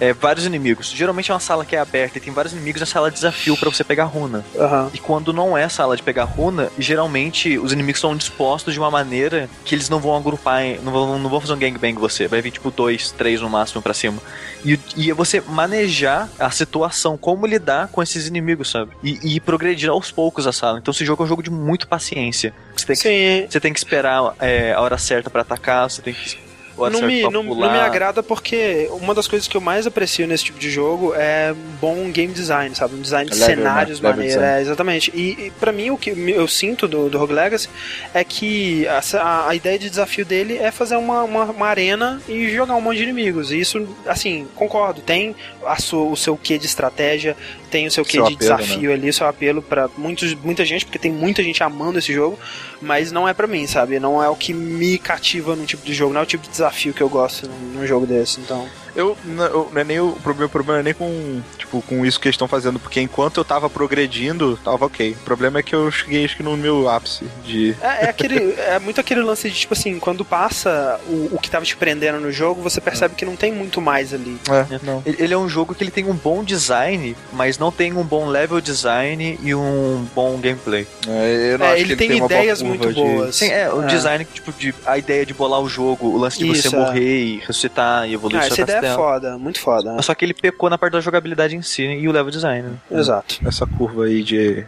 é, 0.01 0.13
vários 0.13 0.47
inimigos. 0.47 0.91
Geralmente 0.91 1.31
é 1.31 1.35
uma 1.35 1.41
sala 1.41 1.65
que 1.65 1.77
é 1.77 1.79
aberta 1.79 2.19
e 2.19 2.21
tem 2.21 2.33
vários 2.33 2.53
inimigos 2.53 2.81
na 2.81 2.87
sala 2.87 3.11
de 3.11 3.17
desafio 3.17 3.57
para 3.57 3.71
você 3.71 3.85
pegar 3.85 4.05
runa. 4.05 4.45
Uhum. 4.55 4.91
E 4.93 4.99
quando 4.99 5.33
não 5.33 5.57
é 5.57 5.69
sala 5.69 5.97
de 5.97 6.03
pegar 6.03 6.25
runa, 6.25 6.71
geralmente 6.79 7.59
os 7.59 7.73
inimigos 7.73 8.01
são 8.01 8.17
dispostos 8.17 8.75
de 8.75 8.81
uma 8.81 8.91
maneira 8.91 9.49
que 9.65 9.75
eles 9.75 9.89
não 9.89 10.01
vão 10.01 10.17
agrupar, 10.17 10.63
não 10.83 10.93
vão, 10.93 11.19
não 11.19 11.31
vão 11.31 11.41
fazer 11.41 11.53
um 11.53 11.59
gangbang 11.59 11.95
você. 11.95 12.27
Vai 12.27 12.43
vir 12.43 12.51
tipo 12.51 12.71
dois, 12.71 13.11
três 13.11 13.41
no 13.41 13.49
máximo 13.49 13.83
para 13.83 13.95
cima. 13.95 14.21
E, 14.65 14.79
e 14.97 15.11
é 15.11 15.15
você 15.15 15.41
manejar 15.41 16.29
a 16.39 16.51
situação, 16.51 17.17
como 17.17 17.47
lidar 17.47 17.89
com 17.89 18.03
esses 18.03 18.27
inimigos, 18.27 18.71
sabe? 18.71 18.93
E, 19.03 19.37
e 19.37 19.41
progredir 19.41 19.91
aos 19.91 20.11
poucos 20.11 20.47
a 20.47 20.53
sala. 20.53 20.79
Então 20.79 20.93
esse 20.93 21.05
jogo 21.05 21.23
é 21.23 21.27
um 21.27 21.29
jogo 21.29 21.43
de 21.43 21.51
muito 21.51 21.89
paciência. 21.89 22.55
Você 22.77 22.87
tem 22.87 22.97
que, 22.97 23.03
Sim. 23.03 23.47
Você 23.49 23.61
tem 23.61 23.73
que 23.73 23.79
esperar 23.79 24.35
é, 24.41 24.73
a 24.73 24.81
hora 24.81 24.99
certa 24.99 25.31
para 25.31 25.43
atacar, 25.43 25.91
você 25.91 26.03
tem 26.03 26.15
que 26.15 26.52
não 26.77 27.03
me, 27.03 27.23
não, 27.23 27.43
não, 27.43 27.73
me 27.73 27.79
agrada 27.79 28.23
porque 28.23 28.89
uma 28.93 29.15
das 29.15 29.29
coisas 29.29 29.47
que 29.47 29.57
eu 29.57 29.61
mais 29.61 29.87
aprecio 29.87 30.27
nesse 30.27 30.45
tipo 30.45 30.59
de 30.59 30.71
jogo 30.71 31.13
é 31.15 31.55
bom 31.81 32.11
game 32.11 32.33
design, 32.33 32.75
sabe? 32.75 32.95
Um 32.95 33.01
design 33.01 33.31
de 33.31 33.39
level, 33.39 33.57
cenários 33.57 34.01
né? 34.01 34.11
maneiro. 34.11 34.43
É, 34.43 34.61
exatamente. 34.61 35.11
E, 35.15 35.47
e 35.47 35.51
para 35.59 35.73
mim 35.73 35.91
o 35.91 35.99
que 35.99 36.11
eu 36.11 36.49
sinto 36.49 36.89
do, 36.89 37.09
do 37.09 37.19
Rogue 37.19 37.35
Legacy 37.35 37.69
é 38.15 38.25
que 38.25 38.87
a, 38.89 39.49
a 39.49 39.55
ideia 39.55 39.79
de 39.79 39.91
desafio 39.91 40.25
dele 40.25 40.57
é 40.57 40.71
fazer 40.71 40.97
uma, 40.97 41.23
uma, 41.23 41.45
uma, 41.45 41.67
arena 41.67 42.21
e 42.29 42.49
jogar 42.49 42.75
um 42.75 42.81
monte 42.81 42.99
de 42.99 43.03
inimigos. 43.05 43.53
E 43.53 43.61
isso, 43.61 43.87
assim, 44.07 44.47
concordo, 44.55 45.01
tem 45.01 45.35
a 45.67 45.77
sua, 45.77 46.05
o 46.05 46.17
seu 46.17 46.37
quê 46.37 46.59
de 46.59 46.67
estratégia, 46.67 47.37
tem 47.73 47.87
o 47.87 47.91
seu 47.91 48.05
quê 48.05 48.19
seu 48.19 48.27
de 48.27 48.35
apelo, 48.35 48.39
desafio 48.39 48.91
né? 48.91 48.95
ali, 48.95 49.09
o 49.09 49.13
seu 49.15 49.27
apelo 49.27 49.63
para 49.63 49.89
muita 49.97 50.63
gente, 50.63 50.85
porque 50.85 50.99
tem 50.99 51.11
muita 51.11 51.43
gente 51.43 51.63
amando 51.63 51.99
esse 51.99 52.13
jogo, 52.13 52.39
mas 52.83 53.11
não 53.11 53.27
é 53.27 53.33
para 53.33 53.47
mim, 53.47 53.67
sabe? 53.67 53.99
Não 53.99 54.23
é 54.23 54.29
o 54.29 54.37
que 54.37 54.53
me 54.53 54.99
cativa 54.99 55.57
num 55.57 55.65
tipo 55.65 55.83
de 55.83 55.95
jogo, 55.95 56.13
não 56.13 56.21
é 56.21 56.25
o 56.25 56.27
tipo 56.27 56.45
de 56.45 56.51
desafio 56.51 56.93
que 56.93 57.01
eu 57.01 57.09
gosto 57.09 57.49
num, 57.49 57.81
num 57.81 57.87
jogo 57.87 58.05
desse, 58.05 58.41
então. 58.41 58.69
Eu, 58.95 59.17
não, 59.25 59.71
não 59.71 59.81
é 59.81 59.85
nem 59.85 60.01
o 60.01 60.13
problema, 60.13 60.47
o 60.47 60.51
problema 60.51 60.81
é 60.81 60.83
nem 60.83 60.95
com, 60.95 61.41
tipo, 61.57 61.83
com 61.83 62.05
isso 62.05 62.21
que 62.21 62.29
eles 62.29 62.35
estão 62.35 62.49
fazendo, 62.49 62.79
porque 62.79 63.01
enquanto 63.01 63.39
eu 63.39 63.45
tava 63.45 63.69
progredindo, 63.71 64.59
tava 64.63 64.87
ok. 64.87 65.13
O 65.13 65.25
problema 65.25 65.59
é 65.59 65.63
que 65.63 65.75
eu 65.75 65.91
cheguei 65.91 66.25
acho 66.25 66.37
que 66.37 66.43
no 66.43 66.57
meu 66.57 66.89
ápice 66.89 67.25
de. 67.45 67.75
É, 67.81 68.07
é 68.07 68.09
aquele. 68.11 68.53
é 68.59 68.79
muito 68.79 69.01
aquele 69.01 69.23
lance 69.23 69.49
de, 69.49 69.59
tipo 69.59 69.75
assim, 69.75 69.99
quando 69.99 70.25
passa 70.25 71.01
o, 71.09 71.31
o 71.33 71.39
que 71.39 71.51
tava 71.51 71.65
te 71.65 71.77
prendendo 71.77 72.21
no 72.21 72.31
jogo, 72.31 72.63
você 72.63 72.81
percebe 72.81 73.15
é. 73.15 73.17
que 73.17 73.25
não 73.25 73.37
tem 73.37 73.53
muito 73.53 73.81
mais 73.81 74.13
ali. 74.13 74.39
É, 74.49 74.81
não. 74.83 75.03
Ele 75.07 75.33
é 75.33 75.39
um 75.39 75.49
jogo 75.49 75.75
que 75.75 75.83
ele 75.83 75.91
tem 75.91 76.05
um 76.05 76.15
bom 76.15 76.45
design, 76.45 77.17
mas 77.33 77.59
não 77.59 77.73
tem 77.73 77.93
um 77.93 78.05
bom 78.05 78.27
level 78.27 78.61
design 78.61 79.39
e 79.43 79.55
um 79.55 80.07
bom 80.15 80.39
gameplay. 80.39 80.87
É, 81.09 81.13
é 81.13 81.81
ele, 81.81 81.81
ele, 81.81 81.97
tem, 81.97 82.09
tem 82.09 82.25
ideias 82.25 82.61
muito 82.61 82.93
boas. 82.93 83.37
Sim, 83.37 83.49
é, 83.49 83.73
o 83.73 83.83
é. 83.83 83.87
design, 83.87 84.25
tipo, 84.25 84.53
de, 84.53 84.75
a 84.85 84.99
ideia 84.99 85.25
de 85.25 85.33
bolar 85.33 85.61
o 85.61 85.69
jogo, 85.69 86.09
o 86.09 86.19
lance 86.19 86.39
de 86.39 86.51
Isso, 86.51 86.71
você 86.71 86.77
morrer 86.77 87.25
e 87.25 87.39
ressuscitar 87.39 88.09
e 88.09 88.15
evoluir 88.15 88.43
ah, 88.43 88.47
essa 88.47 88.61
ideia 88.61 88.82
é 88.87 88.95
foda, 88.95 89.39
muito 89.39 89.61
foda. 89.61 89.95
Né? 89.95 90.03
Só 90.03 90.15
que 90.15 90.25
ele 90.25 90.35
pecou 90.35 90.71
na 90.71 90.79
parte 90.79 90.93
da 90.93 91.01
jogabilidade 91.01 91.57
em 91.57 91.63
si 91.63 91.83
e 91.83 92.09
o 92.09 92.13
level 92.13 92.31
design. 92.31 92.69
Né? 92.69 92.77
Exato. 92.91 93.39
Essa 93.47 93.67
curva 93.67 94.05
aí 94.05 94.23
de, 94.23 94.65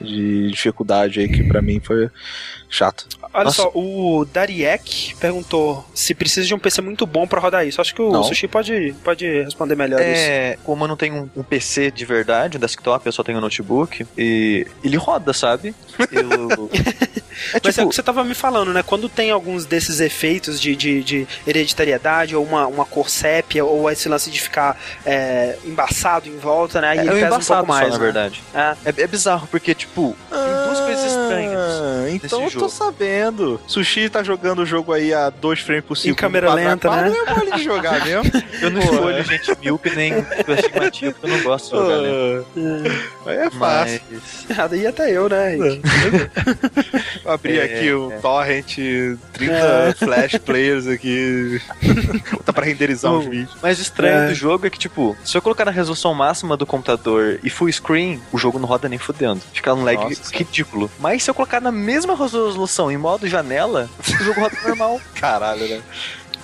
de 0.00 0.50
dificuldade 0.50 1.20
aí 1.20 1.28
que 1.28 1.44
para 1.44 1.62
mim 1.62 1.80
foi 1.80 2.10
chato. 2.68 3.06
Olha 3.32 3.44
Nossa. 3.44 3.62
só, 3.62 3.70
o 3.74 4.24
Dariek 4.24 5.14
perguntou 5.16 5.84
se 5.94 6.14
precisa 6.14 6.46
de 6.46 6.54
um 6.54 6.58
PC 6.58 6.80
muito 6.82 7.06
bom 7.06 7.26
para 7.26 7.40
rodar 7.40 7.66
isso. 7.66 7.80
Acho 7.80 7.94
que 7.94 8.02
o 8.02 8.10
não. 8.10 8.22
Sushi 8.24 8.48
pode, 8.48 8.94
pode 9.04 9.42
responder 9.42 9.74
melhor 9.74 10.00
é, 10.00 10.52
isso. 10.52 10.62
Como 10.64 10.84
eu 10.84 10.88
não 10.88 10.96
tenho 10.96 11.30
um, 11.34 11.40
um, 11.40 11.42
PC 11.42 11.90
de 11.90 12.04
verdade, 12.04 12.56
um 12.56 12.60
desktop, 12.60 13.06
eu 13.06 13.12
só 13.12 13.22
tenho 13.22 13.38
um 13.38 13.40
notebook, 13.40 14.06
e 14.16 14.66
ele 14.82 14.96
roda, 14.96 15.32
sabe? 15.32 15.74
Eu... 16.10 16.70
É, 17.54 17.60
Mas 17.62 17.66
é 17.66 17.70
tipo... 17.70 17.80
é 17.80 17.84
o 17.84 17.88
que 17.88 17.94
você 17.94 18.02
tava 18.02 18.24
me 18.24 18.34
falando, 18.34 18.72
né? 18.72 18.82
Quando 18.82 19.08
tem 19.08 19.30
alguns 19.30 19.64
desses 19.64 20.00
efeitos 20.00 20.60
de, 20.60 20.74
de, 20.74 21.04
de 21.04 21.28
hereditariedade, 21.46 22.34
ou 22.34 22.44
uma, 22.44 22.66
uma 22.66 22.84
cor 22.84 23.08
sépia, 23.08 23.64
ou 23.64 23.88
esse 23.88 24.08
lance 24.08 24.28
de 24.28 24.40
ficar 24.40 24.76
é, 25.06 25.56
embaçado 25.64 26.28
em 26.28 26.36
volta, 26.36 26.80
né? 26.80 26.88
Aí 26.88 26.98
é, 26.98 27.02
ele 27.02 27.10
pesa 27.12 27.36
um 27.36 27.40
pouco 27.40 27.66
mais. 27.68 27.86
Só, 27.86 27.92
né? 27.92 27.98
na 27.98 27.98
verdade. 27.98 28.42
É. 28.52 28.76
é. 28.84 28.94
É, 29.02 29.06
bizarro, 29.06 29.46
porque, 29.46 29.72
tipo, 29.72 30.16
tem 30.28 30.66
duas 30.66 30.80
coisas 30.80 30.98
coisas 30.98 31.12
estranhas. 31.12 32.14
Então 32.14 32.50
eu 32.58 32.68
tô 32.68 32.68
sabendo. 32.68 33.60
Sushi 33.66 34.08
tá 34.08 34.22
jogando 34.22 34.60
o 34.60 34.66
jogo 34.66 34.92
aí 34.92 35.12
a 35.12 35.30
dois 35.30 35.60
frames 35.60 35.84
por 35.84 35.96
segundo. 35.96 36.12
Em 36.12 36.16
câmera 36.16 36.52
lenta, 36.52 36.90
né? 36.90 37.10
Não 37.10 37.26
é 37.26 37.34
mole 37.34 37.52
de 37.52 37.62
jogar 37.62 38.04
mesmo. 38.04 38.30
Eu 38.60 38.70
não 38.70 38.80
escolho 38.80 39.24
gente 39.24 39.58
míope 39.60 39.90
nem 39.94 40.12
astigmatismo, 40.14 41.14
porque 41.14 41.26
eu 41.26 41.36
não 41.36 41.42
gosto 41.44 41.70
de 41.70 41.80
jogar, 41.80 41.98
né? 41.98 43.00
Aí 43.26 43.36
é 43.36 43.50
fácil. 43.50 44.02
Mas... 44.10 44.72
E 44.72 44.86
até 44.86 45.12
eu, 45.12 45.28
né, 45.28 45.50
Rick? 45.54 45.82
Vou 47.22 47.32
abrir 47.32 47.58
é, 47.58 47.64
aqui 47.64 47.92
o 47.92 48.12
é. 48.12 48.18
torrent, 48.18 48.76
30 49.32 49.52
é. 49.52 49.94
flash 49.94 50.38
players 50.38 50.86
aqui. 50.86 51.60
tá 52.44 52.52
pra 52.52 52.64
renderizar 52.64 53.12
os 53.12 53.26
vídeos. 53.26 53.56
Mas 53.62 53.78
o 53.78 53.82
estranho 53.82 54.24
é. 54.24 54.28
do 54.28 54.34
jogo 54.34 54.66
é 54.66 54.70
que, 54.70 54.78
tipo, 54.78 55.16
se 55.24 55.36
eu 55.36 55.42
colocar 55.42 55.64
na 55.64 55.70
resolução 55.70 56.12
máxima 56.14 56.56
do 56.56 56.66
computador 56.66 57.38
e 57.42 57.50
full 57.50 57.70
screen, 57.70 58.20
o 58.32 58.38
jogo 58.38 58.58
não 58.58 58.66
roda 58.66 58.88
nem 58.88 58.98
fudendo. 58.98 59.40
Fica 59.52 59.72
um 59.74 59.84
lag 59.84 59.96
Nossa, 59.96 60.34
ridículo. 60.34 60.90
Mas 60.98 61.22
se 61.22 61.30
eu 61.30 61.34
colocar 61.34 61.60
na 61.60 61.72
mesma 61.72 62.16
resolução 62.16 62.47
em 62.90 62.96
modo 62.96 63.26
janela, 63.26 63.88
o 63.98 64.24
jogo 64.24 64.40
roda 64.40 64.56
normal. 64.64 65.00
Caralho, 65.14 65.68
né? 65.68 65.82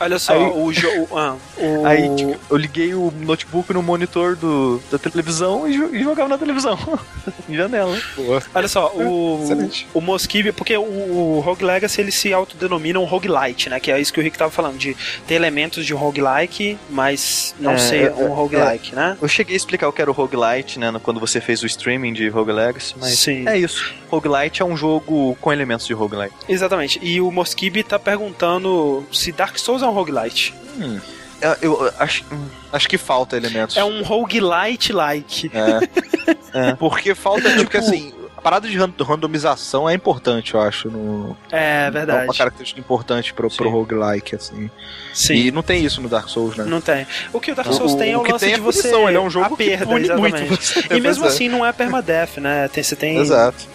Olha 0.00 0.18
só, 0.18 0.34
aí, 0.34 0.52
o 0.54 0.72
jogo. 0.72 1.08
Ah, 1.16 1.36
o... 1.56 1.86
Aí, 1.86 2.14
tipo, 2.16 2.36
eu 2.50 2.56
liguei 2.56 2.94
o 2.94 3.12
notebook 3.20 3.72
no 3.72 3.82
monitor 3.82 4.36
do, 4.36 4.80
da 4.90 4.98
televisão 4.98 5.68
e, 5.68 5.74
e 5.96 6.02
jogava 6.02 6.28
na 6.28 6.38
televisão. 6.38 6.78
em 7.48 7.54
janela. 7.54 7.98
Boa. 8.16 8.42
Olha 8.54 8.68
só, 8.68 8.92
o. 8.94 9.40
Excelente. 9.44 9.86
O 9.94 10.00
Mosquib, 10.00 10.52
porque 10.52 10.76
o, 10.76 10.82
o 10.82 11.40
Rogue 11.40 11.64
Legacy 11.64 12.00
ele 12.00 12.12
se 12.12 12.32
autodenomina 12.32 12.98
um 12.98 13.04
roguelite, 13.04 13.68
né? 13.68 13.80
Que 13.80 13.92
é 13.92 14.00
isso 14.00 14.12
que 14.12 14.20
o 14.20 14.22
Rick 14.22 14.36
tava 14.36 14.50
falando, 14.50 14.76
de 14.76 14.96
ter 15.26 15.34
elementos 15.34 15.84
de 15.84 15.92
roguelike, 15.92 16.78
mas 16.90 17.54
não 17.58 17.72
é, 17.72 17.78
ser 17.78 18.12
um 18.12 18.32
roguelike, 18.32 18.92
é, 18.92 18.96
né? 18.96 19.18
Eu 19.20 19.28
cheguei 19.28 19.54
a 19.54 19.56
explicar 19.56 19.88
o 19.88 19.92
que 19.92 20.00
era 20.00 20.10
o 20.10 20.14
roguelite, 20.14 20.78
né? 20.78 20.92
Quando 21.02 21.20
você 21.20 21.40
fez 21.40 21.62
o 21.62 21.66
streaming 21.66 22.12
de 22.12 22.28
Rogue 22.28 22.52
Legacy, 22.52 22.94
mas 22.98 23.18
Sim. 23.18 23.48
é 23.48 23.58
isso. 23.58 23.94
Roguelite 24.10 24.62
é 24.62 24.64
um 24.64 24.76
jogo 24.76 25.36
com 25.40 25.52
elementos 25.52 25.86
de 25.86 25.92
roguelite. 25.92 26.34
Exatamente. 26.48 26.98
E 27.02 27.20
o 27.20 27.30
Mosquib 27.30 27.82
tá 27.82 27.98
perguntando 27.98 29.04
se 29.12 29.32
Dark 29.32 29.58
Souls 29.58 29.82
é 29.84 29.88
um 29.90 29.94
roguelite. 29.94 30.54
Hum. 30.78 31.00
Eu, 31.40 31.56
eu, 31.60 31.92
acho, 31.98 32.24
hum, 32.32 32.46
acho 32.72 32.88
que 32.88 32.96
falta 32.96 33.36
elementos. 33.36 33.76
É 33.76 33.84
um 33.84 34.02
roguelite-like. 34.02 35.50
É. 35.52 36.68
é. 36.70 36.74
Porque 36.78 37.14
falta, 37.14 37.54
tipo, 37.54 37.70
que 37.70 37.76
assim, 37.76 38.14
a 38.36 38.40
parada 38.40 38.66
de 38.66 38.78
randomização 38.78 39.88
é 39.88 39.94
importante, 39.94 40.54
eu 40.54 40.60
acho. 40.60 40.88
No, 40.88 41.36
é 41.50 41.90
verdade. 41.90 42.22
É 42.22 42.24
uma 42.24 42.34
característica 42.34 42.80
importante 42.80 43.34
pro, 43.34 43.50
pro 43.50 43.68
roguelike, 43.68 44.34
assim. 44.34 44.70
Sim. 45.12 45.34
E 45.34 45.50
não 45.50 45.62
tem 45.62 45.84
isso 45.84 46.00
no 46.00 46.08
Dark 46.08 46.28
Souls, 46.28 46.56
né? 46.56 46.64
Não 46.64 46.80
tem. 46.80 47.06
O 47.32 47.40
que 47.40 47.52
o 47.52 47.54
Dark 47.54 47.72
Souls 47.72 47.92
o, 47.92 47.98
tem 47.98 48.12
é 48.12 48.16
o, 48.16 48.20
o 48.20 48.30
lance 48.30 48.46
tem 48.46 48.54
de 48.54 48.60
você. 48.60 48.82
Punição, 48.82 49.08
ele 49.08 49.18
é 49.18 49.20
um 49.20 49.30
jogo 49.30 49.54
a 49.54 49.56
perda, 49.56 49.86
que 49.86 50.00
exatamente. 50.00 50.48
Muito 50.48 50.94
e 50.94 51.00
mesmo 51.00 51.26
assim 51.26 51.48
não 51.48 51.64
é 51.64 51.72
permadeath, 51.72 52.38
né? 52.38 52.68
Tem, 52.68 52.82
você 52.82 52.96
tem. 52.96 53.18
Exato. 53.18 53.66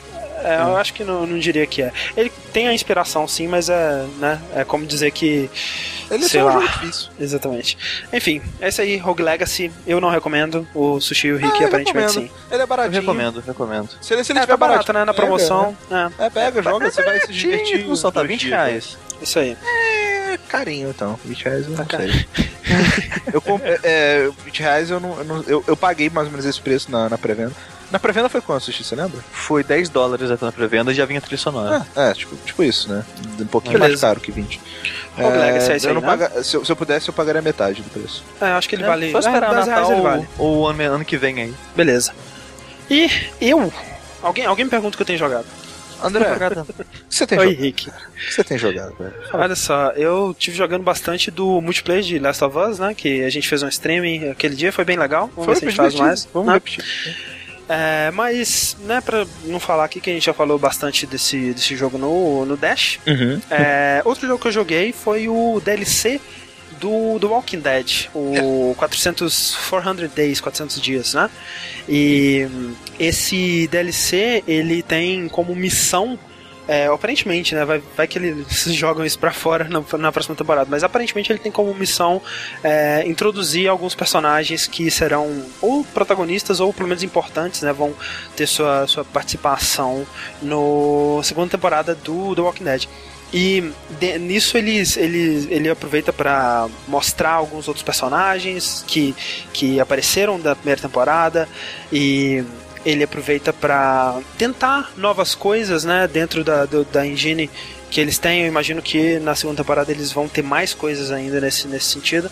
É, 0.44 0.62
eu 0.62 0.78
acho 0.78 0.94
que 0.94 1.04
não, 1.04 1.26
não 1.26 1.38
diria 1.38 1.66
que 1.66 1.82
é. 1.82 1.92
Ele 2.16 2.32
tem 2.52 2.68
a 2.68 2.74
inspiração 2.74 3.28
sim, 3.28 3.48
mas 3.48 3.70
é, 3.70 4.06
né, 4.18 4.40
é 4.56 4.64
como 4.64 4.86
dizer 4.86 5.12
que. 5.12 5.50
Ele 6.10 6.28
sei 6.28 6.42
é 6.42 6.44
lá. 6.44 6.58
um 6.58 6.60
difícil. 6.66 7.10
Exatamente. 7.20 7.78
Enfim, 8.12 8.42
esse 8.62 8.82
aí, 8.82 8.98
Rogue 8.98 9.22
Legacy, 9.22 9.72
eu 9.86 10.02
não 10.02 10.10
recomendo. 10.10 10.68
O 10.74 11.00
Sushi 11.00 11.28
e 11.28 11.34
o 11.34 11.38
Rick, 11.38 11.64
ah, 11.64 11.68
aparentemente 11.68 12.08
recomendo. 12.16 12.30
sim. 12.30 12.32
Ele 12.52 12.64
é 12.64 12.66
baratinho. 12.66 12.96
Eu 12.96 13.02
recomendo, 13.02 13.40
recomendo. 13.42 13.90
Se 14.02 14.14
ele, 14.14 14.24
se 14.24 14.32
ele 14.32 14.40
é, 14.40 14.42
tiver 14.42 14.54
tá 14.54 14.58
barato, 14.58 14.94
né? 14.94 15.06
Na 15.06 15.14
promoção. 15.14 15.78
Pega, 15.88 16.14
é. 16.20 16.26
é, 16.26 16.30
pega, 16.30 16.64
joga, 16.64 16.88
é, 16.88 16.92
você 16.92 17.04
vai 17.04 17.20
se 17.20 17.32
divertir. 17.32 17.88
Não 17.88 17.96
só 17.96 18.12
tá 18.12 18.24
20 18.24 18.48
reais. 18.50 18.98
Isso 19.22 19.38
aí. 19.38 19.58
É 19.64 20.00
carinho, 20.48 20.90
então. 20.90 21.20
20 21.24 21.44
reais 21.44 21.66
eu 21.66 21.72
não 21.72 21.86
tá 21.86 21.98
sei. 21.98 22.26
eu 23.34 23.42
comprei. 23.42 23.78
É, 23.84 24.30
20 24.46 24.60
reais 24.60 24.90
eu 24.90 25.00
não. 25.00 25.18
Eu, 25.18 25.26
não, 25.26 25.44
eu, 25.44 25.64
eu 25.68 25.78
paguei 25.78 26.10
mais 26.10 26.28
ou 26.28 26.32
menos 26.32 26.46
esse 26.46 26.60
preço 26.60 26.92
na, 26.92 27.10
na 27.10 27.18
pré-venda. 27.18 27.54
Na 27.92 27.98
pré-venda 27.98 28.30
foi 28.30 28.40
quanto, 28.42 28.66
Sushi, 28.66 28.84
você 28.84 28.96
lembra? 28.96 29.20
Foi 29.32 29.64
10 29.64 29.90
dólares 29.90 30.30
até 30.30 30.46
na 30.46 30.52
pré-venda 30.52 30.92
e 30.92 30.96
já 30.96 31.06
vinha 31.06 31.20
trilha 31.20 31.38
sonora. 31.38 31.86
É, 31.96 32.10
é, 32.10 32.14
tipo, 32.14 32.36
tipo 32.46 32.64
isso, 32.64 32.88
né? 32.92 33.04
Um 33.40 33.46
pouquinho 33.46 33.80
Beleza. 33.80 33.90
mais 33.90 34.02
caro 34.02 34.20
que 34.20 34.32
20. 34.32 34.62
É, 35.18 35.28
Legacy, 35.28 35.72
é 35.72 35.78
isso 35.78 35.88
eu 35.88 35.90
aí, 35.90 35.96
não 35.96 36.02
né? 36.02 36.08
paga, 36.08 36.44
se, 36.44 36.56
eu, 36.56 36.64
se 36.64 36.72
eu 36.72 36.76
pudesse, 36.76 37.10
eu 37.10 37.14
pagaria 37.14 37.42
metade 37.42 37.82
do 37.82 37.90
preço. 37.90 38.24
É, 38.40 38.46
acho 38.52 38.70
que 38.70 38.76
ele 38.76 38.84
é, 38.84 38.88
vale. 38.88 39.12
Só 39.12 39.20
esperar 39.20 39.52
é, 39.52 39.56
Natal 39.56 39.92
ou, 39.92 40.04
vale. 40.04 40.30
ou 40.38 40.68
ano, 40.68 40.84
ano 40.84 41.06
que 41.06 41.18
vem 41.18 41.42
aí. 41.42 41.54
Beleza. 41.76 42.14
E 42.90 43.10
eu? 43.42 43.74
Alguém, 44.22 44.46
alguém 44.46 44.66
me 44.66 44.72
pergunta 44.72 44.96
o 44.96 44.98
que 44.98 45.02
eu 45.02 45.08
tenho 45.08 45.20
jogado. 45.20 45.46
André, 46.02 46.32
o 46.32 46.66
que 46.66 46.96
você 47.10 47.26
tem 47.26 47.40
Oi, 47.40 47.48
jogado? 47.48 47.62
Rick. 47.62 47.90
O 47.90 47.92
que 47.92 48.34
você 48.34 48.44
tem 48.44 48.58
jogado, 48.58 48.96
velho? 48.98 49.14
Olha 49.34 49.56
só, 49.56 49.90
eu 49.92 50.36
tive 50.38 50.56
jogando 50.56 50.84
bastante 50.84 51.32
do 51.32 51.60
multiplayer 51.60 52.04
de 52.04 52.20
Last 52.20 52.44
of 52.44 52.58
Us, 52.58 52.80
né? 52.80 52.94
Que 52.94 53.24
a 53.24 53.30
gente 53.30 53.50
fez 53.50 53.64
um 53.64 53.68
streaming 53.68 54.30
aquele 54.30 54.56
dia, 54.56 54.72
foi 54.72 54.86
bem 54.86 54.98
legal. 54.98 55.30
Vamos 55.36 55.46
foi, 55.46 55.56
ver 55.56 55.60
se 55.60 55.66
a 55.66 55.70
gente 55.70 55.78
faz 55.78 55.96
mais. 55.96 56.28
Vamos 56.32 56.48
né? 56.48 56.54
repetir. 56.54 56.86
É, 57.70 58.10
mas, 58.12 58.76
né, 58.80 59.00
pra 59.00 59.28
não 59.46 59.60
falar 59.60 59.86
aqui 59.86 60.02
que 60.02 60.10
a 60.10 60.14
gente 60.14 60.26
já 60.26 60.34
falou 60.34 60.58
bastante 60.58 61.06
desse, 61.06 61.54
desse 61.54 61.76
jogo 61.76 62.00
no, 62.00 62.44
no 62.44 62.58
Dash, 62.58 63.00
uhum. 63.06 63.40
é, 63.52 64.02
outro 64.04 64.28
jogo 64.28 64.42
que 64.42 64.48
eu 64.48 64.52
joguei 64.52 64.92
foi 64.92 65.30
o 65.30 65.62
DLC 65.64 66.20
do, 66.80 67.20
do 67.20 67.30
Walking 67.30 67.60
Dead, 67.60 68.08
o 68.16 68.74
400, 68.76 69.56
400 69.70 70.12
Days, 70.12 70.42
400 70.42 70.82
dias, 70.82 71.14
né? 71.14 71.30
E 71.88 72.48
esse 73.00 73.68
DLC, 73.68 74.44
ele 74.48 74.82
tem 74.82 75.28
como 75.28 75.56
missão 75.56 76.18
é, 76.70 76.86
aparentemente, 76.86 77.56
né? 77.56 77.66
Vai, 77.66 77.82
vai 77.98 78.08
que 78.08 78.20
eles 78.20 78.46
jogam 78.76 79.04
isso 79.04 79.18
pra 79.18 79.32
fora 79.32 79.68
na, 79.68 79.84
na 79.98 80.12
próxima 80.12 80.36
temporada. 80.36 80.68
Mas 80.70 80.84
aparentemente 80.84 81.32
ele 81.32 81.40
tem 81.40 81.52
como 81.52 81.74
missão 81.74 82.22
é, 82.64 83.04
introduzir 83.08 83.68
alguns 83.68 83.96
personagens 83.96 84.68
que 84.68 84.92
serão 84.92 85.44
ou 85.60 85.84
protagonistas 85.84 86.60
ou 86.60 86.72
pelo 86.72 86.88
menos 86.88 87.02
importantes, 87.02 87.64
né? 87.64 87.74
Vão 87.74 87.96
ter 88.36 88.46
sua, 88.46 88.86
sua 88.86 89.04
participação 89.04 90.06
no 90.44 91.20
segunda 91.24 91.50
temporada 91.50 91.96
do 91.96 92.36
The 92.36 92.42
Walking 92.42 92.64
Dead. 92.64 92.88
E 93.34 93.72
de, 94.00 94.20
nisso 94.20 94.56
eles, 94.56 94.96
ele 94.96 95.70
aproveita 95.70 96.14
para 96.14 96.68
mostrar 96.88 97.32
alguns 97.32 97.68
outros 97.68 97.84
personagens 97.84 98.84
que, 98.88 99.16
que 99.54 99.80
apareceram 99.80 100.40
da 100.40 100.56
primeira 100.56 100.82
temporada 100.82 101.50
e 101.92 102.44
ele 102.86 103.04
aproveita 103.04 103.52
para 103.52 104.20
tentar 104.38 104.92
novas 104.98 105.36
coisas, 105.36 105.84
né, 105.84 106.08
dentro 106.08 106.44
da, 106.44 106.66
do, 106.66 106.84
da 106.86 107.06
engine 107.06 107.50
que 107.90 108.00
eles 108.00 108.18
têm. 108.18 108.42
Eu 108.42 108.48
imagino 108.48 108.82
que 108.82 109.20
na 109.20 109.36
segunda 109.36 109.58
temporada 109.58 109.92
eles 109.92 110.12
vão 110.12 110.28
ter 110.28 110.44
mais 110.44 110.74
coisas 110.74 111.12
ainda 111.12 111.42
nesse, 111.42 111.68
nesse 111.68 111.88
sentido. 111.88 112.30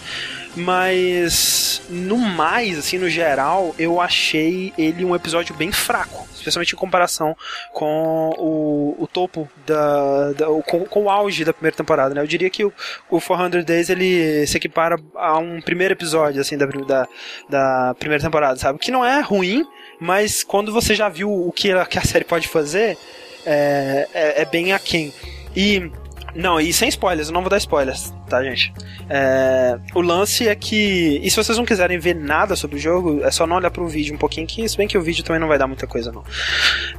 Mas 0.55 1.81
no 1.87 2.17
mais, 2.17 2.79
assim, 2.79 2.97
no 2.97 3.07
geral, 3.07 3.75
eu 3.77 4.01
achei 4.01 4.73
ele 4.75 5.05
um 5.05 5.15
episódio 5.15 5.53
bem 5.53 5.71
fraco, 5.71 6.27
especialmente 6.33 6.73
em 6.73 6.77
comparação 6.77 7.37
com 7.71 8.33
o, 8.37 8.95
o 8.97 9.05
topo 9.05 9.47
da, 9.67 10.31
da 10.33 10.45
com, 10.65 10.83
com, 10.85 11.03
o 11.03 11.09
auge 11.11 11.45
da 11.45 11.53
primeira 11.53 11.77
temporada, 11.77 12.15
né? 12.15 12.21
Eu 12.21 12.27
diria 12.27 12.49
que 12.49 12.65
o, 12.65 12.73
o 13.07 13.21
400 13.21 13.63
Days 13.65 13.89
ele 13.91 14.47
se 14.47 14.57
equipara 14.57 14.99
a 15.15 15.37
um 15.37 15.61
primeiro 15.61 15.93
episódio 15.93 16.41
assim 16.41 16.57
da, 16.57 16.65
da, 16.65 17.07
da 17.47 17.95
primeira 17.99 18.23
temporada, 18.23 18.57
sabe? 18.57 18.79
Que 18.79 18.89
não 18.89 19.05
é 19.05 19.21
ruim, 19.21 19.63
mas 19.99 20.43
quando 20.43 20.71
você 20.71 20.93
já 20.95 21.09
viu 21.09 21.31
o 21.31 21.51
que 21.51 21.71
a, 21.71 21.85
que 21.85 21.97
a 21.97 22.03
série 22.03 22.25
pode 22.25 22.47
fazer, 22.47 22.97
é, 23.45 24.07
é, 24.13 24.41
é 24.41 24.45
bem 24.45 24.73
aquém. 24.73 25.13
E 25.55 25.91
não, 26.35 26.59
e 26.59 26.71
sem 26.71 26.89
spoilers, 26.89 27.29
eu 27.29 27.33
não 27.33 27.41
vou 27.41 27.49
dar 27.49 27.57
spoilers, 27.57 28.13
tá, 28.27 28.43
gente? 28.43 28.73
É, 29.09 29.77
o 29.95 30.01
lance 30.01 30.47
é 30.47 30.55
que. 30.55 31.19
E 31.23 31.29
se 31.29 31.35
vocês 31.35 31.57
não 31.57 31.65
quiserem 31.65 31.97
ver 31.97 32.15
nada 32.15 32.55
sobre 32.55 32.77
o 32.77 32.79
jogo, 32.79 33.23
é 33.23 33.31
só 33.31 33.47
não 33.47 33.55
olhar 33.55 33.71
pro 33.71 33.87
vídeo 33.87 34.13
um 34.13 34.17
pouquinho, 34.17 34.45
que 34.45 34.67
se 34.67 34.77
bem 34.77 34.87
que 34.87 34.97
o 34.97 35.01
vídeo 35.01 35.23
também 35.23 35.39
não 35.39 35.47
vai 35.47 35.57
dar 35.57 35.67
muita 35.67 35.87
coisa, 35.87 36.11
não. 36.11 36.23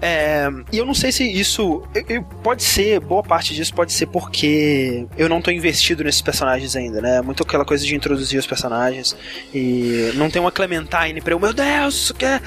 É, 0.01 0.49
e 0.73 0.79
eu 0.79 0.87
não 0.87 0.95
sei 0.95 1.13
se 1.13 1.25
isso. 1.25 1.83
Eu, 1.95 2.05
eu, 2.09 2.23
pode 2.43 2.63
ser, 2.63 3.01
boa 3.01 3.23
parte 3.23 3.55
disso 3.55 3.75
pode 3.75 3.93
ser 3.93 4.07
porque 4.07 5.07
eu 5.17 5.29
não 5.29 5.41
tô 5.41 5.51
investido 5.51 6.03
nesses 6.03 6.23
personagens 6.23 6.75
ainda, 6.75 7.01
né? 7.01 7.21
Muito 7.21 7.43
aquela 7.43 7.65
coisa 7.65 7.85
de 7.85 7.95
introduzir 7.95 8.39
os 8.39 8.47
personagens 8.47 9.17
e 9.55 10.13
não 10.15 10.31
tem 10.31 10.41
uma 10.41 10.51
Clementine 10.51 11.21
pra 11.21 11.35
eu, 11.35 11.41
meu 11.41 11.53
Deus, 11.53 11.95
isso 11.95 12.15
quer. 12.15 12.41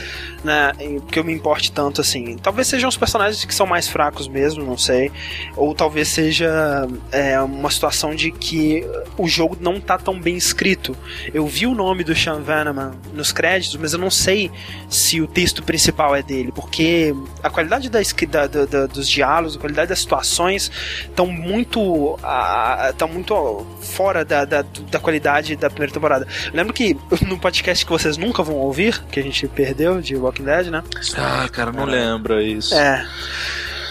Né? 0.44 0.72
Que 1.12 1.20
eu 1.20 1.24
me 1.24 1.34
importe 1.34 1.72
tanto 1.72 2.02
assim. 2.02 2.38
Talvez 2.38 2.68
sejam 2.68 2.90
os 2.90 2.98
personagens 2.98 3.46
que 3.46 3.54
são 3.54 3.68
mais 3.68 3.88
fracos 3.88 4.28
mesmo, 4.28 4.66
não 4.66 4.78
sei. 4.78 5.12
Ou 5.56 5.74
talvez 5.76 6.08
seja 6.08 6.88
é, 7.12 7.40
uma 7.40 7.70
situação 7.70 8.16
de 8.16 8.32
que 8.32 8.71
o 9.18 9.28
jogo 9.28 9.58
não 9.60 9.80
tá 9.80 9.98
tão 9.98 10.20
bem 10.20 10.36
escrito. 10.36 10.96
Eu 11.34 11.48
vi 11.48 11.68
o 11.68 11.76
nome 11.76 12.04
do 12.04 12.16
Sean 12.16 12.42
Vanaman 12.42 12.94
nos 13.14 13.32
créditos, 13.32 13.78
mas 13.78 13.94
eu 13.94 14.00
não 14.00 14.10
sei 14.10 14.52
se 14.90 15.22
o 15.22 15.28
texto 15.28 15.64
principal 15.64 16.16
é 16.16 16.22
dele, 16.22 16.52
porque 16.52 17.14
a 17.44 17.50
qualidade 17.50 17.90
da, 17.90 18.00
da, 18.48 18.66
da 18.66 18.86
dos 18.88 19.08
diálogos, 19.08 19.56
a 19.56 19.60
qualidade 19.60 19.90
das 19.90 20.00
situações 20.00 20.72
estão 21.04 21.28
muito 21.28 22.18
estão 22.90 23.08
muito 23.08 23.66
fora 23.82 24.24
da, 24.24 24.46
da, 24.46 24.62
da 24.62 25.00
qualidade 25.00 25.56
da 25.56 25.70
primeira 25.70 25.94
temporada. 25.94 26.28
lembro 26.54 26.74
que 26.74 26.98
no 27.28 27.38
podcast 27.38 27.86
que 27.86 27.92
vocês 27.92 28.18
nunca 28.18 28.44
vão 28.44 28.56
ouvir, 28.56 29.02
que 29.12 29.20
a 29.20 29.24
gente 29.24 29.48
perdeu 29.48 30.02
de 30.02 30.16
Walking 30.16 30.44
Dead, 30.44 30.68
né? 30.68 30.84
Ah, 31.18 31.48
cara, 31.52 31.72
não 31.72 31.86
lembra 31.86 32.44
isso. 32.44 32.76
É. 32.76 33.08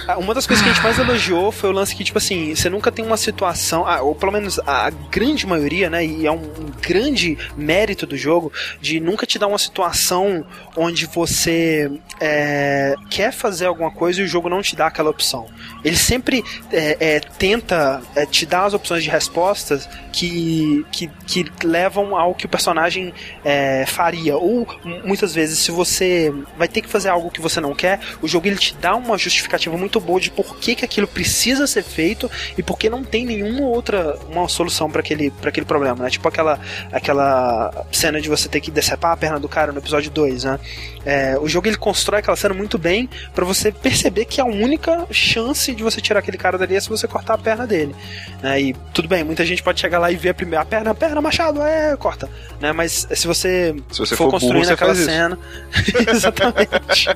Ah, 0.07 0.19
uma 0.19 0.35
das 0.35 0.47
coisas 0.47 0.63
que 0.65 0.71
a 0.71 0.73
gente 0.73 0.83
mais 0.83 0.99
elogiou 0.99 1.53
foi 1.53 1.71
o 1.71 1.73
lance 1.73 1.95
que, 1.95 2.05
tipo 2.05 2.19
assim, 2.19 2.55
você 2.55 2.69
nunca 2.69 2.91
tem 2.91 3.05
uma 3.05 3.17
situação, 3.17 3.87
ah, 3.87 4.03
ou 4.03 4.15
pelo 4.15 4.33
menos 4.33 4.59
a 4.61 4.91
grande 5.11 5.47
maioria, 5.47 5.89
né, 5.91 6.05
e 6.05 6.27
é 6.27 6.31
um, 6.31 6.41
grande 6.81 7.37
mérito 7.57 8.07
do 8.07 8.17
jogo, 8.17 8.53
de 8.81 9.01
nunca 9.01 9.27
te 9.27 9.39
dar 9.39 9.47
uma 9.47 9.59
situação 9.59 10.45
onde 10.77 11.07
você 11.07 11.91
é, 12.21 12.95
quer 13.09 13.33
fazer 13.33 13.67
alguma 13.67 13.91
coisa 13.91 14.21
e 14.21 14.25
o 14.25 14.29
jogo 14.29 14.49
não 14.49 14.63
te 14.63 14.75
dá 14.75 14.87
aquela 14.87 15.11
opção. 15.11 15.47
Ele 15.85 15.97
sempre 15.97 16.45
é, 16.73 16.97
é, 16.99 17.21
tenta 17.21 18.03
é, 18.15 18.27
te 18.27 18.47
dar 18.47 18.65
as 18.65 18.75
opções 18.75 19.03
de 19.03 19.11
respostas 19.11 19.89
que, 20.13 20.85
que, 20.91 21.11
que 21.27 21.47
levam 21.65 22.17
ao 22.17 22.35
que 22.35 22.47
o 22.47 22.49
personagem 22.49 23.13
é, 23.45 23.85
faria. 23.87 24.37
Ou 24.37 24.67
muitas 25.05 25.35
vezes, 25.35 25.59
se 25.59 25.71
você 25.71 26.33
vai 26.57 26.69
ter 26.69 26.83
que 26.83 26.89
fazer 26.89 27.09
algo 27.09 27.31
que 27.31 27.41
você 27.41 27.61
não 27.61 27.75
quer, 27.75 28.01
o 28.21 28.29
jogo 28.29 28.47
ele 28.47 28.57
te 28.57 28.75
dá 28.75 28.95
uma 28.95 29.17
justificativa 29.17 29.77
muito 29.77 29.90
boa 29.99 30.21
de 30.21 30.31
por 30.31 30.57
que, 30.57 30.75
que 30.75 30.85
aquilo 30.85 31.09
precisa 31.09 31.67
ser 31.67 31.83
feito 31.83 32.31
e 32.57 32.63
por 32.63 32.79
que 32.79 32.91
não 32.91 33.03
tem 33.03 33.25
nenhuma 33.25 33.63
outra 33.63 34.19
uma 34.29 34.47
solução 34.49 34.91
para 34.91 35.01
aquele, 35.01 35.33
aquele 35.43 35.67
problema, 35.67 36.05
né? 36.05 36.11
Tipo 36.11 36.29
aquela, 36.29 36.61
aquela 36.93 37.87
cena 37.91 38.21
de 38.21 38.29
você 38.29 38.49
ter 38.49 38.61
que 38.61 38.71
decepar 38.71 39.13
a 39.13 39.17
perna 39.17 39.41
do 39.41 39.49
cara 39.49 39.73
no 39.73 39.79
episódio 39.79 40.11
2, 40.11 40.45
né? 40.45 40.61
É, 41.05 41.39
o 41.39 41.49
jogo 41.49 41.67
ele 41.67 41.77
constrói 41.77 42.21
aquela 42.21 42.37
cena 42.37 42.53
muito 42.53 42.77
bem 42.77 43.09
para 43.35 43.45
você 43.45 43.73
perceber 43.73 44.27
que 44.27 44.41
a 44.41 44.45
única 44.45 45.07
chance 45.11 45.75
de 45.75 45.83
você 45.83 46.01
tirar 46.01 46.21
aquele 46.21 46.37
cara 46.37 46.59
dali 46.59 46.77
é 46.77 46.81
se 46.81 46.89
você 46.89 47.09
cortar 47.09 47.35
a 47.35 47.39
perna 47.39 47.67
dele. 47.67 47.95
Né? 48.43 48.61
E 48.61 48.77
tudo 48.93 49.09
bem, 49.09 49.25
muita 49.25 49.45
gente 49.47 49.63
pode 49.63 49.81
chegar 49.81 49.99
lá 49.99 50.13
e 50.13 50.17
ver 50.17 50.31
a 50.31 50.35
primeira 50.35 50.63
a 50.63 50.65
perna, 50.65 50.91
a 50.91 50.95
perna, 50.95 51.21
machado, 51.21 51.63
é, 51.63 51.97
corta. 51.97 52.29
Né? 52.61 52.73
Mas 52.73 53.07
se 53.11 53.27
você, 53.27 53.75
se 53.91 53.99
você 53.99 54.15
for, 54.15 54.25
for 54.25 54.33
construindo 54.33 54.65
burro, 54.65 54.75
aquela 54.75 54.95
cena. 54.95 55.39
exatamente. 56.13 57.09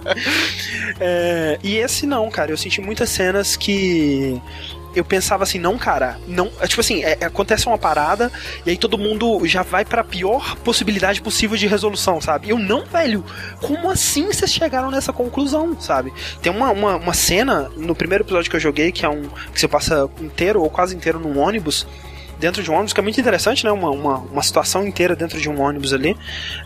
é, 0.98 1.58
e 1.62 1.76
esse 1.76 2.06
não, 2.06 2.30
cara. 2.30 2.50
Eu 2.50 2.56
senti 2.64 2.80
muitas 2.80 3.10
cenas 3.10 3.56
que 3.56 4.40
eu 4.94 5.04
pensava 5.04 5.42
assim, 5.42 5.58
não, 5.58 5.76
cara, 5.76 6.18
não. 6.26 6.50
É, 6.60 6.66
tipo 6.66 6.80
assim, 6.80 7.02
é, 7.02 7.24
acontece 7.24 7.66
uma 7.66 7.76
parada 7.76 8.30
e 8.64 8.70
aí 8.70 8.76
todo 8.76 8.96
mundo 8.96 9.44
já 9.44 9.62
vai 9.62 9.84
para 9.84 10.00
a 10.00 10.04
pior 10.04 10.56
possibilidade 10.58 11.20
possível 11.20 11.56
de 11.56 11.66
resolução, 11.66 12.20
sabe? 12.20 12.48
Eu 12.48 12.58
não, 12.58 12.84
velho. 12.84 13.24
Como 13.60 13.90
assim 13.90 14.26
vocês 14.26 14.52
chegaram 14.52 14.90
nessa 14.90 15.12
conclusão, 15.12 15.78
sabe? 15.80 16.12
Tem 16.40 16.52
uma, 16.52 16.70
uma, 16.70 16.96
uma 16.96 17.14
cena 17.14 17.70
no 17.76 17.94
primeiro 17.94 18.24
episódio 18.24 18.48
que 18.48 18.56
eu 18.56 18.60
joguei 18.60 18.92
que 18.92 19.04
é 19.04 19.08
um 19.08 19.22
que 19.52 19.60
você 19.60 19.68
passa 19.68 20.08
inteiro 20.20 20.62
ou 20.62 20.70
quase 20.70 20.94
inteiro 20.94 21.18
num 21.18 21.38
ônibus 21.38 21.86
dentro 22.44 22.62
de 22.62 22.70
um 22.70 22.74
ônibus, 22.74 22.92
que 22.92 23.00
é 23.00 23.02
muito 23.02 23.18
interessante, 23.18 23.64
né? 23.64 23.72
Uma, 23.72 23.90
uma, 23.90 24.18
uma 24.18 24.42
situação 24.42 24.86
inteira 24.86 25.16
dentro 25.16 25.40
de 25.40 25.48
um 25.48 25.62
ônibus 25.62 25.94
ali. 25.94 26.14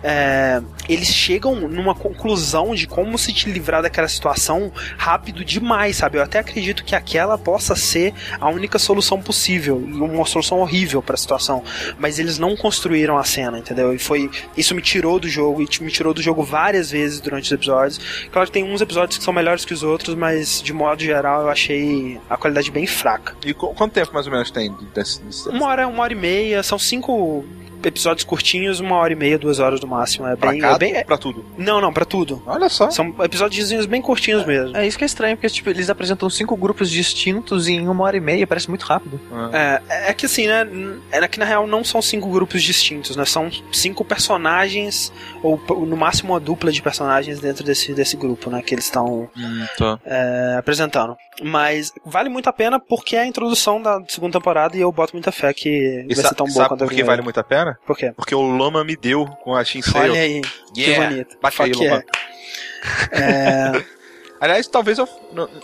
É, 0.03 0.61
eles 0.89 1.07
chegam 1.07 1.55
numa 1.55 1.95
conclusão 1.95 2.75
de 2.75 2.89
como 2.89 3.17
se 3.17 3.33
te 3.33 3.49
livrar 3.49 3.81
daquela 3.81 4.09
situação 4.09 4.73
rápido 4.97 5.45
demais, 5.45 5.97
sabe? 5.97 6.19
Eu 6.19 6.23
até 6.23 6.41
acredito 6.41 6.83
que 6.83 6.97
aquela 6.97 7.39
possa 7.39 7.77
ser 7.77 8.13
a 8.41 8.49
única 8.49 8.77
solução 8.77 9.23
possível 9.23 9.81
e 9.87 10.01
uma 10.01 10.27
solução 10.27 10.59
horrível 10.59 11.01
para 11.01 11.15
a 11.15 11.17
situação, 11.17 11.63
mas 11.97 12.19
eles 12.19 12.39
não 12.39 12.57
construíram 12.57 13.17
a 13.17 13.23
cena, 13.23 13.61
entendeu? 13.61 13.95
E 13.95 14.01
foi 14.01 14.29
isso 14.57 14.75
me 14.75 14.83
tirou 14.83 15.21
do 15.21 15.29
jogo 15.29 15.63
e 15.63 15.69
me 15.85 15.93
tirou 15.93 16.13
do 16.13 16.21
jogo 16.21 16.43
várias 16.43 16.91
vezes 16.91 17.21
durante 17.21 17.45
os 17.45 17.53
episódios. 17.53 18.29
Claro 18.33 18.49
que 18.49 18.53
tem 18.53 18.65
uns 18.65 18.81
episódios 18.81 19.17
que 19.17 19.23
são 19.23 19.33
melhores 19.33 19.65
que 19.65 19.73
os 19.73 19.85
outros, 19.85 20.17
mas 20.17 20.61
de 20.61 20.73
modo 20.73 21.01
geral 21.01 21.43
eu 21.43 21.49
achei 21.49 22.21
a 22.29 22.37
qualidade 22.37 22.69
bem 22.73 22.85
fraca. 22.87 23.37
E 23.47 23.55
quanto 23.55 23.93
tempo 23.93 24.13
mais 24.13 24.27
ou 24.27 24.33
menos 24.33 24.51
tem 24.51 24.75
desse, 24.93 25.23
desse 25.23 25.49
uma 25.68 25.68
hora, 25.69 25.87
uma 25.89 26.03
hora 26.03 26.13
e 26.13 26.17
meia, 26.17 26.63
são 26.63 26.79
cinco 26.79 27.45
episódios 27.85 28.25
curtinhos, 28.25 28.81
uma 28.81 28.97
hora 28.97 29.13
e 29.13 29.17
meia, 29.17 29.39
duas 29.39 29.59
horas 29.59 29.81
no 29.81 29.89
máximo. 29.89 30.27
É 30.27 30.37
bem. 30.37 30.59
Pra, 30.59 30.73
é 30.73 30.79
bem, 30.79 30.95
é... 30.95 31.05
pra 31.05 31.19
tudo? 31.19 31.45
Não, 31.57 31.81
não, 31.81 31.93
pra 31.93 32.05
tudo. 32.05 32.43
Olha 32.47 32.69
só. 32.69 32.91
São 32.91 33.15
episódios 33.23 33.87
bem 33.87 34.03
curtinhos 34.03 34.43
é, 34.43 34.47
mesmo. 34.47 34.77
É 34.77 34.87
isso 34.87 34.99
que 34.99 35.05
é 35.05 35.07
estranho, 35.07 35.37
porque 35.37 35.49
tipo, 35.49 35.69
eles 35.71 35.91
apresentam 35.91 36.29
cinco 36.31 36.57
grupos 36.57 36.91
distintos 36.91 37.69
em 37.69 37.89
uma 37.89 38.05
hora 38.05 38.17
e 38.17 38.21
meia, 38.21 38.47
parece 38.47 38.69
muito 38.69 38.85
rápido. 38.85 39.21
É, 39.53 39.83
é, 39.89 40.11
é 40.11 40.15
que 40.15 40.27
assim, 40.27 40.47
né? 40.47 40.67
É 41.11 41.29
que 41.29 41.39
na 41.39 41.45
real 41.45 41.67
não 41.67 41.85
são 41.85 42.01
cinco 42.01 42.31
grupos 42.31 42.63
distintos, 42.63 43.17
né? 43.17 43.25
São 43.25 43.51
cinco 43.73 44.05
personagens, 44.05 45.13
ou 45.43 45.61
no 45.87 45.97
máximo 45.97 46.33
uma 46.33 46.41
dupla 46.41 46.73
de 46.73 46.81
personagens 46.83 47.41
dentro 47.41 47.65
desse, 47.65 47.93
desse 47.93 48.17
grupo, 48.17 48.51
né? 48.51 48.63
Que 48.63 48.75
eles 48.75 48.85
estão 48.85 49.29
hum, 49.37 49.67
tá. 49.77 49.99
é, 50.05 50.57
apresentando. 50.59 51.17
Mas 51.43 51.93
vale 52.05 52.29
muito 52.29 52.49
a 52.49 52.53
pena 52.53 52.81
porque 52.81 53.17
é 53.17 53.21
a 53.21 53.27
introdução 53.27 53.81
da 53.81 54.03
segunda 54.09 54.39
temporada 54.39 54.77
e 54.77 54.81
eu 54.81 54.91
boto 54.91 55.15
muita 55.15 55.31
fé 55.31 55.53
que 55.53 56.05
e 56.09 56.15
vai 56.15 56.25
ser 56.25 56.35
tão 56.35 56.47
boa 56.47 56.69
quanto 56.69 56.85
a 56.85 56.87
Por 56.87 56.95
que 56.95 57.05
vale 57.05 57.23
muito 57.23 57.39
a 57.39 57.45
pena? 57.45 57.68
Por 57.87 57.97
quê? 57.97 58.13
Porque 58.17 58.35
o 58.35 58.41
Loma 58.41 58.85
me 58.85 58.97
deu 58.97 59.27
com 59.43 59.55
a 59.55 59.65
Shinsei. 59.65 60.01
Olha 60.01 60.21
aí, 60.21 60.43
yeah. 60.77 61.07
que 61.07 61.11
bonito. 61.11 61.39
Bate 61.41 61.63
aí, 61.63 61.73
Loma. 61.73 62.05
É... 63.13 63.99
Aliás, 64.41 64.67
talvez 64.69 64.99
eu. 64.99 65.09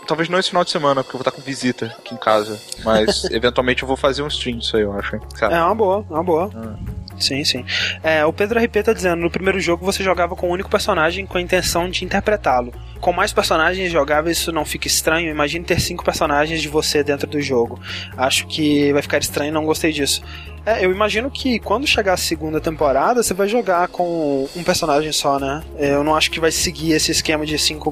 Talvez 0.05 0.27
não 0.27 0.37
esse 0.37 0.49
final 0.49 0.63
de 0.63 0.69
semana, 0.69 1.03
porque 1.03 1.15
eu 1.15 1.19
vou 1.19 1.27
estar 1.27 1.31
com 1.31 1.41
visita 1.41 1.85
aqui 1.97 2.13
em 2.13 2.17
casa. 2.17 2.59
Mas 2.83 3.23
eventualmente 3.31 3.83
eu 3.83 3.87
vou 3.87 3.95
fazer 3.95 4.21
um 4.21 4.27
stream 4.27 4.57
disso 4.57 4.75
aí, 4.75 4.83
eu 4.83 4.91
acho. 4.93 5.15
É 5.41 5.63
uma 5.63 5.75
boa, 5.75 6.05
uma 6.09 6.23
boa. 6.23 6.47
Hum. 6.47 6.75
Sim, 7.17 7.45
sim. 7.45 7.65
É, 8.03 8.25
o 8.25 8.33
Pedro 8.33 8.59
RP 8.59 8.83
tá 8.83 8.91
dizendo: 8.91 9.21
no 9.21 9.31
primeiro 9.31 9.59
jogo 9.59 9.85
você 9.85 10.03
jogava 10.03 10.35
com 10.35 10.49
um 10.49 10.51
único 10.51 10.69
personagem 10.69 11.25
com 11.25 11.37
a 11.37 11.41
intenção 11.41 11.89
de 11.89 12.03
interpretá-lo. 12.03 12.73
Com 12.99 13.13
mais 13.13 13.31
personagens 13.31 13.91
jogáveis, 13.91 14.37
isso 14.37 14.51
não 14.51 14.65
fica 14.65 14.87
estranho. 14.87 15.29
Imagine 15.29 15.63
ter 15.63 15.79
cinco 15.79 16.03
personagens 16.03 16.61
de 16.61 16.67
você 16.67 17.03
dentro 17.03 17.27
do 17.27 17.41
jogo. 17.41 17.79
Acho 18.17 18.45
que 18.47 18.91
vai 18.91 19.01
ficar 19.01 19.19
estranho 19.19 19.53
não 19.53 19.65
gostei 19.65 19.93
disso. 19.93 20.21
É, 20.65 20.83
eu 20.83 20.91
imagino 20.91 21.29
que 21.29 21.59
quando 21.59 21.85
chegar 21.85 22.13
a 22.13 22.17
segunda 22.17 22.59
temporada, 22.59 23.21
você 23.21 23.33
vai 23.33 23.47
jogar 23.47 23.87
com 23.87 24.49
um 24.55 24.63
personagem 24.63 25.11
só, 25.11 25.39
né? 25.39 25.63
É, 25.77 25.93
eu 25.93 26.03
não 26.03 26.15
acho 26.15 26.31
que 26.31 26.39
vai 26.39 26.51
seguir 26.51 26.93
esse 26.93 27.11
esquema 27.11 27.45
de 27.45 27.57
cinco 27.59 27.91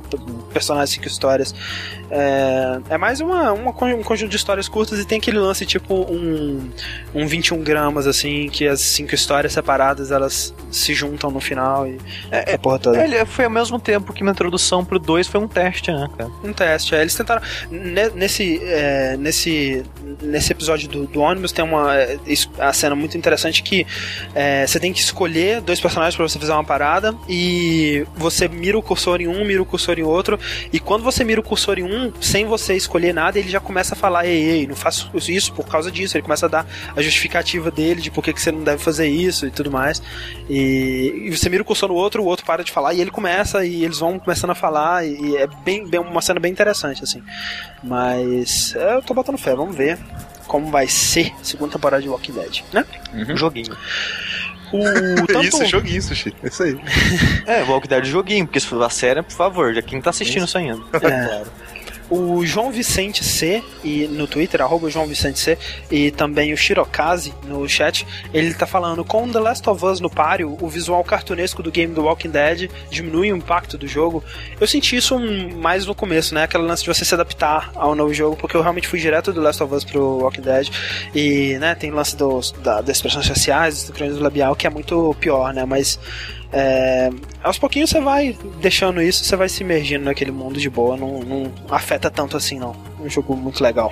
personagens, 0.52 0.90
cinco 0.90 1.08
histórias. 1.08 1.54
É, 2.10 2.80
é 2.90 2.98
mais 2.98 3.22
uma, 3.22 3.52
uma, 3.54 3.72
um 3.72 4.04
conjunto 4.04 4.30
de 4.30 4.36
histórias 4.36 4.68
curtas 4.68 5.00
e 5.00 5.06
tem 5.06 5.18
aquele 5.18 5.40
lance 5.40 5.66
tipo 5.66 5.94
um, 5.94 6.70
um 7.14 7.28
21 7.28 7.62
gramas, 7.64 8.08
assim, 8.08 8.50
que 8.50 8.68
as 8.68 8.82
cinco 8.82 9.14
histórias 9.14 9.54
separadas 9.54 10.12
elas 10.12 10.54
se 10.72 10.94
juntam 10.94 11.32
no 11.32 11.40
final 11.40 11.88
e 11.88 12.00
é, 12.32 12.54
a 12.54 12.58
porra 12.58 12.80
toda. 12.80 13.04
Ele 13.04 13.24
foi 13.26 13.46
ao 13.46 13.52
mesmo 13.52 13.80
tempo 13.80 14.14
que 14.14 14.22
uma 14.22 14.32
introdução 14.32 14.84
pro 14.84 15.00
2 15.00 15.28
foi 15.28 15.40
um 15.40 15.48
teste, 15.48 15.92
né, 15.92 16.08
cara? 16.18 16.30
Um 16.44 16.54
teste, 16.54 16.96
é. 16.96 17.02
Eles 17.02 17.16
tentaram. 17.16 17.42
Nesse, 18.16 18.62
é, 18.64 19.16
nesse, 19.18 19.84
nesse 20.22 20.52
episódio 20.52 20.88
do, 20.90 21.06
do 21.06 21.20
ônibus 21.20 21.52
tem 21.52 21.64
uma. 21.64 21.96
É, 21.96 22.18
isso, 22.26 22.50
a 22.64 22.74
cena 22.74 22.96
muito 22.96 23.18
interessante 23.18 23.64
que 23.64 23.86
é, 24.34 24.66
você 24.66 24.80
tem 24.80 24.94
que 24.94 25.00
escolher 25.00 25.62
dois 25.62 25.80
personagens 25.80 26.16
para 26.16 26.28
você 26.28 26.40
fazer 26.40 26.52
uma 26.52 26.64
parada 26.64 27.16
e 27.28 28.06
você 28.16 28.48
mira 28.48 28.78
o 28.78 28.82
cursor 28.82 29.22
em 29.22 29.28
um, 29.28 29.46
mira 29.46 29.62
o 29.62 29.66
cursor 29.66 30.00
em 30.00 30.04
outro 30.04 30.40
e 30.72 30.80
quando 30.80 31.04
você 31.04 31.24
mira 31.24 31.40
o 31.40 31.44
cursor 31.44 31.80
em 31.80 31.84
um, 31.84 32.12
sem 32.22 32.46
você 32.46 32.76
escolher 32.76 33.14
nada, 33.14 33.40
ele 33.40 33.50
já 33.50 33.60
começa 33.60 33.94
a 33.94 33.98
falar, 33.98 34.26
ei, 34.26 34.50
ei, 34.50 34.68
não 34.68 34.76
faço 34.76 35.10
isso 35.30 35.54
por 35.54 35.66
causa 35.66 35.92
disso, 35.92 36.18
ele 36.18 36.24
começa 36.24 36.46
a 36.46 36.50
dar 36.50 36.68
a 36.96 37.02
justificativa 37.02 37.72
dele 37.72 38.02
de 38.02 38.12
por 38.12 38.24
que, 38.24 38.34
que 38.34 38.42
você 38.42 38.52
não 38.52 38.64
deve 38.64 38.82
fazer 38.84 39.08
isso 39.08 39.46
e 39.46 39.52
tudo 39.52 39.72
mais. 39.72 40.02
E, 40.50 41.24
e 41.26 41.30
você 41.36 41.50
mira 41.50 41.64
o 41.64 41.66
cursor 41.66 41.90
no 41.90 41.96
outro, 41.96 42.24
o 42.24 42.26
outro 42.26 42.46
para 42.46 42.64
de 42.64 42.72
falar 42.72 42.94
e 42.94 43.02
ele 43.02 43.12
começa 43.12 43.66
e 43.66 43.84
eles 43.84 44.00
vão 44.00 44.20
começando 44.20 44.52
a 44.52 44.56
falar 44.56 45.06
e 45.06 45.38
é 45.38 45.48
bem, 45.64 45.88
bem 45.88 46.00
uma 46.00 46.22
cena 46.22 46.40
bem 46.40 46.52
interessante 46.52 47.04
assim. 47.04 47.22
Mas 47.84 48.74
eu 48.76 49.02
tô 49.02 49.14
botando 49.14 49.38
fé, 49.38 49.56
vamos 49.56 49.76
ver 49.76 49.98
como 50.54 50.70
vai 50.70 50.88
ser 50.88 51.34
a 51.42 51.44
segunda 51.44 51.72
temporada 51.72 52.04
de 52.04 52.08
Walking 52.08 52.34
Dead, 52.34 52.62
né? 52.72 52.86
Uhum. 53.12 53.34
Um 53.34 53.36
joguinho. 53.36 53.76
O, 54.72 55.26
tanto... 55.26 55.46
Isso, 55.48 55.66
joguinho, 55.66 56.00
Sushi. 56.00 56.32
É 56.44 56.48
isso 56.48 56.62
aí. 56.62 56.80
é, 57.48 57.64
Walking 57.64 57.88
Dead 57.88 58.06
joguinho, 58.06 58.46
porque 58.46 58.60
se 58.60 58.68
for 58.68 58.80
a 58.84 58.90
série, 58.90 59.24
por 59.24 59.32
favor, 59.32 59.74
já 59.74 59.82
quem 59.82 60.00
tá 60.00 60.12
assistindo 60.12 60.46
isso, 60.46 60.56
ainda. 60.56 60.80
É. 60.94 61.00
claro. 61.02 61.52
O 62.16 62.46
João 62.46 62.72
Vicente 62.72 63.24
C, 63.24 63.64
e 63.84 64.06
no 64.06 64.28
Twitter, 64.28 64.62
arroba 64.62 64.88
João 64.88 65.08
Vicente 65.08 65.40
C, 65.40 65.58
e 65.90 66.12
também 66.12 66.54
o 66.54 66.58
Shirokaze 66.58 67.34
no 67.48 67.68
chat, 67.68 68.06
ele 68.32 68.54
tá 68.54 68.68
falando, 68.68 69.04
com 69.04 69.28
The 69.28 69.40
Last 69.40 69.68
of 69.68 69.84
Us 69.84 70.00
no 70.00 70.12
páreo, 70.12 70.56
o 70.62 70.70
visual 70.70 71.04
cartunesco 71.04 71.64
do 71.64 71.72
game 71.72 71.92
do 71.92 72.04
Walking 72.04 72.30
Dead 72.30 72.70
diminui 72.92 73.34
o 73.34 73.36
impacto 73.36 73.80
do 73.80 73.88
jogo. 73.88 74.24
Eu 74.62 74.68
senti 74.68 74.96
isso 74.96 75.20
mais 75.58 75.88
no 75.88 75.96
começo, 75.96 76.36
né? 76.36 76.44
Aquela 76.44 76.64
lance 76.64 76.84
de 76.84 76.88
você 76.88 77.04
se 77.04 77.16
adaptar 77.16 77.72
ao 77.74 77.96
novo 77.96 78.14
jogo, 78.14 78.36
porque 78.36 78.56
eu 78.56 78.62
realmente 78.62 78.88
fui 78.88 79.00
direto 79.00 79.34
do 79.34 79.42
Last 79.42 79.64
of 79.64 79.74
Us 79.74 79.84
pro 79.84 80.20
Walking 80.20 80.42
Dead, 80.42 80.70
e, 81.16 81.58
né, 81.60 81.74
tem 81.74 81.90
lance 81.90 82.16
dos, 82.16 82.52
da, 82.52 82.80
das 82.80 82.98
expressões 82.98 83.28
faciais, 83.28 83.90
do 83.90 84.20
labial, 84.20 84.56
que 84.56 84.68
é 84.68 84.70
muito 84.70 85.16
pior, 85.20 85.52
né? 85.52 85.66
Mas 85.66 86.00
é, 86.54 87.10
aos 87.42 87.58
pouquinhos 87.58 87.90
você 87.90 88.00
vai 88.00 88.38
deixando 88.62 89.02
isso, 89.02 89.26
você 89.26 89.36
vai 89.36 89.50
se 89.50 89.64
imergindo 89.64 90.06
naquele 90.06 90.32
mundo 90.32 90.60
de 90.60 90.70
boa, 90.70 90.96
não, 90.96 91.20
não 91.22 91.52
afeta 91.70 92.12
tanto 92.12 92.38
assim 92.38 92.60
não. 92.60 92.76
Um 93.02 93.10
jogo 93.10 93.36
muito 93.36 93.64
legal. 93.64 93.92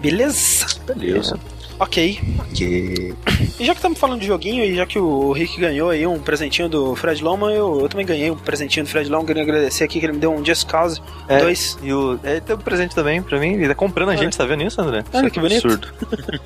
Beleza? 0.00 0.66
Beleza. 0.84 1.38
Ok. 1.78 2.20
Ok. 2.38 3.14
E 3.58 3.64
já 3.64 3.72
que 3.72 3.78
estamos 3.78 3.98
falando 3.98 4.20
de 4.20 4.26
joguinho, 4.26 4.64
e 4.64 4.74
já 4.74 4.86
que 4.86 4.98
o 4.98 5.32
Rick 5.32 5.60
ganhou 5.60 5.90
aí 5.90 6.06
um 6.06 6.18
presentinho 6.18 6.68
do 6.68 6.94
Fred 6.94 7.22
Loma, 7.22 7.52
eu, 7.52 7.80
eu 7.80 7.88
também 7.88 8.06
ganhei 8.06 8.30
um 8.30 8.36
presentinho 8.36 8.84
do 8.84 8.90
Fred 8.90 9.10
Loma. 9.10 9.26
Queria 9.26 9.42
agradecer 9.42 9.84
aqui 9.84 10.00
que 10.00 10.06
ele 10.06 10.14
me 10.14 10.18
deu 10.18 10.32
um 10.32 10.44
Just 10.44 10.66
Cause 10.66 11.00
2. 11.28 11.78
É, 11.82 11.86
e 11.86 11.92
o, 11.92 12.18
ele 12.24 12.40
deu 12.40 12.56
um 12.56 12.60
presente 12.60 12.94
também 12.94 13.22
pra 13.22 13.38
mim. 13.38 13.54
Ele 13.54 13.68
tá 13.68 13.74
comprando 13.74 14.10
a 14.10 14.16
gente, 14.16 14.36
tá 14.36 14.44
vendo 14.44 14.62
isso, 14.62 14.80
André? 14.80 15.04
Olha 15.12 15.30
que 15.30 15.40
bonito. 15.40 15.66
Absurdo. 15.66 15.88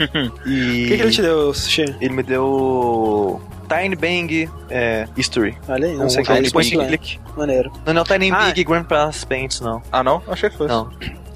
e... 0.46 0.84
O 0.84 0.88
que, 0.88 0.96
que 0.96 1.02
ele 1.02 1.10
te 1.10 1.22
deu, 1.22 1.54
Sushi? 1.54 1.96
Ele 2.00 2.14
me 2.14 2.22
deu 2.22 3.40
Tiny 3.68 3.94
Bang 3.94 4.50
é, 4.68 5.06
History. 5.16 5.56
Olha 5.68 5.86
aí, 5.86 5.96
não 5.96 6.06
um 6.06 6.10
sei 6.10 6.24
que 6.24 6.32
é. 6.32 6.42
Depois 6.42 6.68
clique. 6.68 7.20
Maneiro. 7.36 7.70
Não, 7.86 7.94
não, 7.94 8.04
Tiny 8.04 8.30
ah, 8.32 8.46
Big 8.46 8.64
Grandpa's 8.64 9.24
Paints, 9.24 9.60
não. 9.60 9.80
Ah, 9.92 10.02
não? 10.02 10.22
Achei 10.26 10.50
que 10.50 10.56
fosse. 10.56 10.74
Não. 10.74 10.90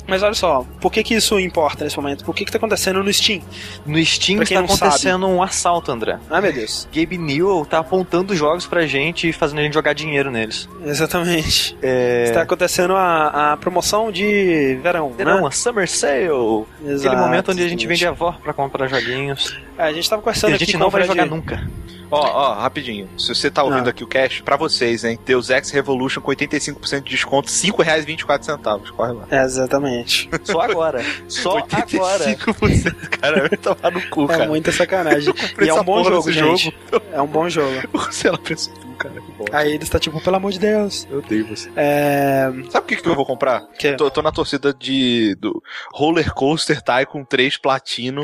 Mas 0.06 0.22
olha 0.22 0.34
só, 0.34 0.66
por 0.80 0.92
que 0.92 1.02
que 1.02 1.14
isso 1.14 1.38
importa 1.38 1.84
nesse 1.84 1.96
momento? 1.96 2.24
Por 2.24 2.34
que 2.34 2.44
que 2.44 2.52
tá 2.52 2.58
acontecendo 2.58 3.02
no 3.02 3.12
Steam? 3.12 3.40
No 3.86 4.04
Steam 4.04 4.42
está 4.42 4.60
acontecendo 4.60 5.22
sabe. 5.22 5.32
um 5.32 5.42
assalto, 5.42 5.90
André. 5.90 6.18
Ah, 6.28 6.40
meu 6.40 6.52
Deus. 6.52 6.86
Gabe 6.94 7.16
Newell 7.16 7.64
tá 7.64 7.78
apontando 7.78 8.34
jogos 8.36 8.66
pra 8.66 8.86
gente 8.86 9.28
e 9.28 9.32
fazendo 9.32 9.60
a 9.60 9.62
gente 9.62 9.74
jogar 9.74 9.94
dinheiro 9.94 10.30
neles. 10.30 10.68
Exatamente. 10.84 11.76
É... 11.82 12.24
Está 12.24 12.42
acontecendo 12.42 12.94
a, 12.94 13.52
a 13.52 13.56
promoção 13.56 14.12
de 14.12 14.78
verão, 14.82 15.10
Verão, 15.12 15.42
né? 15.42 15.48
a 15.48 15.50
Summer 15.50 15.88
Sale. 15.88 16.64
Exato, 16.84 17.06
Aquele 17.08 17.16
momento 17.16 17.52
onde 17.52 17.62
a 17.62 17.68
gente 17.68 17.86
vende 17.86 18.06
a 18.06 18.10
avó 18.10 18.32
pra 18.32 18.52
comprar 18.52 18.86
joguinhos. 18.88 19.56
É, 19.78 19.84
a 19.84 19.92
gente 19.92 20.08
tava 20.08 20.20
conversando 20.22 20.52
e 20.52 20.54
a 20.54 20.58
gente 20.58 20.76
não 20.76 20.90
vai 20.90 21.04
jogar 21.04 21.24
de... 21.24 21.30
nunca. 21.30 21.66
Ó, 22.14 22.50
ó, 22.50 22.54
rapidinho. 22.54 23.08
Se 23.18 23.34
você 23.34 23.50
tá 23.50 23.62
ouvindo 23.62 23.86
ah. 23.86 23.90
aqui 23.90 24.04
o 24.04 24.06
cash, 24.06 24.40
pra 24.40 24.56
vocês, 24.56 25.04
hein? 25.04 25.18
Deus 25.24 25.50
Ex 25.50 25.70
Revolution 25.70 26.20
com 26.20 26.30
85% 26.30 27.02
de 27.02 27.10
desconto, 27.10 27.48
R$ 27.48 27.54
5,24. 27.54 28.90
Corre 28.90 29.12
lá. 29.12 29.26
É, 29.30 29.42
exatamente. 29.42 30.28
Só 30.44 30.60
agora. 30.60 31.02
Só 31.28 31.60
85%, 31.66 31.94
agora. 31.94 33.08
cara, 33.10 33.48
vai 33.48 33.58
tomar 33.58 33.90
no 33.90 34.08
cu, 34.08 34.24
é 34.24 34.28
cara. 34.28 34.44
É 34.44 34.48
muita 34.48 34.72
sacanagem. 34.72 35.34
e 35.60 35.68
é 35.68 35.74
um 35.74 35.84
bom 35.84 36.04
jogo, 36.04 36.30
gente. 36.30 36.74
Jogo. 36.90 37.04
É 37.12 37.20
um 37.20 37.26
bom 37.26 37.48
jogo. 37.48 37.74
Você 37.92 38.28
ela 38.28 38.38
pensou 38.38 38.72
cara. 38.94 39.14
Aí 39.52 39.72
ele 39.72 39.82
está 39.82 39.98
tipo, 39.98 40.20
pelo 40.20 40.36
amor 40.36 40.52
de 40.52 40.58
Deus. 40.58 41.06
Eu 41.10 41.18
odeio 41.18 41.46
você. 41.46 41.70
É... 41.76 42.50
Sabe 42.70 42.84
o 42.84 42.88
que, 42.88 42.96
que 42.96 43.08
eu 43.08 43.14
vou 43.14 43.26
comprar? 43.26 43.66
Que? 43.78 43.94
Tô, 43.94 44.10
tô 44.10 44.22
na 44.22 44.32
torcida 44.32 44.72
de 44.72 45.34
do 45.36 45.62
Roller 45.92 46.32
Coaster 46.32 46.80
Tycoon 46.80 47.24
3 47.24 47.56
Platino. 47.58 48.22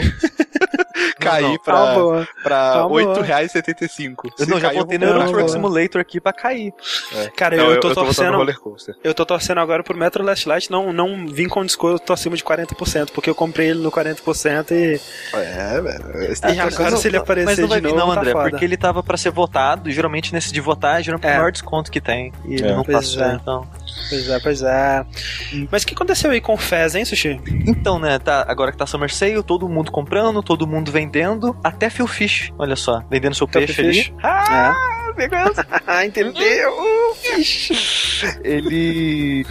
Cair 1.18 1.59
pra, 1.60 1.94
ah, 1.94 2.27
pra 2.43 2.72
R$8,75. 2.82 4.32
Eu 4.39 4.47
não, 4.47 4.60
já 4.60 4.72
botei 4.72 4.98
no 4.98 5.06
Euro 5.06 5.48
Simulator 5.48 6.01
aqui 6.01 6.20
pra 6.20 6.32
cair. 6.32 6.72
É. 7.14 7.28
Cara, 7.36 7.56
não, 7.56 7.70
eu, 7.70 7.81
tô 7.81 7.89
eu, 7.89 7.94
torcendo. 7.94 8.94
Eu 9.02 9.14
tô 9.14 9.27
torcendo 9.27 9.59
agora 9.59 9.82
pro 9.82 9.97
Metro 9.97 10.24
Last 10.24 10.48
Light 10.48 10.70
não, 10.70 10.93
não 10.93 11.27
vim 11.27 11.48
com 11.48 11.64
desconto, 11.64 11.94
eu 11.94 11.98
tô 11.98 12.12
acima 12.12 12.36
de 12.36 12.44
40%, 12.44 13.10
porque 13.12 13.28
eu 13.28 13.35
comprei 13.35 13.70
ele 13.70 13.81
no 13.81 13.90
40% 13.90 14.70
e. 14.70 15.01
É, 15.36 15.81
velho. 15.81 16.55
E 16.55 16.60
agora, 16.60 16.97
se 16.97 17.09
ele 17.09 17.16
aparecer 17.16 17.47
mas 17.47 17.59
não 17.59 17.68
vai 17.68 17.81
de 17.81 17.86
novo, 17.89 17.98
não, 17.98 18.14
tá 18.14 18.20
André, 18.20 18.32
tá 18.32 18.51
porque 18.51 18.64
ele 18.64 18.77
tava 18.77 19.02
pra 19.02 19.16
ser 19.16 19.31
votado, 19.31 19.89
e 19.89 19.93
geralmente 19.93 20.32
nesse 20.32 20.52
de 20.52 20.60
votar, 20.60 21.02
geralmente 21.02 21.27
é 21.27 21.35
o 21.35 21.36
maior 21.36 21.52
desconto 21.52 21.90
que 21.90 22.01
tem. 22.01 22.32
E 22.44 22.55
ele 22.55 22.68
é. 22.68 22.74
não 22.74 22.85
pois 22.85 22.97
passou, 22.97 23.24
é. 23.24 23.35
então. 23.35 23.66
Pois 24.09 24.29
é, 24.29 24.41
pois 24.41 24.62
é. 24.62 25.07
Mas 25.71 25.83
o 25.83 25.87
que 25.87 25.95
aconteceu 25.95 26.31
aí 26.31 26.41
com 26.41 26.55
o 26.55 26.57
Fez, 26.57 26.95
hein, 26.95 27.05
Sushi? 27.05 27.41
Então, 27.67 27.99
né, 27.99 28.19
tá, 28.19 28.45
agora 28.49 28.73
que 28.73 28.79
tá 28.79 28.87
Summer 28.87 29.12
Sale, 29.12 29.43
todo 29.43 29.69
mundo 29.69 29.91
comprando, 29.93 30.43
todo 30.43 30.67
mundo 30.67 30.91
vendendo, 30.91 31.57
até 31.62 31.89
Phil 31.89 32.07
Fish, 32.07 32.53
olha 32.59 32.77
só, 32.77 33.03
vendendo 33.11 33.35
seu 33.35 33.47
até 33.47 33.61
peixe 33.61 33.81
ali. 33.81 34.15
Ah, 34.23 34.75
é. 35.09 35.10
entendeu? 36.05 36.32
ele. 38.43 39.45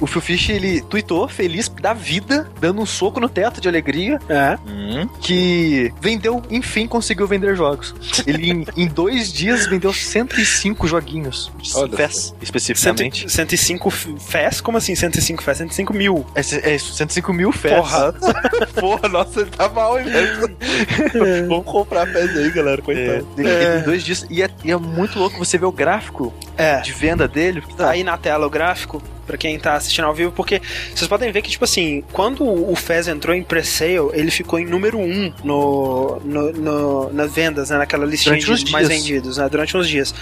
o 0.00 0.06
Phil 0.06 0.20
Fish, 0.20 0.48
ele 0.50 0.80
tweetou 0.82 1.28
feliz 1.28 1.68
da 1.68 1.92
vida, 1.92 2.48
dando 2.60 2.80
um 2.80 2.86
soco 2.86 3.20
no 3.20 3.28
teto 3.28 3.60
de 3.60 3.68
alegria. 3.68 4.18
É. 4.28 4.58
Hum. 4.66 5.08
Que 5.20 5.92
vendeu, 6.00 6.42
enfim, 6.50 6.86
conseguiu 6.86 7.26
vender 7.26 7.56
jogos. 7.56 7.94
Ele, 8.26 8.50
em, 8.50 8.66
em 8.76 8.86
dois 8.86 9.32
dias, 9.32 9.66
vendeu 9.66 9.92
105 9.92 10.86
joguinhos. 10.86 11.50
FES, 11.96 12.34
especificamente. 12.40 13.30
105 13.30 13.90
FES? 13.90 14.60
Como 14.60 14.78
assim 14.78 14.94
105 14.94 15.42
FES? 15.42 15.58
105 15.58 15.94
mil. 15.94 16.26
É, 16.34 16.74
é 16.74 16.78
105 16.78 17.32
mil 17.32 17.52
FES. 17.52 17.72
Porra. 17.72 18.14
Porra, 18.78 19.08
nossa, 19.08 19.40
ele 19.40 19.50
tá 19.50 19.68
mal, 19.68 19.98
hein, 19.98 20.06
velho? 20.06 20.56
Vamos 21.48 21.64
comprar 21.64 22.06
FES 22.06 22.36
aí, 22.36 22.50
galera. 22.50 22.82
Coitado. 22.82 23.26
É, 23.38 23.42
é. 23.42 23.78
Em 23.78 23.82
dois 23.82 24.04
dias. 24.04 24.26
E 24.30 24.42
é, 24.42 24.50
e 24.62 24.70
é 24.70 24.76
muito 24.84 25.18
louco 25.18 25.38
você 25.38 25.58
ver 25.58 25.66
o 25.66 25.72
gráfico 25.72 26.32
é. 26.56 26.80
de 26.80 26.92
venda 26.92 27.26
dele. 27.26 27.62
Tá 27.76 27.90
aí 27.90 28.04
na 28.04 28.16
tela 28.16 28.46
o 28.46 28.50
gráfico 28.50 29.02
para 29.24 29.36
quem 29.36 29.58
tá 29.58 29.74
assistindo 29.74 30.04
ao 30.04 30.14
vivo, 30.14 30.32
porque 30.32 30.60
vocês 30.94 31.08
podem 31.08 31.30
ver 31.32 31.42
que, 31.42 31.50
tipo 31.50 31.64
assim, 31.64 32.02
quando 32.12 32.44
o 32.44 32.74
Fez 32.76 33.08
entrou 33.08 33.34
em 33.34 33.42
pre-sale, 33.42 34.10
ele 34.12 34.30
ficou 34.30 34.58
em 34.58 34.66
número 34.66 34.98
1 34.98 35.02
um 35.02 35.32
no, 35.42 36.20
no, 36.24 36.52
no, 36.52 37.12
nas 37.12 37.32
vendas, 37.32 37.70
né, 37.70 37.78
naquela 37.78 38.04
listinha 38.04 38.38
de 38.38 38.70
mais 38.70 38.88
vendidos, 38.88 39.38
né, 39.38 39.48
durante 39.48 39.76
uns 39.76 39.88
dias. 39.88 40.14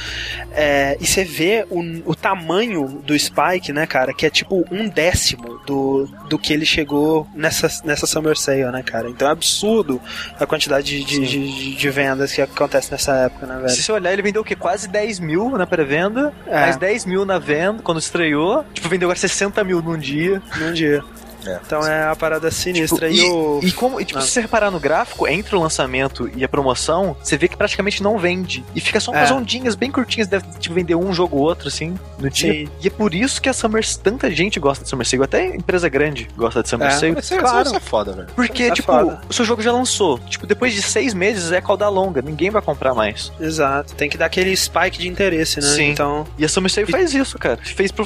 É, 0.53 0.97
e 1.01 1.07
você 1.07 1.25
vê 1.25 1.67
o, 1.71 1.81
o 2.11 2.15
tamanho 2.15 3.01
do 3.05 3.19
Spike, 3.19 3.73
né, 3.73 3.87
cara, 3.87 4.13
que 4.13 4.27
é 4.27 4.31
tipo 4.31 4.65
um 4.71 4.89
décimo 4.89 5.61
do, 5.67 6.09
do 6.29 6.39
que 6.39 6.53
ele 6.53 6.65
chegou 6.65 7.27
nessa, 7.35 7.69
nessa 7.85 8.07
Summer 8.07 8.37
Sale, 8.37 8.71
né, 8.71 8.83
cara. 8.83 9.09
Então 9.09 9.29
é 9.29 9.31
absurdo 9.31 10.01
a 10.39 10.47
quantidade 10.47 11.05
de, 11.05 11.05
de, 11.05 11.27
de, 11.27 11.75
de, 11.75 11.91
vendas 11.91 12.33
que 12.33 12.41
acontece 12.41 12.91
nessa 12.91 13.15
época, 13.17 13.47
né, 13.47 13.57
velho. 13.57 13.71
Se 13.71 13.83
você 13.83 13.93
olhar, 13.93 14.13
ele 14.13 14.23
vendeu 14.23 14.43
o 14.43 14.45
quê? 14.45 14.55
Quase 14.55 14.89
10 14.89 15.21
mil 15.21 15.51
na 15.51 15.67
pré-venda, 15.67 16.33
é. 16.47 16.61
mais 16.61 16.77
10 16.77 17.07
mil 17.07 17.25
na 17.25 17.39
venda, 17.39 17.83
quando 17.83 17.99
estreou. 17.99 18.65
Tipo, 18.73 18.89
vendeu 18.93 19.07
agora 19.07 19.19
60 19.19 19.65
mil 19.65 19.81
num 19.81 19.97
dia. 19.97 20.43
Num 20.59 20.73
dia. 20.73 21.03
É. 21.47 21.61
Então 21.65 21.87
é 21.87 22.05
a 22.05 22.17
parada 22.17 22.51
sinistra. 22.51 23.11
Tipo, 23.11 23.23
e, 23.23 23.27
e, 23.27 23.31
o... 23.31 23.61
e, 23.63 23.73
como, 23.73 24.01
e, 24.01 24.05
tipo, 24.05 24.19
ah. 24.19 24.23
se 24.23 24.29
você 24.29 24.41
reparar 24.41 24.71
no 24.71 24.81
gráfico, 24.81 25.27
entre 25.27 25.55
o 25.57 25.61
lançamento 25.61 26.31
e 26.35 26.45
a 26.45 26.49
promoção, 26.49 27.17
você 27.23 27.37
vê 27.37 27.49
que 27.49 27.57
praticamente 27.57 28.03
não 28.03 28.19
vende. 28.19 28.65
E 28.75 28.81
fica 28.81 29.01
só 29.01 29.11
umas 29.11 29.31
é. 29.31 29.35
ondinhas 29.35 29.75
bem 29.75 29.91
curtinhas, 29.91 30.29
deve 30.29 30.47
tipo, 30.59 30.75
vender 30.75 30.95
um 30.95 31.13
jogo 31.13 31.37
ou 31.37 31.43
outro, 31.43 31.69
assim, 31.69 31.99
no 32.19 32.31
dia. 32.31 32.53
Sim. 32.53 32.69
E 32.81 32.87
é 32.87 32.91
por 32.91 33.15
isso 33.15 33.41
que 33.41 33.49
a 33.49 33.53
Summer 33.53 33.83
tanta 34.03 34.31
gente 34.31 34.61
gosta 34.61 34.85
de 34.85 34.91
Summer 34.91 35.07
Sale. 35.07 35.25
Até 35.25 35.57
empresa 35.57 35.89
grande 35.89 36.29
gosta 36.37 36.63
de 36.63 36.69
Summer 36.69 36.89
é. 36.89 36.91
Sale. 36.91 37.19
Isso, 37.19 37.37
claro. 37.37 37.67
isso 37.67 37.77
é 37.77 37.81
foda, 37.81 38.13
velho. 38.13 38.29
Porque, 38.35 38.65
é 38.65 38.71
tipo, 38.73 38.93
foda. 38.93 39.21
o 39.29 39.33
seu 39.33 39.45
jogo 39.45 39.63
já 39.63 39.73
lançou. 39.73 40.19
Tipo, 40.21 40.47
depois 40.47 40.73
de 40.73 40.83
seis 40.83 41.15
meses 41.15 41.53
é 41.53 41.61
cauda 41.61 41.89
longa. 41.89 42.23
Ninguém 42.23 42.51
vai 42.51 42.63
comprar 42.63 42.95
mais. 42.95 43.33
Exato. 43.41 43.95
Tem 43.95 44.09
que 44.09 44.17
dar 44.17 44.27
aquele 44.27 44.57
spike 44.57 44.99
de 44.99 45.09
interesse, 45.09 45.61
né? 45.61 45.67
Sim. 45.67 45.91
Então... 45.91 46.27
E 46.39 46.45
a 46.45 46.49
Summer 46.49 46.71
Sale 46.71 46.91
faz 46.91 47.15
isso, 47.15 47.39
cara. 47.39 47.59
Fez 47.63 47.91
pro 47.91 48.05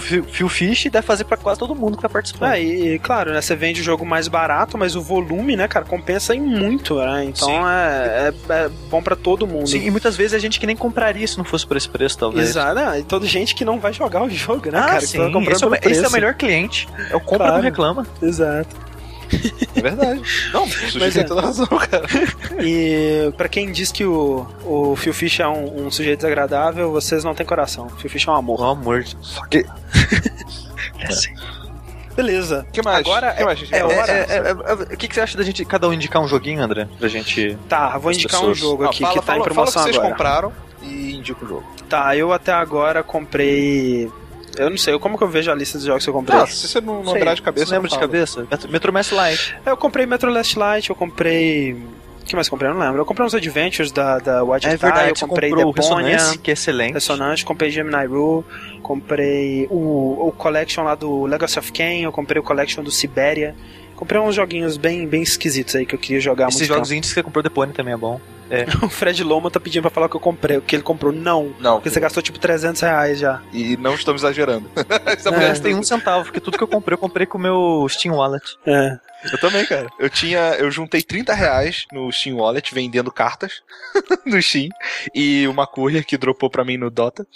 Phil, 0.00 0.48
Fish 0.48 0.86
e 0.86 0.90
deve 0.90 1.06
fazer 1.06 1.24
pra 1.24 1.36
quase 1.36 1.58
todo 1.58 1.74
mundo 1.74 1.96
que 1.96 2.02
tá 2.02 2.08
participando. 2.08 2.52
É, 2.52 2.62
e, 2.62 2.71
claro, 3.02 3.32
né? 3.32 3.40
você 3.40 3.54
vende 3.54 3.80
o 3.80 3.84
jogo 3.84 4.04
mais 4.04 4.28
barato, 4.28 4.76
mas 4.76 4.96
o 4.96 5.02
volume, 5.02 5.56
né, 5.56 5.68
cara, 5.68 5.84
compensa 5.84 6.34
em 6.34 6.40
muito, 6.40 6.96
né? 6.96 7.24
Então 7.24 7.68
é, 7.68 8.32
é, 8.48 8.52
é, 8.52 8.70
bom 8.90 9.02
para 9.02 9.16
todo 9.16 9.46
mundo. 9.46 9.68
Sim, 9.68 9.84
e 9.86 9.90
muitas 9.90 10.16
vezes 10.16 10.34
a 10.34 10.38
gente 10.38 10.58
que 10.58 10.66
nem 10.66 10.76
compraria 10.76 11.26
se 11.26 11.38
não 11.38 11.44
fosse 11.44 11.66
por 11.66 11.76
esse 11.76 11.88
preço, 11.88 12.18
talvez. 12.18 12.50
Exato, 12.50 12.74
né? 12.74 13.00
e 13.00 13.02
toda 13.02 13.26
gente 13.26 13.54
que 13.54 13.64
não 13.64 13.78
vai 13.78 13.92
jogar 13.92 14.22
o 14.22 14.30
jogo, 14.30 14.70
né, 14.70 14.78
ah, 14.78 14.86
cara? 14.86 15.00
Sim. 15.00 15.18
Que 15.18 15.32
tá 15.32 15.52
esse, 15.52 15.64
é, 15.64 15.90
esse 15.90 16.04
é 16.04 16.08
o 16.08 16.12
melhor 16.12 16.34
cliente. 16.34 16.88
É 17.10 17.16
o 17.16 17.20
compra 17.20 17.38
claro. 17.38 17.54
não 17.54 17.62
reclama. 17.62 18.06
Exato. 18.20 18.92
É 19.74 19.80
verdade. 19.80 20.22
Não, 20.52 20.64
o 20.64 20.68
sujeito 20.90 21.14
tem 21.14 21.22
é. 21.22 21.26
toda 21.26 21.40
razão, 21.40 21.66
cara. 21.66 22.06
E 22.62 23.32
pra 23.36 23.48
quem 23.48 23.72
diz 23.72 23.90
que 23.90 24.04
o, 24.04 24.46
o 24.64 24.96
Phil 24.96 25.14
Fish 25.14 25.40
é 25.40 25.48
um, 25.48 25.86
um 25.86 25.90
sujeito 25.90 26.18
desagradável, 26.18 26.90
vocês 26.90 27.24
não 27.24 27.34
têm 27.34 27.46
coração. 27.46 27.86
O 27.86 27.90
Phil 27.90 28.10
Fish 28.10 28.26
é 28.26 28.30
um 28.30 28.34
amor. 28.34 28.60
Um 28.60 28.70
amor. 28.70 29.04
Só 29.20 29.44
que. 29.46 29.58
é 31.00 31.06
assim. 31.06 31.34
Beleza. 32.14 32.66
que 32.72 32.82
mais? 32.82 33.06
Agora 33.06 33.32
que 33.32 33.42
é, 33.42 33.44
mais? 33.44 33.72
é, 33.72 33.84
hora. 33.84 34.12
É, 34.12 34.26
é, 34.28 34.50
é, 34.50 34.72
o 34.94 34.96
que, 34.96 35.08
que 35.08 35.14
você 35.14 35.20
acha 35.20 35.36
da 35.36 35.44
gente 35.44 35.64
cada 35.64 35.88
um 35.88 35.92
indicar 35.92 36.22
um 36.22 36.28
joguinho, 36.28 36.62
André? 36.62 36.88
Pra 36.98 37.08
gente. 37.08 37.56
Tá, 37.68 37.96
vou 37.98 38.12
indicar 38.12 38.40
pessoas... 38.40 38.58
um 38.58 38.60
jogo 38.60 38.84
aqui 38.84 39.04
ah, 39.04 39.08
fala, 39.08 39.12
que 39.12 39.20
tá 39.20 39.32
fala, 39.32 39.38
em 39.38 39.42
promoção 39.42 39.72
fala 39.72 39.86
que 39.86 39.92
vocês 39.94 40.10
compraram 40.10 40.52
e 40.82 41.14
indica 41.14 41.44
o 41.44 41.48
jogo. 41.48 41.64
Tá, 41.88 42.16
eu 42.16 42.32
até 42.32 42.52
agora 42.52 43.02
comprei. 43.02 44.10
Eu 44.56 44.68
não 44.68 44.76
sei, 44.76 44.98
como 44.98 45.16
que 45.16 45.24
eu 45.24 45.28
vejo 45.28 45.50
a 45.50 45.54
lista 45.54 45.78
dos 45.78 45.86
jogos 45.86 46.04
que 46.04 46.10
eu 46.10 46.14
comprei? 46.14 46.38
Ah, 46.38 46.46
se 46.46 46.68
você 46.68 46.80
não 46.80 47.02
lembrar 47.02 47.34
de 47.34 47.42
cabeça. 47.42 47.66
Você 47.66 47.74
lembra 47.74 47.88
de 47.88 47.98
cabeça? 47.98 48.46
Metro 48.68 48.92
Mass 48.92 49.10
Light. 49.10 49.56
Eu 49.64 49.76
comprei 49.76 50.04
Metro 50.04 50.30
Last 50.30 50.58
Light, 50.58 50.90
eu 50.90 50.96
comprei. 50.96 51.76
O 52.32 52.34
que 52.34 52.36
mais 52.36 52.48
comprei? 52.48 52.70
Eu 52.70 52.74
não 52.74 52.80
lembro. 52.80 52.98
Eu 52.98 53.04
comprei 53.04 53.26
uns 53.26 53.34
Adventures 53.34 53.92
da, 53.92 54.18
da 54.18 54.42
Watch 54.42 54.66
é 54.66 54.74
verdade, 54.74 55.10
eu 55.10 55.28
comprei 55.28 55.54
Deponia, 55.54 56.16
que 56.42 56.50
é 56.50 56.54
excelente. 56.54 56.94
Ressonante, 56.94 57.44
comprei 57.44 57.70
Gemini 57.70 58.06
Rue, 58.06 58.42
comprei 58.82 59.66
o, 59.70 60.28
o 60.28 60.32
Collection 60.32 60.82
lá 60.82 60.94
do 60.94 61.26
Legacy 61.26 61.58
of 61.58 61.70
Kain, 61.72 62.04
eu 62.04 62.10
comprei 62.10 62.40
o 62.40 62.42
Collection 62.42 62.82
do 62.82 62.90
Sibéria. 62.90 63.54
Comprei 63.94 64.18
uns 64.18 64.34
joguinhos 64.34 64.78
bem, 64.78 65.06
bem 65.06 65.22
esquisitos 65.22 65.76
aí 65.76 65.84
que 65.84 65.94
eu 65.94 65.98
queria 65.98 66.20
jogar 66.20 66.48
Esses 66.48 66.66
jogos 66.66 66.90
indies 66.90 67.10
que 67.10 67.14
você 67.14 67.22
comprou 67.22 67.42
Deponia 67.42 67.74
também 67.74 67.92
é 67.92 67.96
bom. 67.96 68.18
É. 68.50 68.64
o 68.82 68.88
Fred 68.88 69.22
Loma 69.22 69.50
tá 69.50 69.60
pedindo 69.60 69.82
pra 69.82 69.90
falar 69.90 70.08
que 70.08 70.16
eu 70.16 70.20
comprei, 70.20 70.58
que 70.62 70.74
ele 70.74 70.82
comprou. 70.82 71.12
Não. 71.12 71.54
Não. 71.60 71.76
Porque 71.76 71.90
você 71.90 72.00
gastou 72.00 72.22
tipo 72.22 72.38
300 72.38 72.80
reais 72.80 73.18
já. 73.18 73.42
E 73.52 73.76
não 73.76 73.94
estamos 73.94 74.22
exagerando. 74.22 74.70
Essa 75.06 75.30
mulher 75.30 75.58
tem 75.60 75.74
um 75.74 75.82
centavo, 75.82 76.24
porque 76.24 76.40
tudo 76.40 76.56
que 76.56 76.64
eu 76.64 76.68
comprei, 76.68 76.94
eu 76.94 76.98
comprei 76.98 77.26
com 77.26 77.36
o 77.36 77.40
meu 77.40 77.86
Steam 77.88 78.14
Wallet. 78.16 78.56
É. 78.66 78.98
Eu 79.30 79.38
também, 79.38 79.64
cara. 79.66 79.88
Eu 79.98 80.10
tinha. 80.10 80.54
Eu 80.58 80.70
juntei 80.70 81.02
30 81.02 81.32
reais 81.34 81.86
no 81.92 82.10
Steam 82.10 82.36
Wallet 82.36 82.74
vendendo 82.74 83.12
cartas 83.12 83.62
no 84.26 84.40
Steam. 84.42 84.68
E 85.14 85.46
uma 85.46 85.66
courier 85.66 86.04
que 86.04 86.16
dropou 86.18 86.50
pra 86.50 86.64
mim 86.64 86.76
no 86.76 86.90
Dota. 86.90 87.26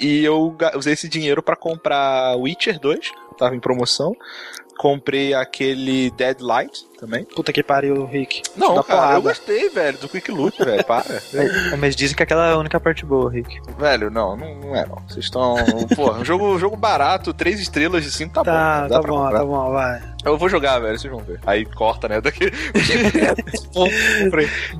E 0.00 0.24
eu 0.24 0.56
usei 0.74 0.94
esse 0.94 1.08
dinheiro 1.08 1.42
para 1.42 1.56
comprar 1.56 2.36
Witcher 2.36 2.78
2. 2.78 3.10
Tava 3.38 3.54
em 3.54 3.60
promoção. 3.60 4.14
Comprei 4.76 5.34
aquele 5.34 6.10
Dead 6.12 6.40
Light 6.40 6.91
também. 7.02 7.24
Puta 7.24 7.52
que 7.52 7.64
pariu, 7.64 8.06
Rick. 8.06 8.42
Não, 8.56 8.74
cara, 8.76 8.84
porrada. 8.84 9.14
eu 9.14 9.22
gostei, 9.22 9.68
velho, 9.68 9.98
do 9.98 10.08
Quick 10.08 10.30
Loot, 10.30 10.64
velho, 10.64 10.84
para. 10.84 11.02
É, 11.72 11.76
mas 11.76 11.96
dizem 11.96 12.16
que 12.16 12.22
aquela 12.22 12.46
é 12.48 12.52
a 12.52 12.58
única 12.58 12.78
parte 12.78 13.04
boa, 13.04 13.30
Rick. 13.30 13.60
Velho, 13.78 14.10
não, 14.10 14.36
não, 14.36 14.54
não 14.54 14.76
é 14.76 14.86
não. 14.86 14.96
Vocês 15.08 15.24
estão... 15.24 15.56
Pô, 15.96 16.12
um 16.12 16.24
jogo, 16.24 16.58
jogo 16.58 16.76
barato, 16.76 17.32
três 17.32 17.58
estrelas 17.58 18.04
de 18.04 18.10
cinco 18.10 18.34
tá, 18.34 18.44
tá 18.44 18.82
bom. 18.82 18.88
Tá 18.88 19.02
bom, 19.02 19.30
tá 19.30 19.44
bom, 19.44 19.72
vai. 19.72 20.02
Eu 20.24 20.38
vou 20.38 20.48
jogar, 20.48 20.78
velho, 20.78 20.98
vocês 20.98 21.12
vão 21.12 21.22
ver. 21.22 21.40
Aí 21.44 21.64
corta, 21.64 22.08
né, 22.08 22.20
daqui... 22.20 22.52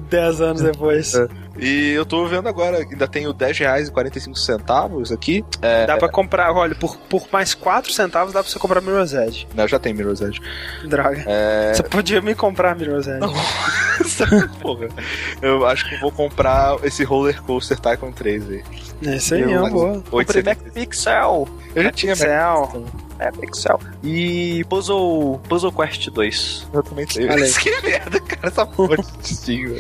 Dez 0.09 0.41
anos 0.41 0.63
depois. 0.63 1.15
É. 1.15 1.27
E 1.59 1.91
eu 1.91 2.07
tô 2.07 2.27
vendo 2.27 2.49
agora, 2.49 2.79
ainda 2.79 3.07
tenho 3.07 3.33
10 3.33 3.59
reais 3.59 3.89
e 3.89 3.93
45 3.93 4.37
centavos 4.39 5.13
aqui. 5.13 5.45
É, 5.61 5.87
dá 5.87 5.97
pra 5.97 6.09
comprar, 6.09 6.53
olha, 6.53 6.75
por, 6.75 6.97
por 6.97 7.27
mais 7.31 7.55
4 7.55 7.93
centavos 7.93 8.33
dá 8.33 8.43
pra 8.43 8.51
você 8.51 8.59
comprar 8.59 8.81
Mirror's 8.81 9.13
Edge. 9.13 9.47
Não, 9.55 9.69
já 9.69 9.79
tem 9.79 9.93
Mirror's 9.93 10.21
Edge. 10.21 10.41
Droga. 10.85 11.23
É... 11.27 11.75
Você 11.75 11.83
podia 11.83 12.12
me 12.21 12.35
comprar 12.35 12.77
Mirror's 12.77 13.07
Edge. 13.09 13.21
Porra. 14.61 14.89
Eu 15.41 15.67
acho 15.67 15.89
que 15.89 15.97
vou 15.97 16.13
comprar 16.13 16.77
esse 16.85 17.05
Roller 17.05 17.41
Coaster 17.43 17.79
Tycoon 17.79 18.13
3 18.13 18.51
aí. 18.51 18.65
Esse 19.03 19.35
aí 19.35 19.43
é 19.43 19.59
uma 19.59 19.71
boa. 19.71 20.03
Comprei 20.11 20.43
Mac 20.43 20.59
Pixel. 20.75 21.49
Eu 21.75 21.83
já 21.83 21.93
tinha 21.93 22.15
Pixel. 22.15 22.71
Mac 22.75 23.03
é, 23.23 23.31
Pixel. 23.31 23.81
E 24.03 24.65
Puzzle, 24.69 25.41
Puzzle 25.49 25.73
Quest 25.73 26.11
2. 26.11 26.69
Eu 26.73 26.83
também 26.83 27.07
tenho. 27.07 27.29
que 27.59 27.81
merda, 27.83 28.21
cara, 28.21 28.49
essa 28.49 28.67
porra 28.67 28.97
de 28.97 29.29
Steam, 29.29 29.77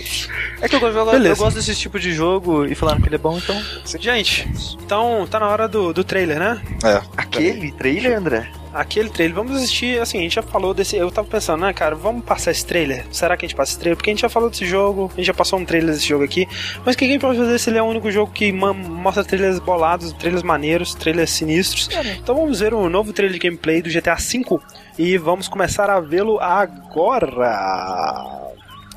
É 0.61 0.69
que 0.69 0.77
eu, 0.77 0.81
eu, 0.81 1.25
eu, 1.25 1.37
gosto 1.37 1.57
desse 1.57 1.75
tipo 1.75 1.99
de 1.99 2.13
jogo 2.13 2.65
e 2.65 2.75
falaram 2.75 3.01
que 3.01 3.09
ele 3.09 3.17
é 3.17 3.19
bom, 3.19 3.37
então. 3.37 3.61
Gente, 3.99 4.49
então 4.85 5.27
tá 5.29 5.41
na 5.41 5.49
hora 5.49 5.67
do, 5.67 5.93
do 5.93 6.05
trailer, 6.05 6.39
né? 6.39 6.63
É. 6.85 7.03
Aquele 7.17 7.73
trailer, 7.73 8.17
André? 8.17 8.62
Aquele 8.73 9.11
trailer, 9.11 9.35
vamos 9.35 9.57
assistir, 9.57 10.01
assim, 10.01 10.19
a 10.19 10.23
gente 10.23 10.35
já 10.35 10.43
falou 10.43 10.73
desse, 10.73 10.97
eu 10.97 11.11
tava 11.11 11.29
pensando, 11.29 11.61
né, 11.61 11.73
cara, 11.73 11.95
vamos 11.95 12.25
passar 12.25 12.51
esse 12.51 12.65
trailer? 12.65 13.05
Será 13.11 13.37
que 13.37 13.45
a 13.45 13.49
gente 13.49 13.57
passa 13.57 13.73
esse 13.73 13.79
trailer? 13.79 13.97
Porque 13.97 14.11
a 14.11 14.13
gente 14.13 14.23
já 14.23 14.29
falou 14.29 14.51
desse 14.51 14.65
jogo, 14.65 15.11
a 15.13 15.17
gente 15.17 15.27
já 15.27 15.35
passou 15.35 15.59
um 15.59 15.65
trailer 15.65 15.95
desse 15.95 16.07
jogo 16.07 16.25
aqui, 16.25 16.49
mas 16.85 16.95
o 16.95 16.99
que 16.99 17.05
a 17.05 17.09
gente 17.09 17.21
pode 17.21 17.39
fazer 17.39 17.59
se 17.59 17.71
ele 17.71 17.79
é 17.79 17.83
o 17.83 17.87
único 17.87 18.11
jogo 18.11 18.33
que 18.33 18.53
mostra 18.53 19.25
trailers 19.25 19.59
bolados, 19.59 20.13
trailers 20.13 20.43
maneiros, 20.43 20.95
trailers 20.95 21.31
sinistros? 21.31 21.89
É. 21.91 22.15
Então 22.15 22.35
vamos 22.35 22.61
ver 22.61 22.75
o 22.75 22.89
novo 22.89 23.13
trailer 23.13 23.39
de 23.39 23.39
gameplay 23.39 23.83
do 23.83 23.91
GTA 23.91 24.15
V 24.15 24.59
e 24.99 25.17
vamos 25.19 25.49
começar 25.49 25.91
a 25.91 26.01
vê-lo 26.01 26.39
agora. 26.41 27.33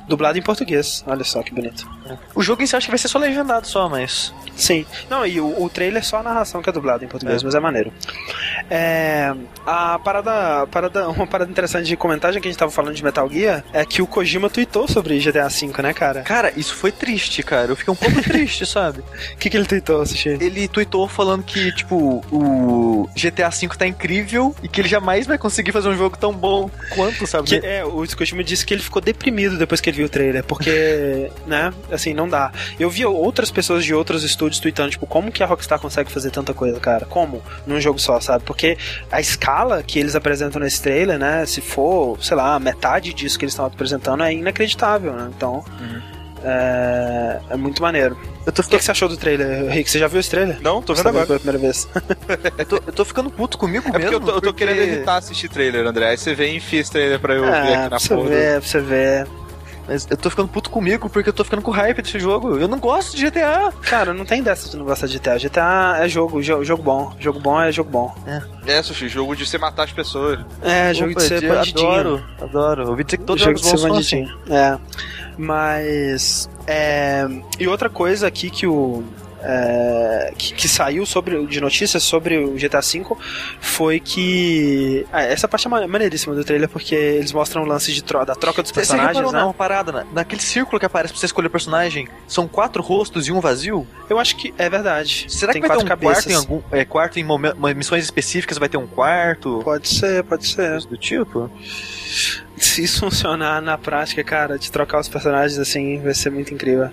Dublado 0.08 0.38
em 0.38 0.42
português, 0.42 1.04
olha 1.08 1.24
só 1.24 1.42
que 1.42 1.54
bonito. 1.54 1.88
O 2.36 2.44
jogo 2.44 2.62
em 2.62 2.68
si 2.68 2.76
acho 2.76 2.86
que 2.86 2.92
vai 2.92 2.98
ser 2.98 3.08
só 3.08 3.18
legendado 3.18 3.68
só, 3.68 3.90
mas. 3.90 4.34
Sim. 4.56 4.86
Não, 5.10 5.26
e 5.26 5.40
o, 5.40 5.64
o 5.64 5.70
trailer 5.70 6.02
é 6.02 6.06
só 6.06 6.18
a 6.18 6.24
narração 6.24 6.62
que 6.62 6.70
é 6.70 6.74
dublada 6.74 7.04
em 7.04 7.08
português, 7.08 7.42
é. 7.42 7.46
mas 7.46 7.56
é 7.56 7.60
maneiro. 7.60 7.92
É, 8.70 9.34
a 9.66 10.00
parada, 10.00 10.68
parada, 10.68 11.10
uma 11.10 11.28
parada 11.28 11.50
interessante 11.50 11.88
de 11.88 11.98
comentar, 11.98 12.32
já 12.34 12.40
que 12.40 12.48
a 12.48 12.52
gente 12.52 12.60
tava 12.60 12.72
falando 12.72 12.96
de 12.96 13.04
Metal 13.04 13.30
Gear, 13.30 13.64
é 13.74 13.86
que 13.86 14.02
o 14.02 14.08
Kojima 14.08 14.50
tweetou 14.50 14.88
sobre 14.88 15.20
GTA 15.20 15.48
V, 15.48 15.82
né, 15.82 15.94
cara? 15.94 16.22
Cara, 16.22 16.54
isso 16.56 16.74
foi 16.76 16.92
triste, 16.92 17.42
cara. 17.44 17.72
Eu 17.72 17.76
fiquei 17.76 17.92
um 17.92 17.98
pouco 17.98 18.22
triste, 18.22 18.66
sabe? 18.66 19.04
O 19.36 19.38
que, 19.38 19.50
que 19.50 19.58
ele 19.58 19.66
tweetou, 19.66 20.06
Sushi? 20.06 20.30
Ele 20.30 20.68
tweetou 20.68 21.08
falando 21.08 21.44
que, 21.44 21.72
tipo, 21.74 22.24
o 22.32 23.10
GTA 23.16 23.50
V 23.50 23.68
tá 23.78 23.86
incrível 23.86 24.56
e 24.64 24.68
que 24.68 24.82
ele 24.82 24.88
jamais 24.88 25.28
vai 25.28 25.38
conseguir 25.38 25.72
fazer 25.72 25.90
um 25.90 25.98
jogo 25.98 26.18
tão 26.18 26.34
bom 26.34 26.70
quanto, 26.90 27.28
sabe? 27.28 27.48
Que, 27.48 27.66
é, 27.66 27.84
o 27.84 28.06
Kojima 28.16 28.44
disse 28.44 28.66
que 28.66 28.74
ele 28.74 28.82
ficou 28.82 29.02
deprimido 29.02 29.58
depois 29.58 29.82
que 29.82 29.90
ele 29.90 29.95
viu 29.96 30.06
o 30.08 30.10
trailer, 30.10 30.44
porque, 30.44 31.32
né, 31.48 31.74
assim, 31.92 32.14
não 32.14 32.28
dá. 32.28 32.52
Eu 32.80 32.90
vi 32.90 33.06
outras 33.06 33.52
pessoas 33.52 33.84
de 33.84 33.94
outros 33.94 34.24
estúdios 34.24 34.60
tweetando, 34.60 34.92
tipo, 34.92 35.08
como 35.08 35.32
que 35.32 35.44
a 35.44 35.46
Rockstar 35.46 35.80
consegue 35.80 36.12
fazer 36.12 36.32
tanta 36.32 36.54
coisa, 36.54 36.80
cara? 36.80 37.06
Como? 37.06 37.42
Num 37.66 37.80
jogo 37.80 38.00
só, 38.00 38.20
sabe? 38.20 38.44
Porque 38.44 38.78
a 39.12 39.20
escala 39.20 39.82
que 39.82 40.00
eles 40.00 40.16
apresentam 40.16 40.62
nesse 40.62 40.82
trailer, 40.82 41.18
né? 41.18 41.46
Se 41.46 41.62
for, 41.62 42.18
sei 42.24 42.38
lá, 42.38 42.60
metade 42.60 43.14
disso 43.14 43.40
que 43.40 43.46
eles 43.46 43.54
estão 43.54 43.66
apresentando 43.66 44.24
é 44.24 44.34
inacreditável, 44.34 45.14
né? 45.14 45.32
Então. 45.36 45.64
Uhum. 45.80 46.16
É, 46.48 47.40
é, 47.50 47.58
muito 47.58 47.82
maneiro. 47.82 48.16
Tô... 48.54 48.62
O 48.62 48.66
que, 48.66 48.80
você 48.80 48.92
achou 48.92 49.10
do 49.10 49.18
trailer, 49.18 49.68
Rick? 49.68 49.90
Você 49.90 49.98
já 49.98 50.08
viu 50.08 50.20
esse 50.20 50.30
trailer? 50.30 50.62
Não, 50.62 50.80
tô 50.80 50.94
vendo 50.94 51.10
agora. 51.10 51.26
Pela 51.26 51.40
primeira 51.40 51.58
vez. 51.58 51.88
eu, 52.56 52.66
tô, 52.66 52.76
eu, 52.76 52.94
tô, 52.94 53.04
ficando 53.04 53.32
puto 53.32 53.58
comigo 53.58 53.84
é 53.88 53.98
mesmo. 53.98 54.12
Porque 54.12 54.16
eu 54.16 54.20
tô, 54.20 54.28
eu 54.28 54.34
tô 54.36 54.42
porque... 54.42 54.66
querendo 54.66 54.84
evitar 54.84 55.18
assistir 55.18 55.50
trailer, 55.50 55.88
André. 55.88 56.10
Aí 56.10 56.18
você 56.18 56.36
vem 56.36 56.54
e 56.54 56.58
enfia 56.58 56.82
esse 56.82 56.92
trailer 56.92 57.20
pra 57.20 57.34
eu 57.34 57.46
é, 57.46 57.50
ver 57.50 57.74
aqui 57.74 57.90
na 57.90 57.90
pra 57.90 58.00
porra. 58.00 58.00
Você 58.00 58.30
ver, 58.30 58.60
pra 58.60 58.70
você 58.70 58.80
ver. 58.80 59.28
Mas 59.88 60.08
eu 60.10 60.18
tô 60.18 60.30
ficando 60.30 60.48
puto 60.48 60.70
comigo 60.70 61.10
porque 61.10 61.30
eu 61.30 61.34
tô 61.34 61.44
ficando 61.44 61.62
com 61.62 61.72
hype 61.72 62.02
desse 62.02 62.20
jogo. 62.20 62.58
Eu 62.58 62.68
não 62.68 62.80
gosto 62.80 63.16
de 63.16 63.26
GTA. 63.26 63.72
Cara, 63.82 64.14
não 64.14 64.26
tem 64.26 64.42
dessa 64.42 64.70
de 64.70 64.78
não 64.78 64.86
gostar 64.86 65.08
de 65.08 65.18
GTA. 65.18 65.38
GTA 65.38 65.98
é 66.00 66.10
jogo, 66.10 66.42
jogo, 66.42 66.64
jogo 66.64 66.84
bom. 66.84 67.16
Jogo 67.20 67.40
bom 67.40 67.62
é 67.62 67.72
jogo 67.72 67.90
bom. 67.90 68.16
É. 68.26 68.78
É, 68.78 68.82
Sushi, 68.82 69.08
jogo 69.08 69.36
de 69.36 69.46
você 69.46 69.58
matar 69.58 69.84
as 69.84 69.94
pessoas. 69.94 70.40
É, 70.62 70.94
jogo 70.94 71.12
Opa, 71.12 71.22
de 71.22 71.28
ser 71.28 71.48
bandidinho. 71.48 71.90
Adoro, 71.90 72.24
adoro. 72.42 72.90
Ouvi 72.90 73.04
dizer 73.04 73.18
que 73.18 73.24
todos 73.24 73.44
jogo 73.44 73.56
os 73.56 73.62
jogos 73.62 73.78
de 73.78 73.82
ser 73.82 73.90
bandidinho. 73.90 74.40
Assim. 74.46 74.54
É. 74.54 74.78
Mas. 75.38 76.50
É... 76.66 77.28
E 77.60 77.68
outra 77.68 77.90
coisa 77.90 78.28
aqui 78.28 78.50
que 78.50 78.66
o 78.66 79.04
é, 79.48 80.34
que, 80.36 80.54
que, 80.54 80.68
saiu 80.68 81.06
sobre, 81.06 81.46
de 81.46 81.62
notícias 81.62 82.02
sobre 82.02 82.38
o 82.38 82.54
GTA 82.54 82.82
V 82.82 83.16
foi 83.60 84.00
que. 84.00 85.06
Ah, 85.12 85.22
essa 85.22 85.48
parte 85.48 85.68
é 85.68 85.70
maneiríssima 85.70 86.34
do 86.34 86.44
trailer, 86.44 86.68
porque 86.68 86.96
eles 86.96 87.32
mostram 87.32 87.64
o 87.64 87.66
lance 87.66 87.94
de 87.94 88.04
tro 88.04 88.26
da 88.26 88.34
troca 88.34 88.64
dos 88.64 88.72
personagens. 88.72 89.24
Você 89.24 89.36
né? 89.36 89.40
não, 89.40 89.54
parada, 89.54 89.92
né? 89.92 90.06
naquele 90.14 90.42
círculo 90.42 90.80
que 90.80 90.86
aparece 90.86 91.14
pra 91.14 91.20
você 91.20 91.28
escolher 91.28 91.50
personagem, 91.50 92.08
são 92.28 92.48
quatro 92.48 92.82
rostos 92.82 93.28
e 93.28 93.32
um 93.32 93.40
vazio? 93.40 93.88
Eu 94.10 94.18
acho 94.18 94.36
que 94.36 94.54
é 94.58 94.68
verdade. 94.68 95.28
Será 95.30 95.54
Tem 95.54 95.62
que 95.62 95.68
vai 95.68 95.78
ter 95.78 95.84
um 95.84 95.88
cabeças. 95.88 96.26
quarto 96.26 96.32
em 96.32 96.36
algum. 96.36 96.62
É, 96.72 96.86
quarto 96.86 97.20
em 97.20 97.76
missões 97.76 98.04
específicas 98.04 98.58
vai 98.58 98.68
ter 98.68 98.78
um 98.78 98.88
quarto? 98.88 99.62
Pode 99.64 99.88
ser, 99.88 100.24
pode 100.24 100.48
ser. 100.48 100.82
Do 100.86 100.98
tipo? 100.98 101.52
Se 102.58 102.84
isso 102.84 103.02
funcionar 103.02 103.62
na 103.62 103.78
prática, 103.78 104.24
cara, 104.24 104.58
de 104.58 104.72
trocar 104.72 105.00
os 105.00 105.08
personagens 105.08 105.60
assim, 105.60 106.02
vai 106.02 106.14
ser 106.14 106.32
muito 106.32 106.54
incrível. 106.54 106.90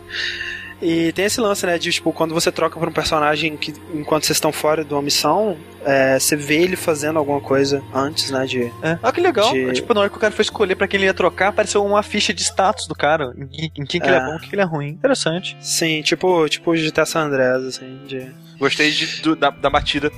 E 0.82 1.12
tem 1.12 1.26
esse 1.26 1.40
lance, 1.40 1.64
né, 1.64 1.78
de 1.78 1.92
tipo, 1.92 2.12
quando 2.12 2.34
você 2.34 2.50
troca 2.50 2.78
por 2.78 2.88
um 2.88 2.92
personagem 2.92 3.56
que 3.56 3.72
enquanto 3.94 4.24
vocês 4.24 4.36
estão 4.36 4.50
fora 4.50 4.84
de 4.84 4.92
uma 4.92 5.00
missão, 5.00 5.56
é, 5.84 6.18
você 6.18 6.34
vê 6.34 6.60
ele 6.60 6.74
fazendo 6.74 7.20
alguma 7.20 7.40
coisa 7.40 7.82
antes, 7.94 8.32
né, 8.32 8.44
de... 8.44 8.64
É. 8.82 8.98
Ah, 9.00 9.12
que 9.12 9.20
legal. 9.20 9.52
De... 9.52 9.72
Tipo, 9.74 9.94
na 9.94 10.00
hora 10.00 10.10
que 10.10 10.16
o 10.16 10.20
cara 10.20 10.32
foi 10.32 10.42
escolher 10.42 10.74
para 10.74 10.88
quem 10.88 10.98
ele 10.98 11.06
ia 11.06 11.14
trocar, 11.14 11.48
apareceu 11.48 11.84
uma 11.84 12.02
ficha 12.02 12.34
de 12.34 12.42
status 12.42 12.88
do 12.88 12.96
cara, 12.96 13.32
em, 13.52 13.70
em 13.76 13.86
quem 13.86 14.00
que 14.00 14.08
é. 14.08 14.10
ele 14.10 14.16
é 14.16 14.20
bom, 14.26 14.34
em 14.34 14.38
que 14.40 14.54
ele 14.54 14.62
é 14.62 14.64
ruim. 14.64 14.88
Interessante. 14.88 15.56
Sim, 15.60 16.02
tipo, 16.02 16.48
tipo 16.48 16.72
GTA 16.74 17.06
San 17.06 17.26
Andreas, 17.26 17.64
assim, 17.64 18.00
de... 18.06 18.32
Gostei 18.58 18.90
de, 18.90 19.22
do, 19.22 19.36
da, 19.36 19.50
da 19.50 19.70
batida 19.70 20.10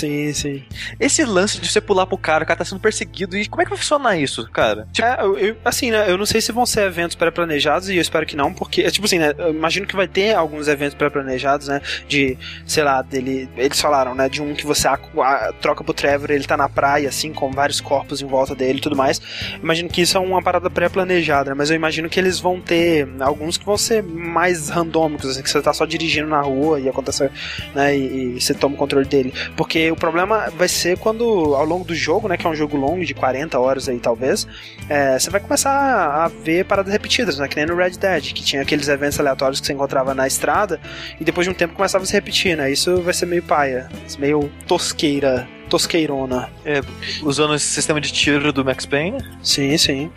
Sim, 0.00 0.32
sim. 0.32 0.62
Esse 0.98 1.24
lance 1.24 1.60
de 1.60 1.70
você 1.70 1.78
pular 1.78 2.06
pro 2.06 2.16
cara, 2.16 2.42
o 2.44 2.46
cara 2.46 2.58
tá 2.58 2.64
sendo 2.64 2.80
perseguido, 2.80 3.36
e 3.36 3.46
como 3.46 3.60
é 3.60 3.64
que 3.66 3.70
vai 3.70 3.78
funcionar 3.78 4.16
isso, 4.16 4.48
cara? 4.50 4.88
Tipo... 4.90 5.06
É, 5.06 5.18
eu, 5.22 5.56
assim, 5.62 5.90
né, 5.90 6.10
eu 6.10 6.16
não 6.16 6.24
sei 6.24 6.40
se 6.40 6.50
vão 6.52 6.64
ser 6.64 6.86
eventos 6.86 7.14
pré-planejados, 7.14 7.90
e 7.90 7.96
eu 7.96 8.00
espero 8.00 8.24
que 8.24 8.34
não, 8.34 8.50
porque, 8.52 8.80
é 8.80 8.90
tipo 8.90 9.04
assim, 9.04 9.18
né, 9.18 9.34
eu 9.36 9.50
imagino 9.50 9.86
que 9.86 9.94
vai 9.94 10.08
ter 10.08 10.34
alguns 10.34 10.68
eventos 10.68 10.94
pré-planejados, 10.94 11.68
né, 11.68 11.82
de, 12.08 12.38
sei 12.66 12.82
lá, 12.82 13.02
dele, 13.02 13.46
eles 13.58 13.78
falaram, 13.78 14.14
né, 14.14 14.26
de 14.26 14.40
um 14.40 14.54
que 14.54 14.64
você 14.64 14.88
a, 14.88 14.94
a, 14.94 15.52
troca 15.60 15.84
pro 15.84 15.92
Trevor, 15.92 16.30
ele 16.30 16.44
tá 16.44 16.56
na 16.56 16.68
praia, 16.68 17.08
assim, 17.10 17.30
com 17.30 17.50
vários 17.50 17.80
corpos 17.80 18.22
em 18.22 18.26
volta 18.26 18.54
dele 18.54 18.78
e 18.78 18.82
tudo 18.82 18.96
mais. 18.96 19.20
Imagino 19.62 19.90
que 19.90 20.00
isso 20.00 20.16
é 20.16 20.20
uma 20.20 20.42
parada 20.42 20.70
pré-planejada, 20.70 21.50
né, 21.50 21.54
mas 21.54 21.68
eu 21.68 21.76
imagino 21.76 22.08
que 22.08 22.18
eles 22.18 22.40
vão 22.40 22.58
ter 22.58 23.06
alguns 23.20 23.58
que 23.58 23.66
vão 23.66 23.76
ser 23.76 24.02
mais 24.02 24.70
randômicos, 24.70 25.28
assim, 25.28 25.42
que 25.42 25.50
você 25.50 25.60
tá 25.60 25.74
só 25.74 25.84
dirigindo 25.84 26.28
na 26.28 26.40
rua 26.40 26.80
e 26.80 26.88
acontece, 26.88 27.30
né, 27.74 27.94
e, 27.94 28.36
e 28.36 28.40
você 28.40 28.54
toma 28.54 28.74
o 28.74 28.78
controle 28.78 29.06
dele. 29.06 29.34
Porque 29.56 29.89
o 29.90 29.96
problema 29.96 30.50
vai 30.56 30.68
ser 30.68 30.98
quando, 30.98 31.24
ao 31.54 31.64
longo 31.64 31.84
do 31.84 31.94
jogo, 31.94 32.28
né, 32.28 32.36
que 32.36 32.46
é 32.46 32.50
um 32.50 32.54
jogo 32.54 32.76
longo, 32.76 33.04
de 33.04 33.14
40 33.14 33.58
horas 33.58 33.88
aí 33.88 33.98
talvez, 33.98 34.46
é, 34.88 35.18
você 35.18 35.30
vai 35.30 35.40
começar 35.40 35.70
a 35.70 36.28
ver 36.28 36.64
paradas 36.64 36.92
repetidas, 36.92 37.38
né, 37.38 37.48
que 37.48 37.56
nem 37.56 37.66
no 37.66 37.76
Red 37.76 37.90
Dead, 37.90 38.32
que 38.32 38.42
tinha 38.42 38.62
aqueles 38.62 38.88
eventos 38.88 39.18
aleatórios 39.18 39.60
que 39.60 39.66
você 39.66 39.72
encontrava 39.72 40.14
na 40.14 40.26
estrada 40.26 40.80
e 41.20 41.24
depois 41.24 41.46
de 41.46 41.50
um 41.50 41.54
tempo 41.54 41.74
começava 41.74 42.04
a 42.04 42.06
se 42.06 42.12
repetir, 42.12 42.56
né, 42.56 42.70
isso 42.70 43.00
vai 43.02 43.14
ser 43.14 43.26
meio 43.26 43.42
paia, 43.42 43.88
meio 44.18 44.50
tosqueira 44.66 45.48
tosqueirona. 45.70 46.50
É, 46.64 46.80
usando 47.22 47.54
esse 47.54 47.66
sistema 47.66 48.00
de 48.00 48.12
tiro 48.12 48.52
do 48.52 48.64
Max 48.64 48.84
Payne? 48.84 49.24
Sim, 49.40 49.78
sim. 49.78 50.10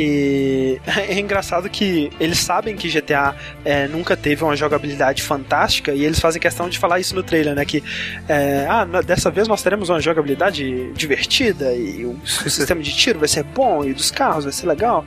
E 0.00 0.80
é 0.86 1.18
engraçado 1.18 1.68
que 1.68 2.08
eles 2.20 2.38
sabem 2.38 2.76
que 2.76 2.88
GTA 2.88 3.34
é, 3.64 3.88
nunca 3.88 4.16
teve 4.16 4.44
uma 4.44 4.54
jogabilidade 4.54 5.22
fantástica 5.22 5.92
e 5.92 6.04
eles 6.04 6.20
fazem 6.20 6.40
questão 6.40 6.68
de 6.68 6.78
falar 6.78 7.00
isso 7.00 7.16
no 7.16 7.22
trailer, 7.24 7.56
né? 7.56 7.64
Que 7.64 7.82
é, 8.28 8.64
ah, 8.70 8.84
dessa 9.02 9.28
vez 9.28 9.48
nós 9.48 9.60
teremos 9.60 9.88
uma 9.88 10.00
jogabilidade 10.00 10.92
divertida 10.92 11.74
e 11.74 12.06
o, 12.06 12.16
sistema 12.24 12.80
de 12.80 12.94
tiro 12.94 13.18
vai 13.18 13.26
ser 13.26 13.42
bom 13.42 13.84
e 13.84 13.92
dos 13.92 14.12
carros 14.12 14.44
vai 14.44 14.52
ser 14.52 14.68
legal. 14.68 15.04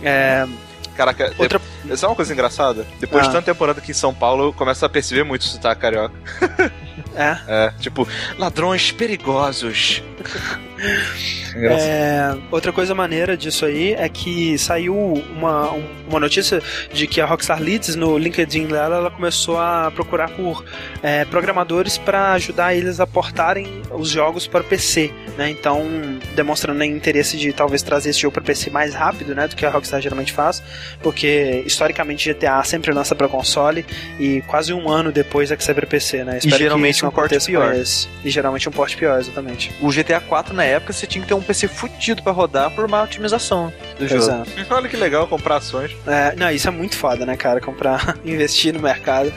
É, 0.00 0.46
Caraca, 0.96 1.32
outra... 1.36 1.60
De... 1.84 1.96
Sabe 1.96 2.10
uma 2.10 2.16
coisa 2.16 2.32
engraçada? 2.32 2.86
Depois 3.00 3.24
ah. 3.24 3.26
de 3.26 3.32
tanta 3.34 3.52
temporada 3.52 3.80
aqui 3.80 3.90
em 3.90 3.94
São 3.94 4.14
Paulo, 4.14 4.44
eu 4.44 4.52
começo 4.52 4.84
a 4.84 4.88
perceber 4.88 5.24
muito 5.24 5.42
o 5.42 5.44
sotaque 5.44 5.80
carioca. 5.80 6.14
É? 7.16 7.38
É, 7.48 7.72
tipo, 7.80 8.06
ladrões 8.38 8.92
perigosos. 8.92 10.02
É, 11.58 12.36
outra 12.50 12.70
coisa 12.70 12.94
maneira 12.94 13.34
disso 13.34 13.64
aí 13.64 13.94
é 13.94 14.08
que 14.08 14.58
saiu 14.58 14.94
uma, 14.94 15.70
uma 16.06 16.20
notícia 16.20 16.62
de 16.92 17.06
que 17.06 17.20
a 17.20 17.24
Rockstar 17.24 17.62
Leads 17.62 17.96
no 17.96 18.18
LinkedIn 18.18 18.66
dela 18.66 18.96
ela 18.96 19.10
começou 19.10 19.58
a 19.58 19.90
procurar 19.90 20.28
por 20.30 20.64
é, 21.02 21.24
programadores 21.24 21.96
para 21.96 22.32
ajudar 22.32 22.74
eles 22.74 23.00
a 23.00 23.06
portarem 23.06 23.80
os 23.90 24.10
jogos 24.10 24.46
para 24.46 24.62
PC, 24.62 25.10
né? 25.38 25.50
Então 25.50 25.82
demonstrando 26.34 26.84
interesse 26.84 27.38
de 27.38 27.52
talvez 27.52 27.82
trazer 27.82 28.10
esse 28.10 28.20
jogo 28.20 28.34
para 28.34 28.42
PC 28.42 28.68
mais 28.68 28.94
rápido, 28.94 29.34
né, 29.34 29.48
do 29.48 29.56
que 29.56 29.64
a 29.64 29.70
Rockstar 29.70 30.00
geralmente 30.00 30.32
faz, 30.32 30.62
porque 31.02 31.62
historicamente 31.64 32.32
GTA 32.32 32.62
sempre 32.64 32.92
lança 32.92 33.14
para 33.14 33.28
console 33.28 33.86
e 34.20 34.42
quase 34.42 34.74
um 34.74 34.90
ano 34.90 35.10
depois 35.10 35.50
é 35.50 35.56
que 35.56 35.64
sai 35.64 35.74
para 35.74 35.86
PC, 35.86 36.24
né? 36.24 36.38
Espero 36.38 36.56
e 36.56 36.58
geralmente 36.58 37.05
um 37.08 37.12
porte 37.12 37.38
pior. 37.46 37.74
E 38.24 38.30
geralmente 38.30 38.68
um 38.68 38.72
porte 38.72 38.96
pior, 38.96 39.18
exatamente. 39.18 39.74
O 39.80 39.90
GTA 39.90 40.20
4 40.20 40.54
na 40.54 40.64
época 40.64 40.92
você 40.92 41.06
tinha 41.06 41.22
que 41.22 41.28
ter 41.28 41.34
um 41.34 41.42
PC 41.42 41.68
fudido 41.68 42.22
para 42.22 42.32
rodar 42.32 42.70
por 42.70 42.84
uma 42.84 43.02
otimização 43.02 43.72
do 43.98 44.06
jogo. 44.06 44.22
Exato. 44.22 44.50
Olha 44.70 44.88
que 44.88 44.96
legal 44.96 45.26
comprar 45.26 45.56
ações. 45.56 45.96
É, 46.06 46.34
não, 46.36 46.50
isso 46.50 46.68
é 46.68 46.70
muito 46.70 46.96
foda, 46.96 47.24
né, 47.26 47.36
cara? 47.36 47.60
Comprar, 47.60 48.16
investir 48.24 48.72
no 48.72 48.80
mercado. 48.80 49.32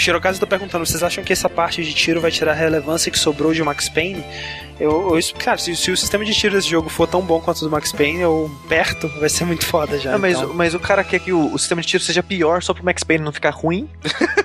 O 0.00 0.02
Shirokazu 0.02 0.40
tá 0.40 0.46
perguntando, 0.46 0.86
vocês 0.86 1.02
acham 1.02 1.22
que 1.22 1.30
essa 1.30 1.46
parte 1.46 1.84
de 1.84 1.92
tiro 1.92 2.22
vai 2.22 2.30
tirar 2.30 2.52
a 2.52 2.54
relevância 2.54 3.12
que 3.12 3.18
sobrou 3.18 3.52
de 3.52 3.62
Max 3.62 3.86
Payne? 3.86 4.24
Eu, 4.80 5.14
eu 5.14 5.20
cara, 5.38 5.58
se, 5.58 5.76
se, 5.76 5.90
o 5.90 5.96
sistema 5.96 6.24
de 6.24 6.32
tiro 6.32 6.54
desse 6.54 6.70
jogo 6.70 6.88
for 6.88 7.06
tão 7.06 7.20
bom 7.20 7.38
quanto 7.38 7.58
o 7.58 7.64
do 7.66 7.70
Max 7.70 7.92
Payne, 7.92 8.22
eu 8.22 8.50
perto, 8.66 9.08
vai 9.20 9.28
ser 9.28 9.44
muito 9.44 9.66
foda 9.66 9.98
já. 9.98 10.12
Não, 10.12 10.18
mas, 10.18 10.38
então. 10.38 10.54
mas 10.54 10.72
o 10.72 10.80
cara 10.80 11.04
quer 11.04 11.20
que 11.20 11.34
o, 11.34 11.52
o, 11.52 11.58
sistema 11.58 11.82
de 11.82 11.88
tiro 11.88 12.02
seja 12.02 12.22
pior 12.22 12.62
só 12.62 12.72
pro 12.72 12.82
Max 12.82 13.04
Payne 13.04 13.22
não 13.22 13.30
ficar 13.30 13.50
ruim 13.50 13.90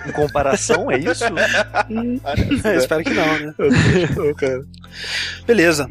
em 0.05 0.11
comparação, 0.11 0.91
é 0.91 0.97
isso? 0.97 1.23
é, 2.67 2.75
espero 2.75 3.01
que 3.05 3.13
não, 3.13 3.39
né? 3.39 3.53
Beleza. 5.47 5.89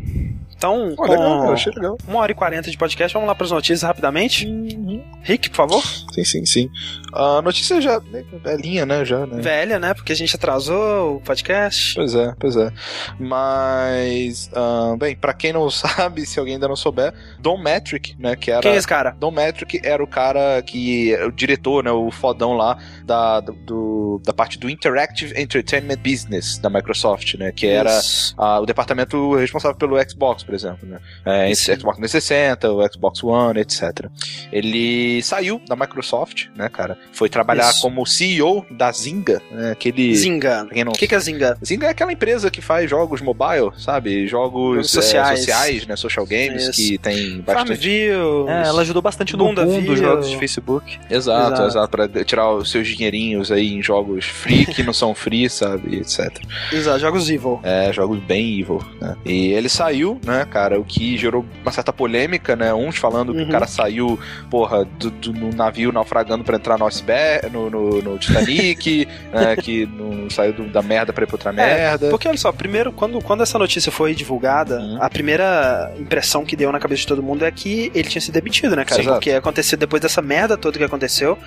Então, 0.56 0.94
legal, 0.98 1.52
achei 1.52 1.72
legal. 1.72 1.98
uma 2.06 2.20
hora 2.20 2.32
e 2.32 2.34
quarenta 2.34 2.70
de 2.70 2.76
podcast, 2.76 3.12
vamos 3.12 3.28
lá 3.28 3.34
para 3.34 3.44
as 3.44 3.50
notícias 3.50 3.82
rapidamente. 3.82 4.46
Uhum. 4.46 5.02
Rick, 5.22 5.50
por 5.50 5.56
favor. 5.56 5.82
Sim, 6.12 6.24
sim, 6.24 6.46
sim. 6.46 6.70
A 7.12 7.40
notícia 7.40 7.80
já 7.80 7.98
né, 8.00 8.24
velhinha, 8.42 8.84
né? 8.84 9.04
Já, 9.04 9.26
né? 9.26 9.40
Velha, 9.40 9.78
né? 9.78 9.94
Porque 9.94 10.12
a 10.12 10.16
gente 10.16 10.36
atrasou 10.36 11.16
o 11.16 11.20
podcast. 11.20 11.94
Pois 11.94 12.14
é, 12.14 12.34
pois 12.38 12.56
é. 12.56 12.70
Mas, 13.18 14.50
uh, 14.52 14.96
bem, 14.96 15.16
para 15.16 15.32
quem 15.32 15.52
não 15.52 15.68
sabe, 15.70 16.26
se 16.26 16.38
alguém 16.38 16.54
ainda 16.54 16.68
não 16.68 16.76
souber, 16.76 17.14
Don 17.38 17.56
Metric, 17.56 18.14
né? 18.18 18.36
Que 18.36 18.50
era. 18.50 18.60
Quem 18.60 18.72
é 18.72 18.76
esse 18.76 18.86
cara? 18.86 19.16
Don 19.18 19.30
Metric 19.30 19.80
era 19.82 20.02
o 20.02 20.06
cara 20.06 20.60
que. 20.62 21.14
O 21.26 21.32
diretor, 21.32 21.82
né? 21.82 21.90
O 21.90 22.10
fodão 22.10 22.52
lá 22.52 22.78
da, 23.04 23.40
do, 23.40 24.20
da 24.24 24.32
parte 24.32 24.58
do 24.58 24.68
Interactive 24.68 25.40
Entertainment 25.40 25.98
Business 25.98 26.58
da 26.58 26.68
Microsoft, 26.68 27.34
né? 27.34 27.50
Que 27.50 27.66
era 27.66 27.98
uh, 28.38 28.60
o 28.60 28.66
departamento 28.66 29.34
responsável 29.36 29.76
pelo 29.76 29.96
Xbox, 30.08 30.43
por 30.44 30.54
exemplo, 30.54 30.88
né? 30.88 30.98
É, 31.24 31.54
Xbox 31.54 31.98
360, 31.98 32.72
o 32.72 32.92
Xbox 32.92 33.24
One, 33.24 33.60
etc. 33.60 34.06
Ele 34.52 35.22
saiu 35.22 35.60
da 35.66 35.76
Microsoft, 35.76 36.46
né, 36.56 36.68
cara? 36.68 36.96
Foi 37.12 37.28
trabalhar 37.28 37.70
Isso. 37.70 37.82
como 37.82 38.06
CEO 38.06 38.64
da 38.70 38.92
Zynga, 38.92 39.40
né? 39.50 39.72
Aquele... 39.72 40.14
Zynga. 40.14 40.68
O 40.70 40.84
não... 40.84 40.92
que, 40.92 41.06
que 41.06 41.14
é 41.14 41.18
Zynga? 41.18 41.58
Zynga 41.64 41.86
é 41.86 41.90
aquela 41.90 42.12
empresa 42.12 42.50
que 42.50 42.60
faz 42.60 42.88
jogos 42.88 43.20
mobile, 43.20 43.70
sabe? 43.78 44.26
Jogos 44.26 44.90
sociais, 44.90 45.40
é, 45.40 45.42
sociais 45.42 45.86
né? 45.86 45.96
Social 45.96 46.26
games, 46.26 46.68
Isso. 46.68 46.72
que 46.72 46.98
tem 46.98 47.40
bastante... 47.40 47.68
Farmville. 47.68 48.48
É, 48.48 48.68
ela 48.68 48.82
ajudou 48.82 49.02
bastante 49.02 49.36
no 49.36 49.44
mundo 49.44 49.64
dos 49.82 49.98
jogos 49.98 50.28
de 50.28 50.36
Facebook. 50.38 50.98
Exato, 51.10 51.54
exato, 51.54 51.68
exato, 51.68 51.88
pra 51.88 52.24
tirar 52.24 52.52
os 52.52 52.70
seus 52.70 52.88
dinheirinhos 52.88 53.50
aí 53.50 53.72
em 53.74 53.82
jogos 53.82 54.24
free 54.24 54.66
que 54.66 54.82
não 54.82 54.92
são 54.92 55.14
free, 55.14 55.48
sabe? 55.48 55.96
Etc. 55.96 56.30
Exato, 56.72 56.98
jogos 56.98 57.28
evil. 57.28 57.60
É, 57.62 57.92
jogos 57.92 58.18
bem 58.20 58.60
evil, 58.60 58.82
né? 59.00 59.16
E 59.24 59.52
ele 59.52 59.68
saiu, 59.68 60.20
né, 60.24 60.33
cara? 60.44 60.78
O 60.78 60.84
que 60.84 61.16
gerou 61.16 61.44
uma 61.62 61.72
certa 61.72 61.92
polêmica, 61.92 62.56
né? 62.56 62.72
Uns 62.72 62.96
falando 62.96 63.30
uhum. 63.30 63.34
que 63.34 63.42
o 63.42 63.44
uhum. 63.44 63.50
cara 63.50 63.66
saiu, 63.66 64.18
porra, 64.50 64.84
do, 64.84 65.10
do, 65.10 65.32
no 65.32 65.50
navio 65.50 65.92
naufragando 65.92 66.44
para 66.44 66.56
entrar 66.56 66.78
no 66.78 66.86
iceberg, 66.86 67.50
no, 67.50 67.68
no, 67.70 68.02
no 68.02 68.18
Titanic, 68.18 69.06
né? 69.32 69.56
Que 69.56 69.86
não 69.86 70.30
saiu 70.30 70.52
do, 70.52 70.64
da 70.68 70.82
merda 70.82 71.12
pra 71.12 71.24
ir 71.24 71.26
pra 71.26 71.34
outra 71.34 71.50
é, 71.50 71.54
merda. 71.54 72.10
Porque 72.10 72.28
olha 72.28 72.38
só, 72.38 72.50
primeiro, 72.52 72.92
quando, 72.92 73.20
quando 73.22 73.42
essa 73.42 73.58
notícia 73.58 73.92
foi 73.92 74.14
divulgada, 74.14 74.80
uhum. 74.80 74.98
a 75.00 75.10
primeira 75.10 75.92
impressão 75.98 76.44
que 76.44 76.56
deu 76.56 76.72
na 76.72 76.78
cabeça 76.78 77.02
de 77.02 77.06
todo 77.06 77.22
mundo 77.22 77.44
é 77.44 77.50
que 77.50 77.90
ele 77.94 78.08
tinha 78.08 78.20
sido 78.22 78.34
demitido, 78.34 78.74
né, 78.74 78.84
cara? 78.84 79.00
Exato. 79.00 79.16
Porque 79.16 79.32
aconteceu 79.32 79.78
depois 79.78 80.00
dessa 80.00 80.22
merda 80.22 80.56
toda 80.56 80.78
que 80.78 80.84
aconteceu 80.84 81.38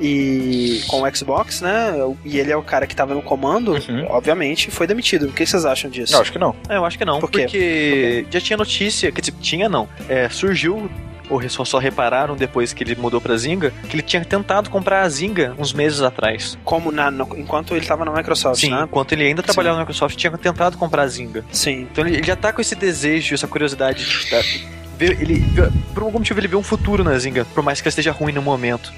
e 0.00 0.82
com 0.86 1.02
o 1.02 1.16
Xbox, 1.16 1.60
né? 1.60 1.92
E 2.24 2.38
ele 2.38 2.50
é 2.50 2.56
o 2.56 2.62
cara 2.62 2.86
que 2.86 2.96
tava 2.96 3.14
no 3.14 3.22
comando, 3.22 3.72
uhum. 3.72 4.06
obviamente, 4.08 4.70
foi 4.70 4.86
demitido. 4.86 5.26
O 5.26 5.32
que 5.32 5.44
vocês 5.44 5.64
acham 5.64 5.90
disso? 5.90 6.14
Eu 6.14 6.20
acho 6.20 6.32
que 6.32 6.38
não. 6.38 6.54
É, 6.68 6.76
eu 6.76 6.84
acho 6.84 6.98
que 6.98 7.04
não. 7.04 7.20
Por 7.20 7.30
porque 7.30 8.26
já 8.32 8.40
tinha 8.40 8.56
notícia, 8.56 9.10
quer 9.12 9.20
dizer, 9.20 9.34
tinha 9.40 9.68
não. 9.68 9.88
É, 10.08 10.28
surgiu 10.28 10.90
ou 11.32 11.48
só, 11.48 11.64
só 11.64 11.78
repararam 11.78 12.36
depois 12.36 12.72
que 12.72 12.84
ele 12.84 12.94
mudou 12.94 13.20
pra 13.20 13.36
Zynga, 13.36 13.72
que 13.88 13.96
ele 13.96 14.02
tinha 14.02 14.24
tentado 14.24 14.68
comprar 14.68 15.02
a 15.02 15.08
Zynga 15.08 15.54
uns 15.58 15.72
meses 15.72 16.02
atrás. 16.02 16.58
Como 16.64 16.92
na, 16.92 17.10
no, 17.10 17.26
enquanto 17.38 17.74
ele 17.74 17.86
tava 17.86 18.04
na 18.04 18.12
Microsoft, 18.12 18.60
Sim, 18.60 18.70
né? 18.70 18.82
enquanto 18.84 19.12
ele 19.12 19.24
ainda 19.24 19.42
trabalhava 19.42 19.74
Sim. 19.74 19.78
na 19.78 19.82
Microsoft, 19.82 20.16
tinha 20.16 20.36
tentado 20.36 20.76
comprar 20.76 21.02
a 21.02 21.06
Zynga. 21.06 21.44
Sim. 21.50 21.88
Então 21.90 22.06
ele, 22.06 22.16
ele 22.16 22.26
já 22.26 22.36
tá 22.36 22.52
com 22.52 22.60
esse 22.60 22.74
desejo, 22.74 23.34
essa 23.34 23.48
curiosidade 23.48 24.04
de, 24.04 24.30
vê, 25.02 25.16
ele, 25.20 25.44
por 25.92 26.04
algum 26.04 26.18
motivo, 26.18 26.38
ele 26.38 26.48
vê 26.48 26.56
um 26.56 26.62
futuro 26.62 27.02
na 27.02 27.18
Zinga, 27.18 27.44
por 27.44 27.62
mais 27.62 27.80
que 27.80 27.88
ela 27.88 27.90
esteja 27.90 28.12
ruim 28.12 28.32
no 28.32 28.40
momento. 28.40 28.92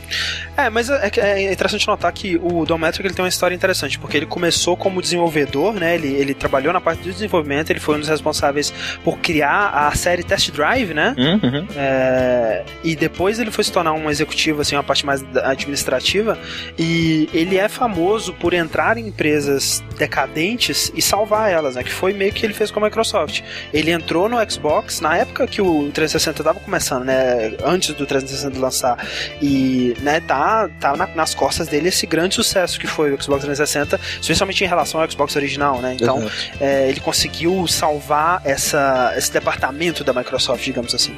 É, 0.57 0.69
mas 0.69 0.91
é, 0.91 1.11
é 1.17 1.53
interessante 1.53 1.87
notar 1.87 2.13
que 2.13 2.37
o 2.37 2.65
Dometric 2.67 3.07
ele 3.07 3.15
tem 3.15 3.25
uma 3.25 3.29
história 3.29 3.55
interessante, 3.55 3.99
porque 3.99 4.17
ele 4.17 4.27
começou 4.27 4.77
como 4.77 5.01
desenvolvedor, 5.01 5.75
né? 5.75 5.95
Ele, 5.95 6.09
ele 6.09 6.35
trabalhou 6.35 6.73
na 6.73 6.81
parte 6.81 7.03
do 7.03 7.11
desenvolvimento, 7.11 7.71
ele 7.71 7.81
foi 7.81 7.97
um 7.97 8.01
dos 8.01 8.09
responsáveis 8.09 8.73
por 9.03 9.19
criar 9.19 9.71
a 9.71 9.95
série 9.95 10.23
Test 10.23 10.51
Drive, 10.51 10.93
né? 10.93 11.15
Uhum. 11.17 11.67
É, 11.77 12.65
e 12.83 12.95
depois 12.95 13.39
ele 13.39 13.51
foi 13.51 13.65
se 13.65 13.73
tornar 13.73 13.93
um 13.93 14.11
executivo, 14.11 14.61
assim, 14.61 14.77
uma 14.77 14.85
parte 14.85 15.07
mais 15.07 15.25
administrativa, 15.43 16.39
e 16.79 17.29
ele 17.33 17.57
é 17.57 17.69
famoso 17.69 18.35
por 18.35 18.53
entrar 18.53 18.99
em 18.99 19.09
empresas 19.09 19.83
decadentes 19.99 20.93
e 20.95 21.01
salvar 21.01 21.51
elas, 21.51 21.77
né? 21.77 21.83
Que 21.83 21.93
foi 21.93 22.13
meio 22.13 22.33
que 22.33 22.45
ele 22.45 22.55
fez 22.55 22.71
com 22.71 22.81
a 22.81 22.85
Microsoft. 22.85 23.43
Ele 23.73 23.91
entrou 23.91 24.29
no 24.29 24.37
Xbox 24.51 25.01
na 25.01 25.17
época 25.17 25.47
que 25.47 25.63
o 25.63 25.91
360 25.95 26.45
tava 26.45 26.61
começando, 26.61 27.05
né? 27.05 27.55
Antes 27.65 27.95
do 27.95 28.05
360 28.05 28.59
lançar. 28.59 28.99
E, 29.41 29.95
né, 30.01 30.21
tá, 30.21 30.69
tá 30.81 30.97
na, 30.97 31.07
nas 31.09 31.35
costas 31.35 31.69
dele 31.69 31.89
esse 31.89 32.07
grande 32.07 32.35
sucesso 32.35 32.79
que 32.79 32.87
foi 32.87 33.13
o 33.13 33.23
Xbox 33.23 33.45
360, 33.45 34.01
especialmente 34.21 34.65
em 34.65 34.67
relação 34.67 35.01
ao 35.01 35.11
Xbox 35.11 35.37
original, 35.37 35.81
né? 35.81 35.97
Então, 35.99 36.19
uhum. 36.19 36.31
é, 36.61 36.89
ele 36.89 37.01
conseguiu 37.01 37.67
salvar 37.67 38.43
essa, 38.45 39.15
esse 39.17 39.33
departamento 39.33 40.05
da 40.05 40.13
Microsoft, 40.13 40.65
digamos 40.65 40.95
assim. 40.95 41.17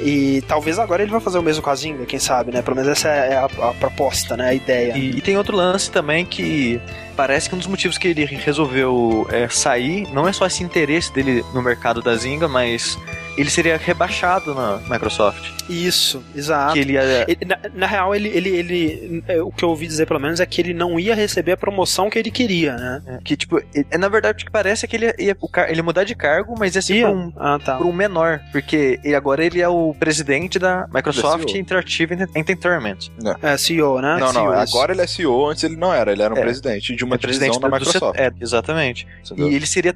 E 0.00 0.42
talvez 0.46 0.78
agora 0.78 1.02
ele 1.02 1.10
vai 1.10 1.20
fazer 1.20 1.38
o 1.38 1.42
mesmo 1.42 1.62
com 1.62 1.70
a 1.70 1.74
Zynga, 1.74 2.06
quem 2.06 2.18
sabe, 2.18 2.52
né? 2.52 2.62
Pelo 2.62 2.76
menos 2.76 2.90
essa 2.90 3.08
é 3.08 3.36
a, 3.36 3.44
a 3.44 3.74
proposta, 3.74 4.36
né? 4.36 4.50
A 4.50 4.54
ideia. 4.54 4.96
E, 4.96 5.10
e 5.10 5.20
tem 5.20 5.36
outro 5.36 5.56
lance 5.56 5.90
também 5.90 6.24
que 6.24 6.80
parece 7.16 7.48
que 7.48 7.54
um 7.54 7.58
dos 7.58 7.66
motivos 7.66 7.98
que 7.98 8.08
ele 8.08 8.24
resolveu 8.24 9.26
é, 9.30 9.48
sair 9.48 10.06
não 10.12 10.28
é 10.28 10.32
só 10.32 10.46
esse 10.46 10.62
interesse 10.62 11.12
dele 11.12 11.44
no 11.54 11.62
mercado 11.62 12.00
da 12.02 12.14
Zynga, 12.14 12.48
mas 12.48 12.98
ele 13.36 13.50
seria 13.50 13.76
rebaixado 13.76 14.54
na 14.54 14.78
Microsoft. 14.88 15.50
Isso, 15.68 16.22
exato. 16.34 16.76
Ele 16.76 16.92
ia... 16.92 17.24
ele, 17.28 17.44
na, 17.46 17.58
na, 17.74 17.86
real, 17.86 18.14
ele, 18.14 18.28
ele, 18.28 18.48
ele, 18.50 19.24
é, 19.28 19.42
o 19.42 19.50
que 19.50 19.64
eu 19.64 19.70
ouvi 19.70 19.86
dizer 19.86 20.06
pelo 20.06 20.20
menos 20.20 20.40
é 20.40 20.46
que 20.46 20.60
ele 20.60 20.74
não 20.74 20.98
ia 20.98 21.14
receber 21.14 21.52
a 21.52 21.56
promoção 21.56 22.10
que 22.10 22.18
ele 22.18 22.30
queria, 22.30 22.76
né? 22.76 23.02
É, 23.06 23.18
que 23.22 23.36
tipo, 23.36 23.58
é, 23.58 23.98
na 23.98 24.08
verdade 24.08 24.42
o 24.42 24.46
que 24.46 24.50
parece 24.50 24.84
é 24.84 24.88
que 24.88 24.96
ele 24.96 25.06
ia, 25.06 25.14
ia, 25.18 25.36
ele 25.68 25.76
ia 25.76 25.82
mudar 25.82 26.04
de 26.04 26.14
cargo, 26.14 26.54
mas 26.58 26.74
ia 26.74 26.82
ser 26.82 26.96
ia? 26.96 27.06
Por, 27.06 27.16
um, 27.16 27.32
ah, 27.36 27.58
tá. 27.64 27.76
por 27.76 27.86
um 27.86 27.92
menor, 27.92 28.40
porque 28.50 29.00
ele, 29.02 29.14
agora 29.14 29.44
ele 29.44 29.60
é 29.60 29.68
o 29.68 29.94
presidente 29.98 30.58
da 30.58 30.86
Microsoft 30.92 31.54
Interactive 31.54 32.14
Entertainment. 32.34 33.10
Não. 33.22 33.36
É, 33.42 33.56
CEO, 33.56 34.00
né? 34.00 34.16
Não, 34.18 34.32
não, 34.32 34.32
CEO, 34.32 34.52
agora 34.52 34.92
ele 34.92 35.02
é 35.02 35.06
CEO, 35.06 35.48
antes 35.48 35.64
ele 35.64 35.76
não 35.76 35.92
era, 35.92 36.12
ele 36.12 36.22
era 36.22 36.34
um 36.34 36.38
é, 36.38 36.40
presidente 36.40 36.94
de 36.94 37.04
uma 37.04 37.14
é 37.14 37.18
divisão 37.18 37.60
da 37.60 37.68
Microsoft. 37.68 38.18
é, 38.18 38.30
exatamente. 38.40 39.06
Entendeu? 39.24 39.50
E 39.50 39.54
ele 39.54 39.66
seria, 39.66 39.94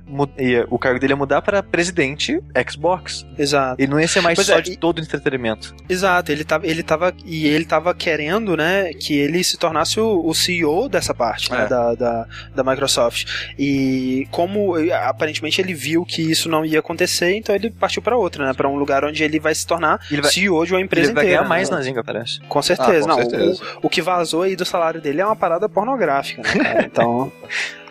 o 0.71 0.79
cargo 0.79 0.99
dele 0.99 1.13
ia 1.13 1.17
mudar 1.17 1.43
para 1.43 1.63
presidente 1.63 2.41
Xbox. 2.71 3.26
Exato. 3.39 3.81
Ele 3.81 3.91
não 3.91 4.01
ia 4.01 4.09
ser 4.09 4.21
mais 4.21 4.37
pois 4.37 4.47
só 4.47 4.59
é, 4.59 4.61
de 4.61 4.77
todo 4.77 4.99
o 4.99 5.03
entretenimento. 5.03 5.75
Exato, 5.89 6.33
ele 6.33 6.45
tava, 6.45 6.67
ele 6.67 6.83
tava. 6.83 7.15
E 7.25 7.47
ele 7.47 7.65
tava 7.65 7.95
querendo, 7.95 8.57
né, 8.57 8.93
que 8.95 9.17
ele 9.17 9.43
se 9.45 9.57
tornasse 9.57 10.01
o, 10.01 10.27
o 10.27 10.35
CEO 10.35 10.89
dessa 10.89 11.15
parte, 11.15 11.51
né, 11.51 11.65
é. 11.65 11.69
da, 11.69 11.95
da, 11.95 12.27
da, 12.55 12.65
Microsoft. 12.65 13.27
E 13.59 14.27
como 14.31 14.75
aparentemente 14.93 15.61
ele 15.61 15.75
viu 15.75 16.05
que 16.05 16.23
isso 16.23 16.49
não 16.49 16.65
ia 16.65 16.79
acontecer, 16.79 17.35
então 17.35 17.55
ele 17.55 17.71
partiu 17.71 18.03
para 18.03 18.17
outra, 18.17 18.47
né? 18.47 18.55
Pra 18.55 18.69
um 18.69 18.77
lugar 18.77 19.05
onde 19.05 19.23
ele 19.23 19.39
vai 19.39 19.55
se 19.55 19.67
tornar 19.67 20.01
vai, 20.11 20.31
CEO 20.31 20.65
de 20.65 20.73
uma 20.73 20.81
empresa 20.81 21.09
ele 21.09 21.15
vai 21.15 21.25
inteira. 21.25 21.41
ganhar 21.41 21.49
mais 21.49 21.71
né? 21.71 21.77
na 21.77 21.83
Zinga, 21.83 22.03
parece. 22.03 22.41
Com 22.49 22.63
certeza, 22.63 22.99
ah, 22.99 23.01
com 23.01 23.09
não. 23.09 23.17
Certeza. 23.17 23.63
O, 23.83 23.87
o, 23.87 23.91
que 23.91 24.03
vazou 24.03 24.43
aí 24.43 24.57
do 24.57 24.65
salário 24.65 25.01
dele 25.01 25.21
é 25.21 25.27
uma 25.27 25.37
parada 25.37 25.69
pornográfica, 25.69 26.43
né? 26.43 26.85
Então. 26.85 27.33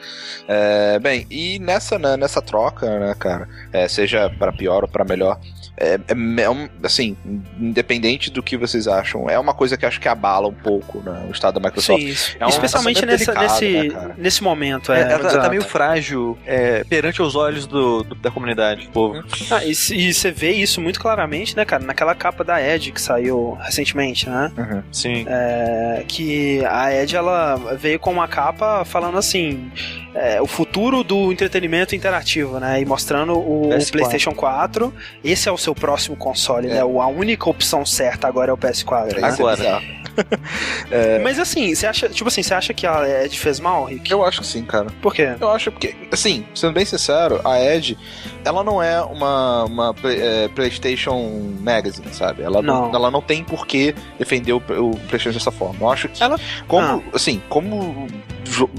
É, 0.48 1.00
bem, 1.00 1.26
e 1.30 1.58
nessa, 1.60 1.98
né, 1.98 2.16
nessa 2.16 2.42
troca, 2.42 3.00
né, 3.00 3.16
cara, 3.16 3.50
é, 3.74 3.88
seja 3.88 4.30
para 4.30 4.54
pior 4.54 4.84
ou 4.84 4.88
para 4.90 5.04
melhor, 5.04 5.40
é, 5.78 6.00
é, 6.08 6.42
é 6.42 6.50
um, 6.50 6.70
assim, 6.84 7.18
independente 7.60 8.32
do 8.32 8.42
que 8.42 8.58
vocês 8.58 8.88
acham, 8.88 9.30
é 9.30 9.38
uma 9.38 9.54
coisa 9.54 9.78
que 9.78 9.86
acho 9.86 10.00
que 10.00 10.08
abala 10.08 10.48
um 10.48 10.54
pouco 10.54 11.00
né, 11.00 11.26
o 11.28 11.32
estado 11.32 11.60
da 11.60 11.68
Microsoft. 11.68 12.02
Sim, 12.02 12.38
é 12.40 12.48
especialmente 12.48 13.06
nessa, 13.06 13.34
nesse, 13.34 13.90
né, 13.90 14.12
nesse 14.18 14.44
momento. 14.44 14.92
É, 14.92 15.02
é 15.02 15.18
tá, 15.18 15.42
tá, 15.42 15.50
meio 15.50 15.64
frágil 15.64 16.38
é, 16.46 16.84
perante 16.86 17.22
os 17.22 17.36
olhos 17.36 17.68
do, 17.68 18.04
do, 18.04 18.16
da 18.16 18.32
comunidade, 18.32 18.86
do 18.86 18.92
povo. 18.92 19.24
Ah, 19.52 19.64
e, 19.66 19.72
e, 19.72 20.14
você 20.14 20.32
vê 20.32 20.52
isso 20.52 20.80
muito 20.80 21.00
claramente, 21.00 21.56
né, 21.56 21.66
cara, 21.66 21.84
naquela 21.84 22.16
capa 22.16 22.44
da 22.44 22.62
Ed 22.62 22.92
que 22.92 23.02
saiu 23.02 23.58
recentemente, 23.62 24.30
né? 24.30 24.52
Uhum. 24.58 24.84
Sim. 24.92 25.26
É, 25.28 26.04
que 26.08 26.64
a 26.66 26.94
Ed 26.94 27.16
ela 27.16 27.56
veio 27.78 28.00
com 28.00 28.12
uma 28.12 28.28
capa 28.28 28.86
falando 28.86 29.18
assim 29.18 29.72
é, 30.16 30.42
o 30.42 30.48
futuro 30.48 31.04
do 31.04 31.32
entretenimento 31.32 31.94
interativo, 31.94 32.58
né? 32.60 32.82
E 32.82 32.86
mostrando 32.86 33.34
o, 33.34 33.68
o 33.68 33.92
PlayStation 33.92 34.32
4. 34.32 34.94
Esse 35.24 35.50
é 35.50 35.52
o 35.52 35.58
seu 35.66 35.76
próximo 35.76 36.16
console, 36.16 36.68
é. 36.68 36.76
né? 36.76 36.80
A 36.80 37.08
única 37.08 37.50
opção 37.50 37.86
certa 37.86 38.28
agora 38.28 38.52
é 38.52 38.54
o 38.54 38.58
PS4. 38.58 39.20
Né? 39.20 39.28
Agora. 39.28 39.82
é... 40.90 41.20
Mas 41.20 41.40
assim, 41.40 41.74
você 41.74 41.88
acha, 41.88 42.08
tipo 42.08 42.28
assim, 42.28 42.42
você 42.42 42.54
acha 42.54 42.74
que 42.74 42.88
a 42.88 43.26
Ed 43.26 43.38
fez 43.38 43.60
mal, 43.60 43.86
Rick? 43.86 44.10
Eu 44.10 44.24
acho 44.24 44.42
que 44.42 44.48
sim, 44.48 44.64
cara. 44.64 44.88
Por 45.02 45.14
quê? 45.14 45.36
Eu 45.40 45.50
acho 45.50 45.72
porque, 45.72 45.96
assim, 46.12 46.46
sendo 46.54 46.74
bem 46.74 46.86
sincero, 46.86 47.42
a 47.44 47.60
Ed, 47.60 47.98
ela 48.44 48.64
não 48.64 48.82
é 48.82 49.02
uma, 49.02 49.66
uma 49.66 49.96
é, 50.06 50.48
PlayStation 50.50 51.54
Magazine, 51.60 52.08
sabe? 52.14 52.44
Ela 52.44 52.62
não. 52.62 52.88
não. 52.88 52.96
ela 52.96 53.12
não 53.12 53.22
tem 53.22 53.44
por 53.44 53.68
que 53.68 53.94
defender 54.18 54.54
o, 54.54 54.58
o 54.58 54.98
PlayStation 55.08 55.32
dessa 55.32 55.52
forma. 55.52 55.80
Eu 55.82 55.92
acho 55.92 56.08
que, 56.08 56.24
ela... 56.24 56.40
como, 56.68 57.04
ah. 57.08 57.16
assim, 57.16 57.42
como 57.50 58.08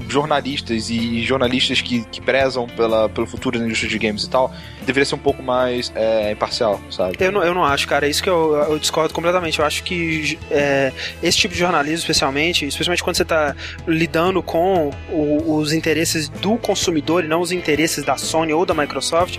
jornalistas 0.07 0.89
e 0.89 1.23
jornalistas 1.23 1.81
que, 1.81 2.03
que 2.05 2.21
prezam 2.21 2.67
pela, 2.67 3.09
pelo 3.09 3.27
futuro 3.27 3.59
da 3.59 3.65
indústria 3.65 3.89
de 3.89 3.97
games 3.99 4.23
e 4.23 4.29
tal, 4.29 4.53
deveria 4.81 5.05
ser 5.05 5.15
um 5.15 5.19
pouco 5.19 5.43
mais 5.43 5.91
é, 5.95 6.31
imparcial, 6.31 6.79
sabe? 6.89 7.17
Eu 7.19 7.31
não, 7.31 7.43
eu 7.43 7.53
não 7.53 7.63
acho, 7.63 7.87
cara. 7.87 8.07
É 8.07 8.09
isso 8.09 8.23
que 8.23 8.29
eu, 8.29 8.55
eu 8.69 8.79
discordo 8.79 9.13
completamente. 9.13 9.59
Eu 9.59 9.65
acho 9.65 9.83
que 9.83 10.37
é, 10.49 10.91
esse 11.21 11.37
tipo 11.37 11.53
de 11.53 11.59
jornalismo, 11.59 11.99
especialmente, 11.99 12.65
especialmente 12.65 13.03
quando 13.03 13.17
você 13.17 13.23
está 13.23 13.55
lidando 13.85 14.41
com 14.41 14.91
o, 15.09 15.55
os 15.55 15.73
interesses 15.73 16.29
do 16.29 16.57
consumidor 16.57 17.23
e 17.23 17.27
não 17.27 17.41
os 17.41 17.51
interesses 17.51 18.03
da 18.03 18.17
Sony 18.17 18.53
ou 18.53 18.65
da 18.65 18.73
Microsoft, 18.73 19.37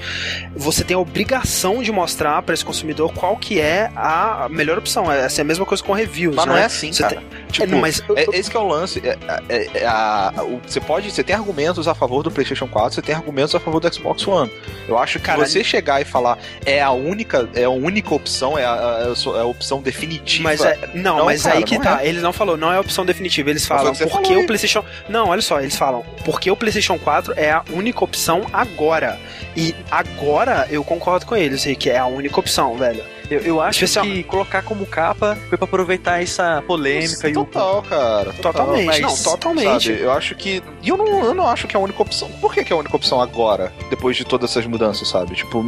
você 0.54 0.84
tem 0.84 0.94
a 0.94 1.00
obrigação 1.00 1.82
de 1.82 1.90
mostrar 1.90 2.42
para 2.42 2.54
esse 2.54 2.64
consumidor 2.64 3.12
qual 3.12 3.36
que 3.36 3.60
é 3.60 3.90
a 3.96 4.48
melhor 4.50 4.78
opção. 4.78 5.10
Essa 5.10 5.40
é 5.40 5.42
a 5.42 5.44
mesma 5.44 5.64
coisa 5.64 5.82
com 5.82 5.92
reviews. 5.92 6.36
Mas 6.36 6.46
né? 6.46 6.52
não 6.52 6.58
é 6.58 6.64
assim, 6.64 6.92
você 6.92 7.02
cara. 7.02 7.16
Tem... 7.16 7.28
Tipo, 7.50 7.64
é, 7.64 7.66
não, 7.70 7.80
mas... 7.80 8.02
é, 8.14 8.38
esse 8.38 8.50
que 8.50 8.56
é 8.56 8.60
o 8.60 8.66
lance. 8.68 9.00
É, 9.04 9.16
é, 9.48 9.78
é 9.78 9.86
a, 10.26 10.30
você 10.66 10.80
pode. 10.80 11.10
Você 11.10 11.22
tem 11.22 11.34
argumentos 11.34 11.86
a 11.86 11.94
favor 11.94 12.22
do 12.22 12.30
PlayStation 12.30 12.66
4, 12.66 12.94
você 12.94 13.02
tem 13.02 13.14
argumentos 13.14 13.54
a 13.54 13.60
favor 13.60 13.80
do 13.80 13.94
Xbox 13.94 14.26
One. 14.26 14.50
Eu 14.88 14.98
acho 14.98 15.18
que 15.18 15.24
cara, 15.24 15.46
você 15.46 15.62
chegar 15.62 16.00
e 16.00 16.04
falar 16.04 16.38
é 16.64 16.82
a 16.82 16.90
única, 16.90 17.48
é 17.54 17.64
a 17.64 17.70
única 17.70 18.14
opção, 18.14 18.58
é 18.58 18.64
a, 18.64 18.72
a, 18.72 19.36
é 19.36 19.40
a 19.40 19.44
opção 19.44 19.80
definitiva. 19.80 20.44
Mas 20.44 20.64
é, 20.64 20.78
não, 20.94 21.18
não 21.18 21.24
mas 21.26 21.42
cara, 21.42 21.56
aí 21.56 21.64
que 21.64 21.78
tá. 21.78 22.02
É. 22.02 22.08
Eles 22.08 22.22
não 22.22 22.32
falou, 22.32 22.56
não 22.56 22.72
é 22.72 22.76
a 22.76 22.80
opção 22.80 23.04
definitiva. 23.04 23.50
Eles 23.50 23.66
falam 23.66 23.94
porque 23.94 24.36
o 24.36 24.46
PlayStation. 24.46 24.84
Não, 25.08 25.28
olha 25.28 25.42
só, 25.42 25.60
eles 25.60 25.76
falam 25.76 26.04
porque 26.24 26.50
o 26.50 26.56
PlayStation 26.56 26.98
4 26.98 27.34
é 27.36 27.50
a 27.50 27.64
única 27.72 28.04
opção 28.04 28.46
agora. 28.52 29.18
E 29.56 29.74
agora 29.90 30.66
eu 30.70 30.84
concordo 30.84 31.26
com 31.26 31.36
eles, 31.36 31.64
que 31.78 31.90
é 31.90 31.98
a 31.98 32.06
única 32.06 32.38
opção, 32.38 32.76
velho. 32.76 33.02
Eu, 33.30 33.40
eu 33.40 33.60
acho 33.60 33.84
Especial... 33.84 34.04
que 34.04 34.22
colocar 34.24 34.62
como 34.62 34.86
capa 34.86 35.36
foi 35.48 35.58
pra 35.58 35.64
aproveitar 35.66 36.22
essa 36.22 36.62
polêmica. 36.66 37.30
total, 37.32 37.78
o... 37.78 37.82
cara. 37.82 38.32
Total, 38.32 38.52
totalmente. 38.52 38.86
Mas, 38.86 39.00
não, 39.00 39.16
totalmente. 39.16 39.88
Sabe, 39.88 40.00
eu 40.00 40.12
acho 40.12 40.34
que. 40.34 40.62
E 40.82 40.88
eu 40.88 40.96
não, 40.96 41.24
eu 41.24 41.34
não 41.34 41.46
acho 41.46 41.66
que 41.68 41.76
é 41.76 41.78
a 41.78 41.82
única 41.82 42.00
opção. 42.00 42.30
Por 42.40 42.54
que, 42.54 42.64
que 42.64 42.72
é 42.72 42.76
a 42.76 42.78
única 42.78 42.96
opção 42.96 43.20
agora? 43.20 43.72
Depois 43.90 44.16
de 44.16 44.24
todas 44.24 44.50
essas 44.50 44.66
mudanças, 44.66 45.08
sabe? 45.08 45.34
Tipo, 45.34 45.62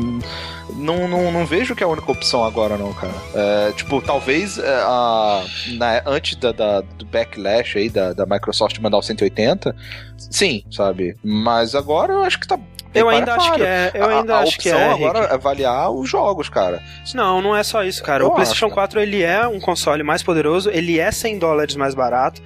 não, 0.75 1.07
não, 1.07 1.31
não 1.31 1.45
vejo 1.45 1.75
que 1.75 1.83
é 1.83 1.87
a 1.87 1.91
única 1.91 2.11
opção 2.11 2.45
agora, 2.45 2.77
não, 2.77 2.93
cara. 2.95 3.13
É, 3.35 3.73
tipo, 3.73 4.01
talvez 4.01 4.59
é, 4.59 4.83
a, 4.83 5.45
na, 5.75 6.03
antes 6.07 6.37
da, 6.37 6.53
da, 6.53 6.81
do 6.81 7.05
backlash 7.05 7.77
aí 7.77 7.91
da, 7.91 8.13
da 8.13 8.25
Microsoft 8.25 8.79
mandar 8.79 8.99
o 8.99 9.03
180, 9.03 9.75
sim, 10.17 10.65
sabe? 10.71 11.17
Mas 11.23 11.75
agora 11.75 12.15
eu 12.15 12.23
acho 12.23 12.41
que 12.41 12.47
tá 12.47 12.59
eu 12.95 13.09
ainda 13.09 13.35
acho 13.35 13.53
que 13.53 13.63
é. 13.63 13.91
Eu 13.95 14.09
ainda 14.09 14.37
a, 14.37 14.41
acho 14.41 14.59
que 14.59 14.69
é. 14.69 14.91
agora 14.91 15.19
é 15.21 15.35
avaliar 15.35 15.91
os 15.91 16.09
jogos, 16.09 16.49
cara. 16.49 16.83
Não, 17.15 17.41
não 17.41 17.57
é 17.57 17.63
só 17.63 17.85
isso, 17.85 18.03
cara. 18.03 18.25
Eu 18.25 18.29
o 18.29 18.31
PlayStation 18.33 18.67
acho, 18.67 18.75
4 18.75 19.01
ele 19.01 19.23
é 19.23 19.47
um 19.47 19.61
console 19.61 20.03
mais 20.03 20.23
poderoso, 20.23 20.71
ele 20.71 20.99
é 20.99 21.11
100 21.11 21.39
dólares 21.39 21.77
mais 21.77 21.95
barato 21.95 22.43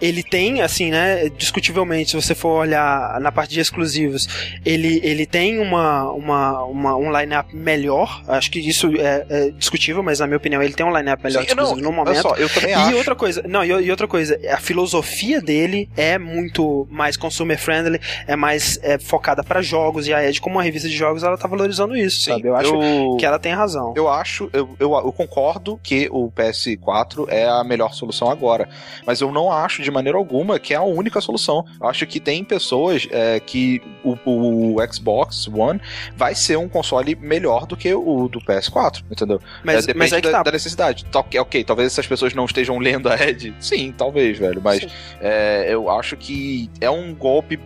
ele 0.00 0.22
tem, 0.22 0.62
assim, 0.62 0.90
né, 0.90 1.28
discutivelmente, 1.28 2.10
se 2.10 2.16
você 2.16 2.34
for 2.34 2.60
olhar 2.60 3.20
na 3.20 3.32
parte 3.32 3.54
de 3.54 3.60
exclusivos, 3.60 4.28
ele, 4.64 5.00
ele 5.02 5.26
tem 5.26 5.58
uma, 5.58 6.10
uma, 6.12 6.64
uma 6.64 6.96
um 6.96 7.16
line-up 7.16 7.54
melhor, 7.54 8.22
acho 8.28 8.50
que 8.50 8.60
isso 8.60 8.88
é, 8.96 9.26
é, 9.28 9.50
discutível, 9.50 10.02
mas 10.02 10.20
na 10.20 10.26
minha 10.26 10.36
opinião 10.36 10.62
ele 10.62 10.74
tem 10.74 10.84
um 10.84 10.96
line-up 10.96 11.22
melhor 11.22 11.40
Sim, 11.40 11.46
exclusivo 11.48 11.76
não, 11.80 11.90
no 11.90 11.92
momento. 11.92 12.22
Só, 12.22 12.34
eu 12.36 12.48
também 12.48 12.70
e 12.70 12.74
acho. 12.74 12.96
outra 12.96 13.14
coisa, 13.14 13.42
não, 13.48 13.64
e, 13.64 13.68
e, 13.68 13.90
outra 13.90 14.06
coisa, 14.08 14.38
a 14.50 14.58
filosofia 14.58 15.40
dele 15.40 15.88
é 15.96 16.18
muito 16.18 16.86
mais 16.90 17.16
consumer 17.16 17.58
friendly, 17.58 18.00
é 18.26 18.36
mais 18.36 18.78
é, 18.82 18.98
focada 18.98 19.42
para 19.42 19.62
jogos, 19.62 20.06
e 20.06 20.14
a 20.14 20.26
Ed, 20.26 20.40
como 20.40 20.56
uma 20.56 20.62
revista 20.62 20.88
de 20.88 20.96
jogos, 20.96 21.22
ela 21.22 21.36
tá 21.36 21.48
valorizando 21.48 21.96
isso, 21.96 22.20
Sim, 22.20 22.32
sabe? 22.32 22.48
Eu 22.48 22.56
acho 22.56 22.74
eu, 22.74 23.16
que 23.18 23.26
ela 23.26 23.38
tem 23.38 23.52
razão. 23.52 23.92
Eu 23.96 24.08
acho, 24.08 24.50
eu, 24.52 24.68
eu, 24.78 24.92
eu 24.92 25.12
concordo 25.12 25.78
que 25.82 26.08
o 26.10 26.30
PS4 26.30 27.26
é 27.28 27.46
a 27.48 27.64
melhor 27.64 27.94
solução 27.94 28.30
agora, 28.30 28.68
mas 29.06 29.20
eu 29.20 29.32
não 29.32 29.50
acho 29.50 29.82
de 29.86 29.90
maneira 29.90 30.18
alguma 30.18 30.58
que 30.58 30.74
é 30.74 30.76
a 30.76 30.82
única 30.82 31.20
solução. 31.20 31.64
Eu 31.80 31.88
acho 31.88 32.06
que 32.06 32.20
tem 32.20 32.44
pessoas 32.44 33.06
é, 33.10 33.40
que 33.40 33.80
o, 34.04 34.16
o, 34.24 34.76
Xbox 34.92 35.48
One 35.48 35.80
vai 36.16 36.34
ser 36.34 36.58
um 36.58 36.68
console 36.68 37.14
melhor 37.14 37.66
do 37.66 37.76
que 37.76 37.92
o 37.94 38.28
do 38.28 38.40
PS4, 38.40 39.02
entendeu? 39.10 39.40
Mas, 39.64 39.84
é, 39.84 39.86
depende 39.88 39.98
mas 39.98 40.12
é 40.12 40.20
da, 40.20 40.30
tá. 40.30 40.42
da, 40.42 40.52
necessidade. 40.52 41.06
Ok, 41.14 41.64
talvez 41.64 41.92
essas 41.92 42.06
pessoas 42.06 42.34
não 42.34 42.44
estejam 42.44 42.78
lendo 42.78 43.08
a 43.08 43.16
Ed. 43.16 43.54
Sim, 43.60 43.94
talvez, 43.96 44.38
velho. 44.38 44.60
Mas 44.62 44.86
é, 45.20 45.66
eu 45.68 45.88
acho 45.90 46.16
que 46.16 46.70
é 46.80 46.90
um 46.90 47.14
golpe. 47.14 47.58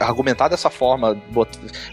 Argumentar 0.00 0.48
dessa 0.48 0.70
forma, 0.70 1.16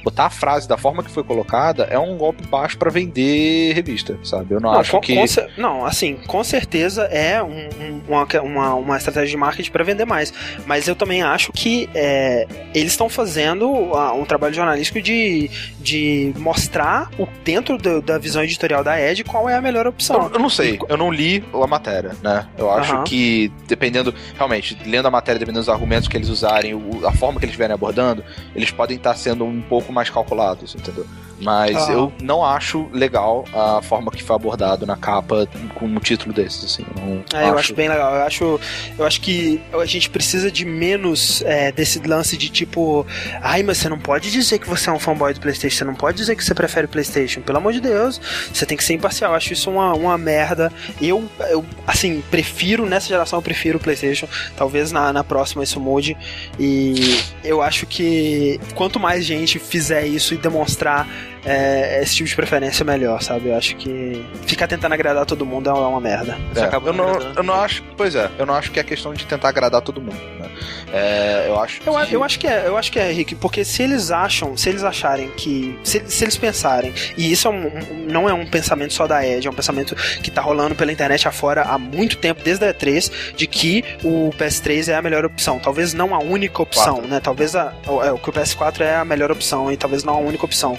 botar 0.03 0.26
a 0.26 0.30
frase 0.30 0.68
da 0.68 0.77
forma 0.77 1.03
que 1.03 1.11
foi 1.11 1.23
colocada, 1.23 1.84
é 1.84 1.99
um 1.99 2.18
golpe 2.18 2.47
baixo 2.47 2.77
para 2.77 2.89
vender 2.89 3.73
revista, 3.73 4.18
sabe? 4.23 4.53
Eu 4.53 4.61
não, 4.61 4.72
não 4.72 4.80
acho 4.80 4.91
com, 4.91 5.02
que. 5.02 5.15
Com, 5.15 5.26
não, 5.57 5.85
assim, 5.85 6.15
com 6.27 6.43
certeza 6.43 7.03
é 7.03 7.41
um, 7.43 7.69
um, 7.80 8.02
uma, 8.07 8.26
uma, 8.41 8.73
uma 8.76 8.97
estratégia 8.97 9.30
de 9.30 9.38
marketing 9.38 9.65
para 9.72 9.84
vender 9.84 10.06
mais. 10.06 10.34
Mas 10.66 10.88
eu 10.88 10.96
também 10.96 11.22
acho 11.22 11.52
que 11.52 11.90
é, 11.94 12.48
eles 12.74 12.92
estão 12.92 13.10
fazendo 13.10 13.70
um 13.70 14.26
trabalho 14.26 14.54
jornalístico 14.54 15.02
de, 15.02 15.50
de 15.80 16.34
mostrar 16.38 17.10
o, 17.18 17.28
dentro 17.44 17.78
do, 17.78 18.02
da 18.02 18.18
visão 18.18 18.44
editorial 18.44 18.84
da 18.84 19.00
Ed 19.00 19.24
qual 19.24 19.50
é 19.50 19.56
a 19.56 19.62
melhor 19.62 19.88
opção. 19.88 20.24
Eu, 20.24 20.34
eu 20.34 20.40
não 20.40 20.50
sei, 20.50 20.80
eu 20.88 20.98
não 20.98 21.12
li 21.12 21.44
a 21.54 21.68
matéria, 21.68 22.12
né? 22.22 22.48
Eu 22.58 22.72
acho 22.72 22.96
uhum. 22.96 23.04
que, 23.04 23.52
dependendo, 23.68 24.14
realmente, 24.36 24.78
lendo 24.86 25.08
a 25.08 25.12
matéria, 25.12 25.40
dependendo 25.40 25.62
dos 25.62 25.70
argumentos 25.70 26.08
que 26.08 26.18
eles 26.18 26.30
usarem, 26.30 26.74
a 27.06 27.12
forma 27.12 27.40
que 27.40 27.46
eles 27.46 27.54
estiverem 27.54 27.74
abordando, 27.74 28.24
eles 28.56 28.72
podem 28.72 28.98
estar 28.98 29.16
sendo 29.16 29.46
um 29.46 29.62
pouco 29.62 29.92
mais 29.92 30.10
calculados, 30.10 30.76
entendeu? 30.76 31.06
Mas 31.40 31.76
ah. 31.90 31.91
eu 31.91 32.14
não 32.22 32.44
acho 32.44 32.88
legal 32.94 33.45
a 33.53 33.82
forma 33.82 34.12
que 34.12 34.24
foi 34.24 34.36
abordado 34.36 34.86
na 34.86 34.95
capa 34.95 35.48
com 35.74 35.86
um 35.86 35.99
título 35.99 36.34
desses, 36.34 36.64
assim. 36.64 36.86
Eu, 36.98 37.24
é, 37.34 37.44
acho... 37.44 37.52
eu 37.52 37.57
acho 37.57 37.76
bem 37.76 37.90
legal. 37.90 38.16
Eu 38.16 38.24
acho, 38.24 38.60
eu 38.98 39.06
acho 39.06 39.22
que 39.22 39.62
a 39.74 39.86
gente 39.86 40.10
precisa 40.10 40.49
de 40.49 40.66
menos 40.66 41.41
é, 41.45 41.72
desse 41.72 41.99
lance 41.99 42.38
de 42.38 42.49
tipo, 42.49 43.06
ai, 43.41 43.64
mas 43.64 43.78
você 43.78 43.90
não 43.90 43.99
pode 43.99 44.32
dizer 44.32 44.60
que 44.60 44.68
você 44.68 44.90
é 44.90 44.94
um 44.94 44.99
fanboy 44.99 45.34
do 45.34 45.40
PlayStation, 45.40 45.78
você 45.78 45.84
não 45.84 45.95
pode 45.95 46.18
dizer 46.18 46.36
que 46.36 46.44
você 46.44 46.53
prefere 46.53 46.86
o 46.86 46.90
PlayStation. 46.90 47.41
Pelo 47.41 47.57
amor 47.57 47.74
de 47.74 47.82
Deus, 47.82 48.20
você 48.53 48.66
tem 48.66 48.78
que 48.78 48.84
ser 48.84 48.94
imparcial. 48.94 49.32
Eu 49.32 49.38
acho 49.38 49.53
isso 49.53 49.70
uma, 49.70 49.94
uma 49.94 50.18
merda. 50.18 50.72
Eu, 51.02 51.30
eu, 51.49 51.66
assim, 51.86 52.24
prefiro, 52.32 52.86
nessa 52.86 53.07
geração, 53.07 53.40
eu 53.40 53.44
prefiro 53.44 53.78
o 53.78 53.82
PlayStation. 53.82 54.28
Talvez 54.56 54.91
na, 54.91 55.12
na 55.12 55.24
próxima 55.24 55.64
isso 55.64 55.80
mude. 55.80 56.16
E 56.60 57.20
eu 57.44 57.62
acho 57.62 57.86
que 57.86 58.60
quanto 58.74 58.99
mais 58.99 59.26
gente 59.26 59.60
fizer 59.60 60.06
isso 60.06 60.34
e 60.34 60.38
demonstrar 60.38 61.07
é, 61.46 62.02
esse 62.02 62.16
tipo 62.16 62.30
de 62.30 62.36
preferência 62.36 62.84
é 62.84 62.86
melhor, 62.86 63.22
sabe? 63.22 63.50
Eu 63.50 63.56
acho 63.56 63.76
que 63.76 64.26
ficar 64.46 64.68
tentando 64.68 64.94
agradar 64.94 65.26
todo 65.26 65.46
mundo 65.46 65.70
é 65.70 65.74
uma 65.74 66.02
merda. 66.02 66.38
É, 66.56 66.76
eu, 66.76 66.94
não, 66.94 67.22
eu 67.36 67.44
não 67.44 67.54
acho, 67.54 67.84
pois 67.96 68.16
é, 68.16 68.30
eu 68.38 68.46
não 68.46 68.56
acho 68.56 68.72
que 68.72 68.80
é 68.80 68.84
questão 68.84 69.14
de 69.14 69.26
tentar 69.26 69.50
agradar 69.50 69.82
todo 69.82 70.02
mundo. 70.02 70.18
Né? 70.40 70.50
É, 70.92 71.46
eu 71.48 71.60
acho. 71.60 71.82
Eu, 71.86 71.94
que... 72.06 72.16
eu 72.16 72.24
acho 72.24 72.40
que 72.40 72.48
é, 72.48 72.68
eu 72.68 72.78
acho 72.78 72.92
que 72.92 73.00
é, 73.00 73.12
Rick, 73.12 73.36
porque 73.36 73.64
se 73.64 73.84
eles 73.84 74.12
acham, 74.12 74.56
se 74.56 74.70
eles 74.70 74.84
acharem 74.84 75.30
que, 75.32 75.78
se, 75.84 76.04
se 76.08 76.24
eles 76.24 76.38
pensarem, 76.38 76.94
e 77.18 77.32
isso 77.32 77.48
é 77.48 77.52
um, 77.52 77.68
um, 77.68 78.08
não 78.10 78.30
é 78.30 78.34
um 78.34 78.46
pensamento 78.46 78.94
só 78.94 79.06
da 79.06 79.26
Edge, 79.26 79.48
é 79.48 79.52
um 79.52 79.54
pensamento 79.54 79.96
que 79.96 80.32
tá 80.32 80.42
rolando 80.42 80.76
pela 80.76 80.92
internet 80.92 81.28
afora 81.28 81.64
há 81.64 81.78
muito 81.78 82.18
tempo, 82.18 82.42
desde 82.44 82.66
a 82.66 82.74
E3, 82.74 83.12
de 83.36 83.46
que 83.46 83.84
o 84.04 84.32
PS3 84.38 84.90
é 84.90 84.96
a 84.96 85.02
melhor 85.02 85.26
opção. 85.26 85.60
Talvez 85.60 85.94
não 85.94 86.16
a 86.16 86.20
única 86.20 86.62
opção, 86.62 87.02
né? 87.02 87.20
Talvez 87.20 87.56
a, 87.56 87.74
o, 87.88 88.04
é, 88.04 88.18
que 88.18 88.30
o 88.30 88.34
PS4 88.34 88.82
é 88.82 88.96
a 88.96 89.06
melhor 89.06 89.32
opção 89.32 89.72
e 89.72 89.78
talvez 89.78 90.04
não 90.04 90.16
a 90.16 90.20
única 90.20 90.46
opção. 90.46 90.78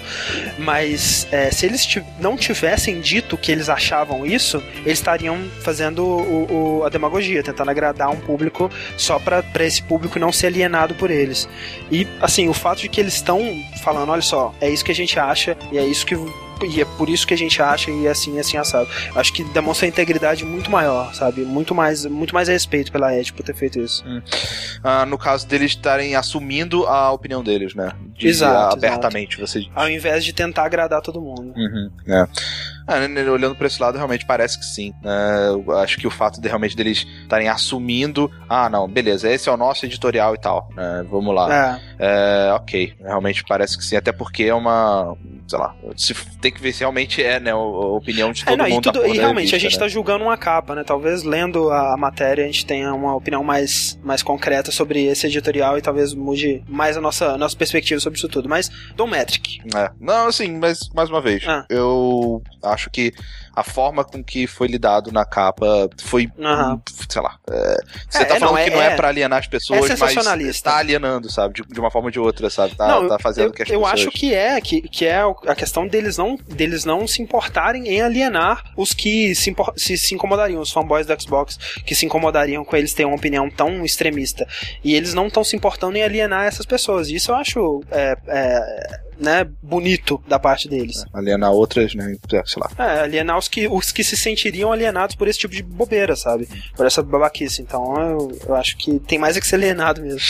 Mas 0.59 1.27
é, 1.31 1.51
se 1.51 1.67
eles 1.67 1.87
não 2.19 2.37
tivessem 2.37 3.01
dito 3.01 3.37
que 3.37 3.53
eles 3.53 3.69
achavam 3.69 4.25
isso, 4.25 4.63
eles 4.85 4.99
estariam 4.99 5.39
fazendo 5.63 6.05
o, 6.05 6.79
o, 6.79 6.85
a 6.85 6.89
demagogia, 6.89 7.43
tentando 7.43 7.71
agradar 7.71 8.11
um 8.11 8.21
público 8.21 8.71
só 8.97 9.19
para 9.19 9.43
esse 9.65 9.83
público 9.83 10.19
não 10.19 10.33
ser 10.33 10.47
alienado 10.49 10.95
por 10.95 11.11
eles. 11.11 11.49
E 11.91 12.07
assim, 12.21 12.49
o 12.49 12.55
fato 12.55 12.81
de 12.81 12.89
que 12.89 13.01
eles 13.01 13.15
estão 13.15 13.41
falando, 13.83 14.11
olha 14.11 14.23
só, 14.23 14.55
é 14.61 14.69
isso 14.69 14.85
que 14.85 14.93
a 14.93 14.95
gente 14.95 15.19
acha 15.19 15.57
e 15.71 15.79
é 15.79 15.85
isso 15.85 16.07
que 16.07 16.17
e 16.65 16.81
é 16.81 16.85
por 16.85 17.09
isso 17.09 17.27
que 17.27 17.35
a 17.35 17.37
gente 17.37 17.61
acha 17.61 17.91
e 17.91 18.07
é 18.07 18.11
assim, 18.11 18.39
assim 18.39 18.57
assado. 18.57 18.89
Acho 19.15 19.33
que 19.33 19.45
demonstra 19.45 19.87
integridade 19.87 20.45
muito 20.45 20.71
maior, 20.71 21.15
sabe? 21.15 21.43
Muito 21.43 21.75
mais, 21.75 22.07
muito 22.07 22.35
mais 22.35 22.49
respeito 22.49 22.91
pela 22.91 23.17
Ed 23.17 23.33
por 23.33 23.45
ter 23.45 23.55
feito 23.55 23.79
isso. 23.79 24.05
Hum. 24.07 24.23
Ah, 24.83 25.05
no 25.05 25.19
caso 25.19 25.47
deles 25.47 25.73
estarem 25.73 26.15
assumindo 26.15 26.87
a 26.87 27.11
opinião 27.11 27.43
deles, 27.43 27.75
né? 27.75 27.93
De, 28.17 28.29
exato, 28.29 28.77
abertamente, 28.77 29.41
exato. 29.41 29.47
você 29.47 29.67
Ao 29.75 29.89
invés 29.89 30.25
de 30.25 30.33
tentar 30.33 30.65
agradar 30.65 31.03
todo 31.03 31.21
mundo. 31.21 31.53
Uhum, 31.57 31.91
é. 32.07 32.27
Ah, 32.87 33.07
né, 33.07 33.29
olhando 33.29 33.55
para 33.55 33.67
esse 33.67 33.81
lado, 33.81 33.97
realmente 33.97 34.25
parece 34.25 34.59
que 34.59 34.65
sim. 34.65 34.95
Né? 35.03 35.49
Eu 35.49 35.77
acho 35.79 35.99
que 35.99 36.07
o 36.07 36.11
fato 36.11 36.41
de 36.41 36.49
realmente 36.49 36.77
deles 36.77 37.07
estarem 37.23 37.49
assumindo, 37.49 38.31
ah, 38.49 38.69
não, 38.69 38.89
beleza, 38.89 39.31
esse 39.31 39.49
é 39.49 39.53
o 39.53 39.57
nosso 39.57 39.85
editorial 39.85 40.35
e 40.35 40.39
tal, 40.39 40.69
né? 40.75 41.05
Vamos 41.11 41.35
lá. 41.35 41.81
É. 41.83 41.97
É, 41.99 42.53
ok, 42.53 42.95
realmente 43.01 43.43
parece 43.45 43.77
que 43.77 43.85
sim, 43.85 43.97
até 43.97 44.13
porque 44.13 44.45
é 44.45 44.55
uma, 44.55 45.17
sei 45.49 45.59
lá, 45.59 45.75
tem 46.41 46.53
que 46.53 46.61
ver 46.61 46.73
se 46.73 46.81
realmente 46.81 47.23
é, 47.23 47.41
né, 47.41 47.53
a, 47.53 47.57
opinião 47.57 48.33
de 48.33 48.43
é, 48.43 48.45
todo 48.45 48.61
é, 48.61 48.63
não, 48.63 48.71
mundo. 48.71 48.89
E, 48.89 48.93
tudo, 48.93 49.07
e 49.07 49.19
realmente 49.19 49.55
a 49.55 49.59
gente 49.59 49.73
né? 49.73 49.79
tá 49.79 49.89
julgando 49.89 50.25
uma 50.25 50.37
capa, 50.37 50.75
né? 50.75 50.85
Talvez 50.85 51.23
lendo 51.23 51.71
a 51.71 51.97
matéria 51.97 52.45
a 52.45 52.47
gente 52.47 52.67
tenha 52.67 52.93
uma 52.93 53.15
opinião 53.15 53.43
mais, 53.43 53.99
mais 54.05 54.23
concreta 54.23 54.71
sobre 54.71 55.05
esse 55.05 55.27
editorial 55.27 55.79
e 55.79 55.83
talvez 55.83 56.13
mude 56.13 56.63
mais 56.69 56.97
a 56.97 57.01
nossa, 57.01 57.39
nossa 57.39 57.57
perspectiva 57.57 57.99
sobre 57.99 58.19
isso 58.19 58.29
tudo. 58.29 58.49
Mas, 58.49 58.71
Dom 58.95 59.07
Metric. 59.07 59.61
É. 59.75 59.91
Não, 59.99 60.27
assim, 60.27 60.59
mas 60.59 60.89
mais 60.95 61.09
uma 61.09 61.21
vez, 61.21 61.43
ah. 61.47 61.65
eu 61.71 62.43
acho 62.63 62.76
que 62.93 63.15
a 63.57 63.63
forma 63.63 64.05
com 64.05 64.23
que 64.23 64.47
foi 64.47 64.69
lidado 64.69 65.11
na 65.11 65.25
capa 65.25 65.89
foi, 66.05 66.31
uhum. 66.37 66.79
sei 67.09 67.23
lá. 67.23 67.39
É, 67.51 67.77
você 68.11 68.23
é, 68.23 68.25
tá 68.27 68.37
falando 68.37 68.55
não, 68.55 68.65
que 68.65 68.71
não 68.71 68.83
é, 68.83 68.87
é 68.89 68.97
para 68.97 69.09
alienar 69.09 69.39
as 69.39 69.47
pessoas, 69.47 69.91
é 69.91 69.97
mas 69.97 70.61
tá 70.61 70.77
alienando, 70.77 71.33
sabe? 71.33 71.55
De, 71.55 71.63
de, 71.63 71.81
uma 71.81 71.91
forma 71.91 72.09
ou 72.09 72.13
de 72.13 72.21
outra, 72.21 72.51
sabe? 72.51 72.75
Tá, 72.75 72.87
não, 72.87 73.09
tá 73.09 73.19
fazendo 73.19 73.47
eu, 73.47 73.53
que 73.53 73.63
as 73.63 73.71
eu 73.71 73.81
pessoas... 73.81 74.01
acho 74.01 74.11
que 74.11 74.35
é, 74.35 74.61
que, 74.61 74.83
que 74.83 75.07
é 75.07 75.23
a 75.47 75.55
questão 75.55 75.89
deles 75.89 76.19
não, 76.19 76.37
deles 76.37 76.85
não 76.85 77.09
se 77.09 77.23
importarem 77.23 77.89
em 77.89 78.03
alienar 78.03 78.63
os 78.77 78.93
que 78.93 79.35
se, 79.35 79.57
se, 79.77 79.97
se 79.97 80.15
incomodariam, 80.15 80.61
os 80.61 80.71
fanboys 80.71 81.07
do 81.07 81.19
Xbox 81.19 81.57
que 81.87 81.95
se 81.95 82.05
incomodariam 82.05 82.63
com 82.63 82.77
eles 82.77 82.93
terem 82.93 83.11
uma 83.11 83.17
opinião 83.17 83.49
tão 83.49 83.87
extremista. 83.87 84.47
E 84.85 84.95
eles 84.95 85.15
não 85.15 85.29
estão 85.29 85.43
se 85.43 85.57
importando 85.57 85.97
em 85.97 86.03
alienar 86.03 86.45
essas 86.45 86.67
pessoas. 86.67 87.09
Isso 87.09 87.31
eu 87.31 87.37
acho 87.37 87.83
é, 87.91 88.17
é, 88.29 89.01
né, 89.19 89.47
bonito 89.63 90.23
da 90.29 90.39
parte 90.39 90.69
deles. 90.69 91.03
É, 91.03 91.19
alienar 91.19 91.53
outras, 91.53 91.95
né, 91.95 92.15
sei 92.45 92.63
lá. 92.63 92.71
É, 92.79 93.01
alienar 93.01 93.37
os 93.47 93.49
que, 93.49 93.69
os 93.69 93.93
que 93.93 94.05
se 94.05 94.17
sentiriam 94.17 94.73
alienados 94.73 95.15
por 95.15 95.29
esse 95.29 95.39
tipo 95.39 95.55
de 95.55 95.63
bobeira, 95.63 96.17
sabe? 96.17 96.49
Por 96.75 96.85
essa 96.87 97.03
babaquice. 97.03 97.63
Então 97.63 97.95
eu, 97.97 98.39
eu 98.49 98.55
acho 98.55 98.77
que 98.77 98.99
tem 99.01 99.19
mais 99.19 99.37
é 99.37 99.41
que 99.41 99.47
ser 99.47 99.57
alienado 99.57 100.03
mesmo. 100.03 100.21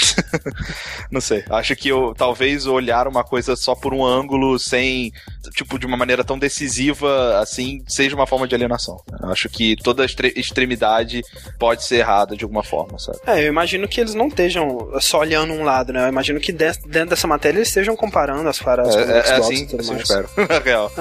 Não 1.11 1.21
sei. 1.21 1.45
Acho 1.51 1.75
que 1.75 1.89
eu, 1.89 2.15
talvez 2.17 2.67
olhar 2.67 3.09
uma 3.09 3.25
coisa 3.25 3.57
só 3.57 3.75
por 3.75 3.95
um 3.95 4.05
ângulo 4.05 4.59
sem, 4.59 5.13
tipo, 5.55 5.79
de 5.79 5.87
uma 5.87 5.97
maneira 5.97 6.25
tão 6.25 6.39
decisiva 6.39 7.39
assim, 7.41 7.83
seja 7.87 8.15
uma 8.15 8.27
forma 8.27 8.47
de 8.47 8.55
alienação. 8.55 9.01
Acho 9.25 9.49
que 9.49 9.77
toda 9.77 10.05
extremidade 10.05 11.23
pode 11.59 11.85
ser 11.85 11.97
errada 11.97 12.37
de 12.37 12.45
alguma 12.45 12.63
forma, 12.63 12.99
sabe? 12.99 13.19
É, 13.27 13.43
eu 13.43 13.49
imagino 13.49 13.89
que 13.89 14.01
eles 14.01 14.15
não 14.15 14.29
estejam 14.29 14.91
só 15.01 15.21
olhando 15.21 15.53
um 15.53 15.65
lado, 15.65 15.93
né? 15.93 16.05
Eu 16.05 16.09
imagino 16.09 16.39
que 16.41 16.53
dentro 16.53 17.07
dessa 17.07 17.27
matéria 17.27 17.59
eles 17.59 17.69
estejam 17.69 17.97
comparando 17.97 18.49
as 18.49 18.59
para 18.59 18.83
as 18.83 18.95
é, 18.95 19.01
é, 19.01 19.17
é 19.17 19.33
assim, 19.35 19.69
assim 19.79 19.93
mais. 19.93 20.03
espero. 20.03 20.29
Real. 20.65 20.93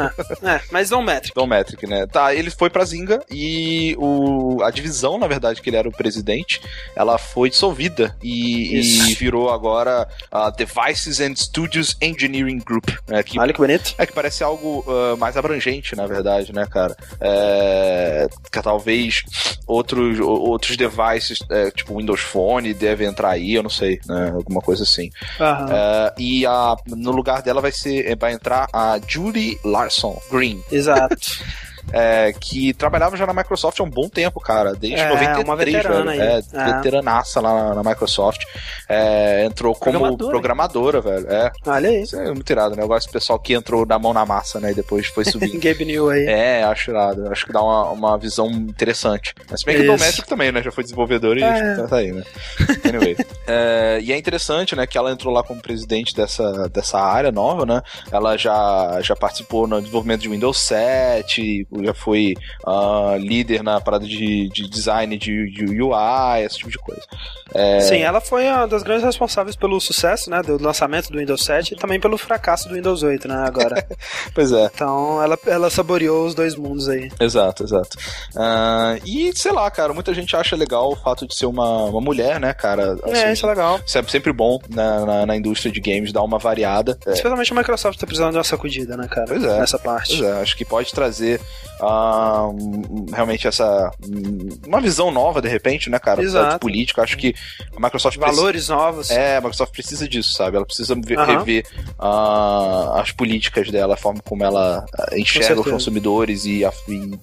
É, 0.44 0.56
é, 0.56 0.62
mas 0.72 0.90
Don 0.90 1.02
Metric. 1.02 1.34
Don 1.36 1.48
Metric, 1.48 1.88
né? 1.88 2.05
Tá, 2.12 2.34
ele 2.34 2.50
foi 2.50 2.70
pra 2.70 2.86
Zinga 2.86 3.24
e 3.30 3.96
o, 3.98 4.62
a 4.64 4.72
divisão, 4.72 5.18
na 5.18 5.28
verdade, 5.28 5.62
que 5.62 5.70
ele 5.70 5.78
era 5.78 5.88
o 5.88 5.92
presidente, 5.92 6.62
ela 6.96 7.18
foi 7.18 7.50
dissolvida 7.50 8.16
e, 8.22 8.80
e 8.80 9.14
virou 9.16 9.50
agora 9.50 10.08
a 10.32 10.50
Devices 10.50 11.20
and 11.20 11.36
Studios 11.36 11.96
Engineering 12.02 12.60
Group. 12.60 12.90
Né, 13.08 13.22
que, 13.24 13.40
Olha 13.40 13.54
que 13.54 13.60
bonito. 13.60 13.94
É 13.98 14.06
que 14.06 14.14
parece 14.14 14.44
algo 14.44 14.84
uh, 14.88 15.18
mais 15.18 15.38
abrangente, 15.38 15.96
na 15.96 16.06
verdade, 16.06 16.54
né, 16.54 16.66
cara? 16.66 16.96
É, 17.20 18.28
que 18.52 18.62
talvez 18.62 19.24
outros, 19.68 20.20
outros 20.20 20.78
devices, 20.78 21.40
é, 21.50 21.72
tipo 21.72 21.98
Windows 21.98 22.22
Phone, 22.22 22.74
devem 22.74 23.08
entrar 23.08 23.32
aí, 23.32 23.54
eu 23.54 23.64
não 23.64 23.70
sei, 23.70 24.00
né? 24.06 24.32
Alguma 24.34 24.62
coisa 24.62 24.84
assim. 24.84 25.10
Uhum. 25.40 26.14
e 26.18 26.46
a, 26.46 26.76
no 26.88 27.12
lugar 27.12 27.42
dela 27.42 27.62
vai 27.62 27.72
ser 27.72 28.16
vai 28.18 28.34
entrar 28.34 28.68
a 28.72 29.00
Julie 29.08 29.60
Larson 29.64 30.20
Green. 30.32 30.62
Exato. 30.72 31.16
é, 31.92 32.34
que 32.34 32.74
trabalhava 32.74 33.16
já 33.16 33.26
na 33.26 33.34
Microsoft 33.34 33.80
há 33.80 33.84
um 33.84 33.90
bom 33.90 34.10
tempo, 34.10 34.40
cara, 34.40 34.74
desde 34.74 35.00
é, 35.00 35.10
93, 35.10 35.46
uma 35.46 35.56
veterana 35.56 36.12
velho. 36.12 36.22
Aí. 36.22 36.44
É, 36.54 36.60
é, 36.70 36.74
veteranaça 36.74 37.42
lá 37.42 37.54
na, 37.54 37.76
na 37.76 37.90
Microsoft. 37.90 38.44
É, 38.88 39.46
entrou 39.46 39.74
como 39.74 39.92
programadora, 39.92 40.32
programadora 40.32 41.02
velho. 41.02 41.32
É. 41.32 41.52
Olha 41.66 41.90
aí. 41.90 42.02
Isso 42.04 42.16
é 42.16 42.32
muito 42.32 42.50
irado, 42.50 42.76
né? 42.76 42.84
Eu 42.84 42.88
gosto 42.88 43.08
do 43.08 43.14
pessoal 43.14 43.40
que 43.40 43.54
entrou 43.54 43.86
na 43.86 43.98
mão 43.98 44.14
na 44.14 44.26
massa, 44.26 44.60
né? 44.60 44.72
E 44.72 44.76
depois 44.76 45.08
foi 45.08 45.26
subindo. 45.26 45.60
Gabe 45.60 45.86
New 45.86 46.10
aí. 46.10 46.26
É, 46.26 46.64
acho 46.64 46.92
irado. 46.92 47.28
Acho 47.32 47.46
que 47.46 47.54
dá 47.54 47.62
uma, 47.62 47.90
uma 47.92 48.18
visão 48.18 48.50
interessante. 48.52 49.34
Mas 49.50 49.64
bem 49.64 49.78
que 49.78 49.84
o 49.84 49.86
Doméstico 49.88 50.28
também, 50.28 50.52
né? 50.52 50.62
Já 50.62 50.72
foi 50.72 50.84
desenvolvedor 50.84 51.38
e 51.38 51.44
é. 51.44 51.88
tá 51.88 51.98
aí, 51.98 52.12
né? 52.12 52.24
Anyway. 52.88 53.16
é, 53.48 54.00
e 54.02 54.12
é 54.12 54.18
interessante, 54.18 54.76
né? 54.76 54.86
Que 54.86 54.98
ela 54.98 55.12
entrou 55.12 55.34
lá 55.34 55.44
como 55.44 55.62
presidente 55.62 56.16
dessa, 56.16 56.68
dessa 56.70 57.00
área 57.00 57.32
nova, 57.32 57.66
né? 57.66 57.82
Ela 58.12 58.38
já, 58.38 59.00
já 59.02 59.16
participou 59.16 59.68
no 59.68 59.80
desenvolvimento 59.80 60.22
de 60.22 60.30
Windows 60.30 60.60
7, 60.60 61.68
já 61.84 61.94
foi 61.94 62.36
uh, 62.66 63.18
líder 63.18 63.64
na 63.64 63.80
parada 63.82 64.06
de, 64.06 64.50
de 64.50 64.70
design 64.70 65.18
de, 65.18 65.50
de, 65.52 65.82
UI, 65.82 66.44
esse 66.46 66.58
tipo 66.58 66.72
de 66.72 66.78
coisa. 66.78 67.02
É... 67.54 67.80
Sim, 67.82 68.00
ela 68.00 68.20
foi 68.20 68.48
uma 68.48 68.68
das 68.68 68.84
grandes 68.84 69.06
responsáveis 69.06 69.56
pelo 69.56 69.80
sucesso, 69.80 70.30
né, 70.30 70.42
do 70.42 70.62
lançamento 70.62 71.12
do 71.12 71.20
Windows 71.20 71.44
7 71.44 71.74
e 71.74 71.78
também 71.78 72.00
pelo 72.00 72.18
fracasso 72.18 72.68
do 72.68 72.76
Windows 72.76 73.04
8, 73.04 73.28
né, 73.28 73.44
agora. 73.46 73.86
pois 74.34 74.52
é. 74.52 74.70
Então, 74.74 75.22
ela, 75.22 75.38
ela 75.46 75.70
saboreou 75.70 76.26
os 76.26 76.36
dois 76.36 76.56
mundos 76.56 76.90
aí. 76.90 77.10
Exato, 77.20 77.64
exato. 77.64 77.98
Uh, 78.36 79.02
e, 79.06 79.32
sei 79.36 79.52
lá, 79.52 79.70
cara, 79.72 79.94
muita 79.94 80.14
gente 80.14 80.36
acha 80.36 80.56
legal 80.56 80.92
o 80.92 80.96
fato 80.96 81.28
de 81.28 81.36
ser 81.36 81.46
uma, 81.46 81.86
uma 81.86 82.02
mulher, 82.02 82.40
né, 82.40 82.54
cara? 82.54 82.98
É, 83.06 83.12
assim, 83.12 83.24
é, 83.24 83.34
isso 83.34 83.46
é 83.46 83.50
legal. 83.50 83.80
Isso 83.86 83.98
é 83.98 84.04
sempre 84.04 84.32
bom 84.34 84.60
na, 84.70 85.06
na, 85.06 85.26
na 85.26 85.36
indústria 85.36 85.72
de 85.72 85.80
games, 85.80 86.12
dar 86.12 86.24
uma 86.24 86.38
variada. 86.38 86.98
É. 87.06 87.12
Especialmente 87.12 87.52
a 87.52 87.56
Microsoft 87.56 88.00
tá 88.00 88.06
precisando 88.06 88.32
de 88.32 88.38
uma 88.38 88.44
sacudida, 88.44 88.98
né, 88.98 89.08
cara? 89.08 89.28
Pois 89.28 89.44
é. 89.44 89.60
Nessa 89.60 89.80
parte. 89.80 90.18
Pois 90.18 90.30
é, 90.30 90.42
acho 90.42 90.58
que 90.58 90.66
pode 90.66 90.92
trazer 90.92 91.40
uh, 91.82 93.06
realmente 93.14 93.48
essa 93.48 93.92
uma 94.66 94.82
visão 94.82 95.12
nova 95.12 95.42
de 95.42 95.50
repente, 95.50 95.90
né, 95.90 96.00
cara, 96.00 96.22
Exato. 96.22 96.60
político. 96.60 97.02
Acho 97.02 97.18
que 97.18 97.34
a 97.76 97.80
Microsoft 97.80 98.18
valores 98.18 98.68
precisa, 98.68 98.76
novos. 98.76 99.10
É, 99.10 99.38
a 99.38 99.42
Microsoft 99.42 99.72
precisa 99.72 100.08
disso, 100.08 100.34
sabe? 100.34 100.58
Ela 100.58 100.66
precisa 100.66 100.96
ver, 100.96 101.18
uhum. 101.18 101.26
rever 101.26 101.66
uh, 102.00 102.94
as 103.00 103.12
políticas 103.12 103.70
dela, 103.70 103.96
a 103.96 103.98
forma 103.98 104.22
como 104.24 104.44
ela 104.44 104.86
ah, 104.98 105.18
enxerga 105.18 105.62
os 105.62 105.68
consumidores 105.70 106.46
e, 106.46 106.66
a, 106.66 106.72
e 106.88 107.18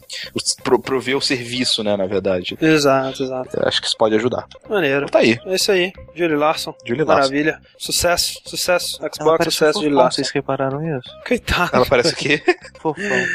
pro, 0.62 0.78
prover 0.78 1.16
o 1.16 1.20
serviço, 1.20 1.82
né, 1.82 1.96
na 1.96 2.06
verdade. 2.06 2.56
Exato, 2.60 3.22
exato. 3.22 3.56
Eu 3.58 3.68
acho 3.68 3.80
que 3.80 3.86
isso 3.86 3.96
pode 3.96 4.14
ajudar. 4.14 4.46
Maneiro. 4.68 5.06
Tá 5.06 5.20
aí. 5.20 5.38
É 5.46 5.54
isso 5.54 5.72
aí. 5.72 5.92
Julie 6.14 6.36
Larson. 6.36 6.74
Julie 6.84 7.04
Larson. 7.04 7.30
Maravilha. 7.30 7.60
Sucesso, 7.78 8.40
sucesso. 8.44 9.00
Xbox, 9.14 9.44
sucesso, 9.44 9.80
Julie 9.80 9.94
Larson. 9.94 10.16
Vocês 10.16 10.30
repararam 10.30 10.98
isso? 10.98 11.10
Coitado. 11.26 11.70
Ela 11.74 11.86
parece 11.86 12.12
o 12.12 12.16
quê? 12.16 12.42
Fofão. 12.80 13.26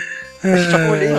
Eu 0.43 0.91
olhei, 0.91 1.09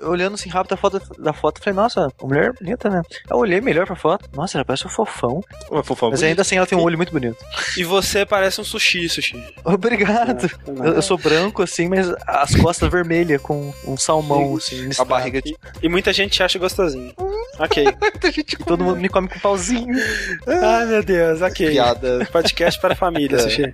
olhando 0.00 0.34
assim 0.34 0.48
rápido 0.48 0.72
a 0.72 0.76
foto 0.76 1.00
da 1.18 1.32
foto, 1.32 1.60
falei, 1.62 1.74
nossa, 1.74 2.08
uma 2.20 2.28
mulher 2.28 2.52
bonita, 2.52 2.88
né? 2.88 3.02
Eu 3.30 3.36
olhei 3.36 3.60
melhor 3.60 3.86
pra 3.86 3.96
foto. 3.96 4.28
Nossa, 4.34 4.58
ela 4.58 4.64
parece 4.64 4.86
um 4.86 4.90
fofão. 4.90 5.42
Uma 5.70 5.82
fofão 5.82 6.10
Mas 6.10 6.22
ainda 6.22 6.42
assim 6.42 6.56
ela 6.56 6.66
tem 6.66 6.76
um 6.76 6.82
olho 6.82 6.96
muito 6.96 7.12
bonito. 7.12 7.36
E 7.76 7.84
você 7.84 8.24
parece 8.24 8.60
um 8.60 8.64
sushi, 8.64 9.08
sushi. 9.08 9.42
Obrigado. 9.64 10.46
É, 10.46 10.88
eu, 10.88 10.94
eu, 10.94 11.02
sou 11.02 11.18
branco, 11.18 11.62
assim, 11.62 11.88
mas 11.88 12.12
as 12.26 12.54
costas 12.56 12.90
vermelhas, 12.90 13.40
com 13.40 13.72
um 13.86 13.96
salmão, 13.96 14.56
assim. 14.56 14.88
A 14.98 15.04
barriga 15.04 15.42
de... 15.42 15.50
E, 15.50 15.56
e 15.82 15.88
muita 15.88 16.12
gente 16.12 16.42
acha 16.42 16.58
gostosinho. 16.58 17.12
ok. 17.58 17.84
e 18.36 18.44
todo 18.64 18.82
mundo 18.82 19.00
me 19.00 19.08
come 19.08 19.28
com 19.28 19.38
pauzinho. 19.38 19.94
Ai, 20.46 20.86
meu 20.86 21.02
Deus, 21.02 21.42
ok. 21.42 21.70
Piada. 21.70 22.26
Podcast 22.32 22.80
para 22.80 22.94
a 22.94 22.96
família, 22.96 23.36
é. 23.38 23.38
sushi. 23.40 23.72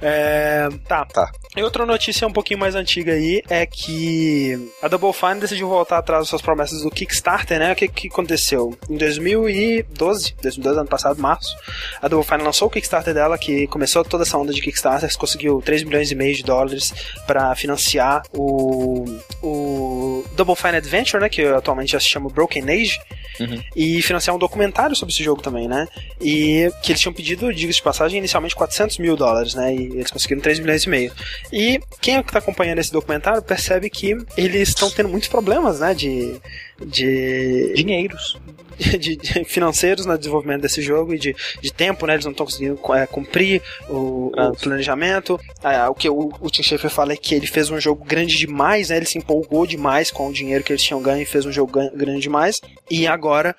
É, 0.00 0.68
tá. 0.86 1.04
Tá. 1.04 1.30
E 1.56 1.62
outra 1.62 1.84
notícia 1.84 2.26
um 2.26 2.32
pouquinho 2.32 2.60
mais 2.60 2.74
antiga 2.74 3.12
aí 3.12 3.42
é 3.48 3.66
que 3.66 4.70
a 4.80 4.88
Double 4.88 5.12
Fine 5.12 5.40
decidiu 5.40 5.68
voltar 5.68 5.98
atrás 5.98 6.20
das 6.22 6.28
suas 6.28 6.42
promessas 6.42 6.82
do 6.82 6.90
Kickstarter, 6.90 7.58
né? 7.58 7.72
O 7.72 7.76
que, 7.76 7.88
que 7.88 8.08
aconteceu? 8.08 8.78
Em 8.88 8.96
2012, 8.96 10.34
2012, 10.40 10.78
ano 10.78 10.88
passado, 10.88 11.20
março, 11.20 11.56
a 12.00 12.06
Double 12.06 12.26
Fine 12.26 12.44
lançou 12.44 12.68
o 12.68 12.70
Kickstarter 12.70 13.12
dela, 13.12 13.36
que 13.36 13.66
começou 13.66 14.04
toda 14.04 14.22
essa 14.22 14.38
onda 14.38 14.52
de 14.52 14.60
Kickstarter, 14.60 15.08
conseguiu 15.18 15.60
3 15.60 15.82
milhões 15.82 16.12
e 16.12 16.14
meio 16.14 16.34
de 16.34 16.44
dólares 16.44 16.94
para 17.26 17.54
financiar 17.56 18.22
o, 18.32 19.04
o 19.42 20.24
Double 20.36 20.54
Fine 20.54 20.76
Adventure, 20.76 21.20
né? 21.20 21.28
Que 21.28 21.42
atualmente 21.42 21.92
já 21.92 22.00
se 22.00 22.06
chama 22.06 22.28
Broken 22.30 22.70
Age, 22.70 23.00
uhum. 23.40 23.62
e 23.74 24.02
financiar 24.02 24.34
um 24.34 24.38
documentário 24.38 24.94
sobre 24.94 25.12
esse 25.12 25.22
jogo 25.22 25.42
também, 25.42 25.66
né? 25.66 25.88
E 26.20 26.70
que 26.82 26.92
eles 26.92 27.00
tinham 27.00 27.12
pedido, 27.12 27.52
diga-se 27.52 27.78
de 27.78 27.82
passagem, 27.82 28.18
inicialmente 28.18 28.54
400 28.54 28.98
mil 28.98 29.16
dólares, 29.16 29.54
né? 29.54 29.74
E. 29.74 29.87
Eles 29.94 30.10
conseguiram 30.10 30.42
3 30.42 30.60
milhões 30.60 30.84
e 30.84 30.88
meio. 30.88 31.12
E 31.52 31.80
quem 32.00 32.16
é 32.16 32.22
que 32.22 32.32
tá 32.32 32.38
acompanhando 32.38 32.78
esse 32.78 32.92
documentário 32.92 33.42
percebe 33.42 33.88
que 33.90 34.16
eles 34.36 34.68
estão 34.68 34.90
tendo 34.90 35.08
muitos 35.08 35.28
problemas, 35.28 35.80
né? 35.80 35.94
De. 35.94 36.40
de 36.84 37.72
dinheiros. 37.74 38.36
de, 38.98 39.16
de, 39.16 39.44
financeiros 39.44 40.06
no 40.06 40.16
desenvolvimento 40.16 40.62
desse 40.62 40.80
jogo 40.80 41.12
e 41.12 41.18
de, 41.18 41.34
de 41.60 41.72
tempo, 41.72 42.06
né? 42.06 42.14
Eles 42.14 42.24
não 42.24 42.32
estão 42.32 42.46
conseguindo 42.46 42.78
é, 42.94 43.06
cumprir 43.06 43.60
o, 43.88 44.30
o 44.34 44.52
planejamento. 44.52 45.38
Ah, 45.62 45.90
o 45.90 45.94
que 45.94 46.08
o, 46.08 46.32
o 46.40 46.50
Tim 46.50 46.62
Schafer 46.62 46.90
fala 46.90 47.12
é 47.12 47.16
que 47.16 47.34
ele 47.34 47.46
fez 47.46 47.70
um 47.70 47.80
jogo 47.80 48.04
grande 48.04 48.36
demais, 48.36 48.90
né? 48.90 48.96
Ele 48.96 49.06
se 49.06 49.18
empolgou 49.18 49.66
demais 49.66 50.10
com 50.10 50.28
o 50.28 50.32
dinheiro 50.32 50.62
que 50.62 50.72
eles 50.72 50.82
tinham 50.82 51.02
ganho 51.02 51.22
e 51.22 51.26
fez 51.26 51.44
um 51.44 51.52
jogo 51.52 51.72
grande 51.94 52.20
demais. 52.20 52.60
E 52.90 53.06
agora 53.06 53.54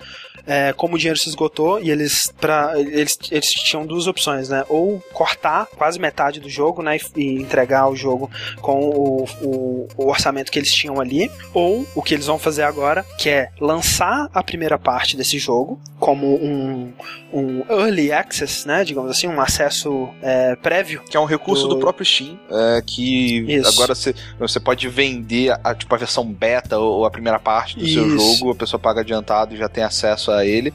é, 0.46 0.72
como 0.72 0.94
o 0.94 0.98
dinheiro 0.98 1.18
se 1.18 1.28
esgotou 1.28 1.80
e 1.80 1.90
eles 1.90 2.32
para 2.40 2.78
eles, 2.78 3.18
eles 3.30 3.50
tinham 3.50 3.86
duas 3.86 4.06
opções, 4.06 4.48
né? 4.48 4.64
Ou 4.68 5.02
cortar 5.12 5.66
quase 5.76 5.98
metade 5.98 6.40
do 6.40 6.48
jogo, 6.48 6.82
né? 6.82 6.96
E, 6.96 7.20
e 7.20 7.34
entregar 7.40 7.88
o 7.88 7.96
jogo 7.96 8.30
com 8.60 8.80
o, 8.80 9.24
o, 9.42 9.88
o, 9.96 10.08
orçamento 10.08 10.50
que 10.50 10.58
eles 10.58 10.72
tinham 10.72 11.00
ali, 11.00 11.30
ou 11.52 11.86
o 11.94 12.02
que 12.02 12.14
eles 12.14 12.26
vão 12.26 12.38
fazer 12.38 12.62
agora, 12.62 13.04
que 13.18 13.28
é 13.28 13.50
lançar 13.60 14.28
a 14.32 14.42
primeira 14.42 14.78
parte 14.78 15.16
desse 15.16 15.38
jogo 15.38 15.80
como 15.98 16.34
um, 16.42 16.92
um 17.32 17.62
early 17.68 18.10
access, 18.10 18.66
né? 18.66 18.84
Digamos 18.84 19.10
assim, 19.10 19.28
um 19.28 19.40
acesso 19.40 20.08
é, 20.22 20.56
prévio. 20.56 21.02
Que 21.08 21.16
é 21.16 21.20
um 21.20 21.26
recurso 21.26 21.68
do, 21.68 21.74
do 21.74 21.80
próprio 21.80 22.06
Steam, 22.06 22.38
é, 22.50 22.82
que 22.84 23.40
Isso. 23.40 23.68
agora 23.68 23.94
você, 23.94 24.14
você 24.38 24.58
pode 24.58 24.88
vender 24.88 25.54
a, 25.62 25.74
tipo, 25.74 25.94
a 25.94 25.98
versão 25.98 26.24
beta 26.26 26.78
ou 26.78 27.04
a 27.04 27.10
primeira 27.10 27.38
parte 27.38 27.78
do 27.78 27.84
Isso. 27.84 27.94
seu 27.94 28.18
jogo, 28.18 28.52
a 28.52 28.54
pessoa 28.54 28.80
paga 28.80 29.02
adiantado 29.02 29.54
e 29.54 29.58
já 29.58 29.68
tem 29.68 29.84
acesso 29.84 30.29
ele. 30.44 30.72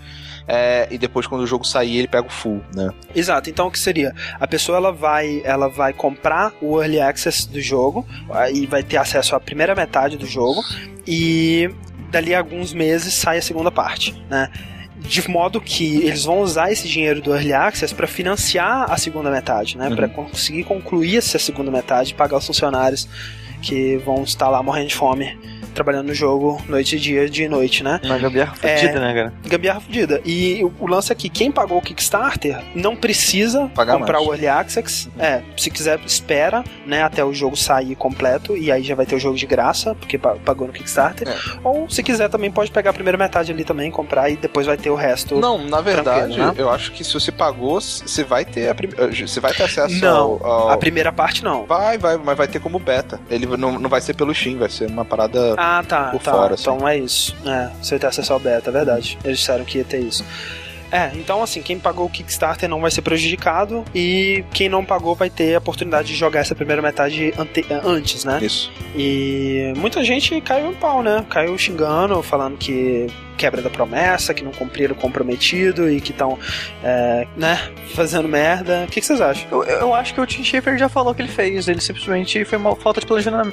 É, 0.47 0.87
e 0.91 0.97
depois 0.97 1.25
quando 1.25 1.41
o 1.41 1.47
jogo 1.47 1.65
sair 1.65 1.97
ele 1.97 2.07
pega 2.07 2.27
o 2.27 2.29
full, 2.29 2.61
né? 2.73 2.91
Exato. 3.15 3.49
Então 3.49 3.67
o 3.67 3.71
que 3.71 3.79
seria? 3.79 4.13
A 4.39 4.47
pessoa 4.47 4.77
ela 4.77 4.91
vai, 4.91 5.41
ela 5.43 5.67
vai 5.67 5.91
comprar 5.91 6.53
o 6.61 6.79
early 6.79 7.01
access 7.01 7.49
do 7.49 7.59
jogo 7.59 8.05
e 8.53 8.67
vai 8.67 8.83
ter 8.83 8.97
acesso 8.97 9.35
à 9.35 9.39
primeira 9.39 9.73
metade 9.73 10.17
do 10.17 10.27
jogo 10.27 10.63
e 11.07 11.69
dali 12.11 12.35
a 12.35 12.39
alguns 12.39 12.73
meses 12.73 13.13
sai 13.13 13.39
a 13.39 13.41
segunda 13.41 13.71
parte, 13.71 14.13
né? 14.29 14.51
de 14.97 15.29
modo 15.29 15.61
que 15.61 15.97
eles 15.97 16.23
vão 16.23 16.39
usar 16.39 16.71
esse 16.71 16.87
dinheiro 16.87 17.21
do 17.21 17.31
Early 17.31 17.53
Access 17.53 17.93
para 17.93 18.07
financiar 18.07 18.91
a 18.91 18.97
segunda 18.97 19.29
metade, 19.29 19.77
né? 19.77 19.87
Uhum. 19.89 19.95
Para 19.95 20.09
conseguir 20.09 20.63
concluir 20.63 21.17
essa 21.17 21.37
segunda 21.37 21.69
metade, 21.69 22.13
pagar 22.13 22.37
os 22.37 22.47
funcionários 22.47 23.07
que 23.61 23.97
vão 23.97 24.23
estar 24.23 24.49
lá 24.49 24.61
morrendo 24.61 24.87
de 24.87 24.95
fome 24.95 25.37
trabalhando 25.75 26.07
no 26.07 26.13
jogo 26.13 26.59
noite 26.67 26.95
e 26.95 26.99
dia, 26.99 27.29
dia 27.29 27.45
e 27.45 27.49
noite, 27.49 27.83
né? 27.83 27.99
Uma 28.03 28.17
gambiarra 28.17 28.55
fudida, 28.55 28.97
é, 28.97 28.99
né, 28.99 29.13
cara? 29.13 29.33
Gambiarra 29.45 29.79
fudida. 29.81 30.21
E 30.25 30.63
o, 30.63 30.73
o, 30.79 30.87
lance 30.87 31.11
aqui, 31.11 31.29
quem 31.29 31.51
pagou 31.51 31.77
o 31.77 31.81
Kickstarter 31.81 32.63
não 32.73 32.95
precisa 32.95 33.69
Pagar 33.75 33.97
comprar 33.97 34.17
mais. 34.19 34.27
o 34.27 34.33
Early 34.33 34.47
Access. 34.47 35.09
É, 35.19 35.41
se 35.57 35.69
quiser, 35.69 35.99
espera, 36.05 36.63
né, 36.85 37.03
até 37.03 37.23
o 37.23 37.33
jogo 37.33 37.55
sair 37.55 37.95
completo 37.95 38.55
e 38.55 38.71
aí 38.71 38.81
já 38.81 38.95
vai 38.95 39.05
ter 39.05 39.15
o 39.15 39.19
jogo 39.19 39.37
de 39.37 39.45
graça, 39.45 39.93
porque 39.95 40.17
pagou 40.17 40.65
no 40.65 40.73
Kickstarter. 40.73 41.27
É. 41.27 41.35
Ou 41.63 41.89
se 41.89 42.01
quiser 42.01 42.29
também 42.29 42.49
pode 42.49 42.71
pegar 42.71 42.91
a 42.91 42.93
primeira 42.93 43.17
metade 43.17 43.51
ali 43.51 43.65
também, 43.65 43.91
comprar 43.91 44.29
e 44.29 44.37
depois 44.37 44.65
vai 44.65 44.77
ter 44.77 44.89
o 44.89 44.95
resto. 44.95 45.35
Não, 45.35 45.57
na 45.57 45.81
verdade, 45.81 46.39
né? 46.39 46.53
eu 46.57 46.69
acho 46.69 46.91
que 46.93 47.03
se 47.03 47.13
você 47.13 47.31
pagou, 47.31 47.81
você 47.81 48.23
vai 48.23 48.45
ter 48.45 48.69
a 48.69 48.75
prim... 48.75 48.89
Eh, 48.97 49.27
você 49.27 49.39
vai 49.39 49.53
ter 49.53 49.63
acesso 49.63 49.99
não, 49.99 50.39
ao, 50.41 50.45
ao... 50.45 50.69
a 50.69 50.77
primeira 50.77 51.11
parte 51.11 51.43
não. 51.43 51.65
Vai, 51.65 51.97
vai, 51.97 52.17
mas 52.17 52.37
vai 52.37 52.47
ter 52.47 52.59
como 52.59 52.79
beta. 52.79 53.19
Ele 53.29 53.45
não, 53.57 53.77
não 53.79 53.89
vai 53.89 53.99
ser 53.99 54.13
pelo 54.13 54.33
Steam, 54.33 54.57
vai 54.57 54.69
ser 54.69 54.87
uma 54.87 55.03
parada 55.03 55.55
ah, 55.57 55.64
tá, 55.87 56.11
por 56.11 56.21
tá. 56.21 56.31
fora. 56.31 56.53
Assim. 56.53 56.63
Então 56.63 56.87
é 56.87 56.97
isso. 56.97 57.35
É, 57.45 57.69
você 57.81 57.99
tem 57.99 58.09
acesso 58.09 58.33
ao 58.33 58.39
beta, 58.39 58.69
é 58.69 58.73
verdade. 58.73 59.17
Eles 59.23 59.39
disseram 59.39 59.65
que 59.65 59.77
ia 59.77 59.85
ter 59.85 59.99
isso. 59.99 60.23
É, 60.91 61.11
então 61.15 61.41
assim, 61.41 61.61
quem 61.61 61.79
pagou 61.79 62.05
o 62.05 62.09
Kickstarter 62.09 62.69
não 62.69 62.79
vai 62.79 62.91
ser 62.91 63.01
prejudicado 63.01 63.83
e 63.93 64.45
quem 64.53 64.69
não 64.69 64.85
pagou 64.85 65.15
vai 65.15 65.29
ter 65.29 65.55
a 65.55 65.57
oportunidade 65.57 66.07
de 66.07 66.15
jogar 66.15 66.39
essa 66.39 66.55
primeira 66.55 66.81
metade 66.81 67.33
ante 67.37 67.65
antes, 67.83 68.23
né? 68.23 68.39
Isso. 68.41 68.71
E 68.95 69.73
muita 69.75 70.03
gente 70.03 70.39
caiu 70.41 70.71
em 70.71 70.73
pau, 70.73 71.01
né? 71.01 71.25
Caiu 71.29 71.57
xingando, 71.57 72.21
falando 72.21 72.57
que 72.57 73.07
quebra 73.35 73.61
da 73.61 73.69
promessa, 73.69 74.33
que 74.33 74.43
não 74.43 74.51
cumpriram 74.51 74.95
o 74.95 74.97
comprometido 74.97 75.89
e 75.89 75.99
que 75.99 76.11
estão, 76.11 76.39
é, 76.81 77.27
né, 77.35 77.59
fazendo 77.93 78.29
merda. 78.29 78.85
O 78.85 78.87
que, 78.87 79.01
que 79.01 79.05
vocês 79.05 79.19
acham? 79.19 79.45
Eu, 79.51 79.63
eu, 79.63 79.93
acho 79.93 80.13
que 80.13 80.21
o 80.21 80.25
Tim 80.25 80.43
Schafer 80.43 80.77
já 80.77 80.87
falou 80.87 81.11
o 81.11 81.15
que 81.15 81.21
ele 81.21 81.29
fez. 81.29 81.67
Ele 81.67 81.81
simplesmente 81.81 82.45
foi 82.45 82.57
uma 82.57 82.73
falta 82.75 83.01
de 83.01 83.07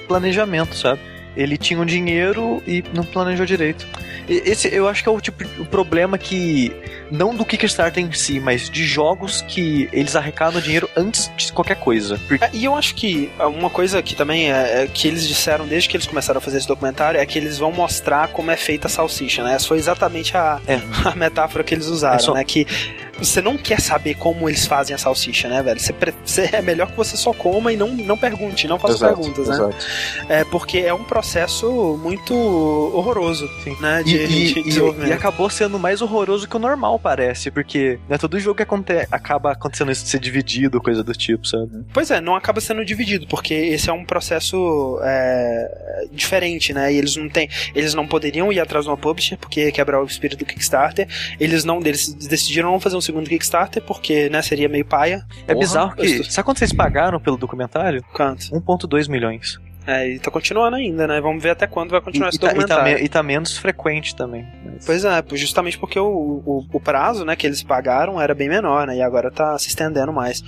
planejamento, 0.07 0.77
sabe? 0.77 1.01
Ele 1.37 1.57
tinha 1.57 1.81
um 1.81 1.87
dinheiro 1.87 2.63
e 2.67 2.85
não 2.95 3.05
planejou 3.05 3.47
direito. 3.47 3.87
Esse 4.29 4.73
eu 4.73 4.89
acho 4.89 5.03
que 5.03 5.09
é 5.09 5.13
o 5.13 5.21
tipo 5.21 5.45
o 5.59 5.65
problema 5.65 6.17
que 6.17 6.73
não 7.11 7.35
do 7.35 7.45
Kickstarter 7.45 8.03
em 8.03 8.11
si, 8.13 8.41
mas 8.41 8.71
de 8.71 8.85
jogos 8.85 9.43
que 9.43 9.89
eles 9.93 10.17
arrecadam 10.17 10.61
dinheiro 10.61 10.89
antes 10.97 11.31
de 11.37 11.53
qualquer 11.53 11.77
coisa. 11.77 12.19
É, 12.41 12.51
e 12.53 12.65
eu 12.65 12.75
acho 12.75 12.95
que 12.95 13.31
uma 13.39 13.69
coisa 13.69 14.03
que 14.03 14.15
também 14.15 14.53
é, 14.53 14.85
é, 14.85 14.87
que 14.87 15.09
eles 15.09 15.27
disseram 15.27 15.67
desde 15.67 15.89
que 15.89 15.97
eles 15.97 16.07
começaram 16.07 16.39
a 16.39 16.41
fazer 16.41 16.59
esse 16.59 16.69
documentário 16.69 17.21
é 17.21 17.27
que 17.27 17.39
eles 17.39 17.59
vão 17.59 17.73
mostrar 17.73 18.29
como 18.29 18.51
é 18.51 18.57
feita 18.57 18.87
a 18.87 18.91
salsicha, 18.91 19.43
né? 19.43 19.55
Essa 19.55 19.69
foi 19.69 19.79
exatamente 19.79 20.37
a, 20.37 20.61
é. 20.67 20.81
a 21.05 21.15
metáfora 21.15 21.65
que 21.65 21.75
eles 21.75 21.87
usaram, 21.87 22.17
é 22.17 22.21
só... 22.21 22.35
né? 22.35 22.45
Que 22.45 22.67
você 23.25 23.41
não 23.41 23.57
quer 23.57 23.81
saber 23.81 24.15
como 24.15 24.49
eles 24.49 24.67
fazem 24.67 24.95
a 24.95 24.99
salsicha, 24.99 25.49
né, 25.49 25.63
velho? 25.63 25.79
Você, 25.79 25.95
você, 26.25 26.51
é 26.53 26.63
melhor 26.63 26.91
que 26.91 26.97
você 26.97 27.17
só 27.17 27.33
coma 27.33 27.73
e 27.73 27.77
não, 27.77 27.89
não 27.89 28.17
pergunte, 28.17 28.67
não 28.67 28.79
faça 28.79 28.95
exato, 28.95 29.15
perguntas, 29.17 29.49
né? 29.49 29.55
Exato. 29.55 29.77
É 30.29 30.45
porque 30.45 30.79
é 30.79 30.93
um 30.93 31.05
processo 31.05 31.99
muito 32.03 32.35
horroroso, 32.35 33.49
Sim. 33.63 33.77
né? 33.81 34.03
De, 34.03 34.17
e, 34.17 34.27
de, 34.27 34.63
de 34.63 34.81
e, 34.81 35.09
e, 35.09 35.13
acabou 35.13 35.49
sendo 35.49 35.79
mais 35.79 36.03
horroroso 36.03 36.49
que 36.49 36.57
o 36.57 36.59
normal, 36.59 36.99
parece, 36.99 37.51
porque 37.51 37.99
não 38.09 38.17
é 38.17 38.19
todo 38.19 38.39
jogo 38.39 38.57
que 38.57 38.63
aconte, 38.63 38.93
acaba 39.11 39.53
acontecendo 39.53 39.91
isso 39.91 40.05
de 40.05 40.11
ser 40.11 40.21
dividido, 40.21 40.81
coisa 40.81 41.03
do 41.03 41.13
tipo, 41.13 41.47
sabe? 41.47 41.85
Pois 41.93 42.11
é, 42.11 42.21
não 42.21 42.35
acaba 42.35 42.61
sendo 42.61 42.85
dividido, 42.85 43.27
porque 43.27 43.55
esse 43.55 43.89
é 43.89 43.93
um 43.93 44.05
processo 44.05 44.99
é, 45.03 46.07
diferente, 46.13 46.73
né? 46.73 46.93
E 46.93 46.97
eles 46.97 47.17
não 47.17 47.29
têm, 47.29 47.49
eles 47.75 47.95
não 47.95 48.07
poderiam 48.07 48.53
ir 48.53 48.61
atrás 48.61 48.85
de 48.85 48.91
uma 48.91 48.97
publisher 48.97 49.37
porque 49.37 49.71
quebrar 49.73 50.03
o 50.03 50.07
espírito 50.07 50.41
do 50.41 50.45
Kickstarter. 50.45 51.07
Eles 51.39 51.65
não, 51.65 51.81
eles 51.81 52.13
decidiram 52.13 52.73
não 52.73 52.81
fazer 52.81 52.97
um 52.97 53.01
segundo 53.13 53.29
Kickstarter, 53.29 53.83
porque, 53.83 54.29
né, 54.31 54.41
seria 54.41 54.69
meio 54.69 54.85
paia. 54.85 55.27
É 55.47 55.53
Porra, 55.53 55.59
bizarro 55.59 55.97
que. 55.97 56.25
Sabe 56.25 56.45
quanto 56.47 56.59
vocês 56.59 56.73
pagaram 56.73 57.21
pelo 57.21 57.37
documentário? 57.37 58.03
Quanto? 58.13 58.47
1,2 58.47 59.09
milhões. 59.09 59.61
É, 59.87 60.09
e 60.09 60.19
tá 60.19 60.31
continuando 60.31 60.77
ainda, 60.77 61.07
né? 61.07 61.21
Vamos 61.21 61.43
ver 61.43 61.51
até 61.51 61.67
quando 61.67 61.91
vai 61.91 62.01
continuar 62.01 62.29
e, 62.29 62.31
esse 62.31 62.39
documentário. 62.39 62.85
Tá, 62.85 62.91
e, 62.91 62.95
tá, 62.95 63.01
e 63.01 63.09
tá 63.09 63.23
menos 63.23 63.59
frequente 63.59 64.15
também. 64.15 64.47
Mas... 64.65 64.87
Pois 64.87 65.05
é, 65.05 65.25
justamente 65.33 65.77
porque 65.79 65.99
o, 65.99 66.07
o, 66.07 66.67
o, 66.73 66.81
prazo, 66.81 67.25
né, 67.25 67.35
que 67.35 67.47
eles 67.47 67.63
pagaram 67.63 68.21
era 68.21 68.35
bem 68.35 68.49
menor, 68.49 68.87
né? 68.87 68.97
E 68.97 69.03
agora 69.03 69.31
tá 69.31 69.59
se 69.59 69.69
estendendo 69.69 70.13
mais. 70.13 70.43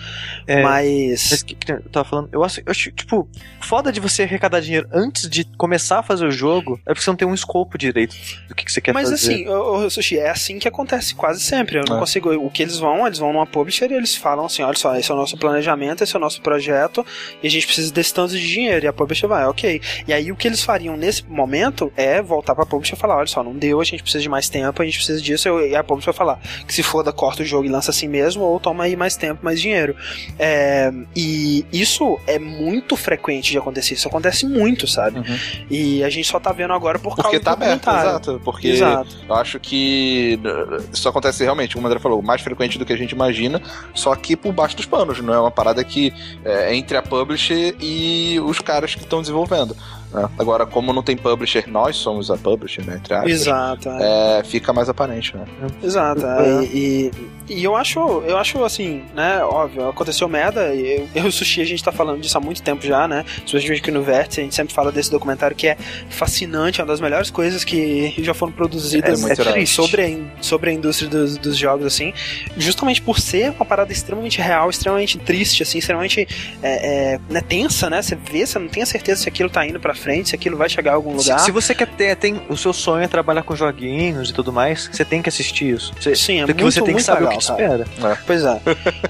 É, 0.46 0.62
mas... 0.62 1.30
mas 1.30 1.42
que, 1.42 1.54
que 1.54 1.72
eu 1.72 1.82
tava 1.90 2.08
falando, 2.08 2.28
eu 2.32 2.44
acho, 2.44 2.60
eu 2.60 2.70
acho, 2.70 2.92
tipo, 2.92 3.28
foda 3.60 3.90
de 3.90 3.98
você 3.98 4.22
arrecadar 4.22 4.60
dinheiro 4.60 4.88
antes 4.92 5.28
de 5.28 5.44
começar 5.56 5.98
a 5.98 6.02
fazer 6.02 6.26
o 6.26 6.30
jogo 6.30 6.78
é 6.86 6.90
porque 6.90 7.02
você 7.02 7.10
não 7.10 7.16
tem 7.16 7.26
um 7.26 7.34
escopo 7.34 7.76
direito 7.76 8.14
do 8.48 8.54
que, 8.54 8.64
que 8.64 8.72
você 8.72 8.80
quer 8.80 8.92
mas, 8.92 9.10
fazer. 9.10 9.28
Mas 9.28 9.34
assim, 9.34 9.48
o, 9.48 9.90
Sushi, 9.90 10.18
é 10.18 10.30
assim 10.30 10.58
que 10.58 10.68
acontece 10.68 11.14
quase 11.14 11.40
sempre. 11.40 11.78
Eu 11.78 11.84
não 11.88 11.96
é. 11.96 12.00
consigo... 12.00 12.30
O 12.34 12.50
que 12.50 12.62
eles 12.62 12.78
vão, 12.78 13.06
eles 13.06 13.18
vão 13.18 13.32
numa 13.32 13.46
publisher 13.46 13.90
e 13.90 13.94
eles 13.94 14.14
falam 14.14 14.46
assim, 14.46 14.62
olha 14.62 14.76
só, 14.76 14.94
esse 14.96 15.10
é 15.10 15.14
o 15.14 15.16
nosso 15.16 15.36
planejamento, 15.36 16.04
esse 16.04 16.14
é 16.14 16.18
o 16.18 16.20
nosso 16.20 16.40
projeto 16.40 17.04
e 17.42 17.46
a 17.48 17.50
gente 17.50 17.66
precisa 17.66 17.92
desse 17.92 18.14
tanto 18.14 18.32
de 18.32 18.46
dinheiro. 18.46 18.84
E 18.84 18.88
a 18.88 18.92
publisher 18.92 19.23
vai, 19.28 19.46
ok. 19.46 19.80
E 20.06 20.12
aí 20.12 20.30
o 20.30 20.36
que 20.36 20.48
eles 20.48 20.62
fariam 20.62 20.96
nesse 20.96 21.24
momento 21.24 21.92
é 21.96 22.22
voltar 22.22 22.54
pra 22.54 22.66
publisher 22.66 22.94
e 22.94 22.98
falar: 22.98 23.16
olha 23.16 23.26
só, 23.26 23.42
não 23.42 23.54
deu, 23.54 23.80
a 23.80 23.84
gente 23.84 24.02
precisa 24.02 24.22
de 24.22 24.28
mais 24.28 24.48
tempo, 24.48 24.80
a 24.80 24.84
gente 24.84 24.96
precisa 24.96 25.20
disso. 25.20 25.48
E 25.60 25.74
a 25.74 25.82
publisher 25.82 26.06
vai 26.06 26.14
falar 26.14 26.40
que 26.66 26.74
se 26.74 26.82
foda, 26.82 27.12
corta 27.12 27.42
o 27.42 27.46
jogo 27.46 27.66
e 27.66 27.68
lança 27.68 27.90
assim 27.90 28.08
mesmo, 28.08 28.42
ou 28.42 28.60
toma 28.60 28.84
aí 28.84 28.96
mais 28.96 29.16
tempo, 29.16 29.44
mais 29.44 29.60
dinheiro. 29.60 29.96
É, 30.38 30.92
e 31.14 31.64
isso 31.72 32.18
é 32.26 32.38
muito 32.38 32.96
frequente 32.96 33.50
de 33.50 33.58
acontecer. 33.58 33.94
Isso 33.94 34.08
acontece 34.08 34.46
muito, 34.46 34.86
sabe? 34.86 35.18
Uhum. 35.18 35.38
E 35.70 36.04
a 36.04 36.10
gente 36.10 36.28
só 36.28 36.38
tá 36.38 36.52
vendo 36.52 36.72
agora 36.72 36.98
por 36.98 37.14
porque 37.14 37.22
causa 37.22 37.40
tá 37.40 37.54
do 37.54 37.62
aberto, 37.62 37.88
exato. 37.88 38.40
Porque 38.44 38.68
exato. 38.68 39.16
eu 39.28 39.34
acho 39.34 39.60
que 39.60 40.38
isso 40.92 41.08
acontece 41.08 41.42
realmente, 41.42 41.74
como 41.74 41.86
o 41.86 41.90
André 41.90 42.00
falou, 42.00 42.22
mais 42.22 42.40
frequente 42.42 42.78
do 42.78 42.84
que 42.84 42.92
a 42.92 42.96
gente 42.96 43.12
imagina, 43.12 43.60
só 43.94 44.14
que 44.14 44.36
por 44.36 44.52
baixo 44.52 44.76
dos 44.76 44.86
panos, 44.86 45.20
não 45.20 45.34
é 45.34 45.40
uma 45.40 45.50
parada 45.50 45.82
que 45.84 46.12
é 46.44 46.74
entre 46.74 46.96
a 46.96 47.02
publisher 47.02 47.74
e 47.80 48.40
os 48.44 48.60
caras 48.60 48.94
que 48.94 49.02
estão 49.02 49.13
desenvolvendo. 49.20 49.76
Né? 50.14 50.28
Agora, 50.38 50.64
como 50.64 50.92
não 50.92 51.02
tem 51.02 51.16
publisher, 51.16 51.68
nós 51.68 51.96
somos 51.96 52.30
a 52.30 52.36
publisher, 52.36 52.84
né? 52.86 52.96
Entre 52.96 53.12
aspas, 53.12 53.30
Exato. 53.30 53.88
É. 53.88 54.38
É, 54.38 54.44
fica 54.44 54.72
mais 54.72 54.88
aparente, 54.88 55.36
né? 55.36 55.44
Exato. 55.82 56.24
É. 56.24 56.64
E, 56.64 57.10
e, 57.48 57.64
eu 57.64 57.74
acho, 57.74 57.98
eu 58.26 58.38
acho 58.38 58.62
assim, 58.64 59.02
né? 59.14 59.42
Óbvio, 59.42 59.88
aconteceu 59.88 60.28
merda. 60.28 60.72
E 60.74 60.98
eu, 60.98 61.08
eu 61.22 61.24
e 61.24 61.28
o 61.28 61.32
Sushi, 61.32 61.60
a 61.60 61.64
gente 61.64 61.82
tá 61.82 61.90
falando 61.90 62.20
disso 62.20 62.38
há 62.38 62.40
muito 62.40 62.62
tempo 62.62 62.86
já, 62.86 63.08
né? 63.08 63.24
Especialmente 63.44 63.80
aqui 63.80 63.90
no 63.90 64.02
Vértice, 64.02 64.40
a 64.40 64.44
gente 64.44 64.54
sempre 64.54 64.72
fala 64.72 64.92
desse 64.92 65.10
documentário 65.10 65.56
que 65.56 65.66
é 65.66 65.76
fascinante, 66.08 66.80
é 66.80 66.84
uma 66.84 66.88
das 66.88 67.00
melhores 67.00 67.30
coisas 67.30 67.64
que 67.64 68.14
já 68.18 68.34
foram 68.34 68.52
produzidas 68.52 69.24
é 69.24 69.66
sobre, 69.66 70.02
a, 70.02 70.42
sobre 70.42 70.70
a 70.70 70.72
indústria 70.72 71.10
dos, 71.10 71.36
dos 71.36 71.56
jogos, 71.56 71.86
assim. 71.86 72.12
Justamente 72.56 73.02
por 73.02 73.18
ser 73.18 73.50
uma 73.50 73.64
parada 73.64 73.92
extremamente 73.92 74.40
real, 74.40 74.70
extremamente 74.70 75.18
triste, 75.18 75.62
assim, 75.62 75.78
extremamente 75.78 76.26
é, 76.62 77.14
é, 77.14 77.20
né, 77.28 77.40
tensa, 77.40 77.90
né? 77.90 78.00
Você 78.00 78.14
vê, 78.14 78.46
você 78.46 78.58
não 78.58 78.68
tem 78.68 78.82
a 78.82 78.86
certeza 78.86 79.22
se 79.22 79.28
aquilo 79.28 79.50
tá 79.50 79.66
indo 79.66 79.80
pra 79.80 79.94
frente, 80.04 80.28
se 80.28 80.34
aquilo 80.34 80.56
vai 80.56 80.68
chegar 80.68 80.92
a 80.92 80.94
algum 80.94 81.16
lugar. 81.16 81.38
Se, 81.38 81.46
se 81.46 81.50
você 81.50 81.74
quer 81.74 81.88
ter, 81.88 82.14
tem 82.16 82.42
o 82.48 82.56
seu 82.56 82.72
sonho 82.72 83.02
é 83.02 83.08
trabalhar 83.08 83.42
com 83.42 83.56
joguinhos 83.56 84.30
e 84.30 84.32
tudo 84.34 84.52
mais, 84.52 84.90
você 84.92 85.04
tem 85.04 85.22
que 85.22 85.28
assistir 85.28 85.74
isso. 85.74 85.92
Você, 85.98 86.14
Sim, 86.14 86.42
é 86.42 86.46
porque 86.46 86.62
muito, 86.62 86.74
você 86.74 86.82
tem 86.82 86.94
que 86.94 87.02
saber 87.02 87.24
legal, 87.24 87.36
o 87.36 87.38
que 87.38 87.46
cara. 87.46 87.84
espera. 87.86 88.12
É. 88.12 88.18
Pois 88.26 88.44
é. 88.44 88.60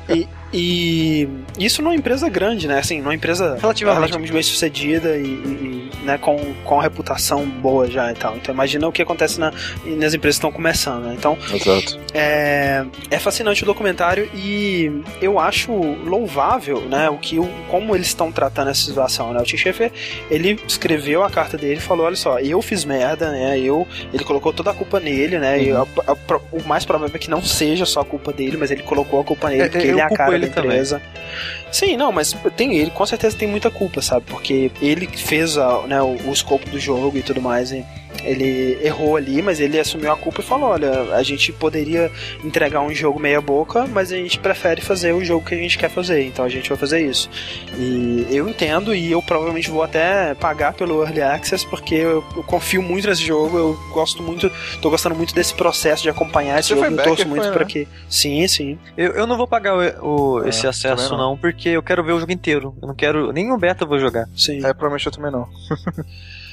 e, 0.14 0.28
E 0.56 1.28
isso 1.58 1.82
numa 1.82 1.96
empresa 1.96 2.28
grande, 2.28 2.68
né? 2.68 2.78
Assim, 2.78 3.00
numa 3.00 3.14
empresa 3.14 3.58
relativamente, 3.60 3.96
relativamente 3.96 4.32
bem 4.32 4.42
sucedida 4.42 5.16
e, 5.16 5.24
e, 5.24 5.90
né, 6.04 6.16
com, 6.16 6.54
com 6.62 6.78
reputação 6.78 7.44
boa 7.44 7.90
já 7.90 8.12
e 8.12 8.14
tal. 8.14 8.36
Então 8.36 8.54
imagina 8.54 8.86
o 8.86 8.92
que 8.92 9.02
acontece 9.02 9.40
na, 9.40 9.50
nas 9.50 10.14
empresas 10.14 10.20
que 10.20 10.28
estão 10.28 10.52
começando, 10.52 11.06
né? 11.06 11.16
Então, 11.18 11.36
Exato. 11.52 11.98
É, 12.12 12.84
é 13.10 13.18
fascinante 13.18 13.64
o 13.64 13.66
documentário 13.66 14.30
e 14.32 15.02
eu 15.20 15.40
acho 15.40 15.72
louvável, 15.72 16.82
né, 16.82 17.10
o 17.10 17.18
que, 17.18 17.36
como 17.68 17.96
eles 17.96 18.06
estão 18.06 18.30
tratando 18.30 18.70
essa 18.70 18.82
situação, 18.82 19.32
né? 19.32 19.40
O 19.40 19.42
Tim 19.42 19.56
Schafer, 19.56 19.90
ele 20.30 20.60
escreveu 20.68 21.24
a 21.24 21.30
carta 21.30 21.56
dele 21.56 21.78
e 21.78 21.80
falou, 21.80 22.06
olha 22.06 22.16
só, 22.16 22.38
eu 22.38 22.62
fiz 22.62 22.84
merda, 22.84 23.32
né? 23.32 23.58
Eu, 23.58 23.88
ele 24.12 24.22
colocou 24.22 24.52
toda 24.52 24.70
a 24.70 24.74
culpa 24.74 25.00
nele, 25.00 25.38
né? 25.38 25.56
Uhum. 25.56 25.62
E 25.62 25.72
a, 25.72 25.80
a, 25.80 26.36
o 26.52 26.62
mais 26.64 26.84
provável 26.84 27.16
é 27.16 27.18
que 27.18 27.28
não 27.28 27.42
seja 27.42 27.84
só 27.84 28.02
a 28.02 28.04
culpa 28.04 28.32
dele, 28.32 28.56
mas 28.56 28.70
ele 28.70 28.84
colocou 28.84 29.20
a 29.20 29.24
culpa 29.24 29.48
nele, 29.48 29.62
é, 29.62 29.68
porque 29.68 29.86
ele 29.88 30.00
é 30.00 30.04
a 30.04 30.10
cara 30.10 30.43
da 30.48 30.60
empresa. 30.60 31.00
Também. 31.00 31.72
Sim, 31.72 31.96
não, 31.96 32.12
mas 32.12 32.36
tem 32.56 32.76
ele, 32.76 32.90
com 32.90 33.04
certeza 33.04 33.36
tem 33.36 33.48
muita 33.48 33.70
culpa, 33.70 34.00
sabe? 34.00 34.24
Porque 34.26 34.70
ele 34.80 35.06
fez 35.06 35.58
a, 35.58 35.82
né, 35.86 36.00
o, 36.00 36.16
o 36.28 36.32
escopo 36.32 36.68
do 36.70 36.78
jogo 36.78 37.18
e 37.18 37.22
tudo 37.22 37.40
mais. 37.40 37.72
E 37.72 37.84
ele 38.24 38.78
errou 38.82 39.16
ali, 39.16 39.42
mas 39.42 39.60
ele 39.60 39.78
assumiu 39.78 40.12
a 40.12 40.16
culpa 40.16 40.40
e 40.40 40.44
falou: 40.44 40.70
olha, 40.70 41.14
a 41.14 41.22
gente 41.22 41.52
poderia 41.52 42.10
entregar 42.42 42.80
um 42.80 42.92
jogo 42.92 43.20
meia 43.20 43.40
boca, 43.40 43.86
mas 43.86 44.12
a 44.12 44.16
gente 44.16 44.38
prefere 44.38 44.80
fazer 44.80 45.12
o 45.12 45.24
jogo 45.24 45.46
que 45.46 45.54
a 45.54 45.58
gente 45.58 45.78
quer 45.78 45.90
fazer, 45.90 46.24
então 46.24 46.44
a 46.44 46.48
gente 46.48 46.68
vai 46.68 46.78
fazer 46.78 47.00
isso. 47.00 47.30
E 47.78 48.26
eu 48.30 48.48
entendo 48.48 48.94
e 48.94 49.12
eu 49.12 49.22
provavelmente 49.22 49.70
vou 49.70 49.82
até 49.82 50.34
pagar 50.34 50.72
pelo 50.72 51.02
Early 51.02 51.22
Access, 51.22 51.66
porque 51.66 51.94
eu, 51.94 52.24
eu 52.36 52.42
confio 52.42 52.82
muito 52.82 53.08
nesse 53.08 53.24
jogo, 53.24 53.56
eu 53.56 53.78
gosto 53.92 54.22
muito, 54.22 54.50
tô 54.80 54.90
gostando 54.90 55.14
muito 55.14 55.34
desse 55.34 55.54
processo 55.54 56.02
de 56.02 56.10
acompanhar 56.10 56.58
esse 56.58 56.68
Você 56.68 56.74
jogo, 56.74 56.96
eu 56.96 57.04
torço 57.04 57.28
muito 57.28 57.50
para 57.50 57.64
né? 57.64 57.70
que. 57.70 57.88
Sim, 58.08 58.46
sim. 58.48 58.78
Eu, 58.96 59.12
eu 59.12 59.26
não 59.26 59.36
vou 59.36 59.46
pagar 59.46 59.74
o, 59.74 60.38
o 60.38 60.44
é, 60.44 60.48
esse 60.48 60.66
acesso, 60.66 61.10
não. 61.12 61.30
não. 61.30 61.36
porque 61.36 61.68
eu 61.68 61.82
quero 61.82 62.02
ver 62.02 62.12
o 62.12 62.20
jogo 62.20 62.32
inteiro. 62.32 62.74
Eu 62.80 62.88
não 62.88 62.94
quero. 62.94 63.32
Nem 63.32 63.50
o 63.52 63.58
beta 63.58 63.84
eu 63.84 63.88
vou 63.88 63.98
jogar. 63.98 64.28
Sim. 64.36 64.58
É, 64.58 64.72
provavelmente 64.72 65.06
eu 65.06 65.12
também 65.12 65.30
não. 65.30 65.48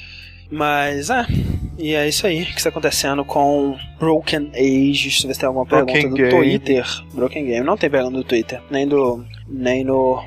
Mas 0.52 1.08
é. 1.08 1.26
E 1.78 1.94
é 1.94 2.06
isso 2.06 2.26
aí 2.26 2.44
que 2.44 2.58
está 2.58 2.68
acontecendo 2.68 3.24
com 3.24 3.76
Broken 3.98 4.50
Age. 4.54 5.02
Deixa 5.04 5.24
eu 5.24 5.28
ver 5.28 5.34
se 5.34 5.40
tem 5.40 5.46
alguma 5.46 5.64
Broken 5.64 5.94
pergunta 5.94 6.22
do 6.22 6.28
Game. 6.28 6.30
Twitter. 6.30 6.86
Broken 7.14 7.46
Game. 7.46 7.66
Não 7.66 7.76
tem 7.76 7.88
pergunta 7.88 8.18
do 8.18 8.24
Twitter. 8.24 8.60
Nem 8.70 8.86
do. 8.86 9.24
Nem 9.48 9.82
no. 9.82 10.22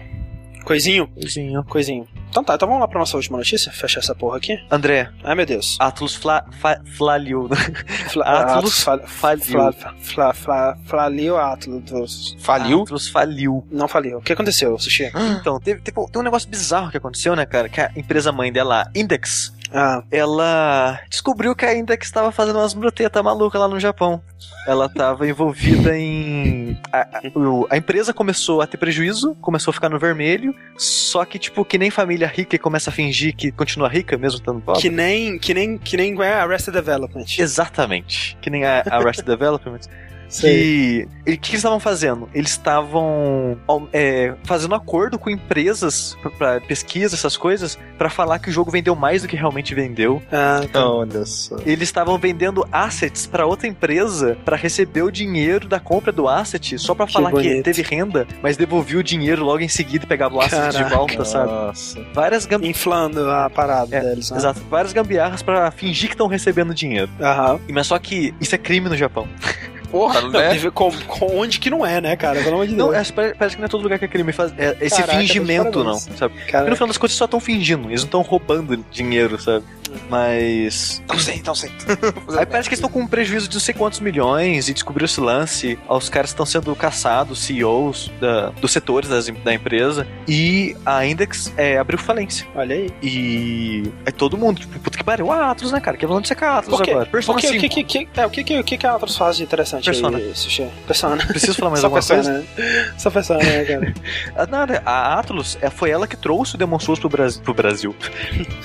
Coisinho? 0.66 1.08
Coisinho. 1.08 1.64
Coisinho. 1.64 2.08
Então 2.28 2.44
tá, 2.44 2.56
então 2.56 2.68
vamos 2.68 2.82
lá 2.82 2.88
pra 2.88 3.00
nossa 3.00 3.16
última 3.16 3.38
notícia? 3.38 3.72
Fechar 3.72 4.00
essa 4.00 4.14
porra 4.14 4.38
aqui. 4.38 4.60
André. 4.70 5.10
Ai 5.24 5.36
meu 5.36 5.46
Deus. 5.46 5.78
Atlus 5.80 6.16
fla, 6.16 6.44
fa, 6.60 6.82
flaliu. 6.98 7.48
Fla, 8.12 8.26
Atlus 8.26 8.84
faliu. 9.06 9.74
Fla, 10.00 10.34
fla, 10.34 10.78
flaliu 10.86 11.38
Atlus. 11.38 12.36
Faliu? 12.40 12.82
Atlus 12.82 13.08
faliu. 13.08 13.66
Não 13.72 13.88
faliu. 13.88 14.18
O 14.18 14.22
que 14.22 14.34
aconteceu, 14.34 14.78
Sushi? 14.78 15.12
Então, 15.40 15.60
teve, 15.62 15.80
teve, 15.80 15.96
tem 16.12 16.20
um 16.20 16.26
negócio 16.26 16.50
bizarro 16.50 16.92
que 16.92 16.98
aconteceu, 16.98 17.36
né, 17.36 17.46
cara? 17.46 17.70
Que 17.70 17.80
a 17.80 17.92
empresa 17.96 18.32
mãe 18.32 18.52
dela, 18.52 18.90
Index, 18.94 19.54
ah. 19.76 20.04
ela 20.12 21.00
descobriu 21.10 21.56
que 21.56 21.66
a 21.66 21.76
Index 21.76 22.08
estava 22.08 22.32
fazendo 22.32 22.60
umas 22.60 22.74
brutetas 22.74 23.22
malucas 23.24 23.60
lá 23.60 23.68
no 23.68 23.80
Japão. 23.80 24.22
Ela 24.68 24.86
estava 24.86 25.28
envolvida 25.28 25.98
em. 25.98 26.80
A, 26.92 27.22
a, 27.70 27.78
empresa 27.78 28.14
começou 28.14 28.62
a 28.62 28.68
ter 28.68 28.78
prejuízo, 28.78 29.36
começou 29.36 29.72
a 29.72 29.74
ficar 29.74 29.90
no 29.90 30.00
vermelho, 30.00 30.56
só 30.78 31.24
que, 31.26 31.38
tipo, 31.38 31.64
que 31.64 31.78
nem 31.78 31.92
família 31.92 32.28
rica 32.28 32.56
e 32.56 32.60
começa 32.60 32.90
a 32.90 32.94
fingir 32.94 33.36
que 33.36 33.52
continua 33.52 33.88
rica 33.88 34.18
mesmo 34.18 34.40
estando 34.40 34.62
pobre. 34.62 34.82
Que 34.82 34.90
nem, 34.90 35.38
que 35.38 35.54
nem, 35.54 35.78
que 35.78 35.98
nem 35.98 36.16
Arrested 36.22 36.74
Development. 36.74 37.26
Exatamente. 37.38 38.38
Que 38.42 38.50
nem 38.50 38.66
a 38.66 38.84
Arrested 38.90 39.26
Development 39.26 39.82
que 40.30 41.08
o 41.22 41.26
que, 41.26 41.38
que, 41.38 41.52
eles 41.52 41.60
estavam 41.60 41.80
fazendo? 41.80 42.30
Eles 42.34 42.52
estavam 42.52 43.58
é, 43.92 44.36
fazendo 44.44 44.76
acordo 44.76 45.18
com 45.18 45.30
empresas 45.30 46.16
para 46.38 46.62
pesquisa, 46.62 47.16
essas 47.16 47.36
coisas, 47.36 47.80
para 47.98 48.10
falar 48.10 48.40
que 48.40 48.50
o 48.50 48.52
jogo 48.52 48.70
vendeu 48.70 48.96
mais 48.96 49.24
do 49.24 49.28
que 49.28 49.36
realmente 49.36 49.74
vendeu. 49.74 50.22
Ah, 50.32 50.62
tá. 50.72 50.88
olha 50.88 51.26
só. 51.26 51.58
Eles 51.66 51.90
estavam 51.90 52.18
vendendo 52.18 52.68
assets 52.72 53.26
para 53.26 53.46
outra 53.46 53.68
empresa 53.68 54.38
para 54.46 54.56
receber 54.56 55.02
o 55.02 55.12
dinheiro 55.12 55.68
da 55.68 55.80
compra 55.80 56.12
do 56.12 56.28
asset 56.28 56.78
só 56.78 56.94
para 56.94 57.08
falar 57.08 57.32
que, 57.32 57.42
que, 57.42 57.64
teve 57.64 57.82
renda, 57.82 58.28
mas 58.42 58.56
devolveu 58.56 59.00
o 59.00 59.04
dinheiro 59.04 59.44
logo 59.44 59.62
em 59.62 59.68
seguida 59.68 60.06
e 60.06 60.08
pegava 60.08 60.36
o 60.36 60.42
asset 60.42 60.74
Caraca. 60.74 60.84
de 60.84 60.96
volta, 60.96 61.26
sabe? 61.26 61.52
Nossa. 61.52 62.06
Várias 62.14 62.46
gam... 62.46 62.64
inflando 62.64 63.30
a 63.32 63.50
parada 63.50 63.96
é, 63.96 64.02
deles, 64.02 64.30
né? 64.30 64.38
Exato, 64.38 64.62
várias 64.70 64.94
gambiarras 64.94 65.42
para 65.42 65.72
fingir 65.72 66.10
que 66.10 66.14
estão 66.14 66.28
recebendo 66.28 66.74
dinheiro. 66.74 67.10
Aham. 67.20 67.60
Mas 67.72 67.88
só 67.88 67.98
que 67.98 68.34
isso 68.40 68.54
é 68.54 68.58
crime 68.58 68.90
no 68.90 68.96
Japão. 68.96 69.28
Porra, 69.96 70.22
não, 70.24 70.30
né? 70.30 70.60
Com, 70.74 70.92
com, 71.08 71.38
onde 71.38 71.58
que 71.58 71.70
não 71.70 71.86
é, 71.86 72.02
né, 72.02 72.18
cara? 72.18 72.44
Pelo 72.44 72.56
amor 72.56 72.68
de 72.68 72.76
Deus. 72.76 72.90
Não, 72.90 72.94
é, 72.94 73.34
parece 73.34 73.56
que 73.56 73.62
não 73.62 73.66
é 73.66 73.70
todo 73.70 73.82
lugar 73.82 73.98
que 73.98 74.04
é 74.04 74.08
crime. 74.10 74.34
Faz, 74.34 74.54
é, 74.58 74.76
esse 74.82 74.98
Caraca, 74.98 75.20
fingimento, 75.20 75.86
não, 75.86 75.98
sabe? 75.98 76.36
Caraca. 76.36 76.58
Porque 76.58 76.70
no 76.70 76.76
final 76.76 76.88
das 76.88 76.98
contas 76.98 77.16
só 77.16 77.24
estão 77.24 77.40
fingindo, 77.40 77.88
eles 77.88 78.02
não 78.02 78.08
estão 78.08 78.22
roubando 78.22 78.84
dinheiro, 78.92 79.40
sabe? 79.40 79.64
Mas. 80.10 81.02
Não 81.08 81.20
sei, 81.20 81.42
não 81.46 81.56
sei. 81.56 81.72
Aí 82.38 82.46
parece 82.46 82.70
que 82.70 82.76
estão 82.76 82.90
com 82.90 83.02
um 83.02 83.08
prejuízo 83.08 83.48
de 83.48 83.56
não 83.56 83.62
sei 83.62 83.74
quantos 83.74 84.00
milhões 84.00 84.70
e 84.70 84.74
descobriu 84.74 85.06
esse 85.06 85.20
lance. 85.20 85.78
Os 85.88 86.10
caras 86.10 86.32
estão 86.32 86.46
sendo 86.46 86.76
caçados, 86.76 87.40
CEOs 87.40 88.12
da, 88.20 88.50
dos 88.50 88.72
setores 88.72 89.10
das, 89.10 89.28
da 89.28 89.54
empresa. 89.54 90.08
E 90.28 90.76
a 90.86 91.06
Index 91.06 91.54
é, 91.58 91.78
abriu 91.78 91.98
falência. 92.00 92.46
Olha 92.56 92.76
aí. 92.76 92.90
E 93.02 93.92
é 94.06 94.12
todo 94.12 94.38
mundo, 94.38 94.60
tipo, 94.60 94.80
puta 94.80 94.98
que 94.98 95.04
pariu. 95.04 95.32
Ah, 95.32 95.52
Atlas, 95.52 95.72
né, 95.72 95.80
cara? 95.80 95.98
Que 95.98 96.06
falando 96.06 96.24
de 96.24 96.28
ser 96.30 96.44
Atlas 96.44 96.82
agora. 96.82 97.06
Persona 97.06 97.40
que, 97.40 97.48
5. 97.48 97.60
Que, 97.60 97.70
que, 97.70 97.84
que, 97.84 98.20
é, 98.20 98.26
o 98.26 98.30
que, 98.30 98.44
que, 98.44 98.64
que, 98.64 98.78
que 98.78 98.88
a 98.88 98.96
Atlas 98.96 99.16
faz 99.16 99.38
de 99.38 99.44
interessante 99.44 99.86
Persona. 99.86 100.18
aí, 100.18 100.34
Persona. 100.88 101.26
Preciso 101.28 101.54
falar 101.56 101.72
mais 101.72 101.82
Só 101.86 101.88
alguma 101.88 102.02
persona, 102.02 102.24
coisa? 102.24 102.40
Né? 102.58 102.94
Só 102.98 103.10
Persona, 103.10 103.44
né, 103.44 103.66
cara? 103.66 103.94
Ah, 104.36 104.46
nada, 104.48 104.82
a 104.86 105.20
Atlas 105.20 105.58
é, 105.62 105.70
foi 105.70 105.90
ela 105.90 106.08
que 106.08 106.18
trouxe 106.18 106.56
o 106.56 106.58
Demon 106.58 106.80
Souls 106.80 107.00
pro 107.00 107.10
Brasil. 107.10 107.42
Pro 107.42 107.54
Brasil. 107.54 107.96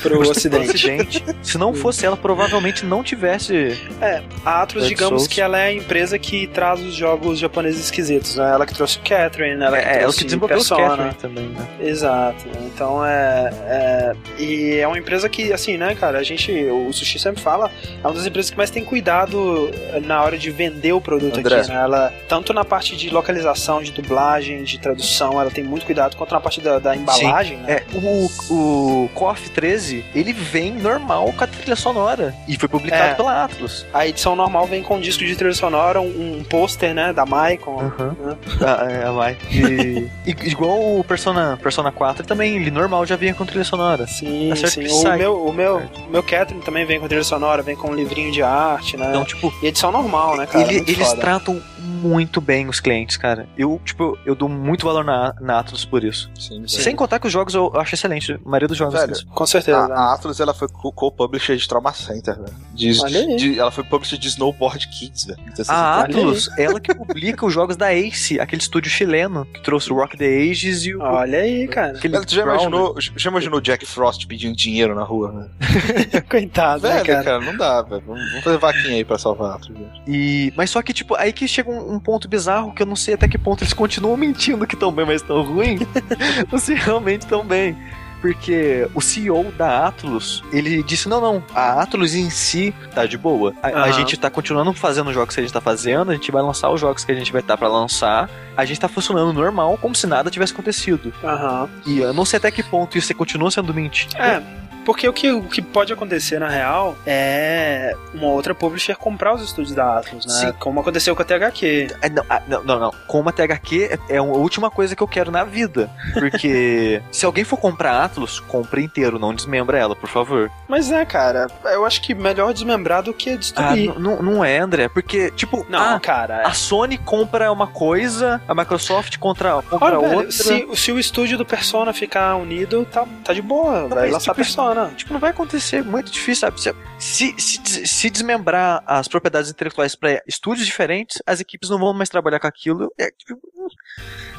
pro 0.02 0.20
Ocidente. 0.28 1.09
Se 1.42 1.58
não 1.58 1.74
fosse 1.74 2.06
ela, 2.06 2.16
provavelmente 2.16 2.84
não 2.84 3.02
tivesse. 3.02 3.78
É, 4.00 4.22
a 4.44 4.62
Atlas, 4.62 4.86
digamos 4.86 5.22
Souls. 5.22 5.26
que 5.26 5.40
ela 5.40 5.58
é 5.58 5.68
a 5.68 5.72
empresa 5.72 6.18
que 6.18 6.46
traz 6.46 6.80
os 6.80 6.94
jogos 6.94 7.38
japoneses 7.38 7.84
esquisitos, 7.84 8.36
né? 8.36 8.50
Ela 8.52 8.66
que 8.66 8.74
trouxe 8.74 8.98
o 8.98 9.00
Catherine, 9.02 9.62
ela 9.62 9.76
que 9.76 9.84
é, 9.84 9.98
trouxe 9.98 10.02
ela 10.02 10.12
que 10.12 10.24
desenvolveu 10.24 10.56
Persona. 10.56 10.82
o 10.82 10.88
Catherine 10.88 11.14
também, 11.14 11.46
né? 11.48 11.68
Exato. 11.80 12.44
Então 12.64 13.04
é, 13.04 13.50
é. 13.66 14.12
E 14.38 14.76
é 14.76 14.86
uma 14.86 14.98
empresa 14.98 15.28
que, 15.28 15.52
assim, 15.52 15.76
né, 15.76 15.94
cara, 15.94 16.18
a 16.18 16.22
gente. 16.22 16.52
O 16.52 16.92
Sushi 16.92 17.18
sempre 17.18 17.42
fala, 17.42 17.70
é 18.02 18.06
uma 18.06 18.14
das 18.14 18.26
empresas 18.26 18.50
que 18.50 18.56
mais 18.56 18.70
tem 18.70 18.84
cuidado 18.84 19.70
na 20.04 20.22
hora 20.22 20.38
de 20.38 20.50
vender 20.50 20.92
o 20.92 21.00
produto 21.00 21.38
André. 21.38 21.60
aqui, 21.60 21.68
né? 21.68 21.82
Ela, 21.82 22.12
tanto 22.28 22.52
na 22.52 22.64
parte 22.64 22.96
de 22.96 23.10
localização, 23.10 23.82
de 23.82 23.92
dublagem, 23.92 24.62
de 24.62 24.78
tradução, 24.78 25.40
ela 25.40 25.50
tem 25.50 25.64
muito 25.64 25.84
cuidado, 25.86 26.16
quanto 26.16 26.32
na 26.32 26.40
parte 26.40 26.60
da, 26.60 26.78
da 26.78 26.94
embalagem, 26.94 27.58
Sim. 27.58 27.62
né? 27.64 27.72
É, 27.72 27.84
o, 27.94 28.30
o 28.50 29.08
KOF 29.14 29.50
13, 29.50 30.04
ele 30.14 30.32
vem 30.32 30.72
normal 30.72 30.99
com 31.06 31.44
a 31.44 31.46
trilha 31.46 31.76
sonora. 31.76 32.34
E 32.46 32.56
foi 32.56 32.68
publicado 32.68 33.12
é. 33.12 33.14
pela 33.14 33.44
Atlas. 33.44 33.86
A 33.92 34.06
edição 34.06 34.36
normal 34.36 34.66
vem 34.66 34.82
com 34.82 34.96
um 34.96 35.00
disco 35.00 35.24
de 35.24 35.34
trilha 35.36 35.54
sonora, 35.54 36.00
um, 36.00 36.38
um 36.38 36.44
pôster, 36.44 36.94
né, 36.94 37.12
da 37.12 37.26
Maicon. 37.26 37.82
Uhum. 37.82 38.26
Né? 38.26 38.36
Ah, 38.60 38.86
é, 38.90 39.06
a 39.06 39.12
Mai. 39.12 39.36
E, 39.50 40.08
igual 40.46 40.98
o 40.98 41.04
Persona, 41.04 41.58
Persona 41.62 41.90
4 41.90 42.26
também, 42.26 42.56
ele 42.56 42.70
normal 42.70 43.06
já 43.06 43.16
vinha 43.16 43.34
com 43.34 43.44
trilha 43.44 43.64
sonora. 43.64 44.06
Sim, 44.06 44.52
sim. 44.56 44.86
O 44.88 45.16
meu, 45.16 45.46
o 45.46 45.52
meu, 45.52 45.82
o 46.06 46.10
meu 46.10 46.22
Catherine 46.22 46.62
também 46.62 46.84
vem 46.84 47.00
com 47.00 47.08
trilha 47.08 47.24
sonora, 47.24 47.62
vem 47.62 47.76
com 47.76 47.88
um 47.88 47.94
livrinho 47.94 48.32
de 48.32 48.42
arte, 48.42 48.96
né? 48.96 49.08
Então, 49.08 49.24
tipo... 49.24 49.52
E 49.62 49.66
edição 49.66 49.90
normal, 49.92 50.36
né, 50.36 50.46
cara? 50.46 50.64
Ele, 50.64 50.84
eles 50.86 51.08
foda. 51.08 51.20
tratam 51.20 51.62
muito 51.80 52.40
bem 52.40 52.68
os 52.68 52.80
clientes, 52.80 53.16
cara. 53.16 53.48
Eu, 53.56 53.80
tipo, 53.84 54.18
eu 54.24 54.34
dou 54.34 54.48
muito 54.48 54.86
valor 54.86 55.04
na, 55.04 55.34
na 55.40 55.58
Atlas 55.58 55.84
por 55.84 56.04
isso. 56.04 56.30
Sim, 56.38 56.66
sim. 56.66 56.80
Sem 56.80 56.96
contar 56.96 57.18
que 57.18 57.26
os 57.26 57.32
jogos 57.32 57.54
eu 57.54 57.72
acho 57.74 57.94
excelente. 57.94 58.32
A 58.32 58.48
maioria 58.48 58.68
dos 58.68 58.76
jogos. 58.76 58.98
Velho, 59.00 59.26
com 59.26 59.46
certeza. 59.46 59.78
A, 59.78 60.10
a 60.10 60.14
Atlas, 60.14 60.40
ela 60.40 60.54
foi 60.54 60.68
co-publisher 60.68 61.56
de 61.56 61.68
Trauma 61.68 61.92
Center, 61.92 62.36
velho. 62.36 62.56
De, 62.80 63.36
de, 63.36 63.58
ela 63.58 63.70
foi 63.70 63.84
publisher 63.84 64.16
de 64.16 64.28
Snowboard 64.28 64.88
Kids, 64.88 65.24
velho. 65.26 65.38
a 65.68 66.00
Atlas, 66.00 66.48
ela 66.56 66.80
que 66.80 66.94
publica 66.94 67.44
os 67.44 67.52
jogos 67.52 67.76
da 67.76 67.94
Ace, 67.94 68.40
aquele 68.40 68.62
estúdio 68.62 68.90
chileno 68.90 69.44
que 69.46 69.62
trouxe 69.62 69.92
o 69.92 69.96
Rock 69.96 70.16
the 70.16 70.26
Ages 70.26 70.84
e 70.84 70.94
o. 70.94 71.00
Olha 71.00 71.40
aí, 71.40 71.68
cara. 71.68 71.98
Aquele 71.98 72.20
tu 72.24 72.34
já 72.34 72.42
imaginou, 72.42 72.94
já 72.98 73.30
imaginou 73.30 73.60
Jack 73.60 73.84
Frost 73.84 74.26
pedindo 74.26 74.56
dinheiro 74.56 74.94
na 74.94 75.02
rua, 75.02 75.32
né? 75.32 76.20
Coitado, 76.28 76.82
velho, 76.82 76.94
né, 76.94 77.04
cara? 77.04 77.24
cara? 77.24 77.40
Não 77.40 77.56
dá, 77.56 77.82
velho. 77.82 78.02
Vamos 78.06 78.42
fazer 78.42 78.58
vaquinha 78.58 78.96
aí 78.96 79.04
pra 79.04 79.18
salvar 79.18 79.52
a 79.52 79.54
Atlas, 79.56 79.78
E, 80.06 80.52
mas 80.56 80.70
só 80.70 80.82
que, 80.82 80.92
tipo, 80.92 81.14
aí 81.14 81.32
que 81.32 81.46
chega 81.46 81.70
um, 81.70 81.94
um 81.94 82.00
ponto 82.00 82.28
bizarro 82.28 82.72
que 82.72 82.82
eu 82.82 82.86
não 82.86 82.96
sei 82.96 83.14
até 83.14 83.28
que 83.28 83.38
ponto 83.38 83.62
eles 83.62 83.72
continuam 83.72 84.16
mentindo 84.16 84.66
que 84.66 84.76
tão 84.76 84.92
bem, 84.92 85.04
mas 85.04 85.22
tão 85.22 85.42
ruim. 85.42 85.78
não 86.50 86.58
sei 86.58 86.76
realmente 86.76 87.26
tão 87.26 87.44
bem 87.44 87.76
porque 88.20 88.88
o 88.94 89.00
CEO 89.00 89.52
da 89.56 89.86
Atlus, 89.86 90.42
ele 90.52 90.82
disse: 90.82 91.08
não, 91.08 91.20
não, 91.20 91.42
a 91.54 91.82
Atlus 91.82 92.14
em 92.14 92.30
si 92.30 92.74
tá 92.94 93.06
de 93.06 93.16
boa. 93.16 93.54
A, 93.62 93.68
uhum. 93.68 93.76
a 93.76 93.90
gente 93.90 94.16
tá 94.16 94.30
continuando 94.30 94.72
fazendo 94.72 95.08
os 95.08 95.14
jogos 95.14 95.34
que 95.34 95.40
a 95.40 95.42
gente 95.42 95.52
tá 95.52 95.60
fazendo, 95.60 96.10
a 96.10 96.14
gente 96.14 96.30
vai 96.30 96.42
lançar 96.42 96.70
os 96.70 96.80
jogos 96.80 97.04
que 97.04 97.12
a 97.12 97.14
gente 97.14 97.32
vai 97.32 97.40
estar 97.40 97.54
tá 97.54 97.58
para 97.58 97.68
lançar, 97.68 98.28
a 98.56 98.64
gente 98.64 98.80
tá 98.80 98.88
funcionando 98.88 99.32
normal, 99.32 99.78
como 99.78 99.94
se 99.94 100.06
nada 100.06 100.30
tivesse 100.30 100.52
acontecido. 100.52 101.12
Uhum. 101.22 101.68
E 101.86 101.98
eu 101.98 102.12
não 102.12 102.24
sei 102.24 102.36
até 102.36 102.50
que 102.50 102.62
ponto 102.62 102.96
isso 102.96 103.14
continua 103.14 103.50
sendo 103.50 103.72
mentira. 103.74 104.18
É 104.18 104.59
Porque 104.84 105.08
o 105.08 105.12
que, 105.12 105.30
o 105.30 105.42
que 105.42 105.62
pode 105.62 105.92
acontecer, 105.92 106.38
na 106.38 106.48
real, 106.48 106.96
é 107.06 107.94
uma 108.14 108.28
outra 108.28 108.54
publisher 108.54 108.96
comprar 108.96 109.34
os 109.34 109.42
estúdios 109.42 109.74
da 109.74 109.98
Atlas, 109.98 110.26
né? 110.26 110.32
Sim. 110.32 110.52
Como 110.58 110.80
aconteceu 110.80 111.14
com 111.14 111.22
a 111.22 111.24
THQ. 111.24 111.88
É, 112.02 112.08
não, 112.08 112.24
ah, 112.28 112.42
não, 112.46 112.64
não, 112.64 112.80
não. 112.80 112.94
Com 113.06 113.28
a 113.28 113.32
THQ 113.32 113.98
é 114.08 114.16
a 114.16 114.22
última 114.22 114.70
coisa 114.70 114.96
que 114.96 115.02
eu 115.02 115.08
quero 115.08 115.30
na 115.30 115.44
vida. 115.44 115.90
Porque 116.14 117.02
se 117.12 117.24
alguém 117.24 117.44
for 117.44 117.56
comprar 117.56 117.92
a 117.92 118.04
Atlas, 118.04 118.40
compre 118.40 118.82
inteiro, 118.82 119.18
não 119.18 119.34
desmembra 119.34 119.78
ela, 119.78 119.94
por 119.94 120.08
favor. 120.08 120.50
Mas 120.68 120.90
é, 120.90 121.04
cara, 121.04 121.46
eu 121.64 121.84
acho 121.84 122.00
que 122.02 122.14
melhor 122.14 122.52
desmembrar 122.52 123.02
do 123.02 123.12
que 123.12 123.36
destruir. 123.36 123.90
Ah, 123.90 123.98
não 123.98 124.44
é, 124.44 124.58
André, 124.58 124.88
porque, 124.88 125.30
tipo, 125.32 125.66
não, 125.68 125.96
ah, 125.96 126.00
cara. 126.00 126.42
A 126.46 126.52
Sony 126.52 126.98
compra 126.98 127.52
uma 127.52 127.66
coisa, 127.66 128.40
a 128.46 128.54
Microsoft 128.54 129.18
contra, 129.18 129.62
compra 129.62 129.98
Olha, 129.98 130.16
outra. 130.16 130.30
se, 130.30 130.66
se 130.74 130.92
o 130.92 130.98
estúdio 130.98 131.36
do 131.38 131.44
Persona 131.44 131.92
ficar 131.92 132.36
unido, 132.36 132.86
tá, 132.90 133.06
tá 133.24 133.32
de 133.32 133.42
boa, 133.42 133.82
não, 133.82 133.88
vai 133.88 134.10
lançar 134.10 134.32
tipo, 134.32 134.36
Persona. 134.36 134.69
Tipo, 134.94 135.12
não 135.12 135.20
vai 135.20 135.30
acontecer, 135.30 135.82
muito 135.84 136.10
difícil, 136.10 136.52
sabe? 136.56 136.78
Se, 137.00 137.34
se, 137.38 137.86
se 137.86 138.10
desmembrar 138.10 138.82
as 138.86 139.08
propriedades 139.08 139.50
intelectuais 139.50 139.94
para 139.94 140.22
estúdios 140.26 140.66
diferentes, 140.66 141.22
as 141.26 141.40
equipes 141.40 141.70
não 141.70 141.78
vão 141.78 141.94
mais 141.94 142.10
trabalhar 142.10 142.38
com 142.38 142.46
aquilo. 142.46 142.92
É, 142.98 143.10
tipo, 143.10 143.40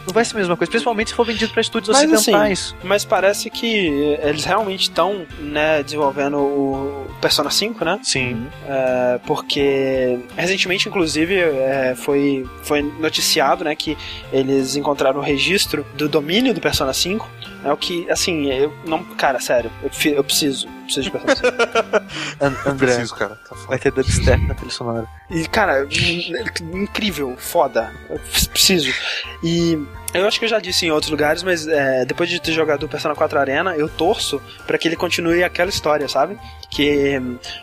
não 0.06 0.14
vai 0.14 0.24
ser 0.24 0.36
a 0.36 0.40
mesma 0.40 0.56
coisa, 0.56 0.70
principalmente 0.70 1.10
se 1.10 1.16
for 1.16 1.26
vendido 1.26 1.52
para 1.52 1.62
estúdios 1.62 1.90
mas, 1.90 2.06
assim, 2.06 2.16
ocidentais. 2.16 2.76
Assim, 2.78 2.88
mas 2.88 3.04
parece 3.04 3.50
que 3.50 4.18
eles 4.22 4.46
realmente 4.46 4.84
estão 4.84 5.26
né, 5.40 5.82
desenvolvendo 5.82 6.38
o 6.38 7.08
Persona 7.20 7.50
5, 7.50 7.84
né? 7.84 8.00
Sim. 8.04 8.48
É, 8.68 9.20
porque 9.26 10.20
recentemente, 10.36 10.88
inclusive, 10.88 11.36
é, 11.40 11.96
foi, 11.96 12.48
foi 12.62 12.82
noticiado 12.82 13.64
né, 13.64 13.76
que 13.76 13.98
eles 14.32 14.76
encontraram 14.76 15.20
o 15.20 15.24
registro 15.24 15.84
do 15.96 16.08
domínio 16.08 16.54
do 16.54 16.62
Persona 16.62 16.94
5. 16.94 17.28
É 17.64 17.72
o 17.72 17.78
que, 17.78 18.10
assim, 18.10 18.52
eu 18.52 18.74
não. 18.86 19.04
Cara, 19.04 19.40
sério, 19.40 19.72
eu, 19.82 20.14
eu 20.14 20.24
preciso. 20.24 20.68
Preciso 20.92 21.02
de 21.02 21.12
Persona 21.12 22.08
5. 22.40 22.70
André, 22.70 22.88
preciso, 22.88 23.16
cara. 23.16 23.36
Tá 23.48 23.56
vai 23.68 23.80
ter 23.80 23.92
dubstep 23.92 24.46
na 24.48 24.54
trilha 24.54 24.72
sonora. 24.72 25.08
E, 25.30 25.48
cara, 25.48 25.88
incrível, 26.74 27.36
foda. 27.38 27.92
Preciso. 28.52 28.94
E 29.44 29.80
eu 30.14 30.28
acho 30.28 30.40
que 30.40 30.46
eu 30.46 30.50
já 30.50 30.60
disse 30.60 30.86
em 30.86 30.92
outros 30.92 31.10
lugares, 31.10 31.44
mas 31.44 31.68
é, 31.68 32.06
depois 32.06 32.30
de 32.30 32.40
ter 32.40 32.52
jogado 32.52 32.84
o 32.84 32.90
Persona 32.90 33.16
4 33.16 33.40
Arena, 33.40 33.76
eu 33.76 33.88
torço 33.88 34.42
para 34.68 34.78
que 34.78 34.88
ele 34.88 34.96
continue 34.96 35.44
aquela 35.44 35.70
história, 35.70 36.08
sabe? 36.08 36.38
Que 36.70 37.22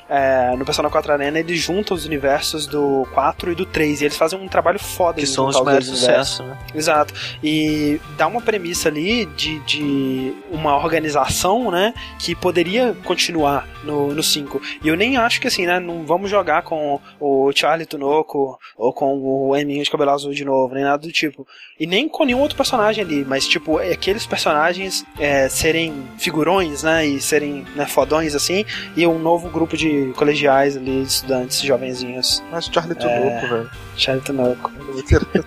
é, 0.08 0.54
no 0.56 0.64
Persona 0.64 0.90
4 0.90 1.12
Arena 1.12 1.38
ele 1.38 1.56
junta 1.56 1.94
os 1.94 2.04
universos 2.04 2.66
do 2.66 3.06
4 3.12 3.52
e 3.52 3.54
do 3.54 3.66
3 3.66 4.00
e 4.00 4.04
eles 4.04 4.16
fazem 4.16 4.38
um 4.38 4.48
trabalho 4.48 4.78
foda 4.78 5.20
que 5.20 5.26
são 5.26 5.46
os 5.46 5.60
maiores 5.60 5.86
sucessos, 5.86 6.46
né? 6.46 6.56
Exato. 6.74 7.14
E 7.42 8.00
dá 8.16 8.26
uma 8.26 8.40
premissa 8.40 8.88
ali 8.88 9.26
de, 9.26 9.58
de 9.60 10.34
uma 10.50 10.76
organização, 10.76 11.70
né, 11.70 11.94
que 12.18 12.34
poderia 12.34 12.96
continuar 13.04 13.68
no, 13.84 14.14
no 14.14 14.22
5. 14.22 14.60
E 14.82 14.88
eu 14.88 14.96
nem 14.96 15.16
acho 15.16 15.40
que 15.40 15.48
assim, 15.48 15.66
né, 15.66 15.78
não 15.80 16.04
vamos 16.04 16.30
jogar 16.30 16.62
com 16.62 17.00
o 17.20 17.50
Charlie 17.52 17.86
Tunoco 17.86 18.58
ou 18.76 18.92
com 18.92 19.18
o 19.18 19.56
Eminho 19.56 19.82
de 19.82 19.90
cabelo 19.90 20.10
azul 20.10 20.32
de 20.32 20.44
novo, 20.44 20.74
nem 20.74 20.84
nada 20.84 20.98
do 20.98 21.12
tipo. 21.12 21.46
E 21.78 21.86
nem 21.86 22.08
com 22.08 22.24
nenhum 22.24 22.37
nenhum 22.38 22.40
outro 22.40 22.56
personagem 22.56 23.04
ali, 23.04 23.24
mas 23.24 23.46
tipo, 23.46 23.80
é 23.80 23.92
aqueles 23.92 24.24
personagens 24.24 25.04
é, 25.18 25.48
serem 25.48 26.04
figurões, 26.16 26.82
né, 26.84 27.04
e 27.04 27.20
serem 27.20 27.66
né, 27.74 27.84
fodões 27.86 28.34
assim, 28.34 28.64
e 28.96 29.06
um 29.06 29.18
novo 29.18 29.48
grupo 29.50 29.76
de 29.76 30.12
colegiais 30.16 30.76
ali, 30.76 31.02
estudantes, 31.02 31.60
jovenzinhos. 31.60 32.42
Mas 32.50 32.66
Charlie 32.66 32.94
Tunoco, 32.94 33.18
é... 33.18 33.48
velho. 33.48 33.70
Charlie 33.98 34.24
Tunoco. 34.24 34.70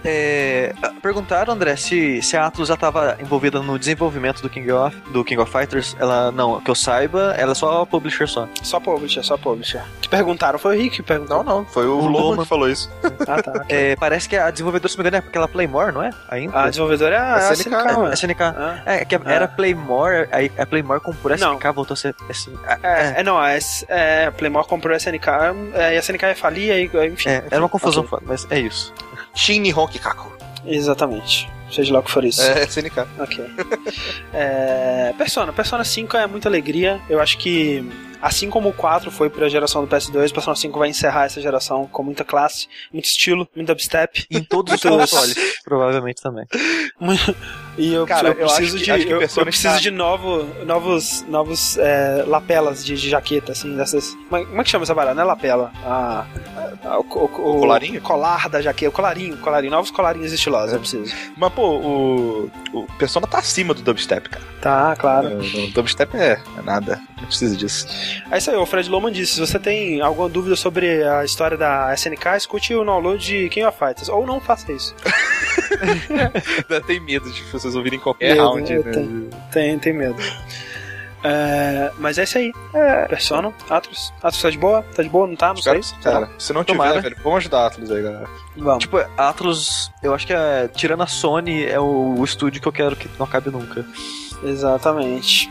é, 0.04 0.74
perguntaram, 1.02 1.54
André, 1.54 1.76
se, 1.76 2.22
se 2.22 2.38
a 2.38 2.46
Atlus 2.46 2.68
já 2.68 2.76
estava 2.76 3.18
envolvida 3.20 3.62
no 3.62 3.80
desenvolvimento 3.80 4.42
do 4.42 4.50
King 4.50 4.72
of, 4.72 4.96
do 5.12 5.24
King 5.24 5.42
of 5.42 5.52
Fighters. 5.52 5.96
Ela, 6.00 6.32
não, 6.32 6.60
que 6.60 6.70
eu 6.70 6.76
saiba, 6.76 7.34
ela 7.38 7.54
é 7.54 7.56
só 7.56 7.86
publisher 7.86 8.28
só. 8.28 8.48
Só 8.62 8.80
publisher, 8.80 9.24
só 9.24 9.38
publisher. 9.38 9.84
Que 10.02 10.10
perguntaram, 10.10 10.60
foi 10.60 10.78
o 10.78 10.82
Rick 10.82 10.98
que 10.98 11.04
perguntou. 11.04 11.44
Não, 11.44 11.44
não, 11.44 11.66
foi 11.66 11.86
o, 11.86 11.98
o 11.98 12.08
Loma 12.08 12.44
que 12.44 12.50
falou 12.50 12.70
isso. 12.70 12.90
ah, 13.28 13.42
tá. 13.42 13.52
Okay. 13.62 13.92
É, 13.92 13.96
parece 13.96 14.28
que 14.28 14.36
a 14.36 14.52
desenvolvedora, 14.52 14.92
se 14.92 14.98
me 14.98 15.02
engano, 15.02 15.18
é 15.18 15.20
aquela 15.20 15.48
Playmore, 15.48 15.94
não 15.94 16.04
é? 16.04 16.12
Ainda. 16.30 16.60
A 16.60 16.70
desenvolvedora 16.70 17.16
é 17.16 17.18
a, 17.18 17.50
a 17.50 17.54
SNK. 17.54 17.76
A 17.76 18.14
SNK. 18.14 18.42
Ah. 18.42 18.82
É, 18.86 19.06
que 19.06 19.16
era 19.16 19.46
ah. 19.46 19.48
Playmore, 19.48 20.28
aí 20.32 20.52
a 20.58 20.66
Playmore 20.66 21.00
comprou 21.00 21.34
a 21.34 21.36
SNK, 21.36 21.64
não. 21.64 21.74
voltou 21.74 21.94
a 21.94 21.98
ser 21.98 22.16
assim. 22.30 22.54
É, 22.84 23.22
é, 23.22 23.24
não, 23.24 23.38
a, 23.38 23.52
é, 23.54 24.26
a 24.28 24.32
Playmore 24.32 24.68
comprou 24.68 24.94
a 24.94 24.98
SNK, 24.98 25.28
é, 25.74 25.96
e 25.96 25.98
a 25.98 26.00
SNK 26.00 26.24
é 26.26 26.36
falia, 26.36 26.82
enfim. 26.82 27.30
É, 27.30 27.44
era 27.50 27.62
uma 27.62 27.70
confusão, 27.70 28.04
okay. 28.04 28.20
mas 28.26 28.41
é 28.50 28.60
isso. 28.60 28.94
Shin 29.34 29.60
Nihon 29.60 29.88
Kikaku. 29.88 30.32
Exatamente. 30.66 31.50
Seja 31.72 31.94
lá 31.94 32.00
o 32.00 32.04
que 32.04 32.12
for 32.12 32.24
isso. 32.26 32.42
É, 32.42 32.64
SNK. 32.64 33.08
Ok. 33.20 33.46
é, 34.34 35.14
Persona. 35.18 35.54
Persona 35.54 35.84
5 35.84 36.18
é 36.18 36.28
muita 36.28 36.50
alegria. 36.50 37.00
Eu 37.10 37.22
acho 37.22 37.38
que 37.38 37.84
Assim 38.22 38.50
como 38.50 38.70
o 38.70 38.74
4 38.74 39.10
foi 39.10 39.30
para 39.30 39.46
a 39.46 39.50
geração 39.50 39.84
do 39.84 39.88
PS2, 39.88 40.30
o 40.30 40.34
Persona 40.34 40.56
5 40.56 40.78
vai 40.78 40.90
encerrar 40.90 41.26
essa 41.26 41.42
geração 41.42 41.88
com 41.88 42.04
muita 42.04 42.24
classe, 42.24 42.68
muito 42.94 43.06
estilo, 43.06 43.48
muito 43.56 43.68
dubstep. 43.68 44.26
Em 44.30 44.44
todos 44.44 44.74
os 44.74 44.82
consoles, 44.82 45.60
provavelmente 45.64 46.22
também. 46.22 46.46
e 47.78 47.94
eu, 47.94 48.06
Cara, 48.06 48.30
eu, 48.30 48.34
eu 48.34 48.48
preciso 48.48 48.78
que, 48.78 48.84
de, 48.84 49.10
eu, 49.10 49.22
eu, 49.22 49.28
preciso 49.28 49.68
está... 49.68 49.78
de 49.78 49.92
novo, 49.92 50.44
novos, 50.66 51.26
novos 51.28 51.78
é, 51.78 52.24
lapelas 52.28 52.86
de, 52.86 52.96
de, 52.96 53.10
jaqueta, 53.10 53.54
assim, 53.54 53.76
dessas. 53.76 54.16
Como 54.30 54.62
é 54.62 54.64
que 54.64 54.70
chama 54.70 54.84
essa 54.84 54.94
barata? 54.94 55.16
Não 55.16 55.24
é 55.24 55.26
lapela. 55.26 55.72
Ah, 55.84 56.26
o, 56.84 57.18
o, 57.18 57.24
o, 57.24 57.60
colarinho? 57.60 58.02
colar 58.02 58.50
da 58.50 58.62
jaqueta, 58.62 58.90
o 58.90 58.94
colarinho, 58.94 59.38
colarinho, 59.38 59.72
novos 59.72 59.92
colarinhos 59.92 60.32
estilosos, 60.32 60.74
é. 60.74 60.76
eu 60.76 60.80
preciso. 60.80 61.14
Mas, 61.36 61.54
pô, 61.54 61.78
o, 61.78 62.52
o 62.74 62.88
Persona 62.98 63.26
tá 63.26 63.40
acima 63.40 63.74
do 63.74 63.82
dubstep, 63.82 64.30
cara. 64.30 64.46
Tá, 64.62 64.96
claro. 64.96 65.28
O, 65.28 65.40
o 65.40 65.72
dubstep 65.72 66.16
é, 66.16 66.40
é 66.58 66.62
nada, 66.62 67.02
não 67.18 67.26
precisa 67.26 67.56
disso. 67.56 67.88
É 68.30 68.38
isso 68.38 68.52
aí, 68.52 68.58
o 68.58 68.66
Fred 68.66 68.90
Loman 68.90 69.12
disse: 69.12 69.34
se 69.34 69.40
você 69.40 69.60
tem 69.60 70.02
alguma 70.02 70.30
dúvida 70.30 70.56
sobre 70.56 71.04
a 71.04 71.24
história 71.24 71.58
da 71.58 71.94
SNK, 71.94 72.38
escute 72.38 72.74
o 72.76 72.84
download 72.84 73.24
de 73.24 73.50
King 73.50 73.66
of 73.66 73.78
Fighters. 73.78 74.10
Ou 74.10 74.26
não 74.26 74.40
faça 74.40 74.72
isso. 74.72 74.96
tem 76.88 77.00
medo 77.00 77.30
de 77.32 77.42
vocês 77.44 77.76
ouvirem 77.76 78.00
qualquer 78.00 78.36
medo, 78.36 78.44
round. 78.44 78.74
Né? 78.74 78.92
Tem, 78.92 79.30
tem, 79.52 79.80
tem 79.80 79.94
medo. 79.94 80.22
É, 81.24 81.92
mas 82.00 82.18
é 82.18 82.24
isso 82.24 82.38
aí. 82.38 82.52
É, 82.74 83.06
Persona, 83.06 83.54
Atlas. 83.70 84.12
Atlas 84.18 84.42
tá 84.42 84.50
de 84.50 84.58
boa? 84.58 84.84
Tá 84.96 85.04
de 85.04 85.10
boa? 85.10 85.28
Não 85.28 85.36
tá? 85.36 85.50
Não 85.50 85.56
Espero, 85.56 85.84
sei. 85.84 85.98
Cara, 86.02 86.30
se 86.38 86.52
não 86.52 86.64
Tomara. 86.64 86.96
tiver, 86.96 87.10
velho, 87.10 87.22
vamos 87.24 87.38
ajudar 87.38 87.68
Atlas 87.68 87.92
aí, 87.92 88.02
galera. 88.02 88.28
Vamos. 88.58 88.80
Tipo, 88.80 88.98
Atlas, 89.18 89.92
eu 90.02 90.14
acho 90.14 90.26
que 90.26 90.34
é, 90.34 90.68
tirando 90.68 91.04
a 91.04 91.08
Sony, 91.08 91.66
é 91.66 91.80
o, 91.80 92.16
o 92.18 92.24
estúdio 92.24 92.62
que 92.62 92.68
eu 92.68 92.72
quero 92.72 92.96
que 92.96 93.10
não 93.20 93.26
acabe 93.26 93.52
nunca. 93.52 93.86
Exatamente. 94.44 95.50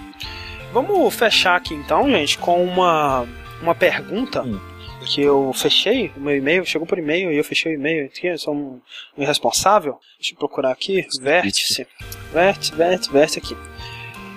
Vamos 0.73 1.15
fechar 1.15 1.57
aqui 1.57 1.75
então, 1.75 2.09
gente, 2.11 2.39
com 2.39 2.63
uma, 2.63 3.27
uma 3.63 3.75
pergunta. 3.75 4.43
Hum 4.43 4.71
que 5.07 5.23
eu 5.23 5.53
fechei 5.53 6.13
o 6.17 6.21
meu 6.21 6.37
e-mail, 6.37 6.65
chegou 6.65 6.87
por 6.87 6.99
e-mail 6.99 7.33
e 7.33 7.37
eu 7.37 7.45
fechei 7.45 7.73
o 7.73 7.75
e-mail 7.75 8.07
aqui, 8.07 8.27
eu 8.27 8.39
sou 8.39 8.55
um, 8.55 8.81
um 9.17 9.23
irresponsável. 9.23 9.99
Deixa 10.19 10.35
eu 10.35 10.39
procurar 10.39 10.71
aqui, 10.71 11.07
vértice, 11.21 11.87
vértice, 12.33 12.75
vértice, 12.75 13.11
vértice 13.11 13.39
aqui. 13.39 13.57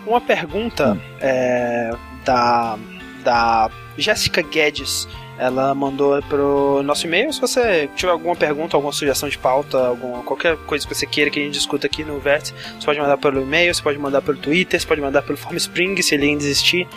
Uma 0.06 0.22
pergunta 0.22 0.94
hum. 0.94 1.00
é, 1.20 1.92
da, 2.26 2.78
da 3.24 3.72
Jéssica 3.98 4.42
Guedes 4.42 5.08
ela 5.38 5.74
mandou 5.74 6.22
pro 6.24 6.82
nosso 6.84 7.08
e-mail. 7.08 7.32
Se 7.34 7.42
você 7.42 7.90
tiver 7.96 8.12
alguma 8.12 8.36
pergunta, 8.36 8.78
alguma 8.78 8.94
sugestão 8.94 9.28
de 9.28 9.38
pauta, 9.38 9.88
alguma, 9.88 10.24
qualquer 10.24 10.58
coisa 10.58 10.88
que 10.88 10.94
você 10.94 11.06
queira 11.06 11.30
que 11.30 11.40
a 11.40 11.44
gente 11.44 11.54
discuta 11.54 11.88
aqui 11.88 12.04
no 12.04 12.20
Vértice, 12.20 12.54
você 12.80 12.86
pode 12.86 13.00
mandar 13.00 13.18
pelo 13.18 13.42
e-mail, 13.42 13.74
você 13.74 13.82
pode 13.82 13.98
mandar 13.98 14.22
pelo 14.22 14.38
Twitter, 14.38 14.80
você 14.80 14.88
pode 14.88 15.02
mandar 15.02 15.22
pelo 15.22 15.38
Formspring, 15.38 16.02
se 16.02 16.16
ele 16.16 16.26
ainda 16.26 16.44
existir, 16.44 16.88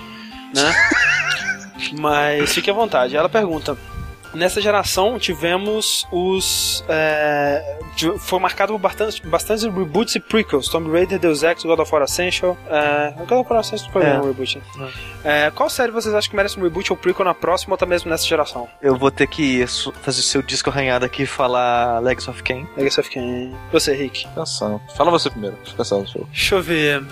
né? 0.55 0.75
Mas 1.99 2.55
fique 2.55 2.71
à 2.71 2.75
vontade. 2.75 3.17
Ela 3.17 3.29
pergunta: 3.29 3.77
Nessa 4.37 4.61
geração 4.61 5.19
tivemos 5.19 6.07
os. 6.13 6.85
É, 6.89 7.79
foi 8.19 8.39
marcado 8.39 8.75
por 8.75 8.79
bastante, 8.79 9.27
bastante 9.27 9.69
reboots 9.69 10.15
e 10.15 10.21
prequels. 10.21 10.69
Tomb 10.69 10.91
Raider, 10.91 11.19
Deus 11.19 11.43
Ex, 11.43 11.65
God 11.65 11.81
of 11.81 11.91
War 11.91 12.03
Essential. 12.03 12.57
É, 12.69 13.15
God 13.27 13.41
of 13.41 13.51
War 13.51 13.61
Essential 13.61 13.91
foi 13.91 14.05
é. 14.05 14.19
um 14.19 14.27
reboot. 14.27 14.61
Né? 14.77 14.93
É, 15.25 15.51
qual 15.51 15.71
série 15.71 15.91
vocês 15.91 16.15
acham 16.15 16.31
que 16.31 16.37
merece 16.37 16.59
um 16.61 16.63
reboot 16.63 16.93
ou 16.93 16.97
prequel 16.97 17.25
na 17.25 17.35
próxima 17.35 17.73
ou 17.73 17.77
até 17.77 17.87
mesmo 17.87 18.11
nessa 18.11 18.27
geração? 18.27 18.69
Eu 18.83 18.97
vou 18.97 19.11
ter 19.11 19.27
que 19.27 19.67
fazer 19.67 20.21
o 20.21 20.23
seu 20.23 20.43
disco 20.43 20.69
arranhado 20.69 21.07
aqui 21.07 21.23
e 21.23 21.27
falar 21.27 21.99
Legacy 22.01 22.29
of 22.29 22.43
Kain. 22.43 22.67
Legacy 22.77 23.01
of 23.01 23.11
Kain. 23.11 23.57
Você, 23.73 23.95
Rick. 23.95 24.29
Pensando. 24.35 24.81
Fala 24.95 25.11
você 25.11 25.31
primeiro. 25.31 25.57
Deixa 25.57 25.73
eu 25.73 25.77
pensar 25.77 26.27
Deixa 26.31 26.55
eu 26.55 26.63
ver. 26.63 27.03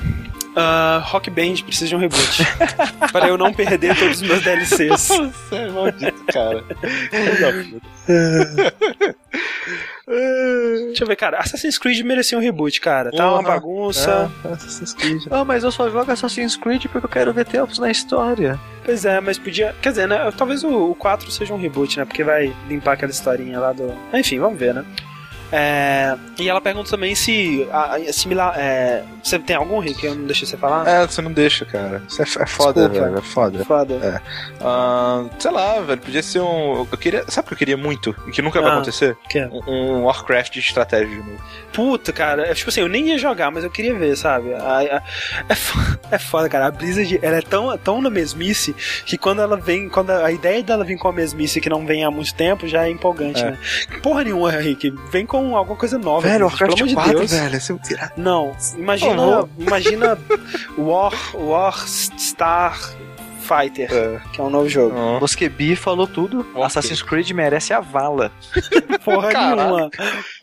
Uh, 0.54 1.00
Rock 1.02 1.30
Band 1.30 1.54
precisa 1.64 1.88
de 1.88 1.96
um 1.96 1.98
reboot. 1.98 2.46
para 3.12 3.26
eu 3.28 3.36
não 3.36 3.52
perder 3.52 3.96
todos 3.98 4.22
os 4.22 4.28
meus 4.28 4.42
DLCs. 4.42 5.08
Você 5.50 5.56
é 5.56 5.68
maldito, 5.68 6.24
cara. 6.26 6.64
Deixa 10.86 11.02
eu 11.02 11.08
ver, 11.08 11.16
cara. 11.16 11.38
Assassin's 11.38 11.76
Creed 11.76 12.00
merecia 12.04 12.38
um 12.38 12.40
reboot, 12.40 12.80
cara. 12.80 13.10
Tá 13.10 13.32
uma 13.32 13.42
bagunça. 13.42 14.30
É, 14.44 14.52
Assassin's 14.52 14.94
Creed. 14.94 15.24
Ah, 15.28 15.44
mas 15.44 15.64
eu 15.64 15.72
só 15.72 15.90
jogo 15.90 16.10
Assassin's 16.10 16.56
Creed 16.56 16.86
porque 16.86 17.06
eu 17.06 17.10
quero 17.10 17.32
ver 17.32 17.46
tempos 17.46 17.80
na 17.80 17.90
história. 17.90 18.58
Pois 18.84 19.04
é, 19.04 19.20
mas 19.20 19.38
podia. 19.38 19.74
Quer 19.82 19.88
dizer, 19.90 20.06
né? 20.06 20.30
Talvez 20.36 20.62
o, 20.62 20.90
o 20.90 20.94
4 20.94 21.30
seja 21.32 21.52
um 21.52 21.58
reboot, 21.58 21.98
né? 21.98 22.04
Porque 22.04 22.22
vai 22.22 22.54
limpar 22.68 22.92
aquela 22.92 23.10
historinha 23.10 23.58
lá 23.58 23.72
do. 23.72 23.92
Enfim, 24.12 24.38
vamos 24.38 24.58
ver, 24.58 24.74
né? 24.74 24.84
É, 25.52 26.16
e 26.38 26.48
ela 26.48 26.60
pergunta 26.60 26.90
também 26.90 27.14
se 27.14 27.66
a, 27.70 27.96
a 27.96 28.12
similar. 28.12 28.54
É, 28.56 29.04
você 29.22 29.38
tem 29.38 29.56
algum, 29.56 29.78
Rick? 29.78 30.04
Eu 30.04 30.14
não 30.14 30.26
deixei 30.26 30.46
você 30.46 30.56
falar? 30.56 30.86
É, 30.88 31.06
você 31.06 31.22
não 31.22 31.32
deixa, 31.32 31.64
cara. 31.64 32.02
Isso 32.08 32.20
é, 32.20 32.42
é 32.42 32.46
foda, 32.46 32.88
Desculpa. 32.88 33.06
velho. 33.06 33.18
É 33.18 33.22
foda. 33.22 33.64
Foda. 33.64 33.94
É. 33.94 34.64
Uh, 34.64 35.30
sei 35.38 35.50
lá, 35.50 35.80
velho. 35.80 36.00
Podia 36.00 36.22
ser 36.22 36.40
um. 36.40 36.86
Eu 36.90 36.98
queria. 36.98 37.24
Sabe 37.28 37.46
o 37.46 37.48
que 37.48 37.54
eu 37.54 37.58
queria 37.58 37.76
muito? 37.76 38.14
E 38.26 38.30
que 38.30 38.42
nunca 38.42 38.58
ah, 38.58 38.62
vai 38.62 38.72
acontecer? 38.72 39.16
Que 39.28 39.38
é? 39.38 39.48
um, 39.48 39.70
um 39.70 40.04
Warcraft 40.04 40.52
de 40.52 40.60
estratégia 40.60 41.08
de 41.08 41.16
novo. 41.16 41.42
Puta, 41.72 42.12
cara. 42.12 42.46
É, 42.48 42.54
tipo 42.54 42.70
assim, 42.70 42.80
eu 42.80 42.88
nem 42.88 43.08
ia 43.08 43.18
jogar, 43.18 43.50
mas 43.50 43.64
eu 43.64 43.70
queria 43.70 43.94
ver, 43.94 44.16
sabe? 44.16 44.54
A, 44.54 45.02
é, 45.48 45.54
foda, 45.54 46.00
é 46.10 46.18
foda, 46.18 46.48
cara. 46.48 46.66
A 46.66 46.70
Blizzard, 46.70 47.18
ela 47.22 47.36
é 47.36 47.42
tão, 47.42 47.76
tão 47.78 48.02
na 48.02 48.10
mesmice 48.10 48.74
que 49.04 49.16
quando 49.16 49.42
ela 49.42 49.56
vem. 49.56 49.88
Quando 49.88 50.10
a, 50.10 50.26
a 50.26 50.32
ideia 50.32 50.62
dela 50.62 50.84
vir 50.84 50.98
com 50.98 51.08
a 51.08 51.12
mesmice 51.12 51.60
que 51.60 51.68
não 51.68 51.86
vem 51.86 52.04
há 52.04 52.10
muito 52.10 52.34
tempo 52.34 52.66
já 52.66 52.86
é 52.86 52.90
empolgante, 52.90 53.42
é. 53.42 53.52
né? 53.52 53.58
Porra 54.02 54.24
nenhuma, 54.24 54.50
Rick. 54.50 54.90
Vem 55.10 55.26
com 55.26 55.33
alguma 55.56 55.76
coisa 55.76 55.98
nova. 55.98 56.26
Velho, 56.26 56.46
Warcraft 56.46 56.74
pelo 56.76 56.90
amor 56.90 57.04
de 57.04 57.10
Deus. 57.18 57.30
velho. 57.32 57.50
Não, 58.16 58.56
imagina, 58.76 59.14
imagina 59.58 60.18
War, 60.78 61.12
War 61.34 61.88
Star 61.88 62.78
Fighter, 63.44 63.92
é. 63.92 64.20
que 64.32 64.40
é 64.40 64.44
um 64.44 64.50
novo 64.50 64.68
jogo. 64.68 64.94
Oh. 64.96 65.20
Mosquebi 65.20 65.76
falou 65.76 66.06
tudo. 66.06 66.40
Okay. 66.40 66.62
Assassin's 66.62 67.02
Creed 67.02 67.30
merece 67.30 67.72
a 67.72 67.80
vala. 67.80 68.32
Porra 69.04 69.32
nenhuma. 69.32 69.90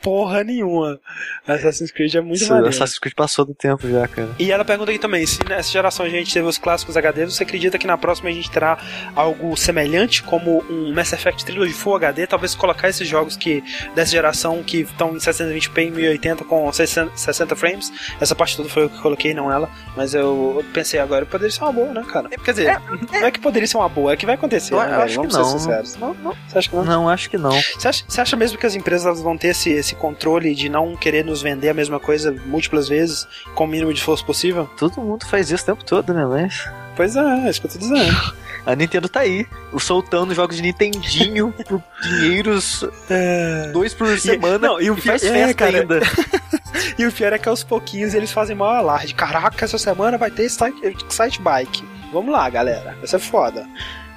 Porra 0.01 0.43
nenhuma. 0.43 0.99
Assassin's 1.47 1.91
Creed 1.91 2.15
é 2.15 2.21
muito 2.21 2.47
maneiro. 2.47 2.69
Assassin's 2.69 2.99
Creed 2.99 3.15
passou 3.15 3.45
do 3.45 3.53
tempo 3.53 3.89
já, 3.89 4.07
cara. 4.07 4.29
E 4.39 4.51
ela 4.51 4.63
pergunta 4.63 4.91
aqui 4.91 4.99
também, 4.99 5.25
se 5.25 5.39
nessa 5.47 5.71
geração 5.71 6.05
a 6.05 6.09
gente 6.09 6.33
teve 6.33 6.47
os 6.47 6.57
clássicos 6.57 6.95
HD, 6.95 7.25
você 7.25 7.43
acredita 7.43 7.77
que 7.77 7.87
na 7.87 7.97
próxima 7.97 8.29
a 8.29 8.33
gente 8.33 8.49
terá 8.49 8.77
algo 9.15 9.55
semelhante, 9.57 10.23
como 10.23 10.63
um 10.69 10.93
Mass 10.93 11.13
Effect 11.13 11.45
Trilogy 11.45 11.73
Full 11.73 11.95
HD? 11.95 12.27
Talvez 12.27 12.55
colocar 12.55 12.89
esses 12.89 13.07
jogos 13.07 13.35
que 13.35 13.63
dessa 13.95 14.11
geração 14.11 14.63
que 14.63 14.81
estão 14.81 15.15
em 15.15 15.17
720p 15.17 15.77
em 15.79 15.91
1080 15.91 16.45
com 16.45 16.71
60, 16.71 17.17
60 17.17 17.55
frames. 17.55 17.91
Essa 18.19 18.35
parte 18.35 18.55
toda 18.55 18.69
foi 18.69 18.83
eu 18.83 18.89
que 18.89 18.99
coloquei, 18.99 19.33
não 19.33 19.51
ela. 19.51 19.69
Mas 19.95 20.13
eu 20.13 20.63
pensei 20.73 20.99
agora, 20.99 21.25
poderia 21.25 21.51
ser 21.51 21.63
uma 21.63 21.71
boa, 21.71 21.93
né, 21.93 22.03
cara? 22.07 22.29
Quer 22.29 22.51
dizer, 22.51 22.67
é, 22.67 22.81
não 23.11 23.27
é 23.27 23.31
que 23.31 23.39
poderia 23.39 23.67
ser 23.67 23.77
uma 23.77 23.89
boa, 23.89 24.13
é 24.13 24.17
que 24.17 24.25
vai 24.25 24.35
acontecer. 24.35 24.73
Eu, 24.73 24.79
né, 24.79 24.95
acho 24.95 25.15
Vamos 25.15 25.33
que 25.33 25.39
não. 25.39 25.45
ser 25.45 25.59
sinceros. 25.59 25.95
Não, 25.97 26.13
não. 26.13 26.35
Você 26.47 26.57
acha 26.57 26.69
que 26.69 26.75
não? 26.75 26.85
Não, 26.85 27.09
acho 27.09 27.29
que 27.29 27.37
não. 27.37 27.51
Você 27.51 27.87
acha, 27.87 28.03
você 28.07 28.21
acha 28.21 28.35
mesmo 28.35 28.57
que 28.57 28.65
as 28.65 28.75
empresas 28.75 29.21
vão 29.21 29.37
ter 29.37 29.49
esse, 29.49 29.69
esse 29.69 29.95
controle 29.95 30.53
de 30.53 30.69
não 30.69 30.95
querer 30.95 31.23
nos 31.25 31.41
vender 31.41 31.69
a 31.69 31.73
mesma 31.73 31.99
coisa 31.99 32.31
múltiplas 32.45 32.87
vezes, 32.87 33.27
com 33.55 33.63
o 33.63 33.67
mínimo 33.67 33.93
de 33.93 33.99
esforço 33.99 34.25
possível? 34.25 34.69
Todo 34.77 35.01
mundo 35.01 35.25
faz 35.25 35.51
isso 35.51 35.63
o 35.63 35.65
tempo 35.65 35.83
todo, 35.83 36.13
né, 36.13 36.25
mas... 36.25 36.69
Pois 36.95 37.15
é, 37.15 37.21
é 37.21 37.49
isso 37.49 37.61
que 37.61 37.67
eu 37.67 37.71
tô 37.71 37.77
dizendo. 37.77 38.33
A 38.65 38.75
Nintendo 38.75 39.09
tá 39.09 39.21
aí, 39.21 39.47
soltando 39.79 40.35
jogos 40.35 40.55
de 40.55 40.61
Nintendinho 40.61 41.51
por 41.67 41.83
dinheiros 42.03 42.85
é... 43.09 43.71
dois 43.73 43.93
por 43.93 44.19
semana. 44.19 44.55
E, 44.55 44.59
não, 44.59 44.81
e 44.81 44.91
o 44.91 44.97
e 44.97 45.01
faz 45.01 45.23
é, 45.23 45.31
festa 45.31 45.53
cara. 45.55 45.79
ainda. 45.79 45.99
e 46.97 47.05
o 47.05 47.11
pior 47.11 47.33
é 47.33 47.39
que 47.39 47.49
aos 47.49 47.63
pouquinhos 47.63 48.13
eles 48.13 48.31
fazem 48.31 48.55
maior 48.55 48.75
alarde. 48.75 49.15
Caraca, 49.15 49.65
essa 49.65 49.77
semana 49.77 50.17
vai 50.17 50.29
ter 50.29 50.47
site, 50.47 50.79
site 51.09 51.41
bike. 51.41 51.83
Vamos 52.11 52.31
lá, 52.31 52.49
galera. 52.49 52.95
Vai 52.97 53.07
ser 53.07 53.19
foda. 53.19 53.67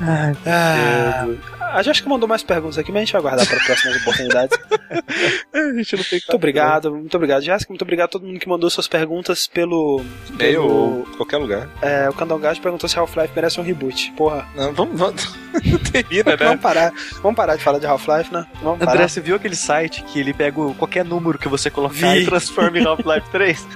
Ai, 0.01 0.35
ah, 0.47 1.27
a 1.61 1.83
Jéssica 1.83 2.09
mandou 2.09 2.29
mais 2.29 2.43
perguntas 2.43 2.79
aqui, 2.79 2.91
mas 2.91 3.03
a 3.03 3.05
gente 3.05 3.13
vai 3.13 3.21
aguardar 3.21 3.47
para 3.47 3.61
próximas 3.65 4.01
oportunidades. 4.01 4.59
a 5.55 5.73
gente 5.73 5.97
não 5.97 6.05
tem 6.05 6.19
Muito 6.19 6.35
obrigado, 6.35 6.91
muito 6.91 7.17
obrigado, 7.17 7.43
Jéssica. 7.43 7.73
Muito 7.73 7.83
obrigado 7.83 8.07
a 8.07 8.11
todo 8.11 8.27
mundo 8.27 8.41
que 8.41 8.49
mandou 8.49 8.69
suas 8.71 8.89
perguntas 8.89 9.47
pelo. 9.47 10.05
Pelo 10.37 10.67
ou 10.67 11.07
qualquer 11.17 11.37
lugar. 11.37 11.69
É, 11.81 12.09
o 12.09 12.13
Candongás 12.13 12.59
perguntou 12.59 12.89
se 12.89 12.99
Half-Life 12.99 13.33
merece 13.35 13.61
um 13.61 13.63
reboot. 13.63 14.13
Porra. 14.17 14.47
Não, 14.57 14.73
vamos. 14.73 14.99
vamos... 14.99 15.39
Termina, 15.93 16.33
né? 16.33 16.37
Vamos 16.37 16.61
parar. 16.61 16.93
Vamos 17.23 17.37
parar 17.37 17.57
de 17.57 17.63
falar 17.63 17.79
de 17.79 17.87
Half-Life, 17.87 18.33
né? 18.33 18.47
Vamos 18.63 18.81
André, 18.81 18.87
parar. 18.87 19.09
você 19.09 19.21
viu 19.21 19.37
aquele 19.37 19.57
site 19.57 20.03
que 20.03 20.19
ele 20.19 20.35
pega 20.35 20.57
qualquer 20.77 21.05
número 21.05 21.39
que 21.39 21.49
você 21.49 21.71
colocar 21.71 21.95
vi. 22.15 22.23
e 22.23 22.27
transforma 22.27 22.79
em 22.79 22.83
Half-Life 22.87 23.31
3? 23.31 23.67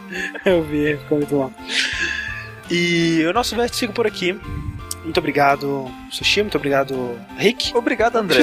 Eu 0.45 0.63
vi, 0.65 0.97
ficou 0.97 1.19
muito 1.19 1.35
bom. 1.35 1.53
E 2.71 3.25
o 3.29 3.33
nosso 3.33 3.57
vértice 3.57 3.81
fica 3.81 3.93
por 3.93 4.07
aqui. 4.07 4.39
Muito 5.03 5.19
obrigado, 5.19 5.91
Sushi. 6.11 6.43
Muito 6.43 6.57
obrigado, 6.57 7.19
Rick. 7.37 7.77
Obrigado, 7.77 8.17
André. 8.17 8.39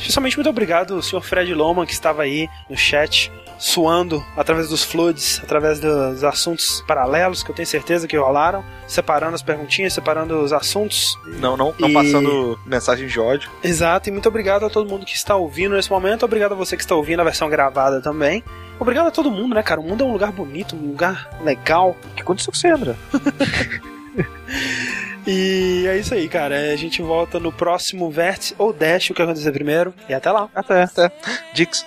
Especialmente 0.00 0.36
muito 0.36 0.50
obrigado, 0.50 1.02
senhor 1.02 1.22
Fred 1.22 1.52
Loman, 1.54 1.86
que 1.86 1.92
estava 1.92 2.22
aí 2.22 2.48
no 2.68 2.76
chat, 2.76 3.30
suando 3.58 4.24
através 4.36 4.68
dos 4.68 4.82
floods, 4.82 5.40
através 5.42 5.78
dos 5.78 6.24
assuntos 6.24 6.82
paralelos 6.86 7.42
que 7.42 7.50
eu 7.50 7.54
tenho 7.54 7.66
certeza 7.66 8.08
que 8.08 8.16
rolaram, 8.16 8.64
separando 8.86 9.34
as 9.34 9.42
perguntinhas, 9.42 9.92
separando 9.92 10.40
os 10.40 10.52
assuntos. 10.52 11.18
Não, 11.38 11.56
não, 11.56 11.74
não 11.78 11.88
e... 11.88 11.92
passando 11.92 12.58
mensagem 12.66 13.06
de 13.06 13.20
ódio. 13.20 13.50
Exato, 13.62 14.08
e 14.08 14.12
muito 14.12 14.28
obrigado 14.28 14.64
a 14.64 14.70
todo 14.70 14.88
mundo 14.88 15.04
que 15.04 15.14
está 15.14 15.36
ouvindo 15.36 15.74
nesse 15.74 15.90
momento. 15.90 16.24
Obrigado 16.24 16.52
a 16.52 16.56
você 16.56 16.76
que 16.76 16.82
está 16.82 16.94
ouvindo 16.94 17.20
a 17.20 17.24
versão 17.24 17.50
gravada 17.50 18.00
também. 18.00 18.42
Obrigado 18.78 19.08
a 19.08 19.10
todo 19.10 19.30
mundo, 19.30 19.54
né, 19.54 19.62
cara? 19.62 19.78
O 19.78 19.84
mundo 19.84 20.02
é 20.02 20.06
um 20.06 20.12
lugar 20.12 20.32
bonito, 20.32 20.74
um 20.74 20.88
lugar 20.88 21.28
legal. 21.42 21.94
O 22.12 22.14
que 22.14 22.22
aconteceu 22.22 22.50
com 22.50 22.58
você, 22.58 22.68
André? 22.68 22.94
E 25.32 25.86
é 25.86 25.96
isso 25.96 26.12
aí, 26.12 26.28
cara. 26.28 26.72
A 26.72 26.76
gente 26.76 27.00
volta 27.00 27.38
no 27.38 27.52
próximo 27.52 28.10
vértice 28.10 28.52
ou 28.58 28.72
dash, 28.72 29.10
o 29.10 29.14
que 29.14 29.22
acontecer 29.22 29.52
primeiro. 29.52 29.94
E 30.08 30.12
até 30.12 30.28
lá. 30.28 30.48
Até. 30.52 30.82
Até. 30.82 31.12
Dix. 31.54 31.86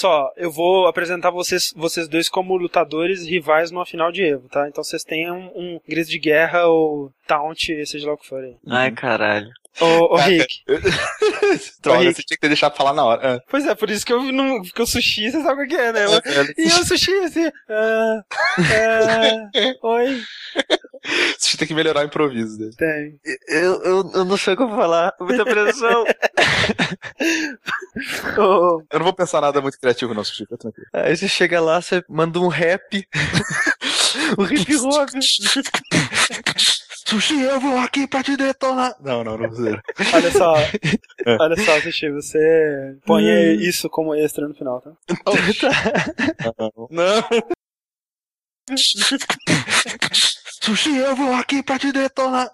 só, 0.00 0.32
eu 0.34 0.50
vou 0.50 0.86
apresentar 0.86 1.30
vocês, 1.30 1.74
vocês 1.76 2.08
dois 2.08 2.26
como 2.26 2.56
lutadores 2.56 3.26
rivais 3.26 3.70
numa 3.70 3.84
final 3.84 4.10
de 4.10 4.22
Evo, 4.22 4.48
tá? 4.48 4.66
Então 4.66 4.82
vocês 4.82 5.04
têm 5.04 5.30
um, 5.30 5.50
um 5.54 5.80
grito 5.86 6.08
de 6.08 6.18
guerra 6.18 6.66
ou 6.66 7.12
taunt, 7.26 7.58
seja 7.84 8.06
lá 8.06 8.14
o 8.14 8.16
que 8.16 8.26
for 8.26 8.42
aí. 8.42 8.56
Ai, 8.66 8.90
caralho. 8.92 9.50
Ô, 9.78 10.14
ô 10.14 10.16
Rick. 10.16 10.62
Droga, 11.82 12.00
Rick. 12.00 12.14
você 12.14 12.22
tinha 12.22 12.36
que 12.36 12.40
ter 12.40 12.48
deixado 12.48 12.76
falar 12.76 12.94
na 12.94 13.04
hora. 13.04 13.36
Ah. 13.36 13.40
Pois 13.48 13.66
é, 13.66 13.74
por 13.74 13.90
isso 13.90 14.06
que 14.06 14.12
eu 14.12 14.32
não. 14.32 14.62
Porque 14.62 14.82
o 14.82 14.86
sushi, 14.86 15.30
você 15.30 15.42
sabe 15.42 15.64
o 15.64 15.68
que 15.68 15.76
é, 15.76 15.92
né? 15.92 16.06
e 16.56 16.66
o 16.66 16.84
sushi, 16.84 17.14
assim. 17.18 17.50
Ah, 17.68 18.24
ah, 18.58 19.86
oi. 19.86 20.22
Você 21.38 21.56
tem 21.56 21.68
que 21.68 21.74
melhorar 21.74 22.00
o 22.00 22.06
improviso 22.06 22.58
dele. 22.58 22.74
Tem. 22.76 23.20
Eu, 23.48 23.82
eu, 23.82 24.10
eu 24.14 24.24
não 24.24 24.36
sei 24.36 24.54
o 24.54 24.56
que 24.56 24.62
eu 24.62 24.68
vou 24.68 24.76
falar. 24.76 25.14
Muita 25.20 25.44
pressão. 25.44 26.04
Eu 28.90 28.98
não 28.98 29.04
vou 29.04 29.12
pensar 29.12 29.40
nada 29.40 29.60
muito 29.60 29.78
criativo, 29.78 30.14
não, 30.14 30.24
Sushi, 30.24 30.44
fica 30.44 30.56
tranquilo. 30.56 30.88
Aí 30.92 31.16
você 31.16 31.28
chega 31.28 31.60
lá, 31.60 31.80
você 31.80 32.02
manda 32.08 32.38
um 32.38 32.48
rap. 32.48 33.06
o 34.38 34.44
hip 34.44 34.76
hop. 34.76 35.08
Sushi, 37.06 37.40
eu 37.40 37.58
vou 37.58 37.76
aqui 37.78 38.06
pra 38.06 38.22
te 38.22 38.36
detonar. 38.36 38.94
Não, 39.00 39.24
não, 39.24 39.36
não 39.36 39.48
precisa. 39.48 39.82
Olha 40.14 40.30
só. 40.30 40.56
É. 41.26 41.36
Olha 41.40 41.56
só, 41.56 41.80
Sushi, 41.80 42.10
você 42.10 42.96
põe 43.04 43.24
hum. 43.24 43.60
isso 43.60 43.90
como 43.90 44.14
extra 44.14 44.46
no 44.46 44.54
final, 44.54 44.80
tá? 44.80 44.92
Oh, 45.26 45.32
tá. 45.60 46.54
Não. 46.56 46.88
não. 46.90 47.24
Sushi, 50.62 50.96
eu 50.96 51.16
vou 51.16 51.32
aqui 51.34 51.62
pra 51.62 51.78
te 51.78 51.90
detonar. 51.90 52.48